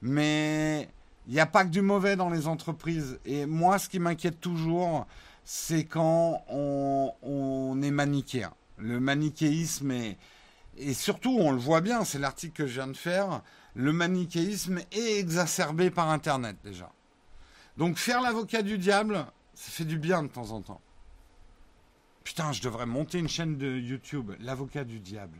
Mais 0.00 0.88
il 1.26 1.34
n'y 1.34 1.40
a 1.40 1.46
pas 1.46 1.64
que 1.64 1.70
du 1.70 1.82
mauvais 1.82 2.16
dans 2.16 2.30
les 2.30 2.46
entreprises. 2.46 3.18
Et 3.24 3.46
moi, 3.46 3.78
ce 3.78 3.88
qui 3.88 3.98
m'inquiète 3.98 4.40
toujours, 4.40 5.06
c'est 5.44 5.84
quand 5.84 6.42
on, 6.48 7.12
on, 7.22 7.82
est 7.82 7.90
manichéen. 7.90 8.52
Le 8.78 9.00
manichéisme 9.00 9.90
est. 9.90 10.18
Et 10.76 10.94
surtout, 10.94 11.36
on 11.38 11.52
le 11.52 11.58
voit 11.58 11.80
bien, 11.80 12.04
c'est 12.04 12.18
l'article 12.18 12.54
que 12.54 12.66
je 12.66 12.74
viens 12.74 12.88
de 12.88 12.96
faire, 12.96 13.42
le 13.74 13.92
manichéisme 13.92 14.80
est 14.90 15.18
exacerbé 15.18 15.90
par 15.90 16.10
Internet 16.10 16.56
déjà. 16.64 16.92
Donc 17.76 17.96
faire 17.96 18.20
l'avocat 18.20 18.62
du 18.62 18.78
diable, 18.78 19.26
ça 19.54 19.70
fait 19.70 19.84
du 19.84 19.98
bien 19.98 20.22
de 20.22 20.28
temps 20.28 20.50
en 20.50 20.62
temps. 20.62 20.80
Putain, 22.24 22.52
je 22.52 22.62
devrais 22.62 22.86
monter 22.86 23.18
une 23.18 23.28
chaîne 23.28 23.56
de 23.56 23.78
YouTube, 23.78 24.32
l'avocat 24.40 24.84
du 24.84 24.98
diable. 24.98 25.38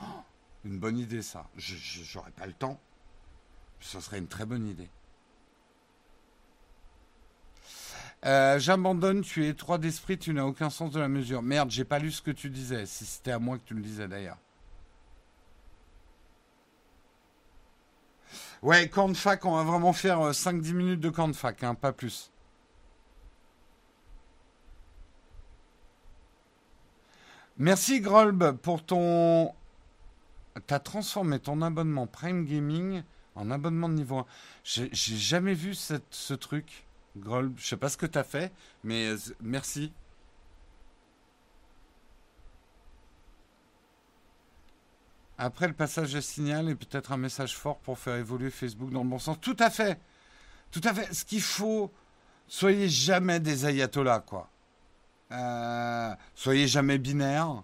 Oh, 0.00 0.22
une 0.64 0.78
bonne 0.78 0.98
idée 0.98 1.22
ça. 1.22 1.48
Je 1.56 2.16
n'aurais 2.16 2.30
pas 2.30 2.46
le 2.46 2.54
temps. 2.54 2.80
Ce 3.80 4.00
serait 4.00 4.18
une 4.18 4.28
très 4.28 4.46
bonne 4.46 4.66
idée. 4.66 4.88
Euh, 8.24 8.58
j'abandonne, 8.60 9.22
tu 9.22 9.44
es 9.44 9.48
étroit 9.48 9.78
d'esprit, 9.78 10.16
tu 10.16 10.32
n'as 10.32 10.44
aucun 10.44 10.70
sens 10.70 10.92
de 10.92 11.00
la 11.00 11.08
mesure. 11.08 11.42
Merde, 11.42 11.70
j'ai 11.70 11.84
pas 11.84 11.98
lu 11.98 12.12
ce 12.12 12.22
que 12.22 12.30
tu 12.30 12.50
disais. 12.50 12.86
Si 12.86 13.04
c'était 13.04 13.32
à 13.32 13.38
moi 13.38 13.58
que 13.58 13.64
tu 13.64 13.74
le 13.74 13.82
disais 13.82 14.06
d'ailleurs. 14.06 14.38
Ouais, 18.62 18.88
camp 18.88 19.12
fac, 19.16 19.44
on 19.44 19.56
va 19.56 19.64
vraiment 19.64 19.92
faire 19.92 20.20
5-10 20.30 20.70
euh, 20.70 20.74
minutes 20.74 21.00
de 21.00 21.10
camp 21.10 21.32
fac, 21.34 21.64
hein, 21.64 21.74
pas 21.74 21.92
plus. 21.92 22.30
Merci 27.58 28.00
Grolb 28.00 28.52
pour 28.58 28.84
ton... 28.84 29.52
T'as 30.66 30.78
transformé 30.78 31.38
ton 31.40 31.60
abonnement 31.60 32.06
Prime 32.06 32.44
Gaming 32.44 33.02
en 33.34 33.50
abonnement 33.50 33.88
de 33.88 33.94
niveau 33.94 34.18
1. 34.18 34.26
J'ai 34.64 34.90
jamais 34.92 35.54
vu 35.54 35.74
ce 35.74 36.34
truc. 36.34 36.86
Grolb, 37.16 37.54
je 37.58 37.66
sais 37.66 37.76
pas 37.76 37.88
ce 37.88 37.96
que 37.96 38.06
t'as 38.06 38.24
fait, 38.24 38.52
mais 38.84 39.08
euh, 39.08 39.18
merci. 39.40 39.92
Après 45.38 45.66
le 45.66 45.74
passage 45.74 46.12
de 46.12 46.20
signal 46.20 46.68
et 46.68 46.74
peut-être 46.74 47.12
un 47.12 47.16
message 47.16 47.56
fort 47.56 47.78
pour 47.78 47.98
faire 47.98 48.16
évoluer 48.16 48.50
Facebook 48.50 48.90
dans 48.90 49.02
le 49.02 49.08
bon 49.08 49.18
sens. 49.18 49.38
Tout 49.40 49.56
à 49.58 49.70
fait. 49.70 49.98
Tout 50.70 50.80
à 50.84 50.94
fait. 50.94 51.12
Ce 51.12 51.24
qu'il 51.24 51.42
faut, 51.42 51.90
soyez 52.46 52.88
jamais 52.88 53.40
des 53.40 53.66
ayatollahs, 53.66 54.20
quoi. 54.20 54.48
Euh, 55.32 56.14
soyez 56.34 56.68
jamais 56.68 56.98
binaires. 56.98 57.62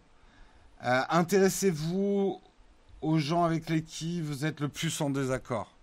Euh, 0.84 1.02
intéressez-vous 1.08 2.40
aux 3.00 3.18
gens 3.18 3.44
avec 3.44 3.68
lesquels 3.70 4.22
vous 4.22 4.44
êtes 4.44 4.60
le 4.60 4.68
plus 4.68 5.00
en 5.00 5.10
désaccord. 5.10 5.77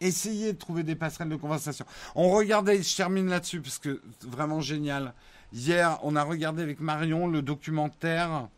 Essayez 0.00 0.52
de 0.52 0.58
trouver 0.58 0.82
des 0.82 0.96
passerelles 0.96 1.28
de 1.28 1.36
conversation. 1.36 1.86
On 2.14 2.30
regardait, 2.30 2.82
je 2.82 2.96
termine 2.96 3.28
là-dessus 3.28 3.60
parce 3.60 3.78
que 3.78 4.02
vraiment 4.22 4.60
génial. 4.60 5.14
Hier, 5.52 5.98
on 6.02 6.16
a 6.16 6.22
regardé 6.22 6.62
avec 6.62 6.80
Marion 6.80 7.28
le 7.28 7.42
documentaire 7.42 8.48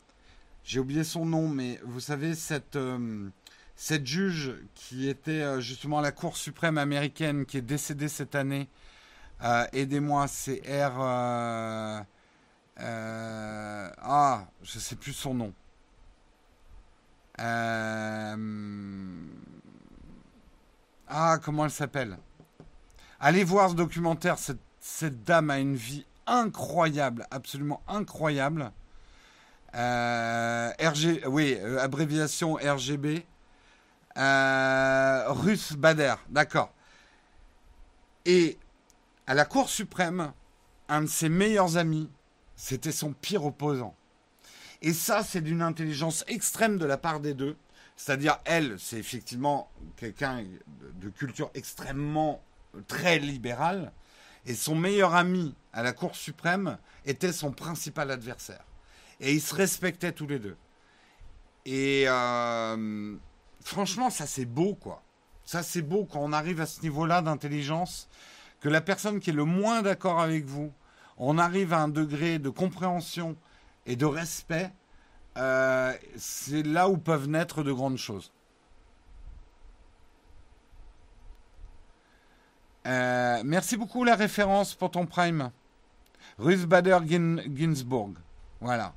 j'ai 0.66 0.80
oublié 0.80 1.04
son 1.04 1.24
nom, 1.24 1.48
mais 1.48 1.78
vous 1.84 2.00
savez, 2.00 2.34
cette, 2.34 2.74
euh, 2.74 3.30
juge 4.04 4.52
qui 4.74 5.08
était 5.08 5.42
euh, 5.42 5.60
justement 5.60 6.00
à 6.00 6.02
la 6.02 6.10
Cour 6.10 6.36
suprême 6.36 6.76
américaine, 6.76 7.46
qui 7.46 7.58
est 7.58 7.62
décédée 7.62 8.08
cette 8.08 8.34
année, 8.34 8.68
euh, 9.44 9.64
aidez-moi, 9.72 10.26
c'est 10.26 10.60
R. 10.66 11.00
ah, 12.78 14.46
je 14.62 14.76
ne 14.76 14.80
sais 14.80 14.96
plus 14.96 15.12
son 15.12 15.34
nom. 15.34 15.52
Ah, 21.08 21.38
comment 21.42 21.64
elle 21.64 21.70
s'appelle? 21.70 22.18
Allez 23.20 23.44
voir 23.44 23.70
ce 23.70 23.74
documentaire, 23.74 24.36
cette, 24.38 25.24
dame 25.24 25.50
a 25.50 25.58
une 25.58 25.76
vie 25.76 26.04
incroyable, 26.26 27.26
absolument 27.30 27.82
incroyable. 27.88 28.72
Euh, 29.74 30.70
RG, 30.80 31.26
oui, 31.26 31.56
euh, 31.58 31.80
abréviation 31.80 32.54
RGB. 32.54 33.24
Euh, 34.16 35.24
Ruth 35.28 35.74
Bader, 35.74 36.14
d'accord. 36.28 36.72
Et 38.24 38.58
à 39.26 39.34
la 39.34 39.44
Cour 39.44 39.68
suprême, 39.68 40.32
un 40.88 41.02
de 41.02 41.06
ses 41.06 41.28
meilleurs 41.28 41.76
amis, 41.76 42.10
c'était 42.56 42.92
son 42.92 43.12
pire 43.12 43.44
opposant. 43.44 43.94
Et 44.82 44.92
ça, 44.92 45.22
c'est 45.22 45.40
d'une 45.40 45.62
intelligence 45.62 46.24
extrême 46.26 46.78
de 46.78 46.86
la 46.86 46.96
part 46.96 47.20
des 47.20 47.34
deux. 47.34 47.56
C'est-à-dire, 47.96 48.38
elle, 48.44 48.78
c'est 48.78 48.98
effectivement 48.98 49.70
quelqu'un 49.96 50.44
de 51.00 51.08
culture 51.08 51.50
extrêmement 51.54 52.42
très 52.86 53.18
libérale. 53.18 53.92
Et 54.44 54.54
son 54.54 54.76
meilleur 54.76 55.14
ami 55.14 55.54
à 55.72 55.82
la 55.82 55.92
Cour 55.92 56.14
suprême 56.14 56.78
était 57.04 57.32
son 57.32 57.50
principal 57.50 58.10
adversaire. 58.10 58.64
Et 59.20 59.32
ils 59.32 59.40
se 59.40 59.54
respectaient 59.54 60.12
tous 60.12 60.26
les 60.26 60.38
deux. 60.38 60.56
Et 61.64 62.04
euh, 62.06 63.16
franchement, 63.60 64.10
ça 64.10 64.26
c'est 64.26 64.44
beau, 64.44 64.74
quoi. 64.74 65.02
Ça 65.44 65.62
c'est 65.62 65.82
beau 65.82 66.04
quand 66.04 66.20
on 66.20 66.32
arrive 66.32 66.60
à 66.60 66.66
ce 66.66 66.80
niveau-là 66.82 67.22
d'intelligence, 67.22 68.08
que 68.60 68.68
la 68.68 68.80
personne 68.80 69.20
qui 69.20 69.30
est 69.30 69.32
le 69.32 69.44
moins 69.44 69.82
d'accord 69.82 70.20
avec 70.20 70.44
vous, 70.44 70.72
on 71.16 71.38
arrive 71.38 71.72
à 71.72 71.80
un 71.80 71.88
degré 71.88 72.38
de 72.38 72.50
compréhension 72.50 73.36
et 73.86 73.96
de 73.96 74.04
respect. 74.04 74.70
Euh, 75.36 75.92
c'est 76.16 76.62
là 76.62 76.88
où 76.88 76.96
peuvent 76.96 77.28
naître 77.28 77.62
de 77.62 77.72
grandes 77.72 77.98
choses. 77.98 78.32
Euh, 82.86 83.42
merci 83.44 83.76
beaucoup 83.76 84.04
la 84.04 84.14
référence 84.14 84.74
pour 84.74 84.90
ton 84.90 85.06
prime. 85.06 85.50
Ruth 86.38 86.64
Bader 86.66 86.98
Ginsburg. 87.06 88.14
Voilà. 88.60 88.94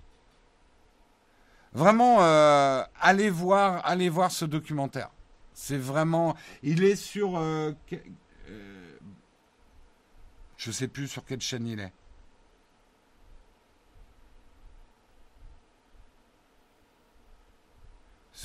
Vraiment, 1.73 2.21
euh, 2.21 2.83
allez 2.99 3.29
voir, 3.29 3.85
allez 3.85 4.09
voir 4.09 4.31
ce 4.31 4.45
documentaire. 4.45 5.09
C'est 5.53 5.77
vraiment, 5.77 6.35
il 6.63 6.83
est 6.83 6.95
sur, 6.95 7.41
je 10.57 10.71
sais 10.71 10.87
plus 10.87 11.07
sur 11.07 11.25
quelle 11.25 11.41
chaîne 11.41 11.67
il 11.67 11.79
est. 11.81 11.93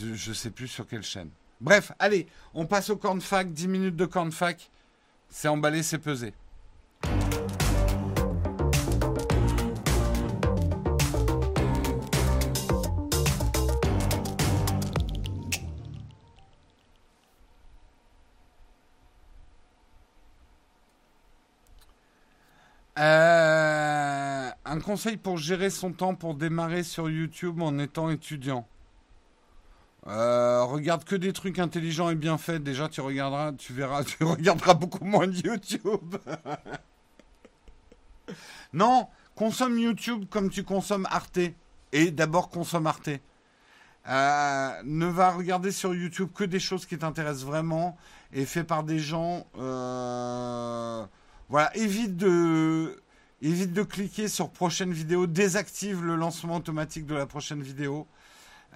Je 0.03 0.33
sais 0.33 0.51
plus 0.51 0.69
sur 0.69 0.87
quelle 0.87 1.03
chaîne. 1.03 1.31
Bref, 1.61 1.93
allez, 1.99 2.27
on 2.53 2.67
passe 2.67 2.91
au 2.91 2.97
de 3.15 3.21
fac. 3.21 3.53
10 3.53 3.69
minutes 3.69 3.97
de 3.97 4.07
de 4.27 4.33
fac. 4.33 4.71
C'est 5.29 5.49
emballé, 5.49 5.83
c'est 5.83 5.99
pesé. 5.99 6.35
Euh, 22.99 24.51
un 24.65 24.81
conseil 24.81 25.17
pour 25.17 25.37
gérer 25.39 25.71
son 25.71 25.93
temps 25.93 26.15
pour 26.15 26.35
démarrer 26.35 26.83
sur 26.83 27.11
YouTube 27.11 27.61
en 27.61 27.79
étant 27.79 28.11
étudiant. 28.11 28.67
Euh, 30.07 30.65
regarde 30.65 31.05
que 31.05 31.17
des 31.17 31.33
trucs 31.33 31.59
intelligents 31.59 32.11
et 32.11 32.15
bien 32.15 32.37
faits. 32.37 32.63
Déjà, 32.63 32.89
tu 32.89 33.01
regarderas, 33.01 33.53
tu 33.53 33.73
verras, 33.73 34.05
tu 34.05 34.23
regarderas 34.25 34.75
beaucoup 34.75 35.05
moins 35.05 35.27
de 35.27 35.37
YouTube. 35.37 36.17
non, 38.73 39.09
consomme 39.35 39.79
YouTube 39.79 40.25
comme 40.29 40.51
tu 40.51 40.63
consommes 40.63 41.07
Arte. 41.11 41.41
Et 41.93 42.11
d'abord, 42.11 42.51
consomme 42.51 42.87
Arte. 42.87 43.11
Euh, 44.07 44.71
ne 44.85 45.07
va 45.07 45.31
regarder 45.31 45.73
sur 45.73 45.95
YouTube 45.95 46.29
que 46.35 46.45
des 46.45 46.61
choses 46.61 46.85
qui 46.85 46.99
t'intéressent 46.99 47.47
vraiment 47.47 47.97
et 48.33 48.45
fait 48.45 48.65
par 48.65 48.85
des 48.85 48.99
gens. 48.99 49.47
Euh, 49.57 51.05
voilà, 51.49 51.75
évite 51.77 52.17
de, 52.17 53.01
évite 53.41 53.73
de 53.73 53.83
cliquer 53.83 54.29
sur 54.29 54.51
prochaine 54.51 54.93
vidéo, 54.93 55.27
désactive 55.27 56.05
le 56.05 56.17
lancement 56.17 56.57
automatique 56.57 57.07
de 57.07 57.15
la 57.15 57.25
prochaine 57.25 57.63
vidéo. 57.63 58.07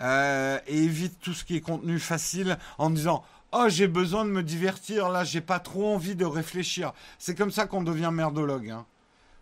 Euh, 0.01 0.59
et 0.67 0.85
évite 0.85 1.21
tout 1.21 1.33
ce 1.33 1.45
qui 1.45 1.57
est 1.57 1.61
contenu 1.61 1.99
facile 1.99 2.59
en 2.79 2.91
disant 2.91 3.25
Oh, 3.53 3.65
j'ai 3.69 3.89
besoin 3.89 4.25
de 4.27 4.31
me 4.31 4.43
divertir, 4.43 5.09
là, 5.09 5.25
j'ai 5.25 5.41
pas 5.41 5.59
trop 5.59 5.95
envie 5.95 6.15
de 6.15 6.27
réfléchir. 6.27 6.93
C'est 7.19 7.35
comme 7.35 7.51
ça 7.51 7.67
qu'on 7.67 7.83
devient 7.83 8.11
merdologue. 8.13 8.71
Hein. 8.71 8.85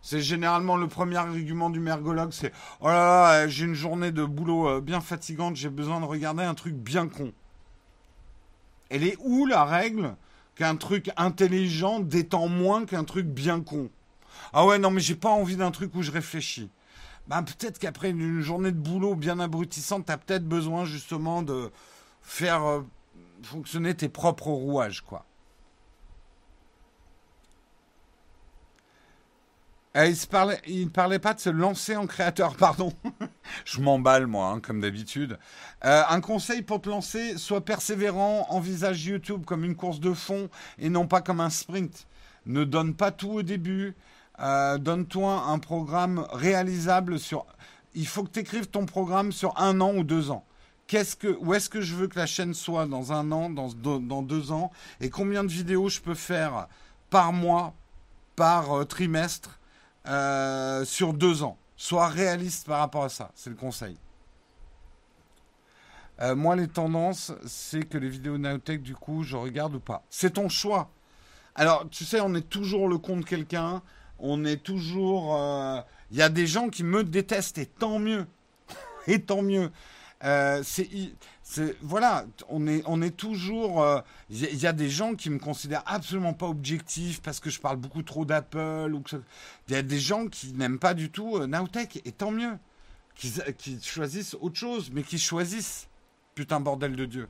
C'est 0.01 0.21
généralement 0.21 0.77
le 0.77 0.87
premier 0.87 1.17
argument 1.17 1.69
du 1.69 1.81
mergologue, 1.81 2.31
c'est 2.31 2.53
Oh 2.79 2.87
là 2.87 2.93
là, 2.93 3.47
j'ai 3.49 3.65
une 3.65 3.73
journée 3.73 4.11
de 4.11 4.23
boulot 4.23 4.69
euh, 4.69 4.81
bien 4.81 5.01
fatigante, 5.01 5.57
j'ai 5.57 5.69
besoin 5.69 5.99
de 5.99 6.05
regarder 6.05 6.43
un 6.43 6.53
truc 6.53 6.75
bien 6.75 7.09
con. 7.09 7.33
Elle 8.89 9.03
est 9.03 9.17
où 9.19 9.45
la 9.45 9.65
règle 9.65 10.15
qu'un 10.55 10.77
truc 10.77 11.11
intelligent 11.17 11.99
détend 11.99 12.47
moins 12.47 12.85
qu'un 12.85 13.03
truc 13.03 13.25
bien 13.25 13.59
con? 13.59 13.89
Ah 14.53 14.65
ouais, 14.65 14.79
non, 14.79 14.91
mais 14.91 15.01
j'ai 15.01 15.15
pas 15.15 15.29
envie 15.29 15.57
d'un 15.57 15.71
truc 15.71 15.93
où 15.95 16.01
je 16.01 16.11
réfléchis. 16.11 16.69
Ben, 17.27 17.43
peut-être 17.43 17.77
qu'après 17.79 18.11
une 18.11 18.41
journée 18.41 18.71
de 18.71 18.77
boulot 18.77 19.15
bien 19.15 19.39
abrutissante, 19.39 20.05
tu 20.05 20.11
as 20.11 20.17
peut-être 20.17 20.47
besoin 20.47 20.85
justement 20.85 21.41
de 21.41 21.71
faire 22.21 22.63
euh, 22.63 22.81
fonctionner 23.43 23.95
tes 23.95 24.09
propres 24.09 24.47
rouages, 24.47 25.01
quoi. 25.01 25.25
Euh, 29.97 30.05
il 30.05 30.11
ne 30.11 30.25
parlait, 30.27 30.61
parlait 30.93 31.19
pas 31.19 31.33
de 31.33 31.39
se 31.39 31.49
lancer 31.49 31.95
en 31.95 32.05
créateur, 32.05 32.55
pardon. 32.57 32.93
Je 33.65 33.81
m'emballe, 33.81 34.27
moi, 34.27 34.47
hein, 34.49 34.59
comme 34.59 34.79
d'habitude. 34.79 35.39
Euh, 35.85 36.03
un 36.07 36.21
conseil 36.21 36.61
pour 36.61 36.81
te 36.81 36.89
lancer, 36.89 37.37
sois 37.37 37.65
persévérant, 37.65 38.45
envisage 38.49 39.05
YouTube 39.05 39.43
comme 39.45 39.63
une 39.63 39.75
course 39.75 39.99
de 39.99 40.13
fond 40.13 40.49
et 40.77 40.89
non 40.89 41.07
pas 41.07 41.21
comme 41.21 41.39
un 41.39 41.49
sprint. 41.49 42.07
Ne 42.45 42.63
donne 42.63 42.93
pas 42.93 43.11
tout 43.11 43.31
au 43.31 43.41
début. 43.41 43.95
Euh, 44.39 44.77
donne-toi 44.77 45.43
un 45.47 45.59
programme 45.59 46.25
réalisable 46.31 47.19
sur... 47.19 47.45
Il 47.95 48.07
faut 48.07 48.23
que 48.23 48.29
tu 48.29 48.39
écrives 48.39 48.67
ton 48.67 48.85
programme 48.85 49.31
sur 49.31 49.57
un 49.59 49.81
an 49.81 49.95
ou 49.95 50.03
deux 50.03 50.29
ans. 50.29 50.45
Où 50.93 51.53
est-ce 51.53 51.69
que 51.69 51.81
je 51.81 51.95
veux 51.95 52.07
que 52.07 52.17
la 52.17 52.25
chaîne 52.25 52.53
soit 52.53 52.85
dans 52.85 53.11
un 53.11 53.31
an, 53.31 53.49
dans, 53.49 54.21
deux 54.21 54.51
ans, 54.51 54.71
et 55.01 55.09
combien 55.09 55.43
de 55.43 55.49
vidéos 55.49 55.89
je 55.89 55.99
peux 55.99 56.13
faire 56.13 56.67
par 57.09 57.33
mois, 57.33 57.73
par 58.35 58.87
trimestre 58.87 59.59
euh, 60.07 60.85
sur 60.85 61.13
deux 61.13 61.43
ans? 61.43 61.57
Sois 61.75 62.07
réaliste 62.07 62.67
par 62.67 62.79
rapport 62.79 63.03
à 63.03 63.09
ça, 63.09 63.31
c'est 63.35 63.49
le 63.49 63.55
conseil. 63.55 63.97
Euh, 66.21 66.35
moi, 66.35 66.55
les 66.55 66.67
tendances, 66.67 67.31
c'est 67.45 67.87
que 67.87 67.97
les 67.97 68.09
vidéos 68.09 68.37
Naotech, 68.37 68.81
du 68.81 68.95
coup, 68.95 69.23
je 69.23 69.35
regarde 69.35 69.75
ou 69.75 69.79
pas. 69.79 70.03
C'est 70.09 70.33
ton 70.33 70.49
choix. 70.49 70.89
Alors, 71.53 71.87
tu 71.89 72.05
sais, 72.05 72.19
on 72.21 72.33
est 72.33 72.49
toujours 72.49 72.87
le 72.87 72.97
compte 72.97 73.21
de 73.21 73.25
quelqu'un. 73.25 73.83
On 74.19 74.45
est 74.45 74.63
toujours. 74.63 75.35
Euh, 75.35 75.79
il 76.11 76.17
y 76.17 76.21
a 76.21 76.29
des 76.29 76.47
gens 76.47 76.69
qui 76.69 76.83
me 76.83 77.03
détestent, 77.03 77.57
et 77.57 77.65
tant 77.65 77.99
mieux. 77.99 78.25
et 79.07 79.21
tant 79.21 79.41
mieux. 79.41 79.71
Euh, 80.23 80.63
c'est, 80.63 81.77
voilà, 81.81 82.25
on 82.49 82.67
est, 82.67 82.81
on 82.85 83.01
est 83.01 83.15
toujours. 83.15 84.03
Il 84.29 84.45
euh, 84.45 84.53
y, 84.53 84.65
a 84.65 84.73
des 84.73 84.89
gens 84.89 85.15
qui 85.15 85.29
me 85.29 85.39
considèrent 85.39 85.83
absolument 85.85 86.33
pas 86.33 86.47
objectif 86.47 87.21
parce 87.21 87.39
que 87.39 87.49
je 87.49 87.59
parle 87.59 87.77
beaucoup 87.77 88.01
trop 88.01 88.25
d'Apple 88.25 88.93
ou 88.93 89.03
Il 89.67 89.73
y 89.73 89.77
a 89.77 89.81
des 89.81 89.99
gens 89.99 90.27
qui 90.27 90.53
n'aiment 90.53 90.79
pas 90.79 90.93
du 90.93 91.11
tout 91.11 91.37
euh, 91.37 91.47
Nowtech 91.47 92.01
et 92.03 92.11
tant 92.11 92.31
mieux, 92.31 92.57
qui, 93.15 93.31
qui 93.57 93.79
choisissent 93.81 94.35
autre 94.41 94.57
chose, 94.57 94.89
mais 94.91 95.03
qui 95.03 95.19
choisissent. 95.19 95.87
Putain 96.35 96.59
bordel 96.59 96.95
de 96.95 97.05
Dieu. 97.05 97.27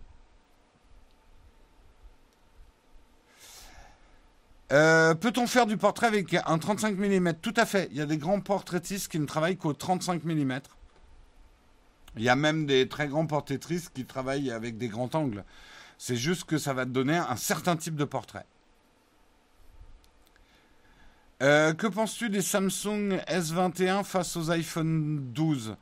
Peut-on 4.69 5.47
faire 5.47 5.65
du 5.65 5.77
portrait 5.77 6.07
avec 6.07 6.33
un 6.33 6.57
35 6.57 6.97
mm 6.97 7.33
Tout 7.41 7.53
à 7.55 7.65
fait. 7.65 7.87
Il 7.91 7.97
y 7.97 8.01
a 8.01 8.05
des 8.05 8.17
grands 8.17 8.41
portraitistes 8.41 9.09
qui 9.09 9.19
ne 9.19 9.25
travaillent 9.25 9.57
qu'au 9.57 9.73
35 9.73 10.23
mm. 10.23 10.59
Il 12.17 12.23
y 12.23 12.29
a 12.29 12.35
même 12.35 12.65
des 12.65 12.87
très 12.89 13.07
grands 13.07 13.27
portraitristes 13.27 13.91
qui 13.93 14.05
travaillent 14.05 14.51
avec 14.51 14.77
des 14.77 14.87
grands 14.87 15.09
angles. 15.13 15.43
C'est 15.97 16.15
juste 16.15 16.45
que 16.45 16.57
ça 16.57 16.73
va 16.73 16.85
te 16.85 16.91
donner 16.91 17.15
un 17.15 17.35
certain 17.35 17.75
type 17.75 17.95
de 17.95 18.05
portrait. 18.05 18.45
Euh, 21.43 21.73
que 21.73 21.85
penses-tu 21.85 22.29
des 22.29 22.41
Samsung 22.41 23.19
S21 23.27 24.03
face 24.03 24.35
aux 24.35 24.49
iPhone 24.49 25.31
12 25.33 25.75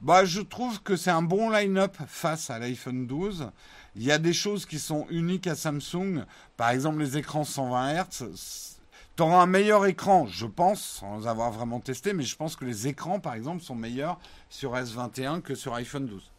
bah, 0.00 0.24
Je 0.24 0.40
trouve 0.40 0.82
que 0.82 0.96
c'est 0.96 1.10
un 1.10 1.22
bon 1.22 1.50
line-up 1.50 1.96
face 2.08 2.50
à 2.50 2.58
l'iPhone 2.58 3.06
12. 3.06 3.50
Il 3.96 4.04
y 4.04 4.12
a 4.12 4.18
des 4.18 4.34
choses 4.34 4.66
qui 4.66 4.78
sont 4.78 5.06
uniques 5.10 5.46
à 5.46 5.54
Samsung. 5.54 6.24
Par 6.56 6.70
exemple, 6.70 6.98
les 6.98 7.16
écrans 7.16 7.44
120 7.44 8.04
Hz 8.04 8.76
tu 9.16 9.22
auras 9.22 9.40
un 9.42 9.46
meilleur 9.46 9.86
écran, 9.86 10.26
je 10.26 10.44
pense, 10.44 10.82
sans 10.82 11.26
avoir 11.26 11.50
vraiment 11.50 11.80
testé, 11.80 12.12
mais 12.12 12.22
je 12.22 12.36
pense 12.36 12.54
que 12.54 12.66
les 12.66 12.86
écrans, 12.86 13.18
par 13.18 13.32
exemple, 13.32 13.62
sont 13.62 13.74
meilleurs 13.74 14.18
sur 14.50 14.74
S21 14.74 15.40
que 15.40 15.54
sur 15.54 15.72
iPhone 15.74 16.06
12. 16.06 16.30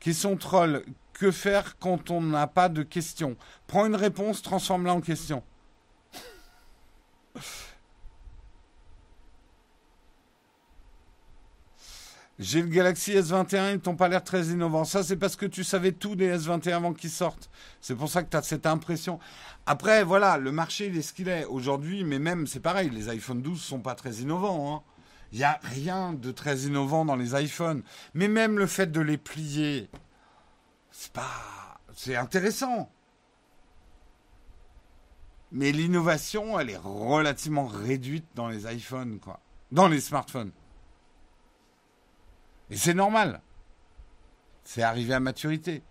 Question 0.00 0.36
troll. 0.36 0.84
Que 1.12 1.30
faire 1.30 1.78
quand 1.78 2.10
on 2.10 2.22
n'a 2.22 2.46
pas 2.46 2.68
de 2.68 2.82
questions? 2.82 3.36
Prends 3.66 3.86
une 3.86 3.94
réponse, 3.94 4.42
transforme-la 4.42 4.94
en 4.94 5.00
question. 5.00 5.44
J'ai 12.40 12.62
le 12.62 12.68
Galaxy 12.68 13.12
S21, 13.12 13.74
ils 13.74 13.80
t'ont 13.80 13.96
pas 13.96 14.08
l'air 14.08 14.24
très 14.24 14.46
innovants. 14.46 14.86
Ça, 14.86 15.02
c'est 15.02 15.18
parce 15.18 15.36
que 15.36 15.44
tu 15.44 15.62
savais 15.62 15.92
tout 15.92 16.16
des 16.16 16.38
S21 16.38 16.72
avant 16.72 16.94
qu'ils 16.94 17.10
sortent. 17.10 17.50
C'est 17.82 17.94
pour 17.94 18.08
ça 18.08 18.22
que 18.22 18.30
tu 18.30 18.36
as 18.38 18.40
cette 18.40 18.64
impression. 18.64 19.18
Après, 19.66 20.02
voilà, 20.04 20.38
le 20.38 20.50
marché, 20.50 20.86
il 20.86 20.96
est 20.96 21.02
ce 21.02 21.12
qu'il 21.12 21.28
est. 21.28 21.44
Aujourd'hui, 21.44 22.02
mais 22.02 22.18
même, 22.18 22.46
c'est 22.46 22.60
pareil, 22.60 22.88
les 22.88 23.10
iPhone 23.10 23.42
12 23.42 23.60
sont 23.60 23.80
pas 23.80 23.94
très 23.94 24.14
innovants. 24.14 24.74
Hein. 24.74 24.82
Il 25.32 25.38
n'y 25.38 25.44
a 25.44 25.60
rien 25.62 26.14
de 26.14 26.30
très 26.30 26.60
innovant 26.60 27.04
dans 27.04 27.14
les 27.14 27.38
iPhones. 27.38 27.82
Mais 28.14 28.26
même 28.26 28.58
le 28.58 28.66
fait 28.66 28.90
de 28.90 29.02
les 29.02 29.18
plier, 29.18 29.90
c'est 30.90 31.12
pas. 31.12 31.78
C'est 31.94 32.16
intéressant. 32.16 32.90
Mais 35.52 35.72
l'innovation, 35.72 36.58
elle 36.58 36.70
est 36.70 36.80
relativement 36.82 37.66
réduite 37.66 38.24
dans 38.34 38.48
les 38.48 38.64
iPhones, 38.64 39.18
quoi. 39.20 39.40
Dans 39.72 39.88
les 39.88 40.00
smartphones. 40.00 40.52
Et 42.70 42.76
c'est 42.76 42.94
normal. 42.94 43.40
C'est 44.64 44.82
arrivé 44.82 45.14
à 45.14 45.20
maturité. 45.20 45.82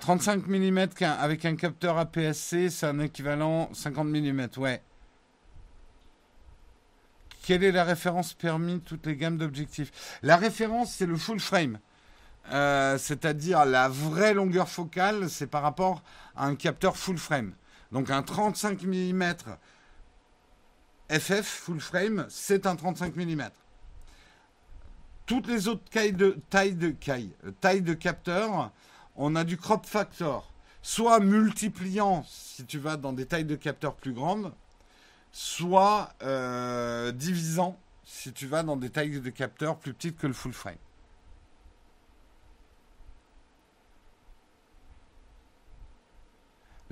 35 0.00 0.46
mm 0.46 0.88
avec 1.02 1.44
un 1.44 1.56
capteur 1.56 1.98
APS-C, 1.98 2.70
c'est 2.70 2.86
un 2.86 2.98
équivalent 3.00 3.68
50 3.74 4.08
mm, 4.08 4.48
ouais. 4.56 4.82
Quelle 7.42 7.64
est 7.64 7.72
la 7.72 7.84
référence 7.84 8.32
permis 8.32 8.80
toutes 8.80 9.06
les 9.06 9.16
gammes 9.16 9.36
d'objectifs? 9.36 10.18
La 10.22 10.36
référence, 10.36 10.92
c'est 10.92 11.06
le 11.06 11.16
full 11.16 11.40
frame. 11.40 11.78
Euh, 12.52 12.96
c'est-à-dire 12.98 13.64
la 13.64 13.88
vraie 13.88 14.34
longueur 14.34 14.68
focale, 14.68 15.28
c'est 15.28 15.46
par 15.46 15.62
rapport 15.62 16.02
à 16.36 16.46
un 16.46 16.54
capteur 16.54 16.96
full 16.96 17.18
frame. 17.18 17.54
Donc 17.92 18.10
un 18.10 18.22
35 18.22 18.82
mm 18.82 19.34
FF 21.10 21.44
full 21.44 21.80
frame, 21.80 22.26
c'est 22.28 22.66
un 22.66 22.76
35 22.76 23.16
mm 23.16 23.50
toutes 25.30 25.46
les 25.46 25.68
autres 25.68 25.88
tailles 25.92 26.12
de, 26.12 26.36
taille 26.50 26.74
de, 26.74 26.92
taille, 27.60 27.82
de 27.82 27.94
capteurs, 27.94 28.72
on 29.14 29.36
a 29.36 29.44
du 29.44 29.56
crop 29.56 29.86
factor. 29.86 30.52
Soit 30.82 31.20
multipliant 31.20 32.24
si 32.28 32.64
tu 32.64 32.80
vas 32.80 32.96
dans 32.96 33.12
des 33.12 33.26
tailles 33.26 33.44
de 33.44 33.54
capteurs 33.54 33.94
plus 33.94 34.12
grandes, 34.12 34.52
soit 35.30 36.12
euh, 36.24 37.12
divisant 37.12 37.78
si 38.04 38.32
tu 38.32 38.48
vas 38.48 38.64
dans 38.64 38.76
des 38.76 38.90
tailles 38.90 39.20
de 39.20 39.30
capteurs 39.30 39.76
plus 39.76 39.94
petites 39.94 40.18
que 40.18 40.26
le 40.26 40.32
full 40.32 40.52
frame. 40.52 40.74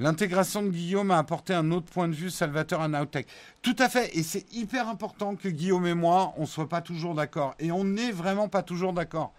L'intégration 0.01 0.63
de 0.63 0.69
Guillaume 0.69 1.11
a 1.11 1.19
apporté 1.19 1.53
un 1.53 1.73
autre 1.73 1.91
point 1.91 2.07
de 2.07 2.15
vue 2.15 2.31
salvateur 2.31 2.81
à 2.81 2.87
Nowtech. 2.87 3.27
Tout 3.63 3.75
à 3.81 3.89
fait, 3.89 4.17
et 4.17 4.23
c'est 4.23 4.47
hyper 4.55 4.89
important 4.89 5.35
que 5.35 5.49
Guillaume 5.49 5.89
et 5.89 5.95
moi, 5.95 6.35
on 6.37 6.43
ne 6.43 6.47
soit 6.47 6.69
pas 6.69 6.81
toujours 6.81 7.17
d'accord. 7.17 7.57
Et 7.59 7.73
on 7.73 7.83
n'est 7.83 8.13
vraiment 8.13 8.49
pas 8.49 8.63
toujours 8.63 8.93
d'accord. 8.93 9.33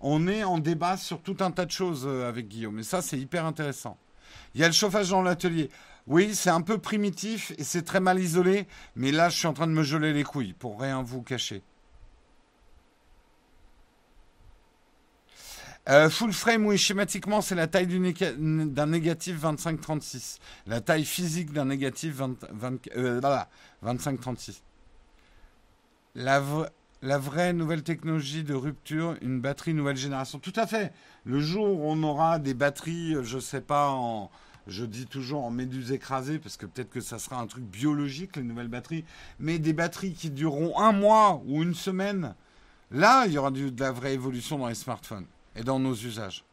On 0.00 0.26
est 0.26 0.42
en 0.42 0.56
débat 0.58 0.96
sur 0.96 1.20
tout 1.20 1.36
un 1.40 1.50
tas 1.50 1.66
de 1.66 1.70
choses 1.70 2.04
euh, 2.06 2.28
avec 2.28 2.48
Guillaume, 2.48 2.78
et 2.78 2.82
ça, 2.82 3.02
c'est 3.02 3.18
hyper 3.18 3.44
intéressant. 3.44 3.98
Il 4.54 4.62
y 4.62 4.64
a 4.64 4.68
le 4.68 4.72
chauffage 4.72 5.10
dans 5.10 5.20
l'atelier. 5.20 5.68
Oui, 6.06 6.34
c'est 6.34 6.50
un 6.50 6.62
peu 6.62 6.78
primitif 6.78 7.52
et 7.58 7.64
c'est 7.64 7.82
très 7.82 8.00
mal 8.00 8.18
isolé, 8.18 8.66
mais 8.94 9.12
là, 9.12 9.28
je 9.28 9.36
suis 9.36 9.46
en 9.46 9.52
train 9.52 9.66
de 9.66 9.72
me 9.72 9.82
geler 9.82 10.14
les 10.14 10.24
couilles, 10.24 10.54
pour 10.54 10.80
rien 10.80 11.02
vous 11.02 11.20
cacher. 11.20 11.62
Euh, 15.88 16.10
full 16.10 16.32
frame, 16.32 16.66
oui, 16.66 16.78
schématiquement, 16.78 17.40
c'est 17.40 17.54
la 17.54 17.68
taille 17.68 17.86
d'un 17.86 18.86
négatif 18.86 19.40
25-36. 19.40 20.38
La 20.66 20.80
taille 20.80 21.04
physique 21.04 21.52
d'un 21.52 21.66
négatif 21.66 22.20
25-36. 22.20 22.90
Euh, 22.96 23.20
la, 26.16 26.42
la 27.02 27.18
vraie 27.18 27.52
nouvelle 27.52 27.84
technologie 27.84 28.42
de 28.42 28.54
rupture, 28.54 29.16
une 29.22 29.40
batterie 29.40 29.74
nouvelle 29.74 29.96
génération. 29.96 30.40
Tout 30.40 30.52
à 30.56 30.66
fait. 30.66 30.92
Le 31.24 31.38
jour 31.38 31.68
où 31.68 31.84
on 31.84 32.02
aura 32.02 32.40
des 32.40 32.54
batteries, 32.54 33.14
euh, 33.14 33.22
je 33.22 33.38
sais 33.38 33.60
pas, 33.60 33.90
en, 33.90 34.28
je 34.66 34.84
dis 34.84 35.06
toujours 35.06 35.44
en 35.44 35.50
méduse 35.50 35.92
écrasée, 35.92 36.40
parce 36.40 36.56
que 36.56 36.66
peut-être 36.66 36.90
que 36.90 37.00
ça 37.00 37.20
sera 37.20 37.40
un 37.40 37.46
truc 37.46 37.62
biologique, 37.62 38.34
les 38.34 38.42
nouvelles 38.42 38.66
batteries, 38.66 39.04
mais 39.38 39.60
des 39.60 39.72
batteries 39.72 40.14
qui 40.14 40.30
dureront 40.30 40.80
un 40.80 40.90
mois 40.90 41.42
ou 41.46 41.62
une 41.62 41.74
semaine 41.74 42.34
Là, 42.92 43.26
il 43.26 43.32
y 43.32 43.38
aura 43.38 43.50
de 43.50 43.72
la 43.80 43.90
vraie 43.90 44.14
évolution 44.14 44.58
dans 44.58 44.68
les 44.68 44.76
smartphones 44.76 45.26
et 45.56 45.62
dans 45.62 45.78
nos 45.78 45.94
usages. 45.94 46.44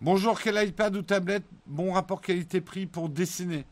Bonjour, 0.00 0.40
quel 0.40 0.66
iPad 0.66 0.96
ou 0.96 1.02
tablette 1.02 1.44
Bon 1.66 1.92
rapport 1.92 2.22
qualité-prix 2.22 2.86
pour 2.86 3.10
dessiner? 3.10 3.66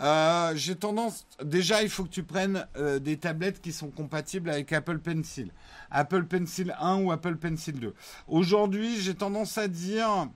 Euh, 0.00 0.52
j'ai 0.54 0.74
tendance. 0.74 1.26
Déjà, 1.42 1.82
il 1.82 1.88
faut 1.88 2.04
que 2.04 2.10
tu 2.10 2.22
prennes 2.22 2.66
euh, 2.76 2.98
des 2.98 3.16
tablettes 3.16 3.60
qui 3.60 3.72
sont 3.72 3.90
compatibles 3.90 4.50
avec 4.50 4.72
Apple 4.72 4.98
Pencil. 4.98 5.50
Apple 5.90 6.24
Pencil 6.24 6.74
1 6.78 7.02
ou 7.02 7.12
Apple 7.12 7.36
Pencil 7.36 7.78
2. 7.78 7.94
Aujourd'hui, 8.26 9.00
j'ai 9.00 9.14
tendance 9.14 9.56
à 9.58 9.68
dire. 9.68 10.28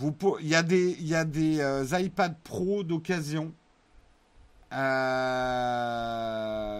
Il 0.00 0.48
y 0.48 0.54
a 0.54 0.62
des, 0.62 0.96
des 1.26 1.60
euh, 1.60 2.00
iPad 2.00 2.36
Pro 2.42 2.82
d'occasion. 2.84 3.52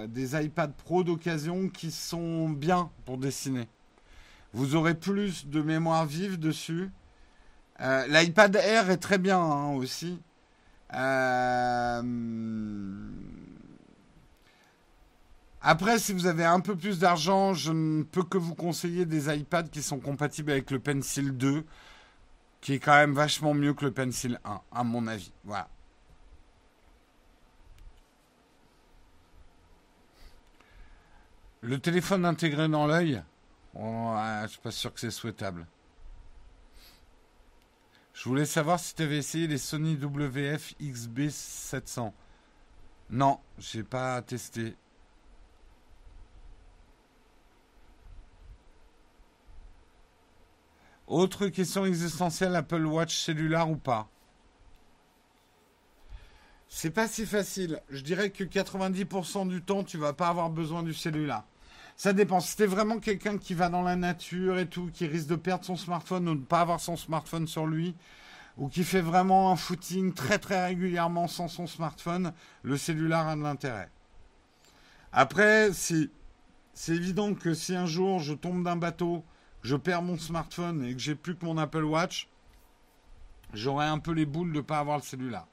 Des 0.09 0.45
iPad 0.45 0.73
Pro 0.75 1.05
d'occasion 1.05 1.69
qui 1.69 1.91
sont 1.91 2.49
bien 2.49 2.91
pour 3.05 3.19
dessiner. 3.19 3.69
Vous 4.53 4.77
aurez 4.77 4.95
plus 4.95 5.47
de 5.47 5.63
mémoire 5.63 6.07
vive 6.07 6.39
dessus. 6.39 6.91
Euh, 7.81 8.07
L'iPad 8.07 8.55
Air 8.57 8.91
est 8.91 8.99
très 8.99 9.19
bien 9.19 9.41
hein, 9.41 9.75
aussi. 9.75 10.21
Euh, 10.95 12.03
après, 15.61 15.99
si 15.99 16.13
vous 16.13 16.27
avez 16.27 16.45
un 16.45 16.61
peu 16.61 16.77
plus 16.77 17.01
d'argent, 17.01 17.53
je 17.53 17.73
ne 17.73 18.05
peux 18.05 18.23
que 18.23 18.39
vous 18.39 18.55
conseiller 18.55 19.07
des 19.07 19.35
iPads 19.35 19.65
qui 19.65 19.83
sont 19.83 19.99
compatibles 19.99 20.53
avec 20.53 20.71
le 20.71 20.79
Pencil 20.79 21.37
2, 21.37 21.65
qui 22.61 22.75
est 22.75 22.79
quand 22.79 22.95
même 22.95 23.13
vachement 23.15 23.55
mieux 23.55 23.75
que 23.75 23.87
le 23.87 23.91
Pencil 23.91 24.39
1, 24.45 24.61
à 24.71 24.85
mon 24.85 25.09
avis. 25.09 25.33
Voilà. 25.45 25.69
Le 31.65 31.79
téléphone 31.79 32.27
intégré 32.27 32.69
dans 32.69 32.87
l'œil 32.87 33.23
Oh, 33.75 34.15
je 34.43 34.49
suis 34.49 34.61
pas 34.61 34.71
sûr 34.71 34.93
que 34.93 35.01
c'est 35.01 35.11
souhaitable. 35.11 35.67
Je 38.13 38.29
voulais 38.29 38.45
savoir 38.45 38.79
si 38.79 38.95
tu 38.95 39.03
avais 39.03 39.17
essayé 39.17 39.47
les 39.47 39.57
Sony 39.57 39.95
WF 39.95 40.75
XB700. 40.79 42.13
Non, 43.09 43.41
j'ai 43.57 43.83
pas 43.83 44.21
testé. 44.21 44.77
Autre 51.07 51.47
question 51.47 51.87
existentielle, 51.87 52.57
Apple 52.57 52.85
Watch 52.85 53.17
cellulaire 53.17 53.71
ou 53.71 53.77
pas? 53.77 54.07
C'est 56.69 56.91
pas 56.91 57.09
si 57.09 57.25
facile. 57.25 57.81
Je 57.89 58.03
dirais 58.03 58.29
que 58.29 58.45
90% 58.45 59.49
du 59.49 59.63
temps, 59.63 59.83
tu 59.83 59.97
vas 59.97 60.13
pas 60.13 60.29
avoir 60.29 60.51
besoin 60.51 60.83
du 60.83 60.93
cellulaire. 60.93 61.45
Ça 61.97 62.13
dépend. 62.13 62.41
Si 62.41 62.57
t'es 62.57 62.67
vraiment 62.67 62.99
quelqu'un 62.99 63.39
qui 63.39 63.55
va 63.55 63.69
dans 63.69 63.83
la 63.83 63.97
nature 63.97 64.59
et 64.59 64.67
tout, 64.67 64.91
qui 64.93 65.07
risque 65.07 65.29
de 65.29 65.37
perdre 65.37 65.65
son 65.65 65.77
smartphone 65.77 66.29
ou 66.29 66.35
de 66.35 66.41
ne 66.41 66.45
pas 66.45 66.61
avoir 66.61 66.81
son 66.81 66.97
smartphone 66.97 67.47
sur 67.47 67.67
lui, 67.67 67.95
ou 68.57 68.69
qui 68.69 68.85
fait 68.85 69.01
vraiment 69.01 69.51
un 69.51 69.57
footing 69.57 70.13
très 70.13 70.39
très 70.39 70.65
régulièrement 70.67 71.29
sans 71.29 71.49
son 71.49 71.67
smartphone, 71.67 72.33
le 72.63 72.77
cellulaire 72.77 73.27
a 73.27 73.37
de 73.37 73.43
l'intérêt. 73.43 73.91
Après, 75.13 75.73
c'est, 75.73 76.11
évident 76.89 77.35
que 77.35 77.55
si 77.55 77.75
un 77.75 77.87
jour 77.87 78.21
je 78.21 78.35
tombe 78.35 78.65
d'un 78.65 78.77
bateau, 78.77 79.25
je 79.63 79.77
perds 79.77 80.03
mon 80.03 80.19
smartphone 80.19 80.85
et 80.85 80.93
que 80.95 81.01
j'ai 81.01 81.15
plus 81.15 81.37
que 81.37 81.45
mon 81.45 81.59
Apple 81.59 81.85
Watch, 81.85 82.29
j'aurai 83.53 83.87
un 83.87 83.99
peu 83.99 84.13
les 84.13 84.27
boules 84.27 84.51
de 84.53 84.59
ne 84.59 84.63
pas 84.63 84.79
avoir 84.79 84.99
le 84.99 85.03
cellulaire. 85.03 85.47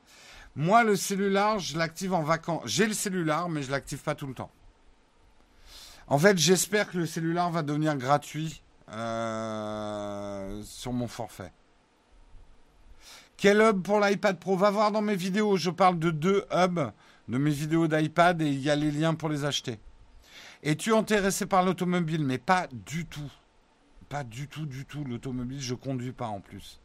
Moi, 0.55 0.83
le 0.83 0.95
cellulaire, 0.95 1.59
je 1.59 1.77
l'active 1.77 2.13
en 2.13 2.23
vacances. 2.23 2.63
J'ai 2.65 2.87
le 2.87 2.93
cellulaire, 2.93 3.47
mais 3.47 3.63
je 3.63 3.71
l'active 3.71 4.01
pas 4.01 4.15
tout 4.15 4.27
le 4.27 4.33
temps. 4.33 4.51
En 6.07 6.17
fait, 6.19 6.37
j'espère 6.37 6.89
que 6.89 6.97
le 6.97 7.05
cellulaire 7.05 7.49
va 7.49 7.63
devenir 7.63 7.95
gratuit 7.95 8.61
euh, 8.91 10.61
sur 10.63 10.91
mon 10.91 11.07
forfait. 11.07 11.53
Quel 13.37 13.61
hub 13.61 13.81
pour 13.81 13.99
l'iPad 13.99 14.37
Pro? 14.37 14.57
Va 14.57 14.69
voir 14.69 14.91
dans 14.91 15.01
mes 15.01 15.15
vidéos, 15.15 15.55
je 15.55 15.69
parle 15.69 15.97
de 15.97 16.11
deux 16.11 16.45
hubs 16.51 16.91
de 17.29 17.37
mes 17.37 17.51
vidéos 17.51 17.87
d'iPad 17.87 18.41
et 18.41 18.49
il 18.49 18.59
y 18.59 18.69
a 18.69 18.75
les 18.75 18.91
liens 18.91 19.15
pour 19.15 19.29
les 19.29 19.45
acheter. 19.45 19.79
Es-tu 20.63 20.93
intéressé 20.93 21.45
par 21.45 21.63
l'automobile? 21.63 22.25
Mais 22.25 22.37
pas 22.37 22.67
du 22.71 23.05
tout. 23.05 23.31
Pas 24.09 24.25
du 24.25 24.49
tout, 24.49 24.65
du 24.65 24.85
tout. 24.85 25.05
L'automobile, 25.05 25.61
je 25.61 25.73
conduis 25.73 26.11
pas 26.11 26.27
en 26.27 26.41
plus. 26.41 26.80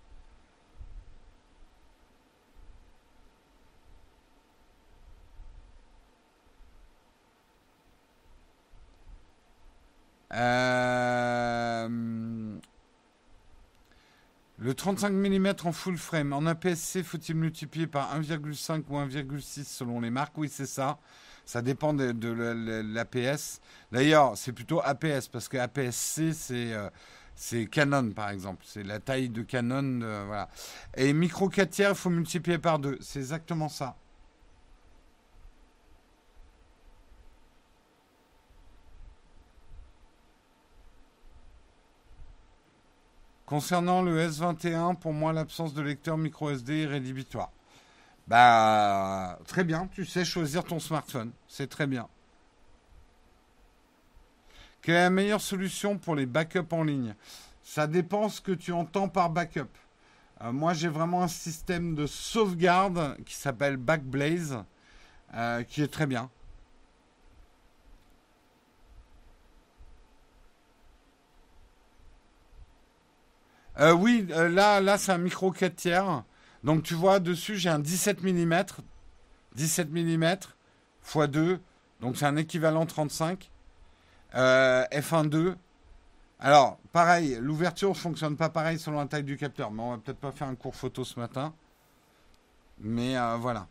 Euh, 10.34 11.88
le 14.58 14.74
35 14.74 15.10
mm 15.12 15.54
en 15.64 15.72
full 15.72 15.96
frame, 15.98 16.32
en 16.32 16.46
APS-C, 16.46 17.02
faut-il 17.02 17.36
multiplier 17.36 17.86
par 17.86 18.18
1,5 18.18 18.82
ou 18.88 18.96
1,6 18.98 19.64
selon 19.64 20.00
les 20.00 20.10
marques? 20.10 20.36
Oui, 20.38 20.48
c'est 20.50 20.66
ça. 20.66 20.98
Ça 21.44 21.62
dépend 21.62 21.94
de, 21.94 22.28
l'APS. 22.82 23.60
D'ailleurs, 23.92 24.36
c'est 24.36 24.52
plutôt 24.52 24.80
APS 24.82 25.28
parce 25.30 25.48
que 25.48 25.58
APS-C, 25.58 26.32
euh, 26.72 26.90
c'est 27.36 27.66
Canon, 27.66 28.10
par 28.10 28.30
exemple. 28.30 28.64
C'est 28.66 28.82
la 28.82 28.98
taille 28.98 29.28
de 29.28 29.42
Canon. 29.42 30.00
voilà. 30.26 30.48
Et 30.96 31.12
micro 31.12 31.48
4 31.48 31.70
tiers, 31.70 31.90
il 31.90 31.96
faut 31.96 32.10
multiplier 32.10 32.58
par 32.58 32.80
2. 32.80 32.98
C'est 33.00 33.20
exactement 33.20 33.68
ça. 33.68 33.96
Concernant 43.46 44.02
le 44.02 44.28
S21, 44.28 44.96
pour 44.96 45.12
moi, 45.12 45.32
l'absence 45.32 45.72
de 45.72 45.80
lecteur 45.80 46.18
micro 46.18 46.50
SD 46.50 46.82
est 46.82 46.86
rédhibitoire. 46.86 47.52
Bah, 48.26 49.38
très 49.46 49.62
bien, 49.62 49.88
tu 49.92 50.04
sais 50.04 50.24
choisir 50.24 50.64
ton 50.64 50.80
smartphone. 50.80 51.30
C'est 51.46 51.68
très 51.68 51.86
bien. 51.86 52.08
Quelle 54.82 54.96
est 54.96 55.00
la 55.00 55.10
meilleure 55.10 55.40
solution 55.40 55.96
pour 55.96 56.16
les 56.16 56.26
backups 56.26 56.72
en 56.72 56.82
ligne? 56.82 57.14
Ça 57.62 57.86
dépend 57.86 58.28
ce 58.28 58.40
que 58.40 58.50
tu 58.50 58.72
entends 58.72 59.08
par 59.08 59.30
backup. 59.30 59.70
Euh, 60.42 60.50
moi, 60.50 60.74
j'ai 60.74 60.88
vraiment 60.88 61.22
un 61.22 61.28
système 61.28 61.94
de 61.94 62.06
sauvegarde 62.06 63.16
qui 63.24 63.36
s'appelle 63.36 63.76
Backblaze, 63.76 64.58
euh, 65.34 65.62
qui 65.62 65.82
est 65.82 65.88
très 65.88 66.06
bien. 66.06 66.30
Euh, 73.78 73.92
oui, 73.92 74.26
euh, 74.30 74.48
là, 74.48 74.80
là 74.80 74.98
c'est 74.98 75.12
un 75.12 75.18
micro 75.18 75.50
4 75.50 75.76
tiers. 75.76 76.22
Donc 76.64 76.82
tu 76.82 76.94
vois, 76.94 77.20
dessus, 77.20 77.56
j'ai 77.56 77.68
un 77.68 77.78
17 77.78 78.22
mm. 78.22 78.64
17 79.54 79.90
mm 79.90 80.24
x 80.24 81.28
2. 81.28 81.60
Donc 82.00 82.16
c'est 82.16 82.26
un 82.26 82.36
équivalent 82.36 82.86
35. 82.86 83.50
Euh, 84.34 84.84
F1.2. 84.92 85.54
Alors, 86.38 86.78
pareil, 86.92 87.38
l'ouverture 87.40 87.90
ne 87.90 87.94
fonctionne 87.94 88.36
pas 88.36 88.50
pareil 88.50 88.78
selon 88.78 88.98
la 88.98 89.06
taille 89.06 89.24
du 89.24 89.36
capteur. 89.36 89.70
Mais 89.70 89.82
on 89.82 89.90
va 89.92 89.98
peut-être 89.98 90.18
pas 90.18 90.32
faire 90.32 90.48
un 90.48 90.54
cours 90.54 90.74
photo 90.74 91.04
ce 91.04 91.18
matin. 91.18 91.54
Mais 92.80 93.14
voilà. 93.38 93.68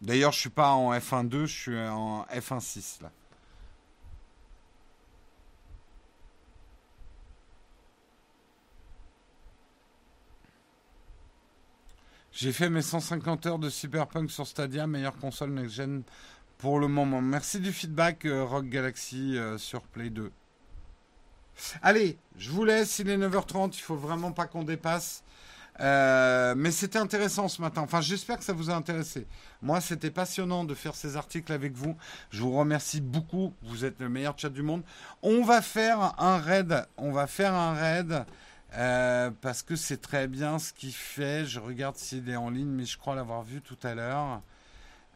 D'ailleurs, 0.00 0.32
je 0.32 0.38
suis 0.38 0.50
pas 0.50 0.70
en 0.70 0.94
F1.2, 0.94 1.44
je 1.44 1.54
suis 1.54 1.78
en 1.78 2.22
F1.6 2.32 3.02
là. 3.02 3.10
J'ai 12.40 12.52
fait 12.52 12.70
mes 12.70 12.80
150 12.80 13.44
heures 13.44 13.58
de 13.58 13.68
Cyberpunk 13.68 14.30
sur 14.30 14.46
Stadia, 14.46 14.86
meilleure 14.86 15.18
console 15.18 15.50
next-gen 15.50 16.04
pour 16.56 16.80
le 16.80 16.88
moment. 16.88 17.20
Merci 17.20 17.60
du 17.60 17.70
feedback, 17.70 18.24
euh, 18.24 18.44
Rock 18.44 18.64
Galaxy 18.70 19.36
euh, 19.36 19.58
sur 19.58 19.82
Play 19.82 20.08
2. 20.08 20.32
Allez, 21.82 22.16
je 22.38 22.48
vous 22.48 22.64
laisse, 22.64 22.98
il 22.98 23.10
est 23.10 23.18
9h30, 23.18 23.76
il 23.76 23.82
faut 23.82 23.94
vraiment 23.94 24.32
pas 24.32 24.46
qu'on 24.46 24.62
dépasse. 24.62 25.22
Euh, 25.80 26.54
mais 26.56 26.70
c'était 26.70 26.98
intéressant 26.98 27.46
ce 27.48 27.60
matin. 27.60 27.82
Enfin, 27.82 28.00
j'espère 28.00 28.38
que 28.38 28.44
ça 28.44 28.54
vous 28.54 28.70
a 28.70 28.74
intéressé. 28.74 29.26
Moi, 29.60 29.82
c'était 29.82 30.10
passionnant 30.10 30.64
de 30.64 30.72
faire 30.74 30.94
ces 30.94 31.16
articles 31.16 31.52
avec 31.52 31.74
vous. 31.74 31.94
Je 32.30 32.40
vous 32.40 32.56
remercie 32.56 33.02
beaucoup. 33.02 33.52
Vous 33.64 33.84
êtes 33.84 34.00
le 34.00 34.08
meilleur 34.08 34.38
chat 34.38 34.48
du 34.48 34.62
monde. 34.62 34.82
On 35.20 35.44
va 35.44 35.60
faire 35.60 36.14
un 36.18 36.38
raid. 36.38 36.86
On 36.96 37.12
va 37.12 37.26
faire 37.26 37.52
un 37.52 37.74
raid. 37.74 38.24
Euh, 38.76 39.30
parce 39.40 39.62
que 39.62 39.74
c'est 39.74 40.00
très 40.00 40.28
bien 40.28 40.58
ce 40.58 40.72
qu'il 40.72 40.92
fait. 40.92 41.44
Je 41.44 41.58
regarde 41.60 41.96
s'il 41.96 42.28
est 42.28 42.36
en 42.36 42.50
ligne, 42.50 42.68
mais 42.68 42.84
je 42.84 42.98
crois 42.98 43.14
l'avoir 43.14 43.42
vu 43.42 43.60
tout 43.60 43.78
à 43.82 43.94
l'heure. 43.94 44.42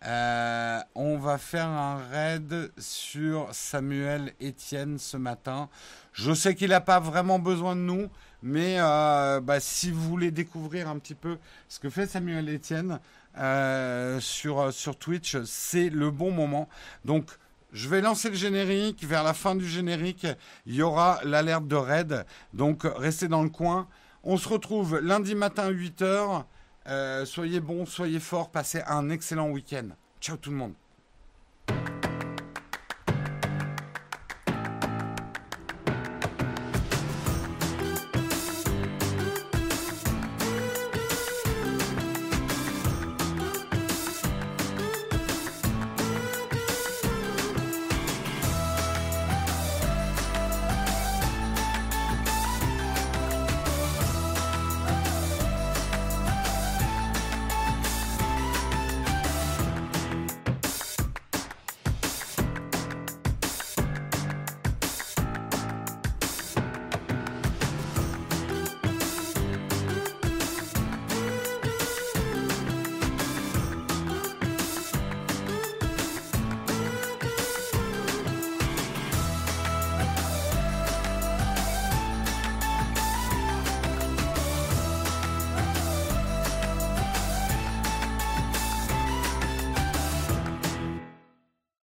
Euh, 0.06 0.80
on 0.94 1.16
va 1.16 1.38
faire 1.38 1.68
un 1.68 1.96
raid 2.10 2.72
sur 2.78 3.48
Samuel 3.52 4.34
Etienne 4.42 4.98
ce 4.98 5.16
matin. 5.16 5.68
Je 6.12 6.34
sais 6.34 6.54
qu'il 6.54 6.70
n'a 6.70 6.80
pas 6.80 7.00
vraiment 7.00 7.38
besoin 7.38 7.74
de 7.74 7.80
nous, 7.80 8.10
mais 8.42 8.76
euh, 8.78 9.40
bah, 9.40 9.60
si 9.60 9.90
vous 9.90 10.02
voulez 10.02 10.30
découvrir 10.30 10.88
un 10.88 10.98
petit 10.98 11.14
peu 11.14 11.38
ce 11.68 11.78
que 11.78 11.88
fait 11.88 12.06
Samuel 12.06 12.54
Etienne 12.54 12.98
sur, 14.20 14.72
sur 14.72 14.96
Twitch, 14.98 15.38
c'est 15.44 15.88
le 15.88 16.10
bon 16.10 16.30
moment. 16.32 16.68
Donc, 17.04 17.30
Je 17.74 17.88
vais 17.88 18.00
lancer 18.00 18.30
le 18.30 18.36
générique. 18.36 19.04
Vers 19.04 19.24
la 19.24 19.34
fin 19.34 19.56
du 19.56 19.68
générique, 19.68 20.26
il 20.64 20.76
y 20.76 20.82
aura 20.82 21.18
l'alerte 21.24 21.66
de 21.66 21.74
raid. 21.74 22.24
Donc, 22.54 22.84
restez 22.84 23.26
dans 23.26 23.42
le 23.42 23.50
coin. 23.50 23.88
On 24.22 24.36
se 24.36 24.48
retrouve 24.48 25.00
lundi 25.00 25.34
matin 25.34 25.70
8h. 25.70 26.44
Euh, 26.86 27.24
soyez 27.24 27.60
bons, 27.60 27.84
soyez 27.84 28.20
forts, 28.20 28.50
passez 28.50 28.80
un 28.86 29.10
excellent 29.10 29.50
week-end. 29.50 29.88
Ciao 30.20 30.36
tout 30.36 30.50
le 30.50 30.56
monde. 30.56 30.74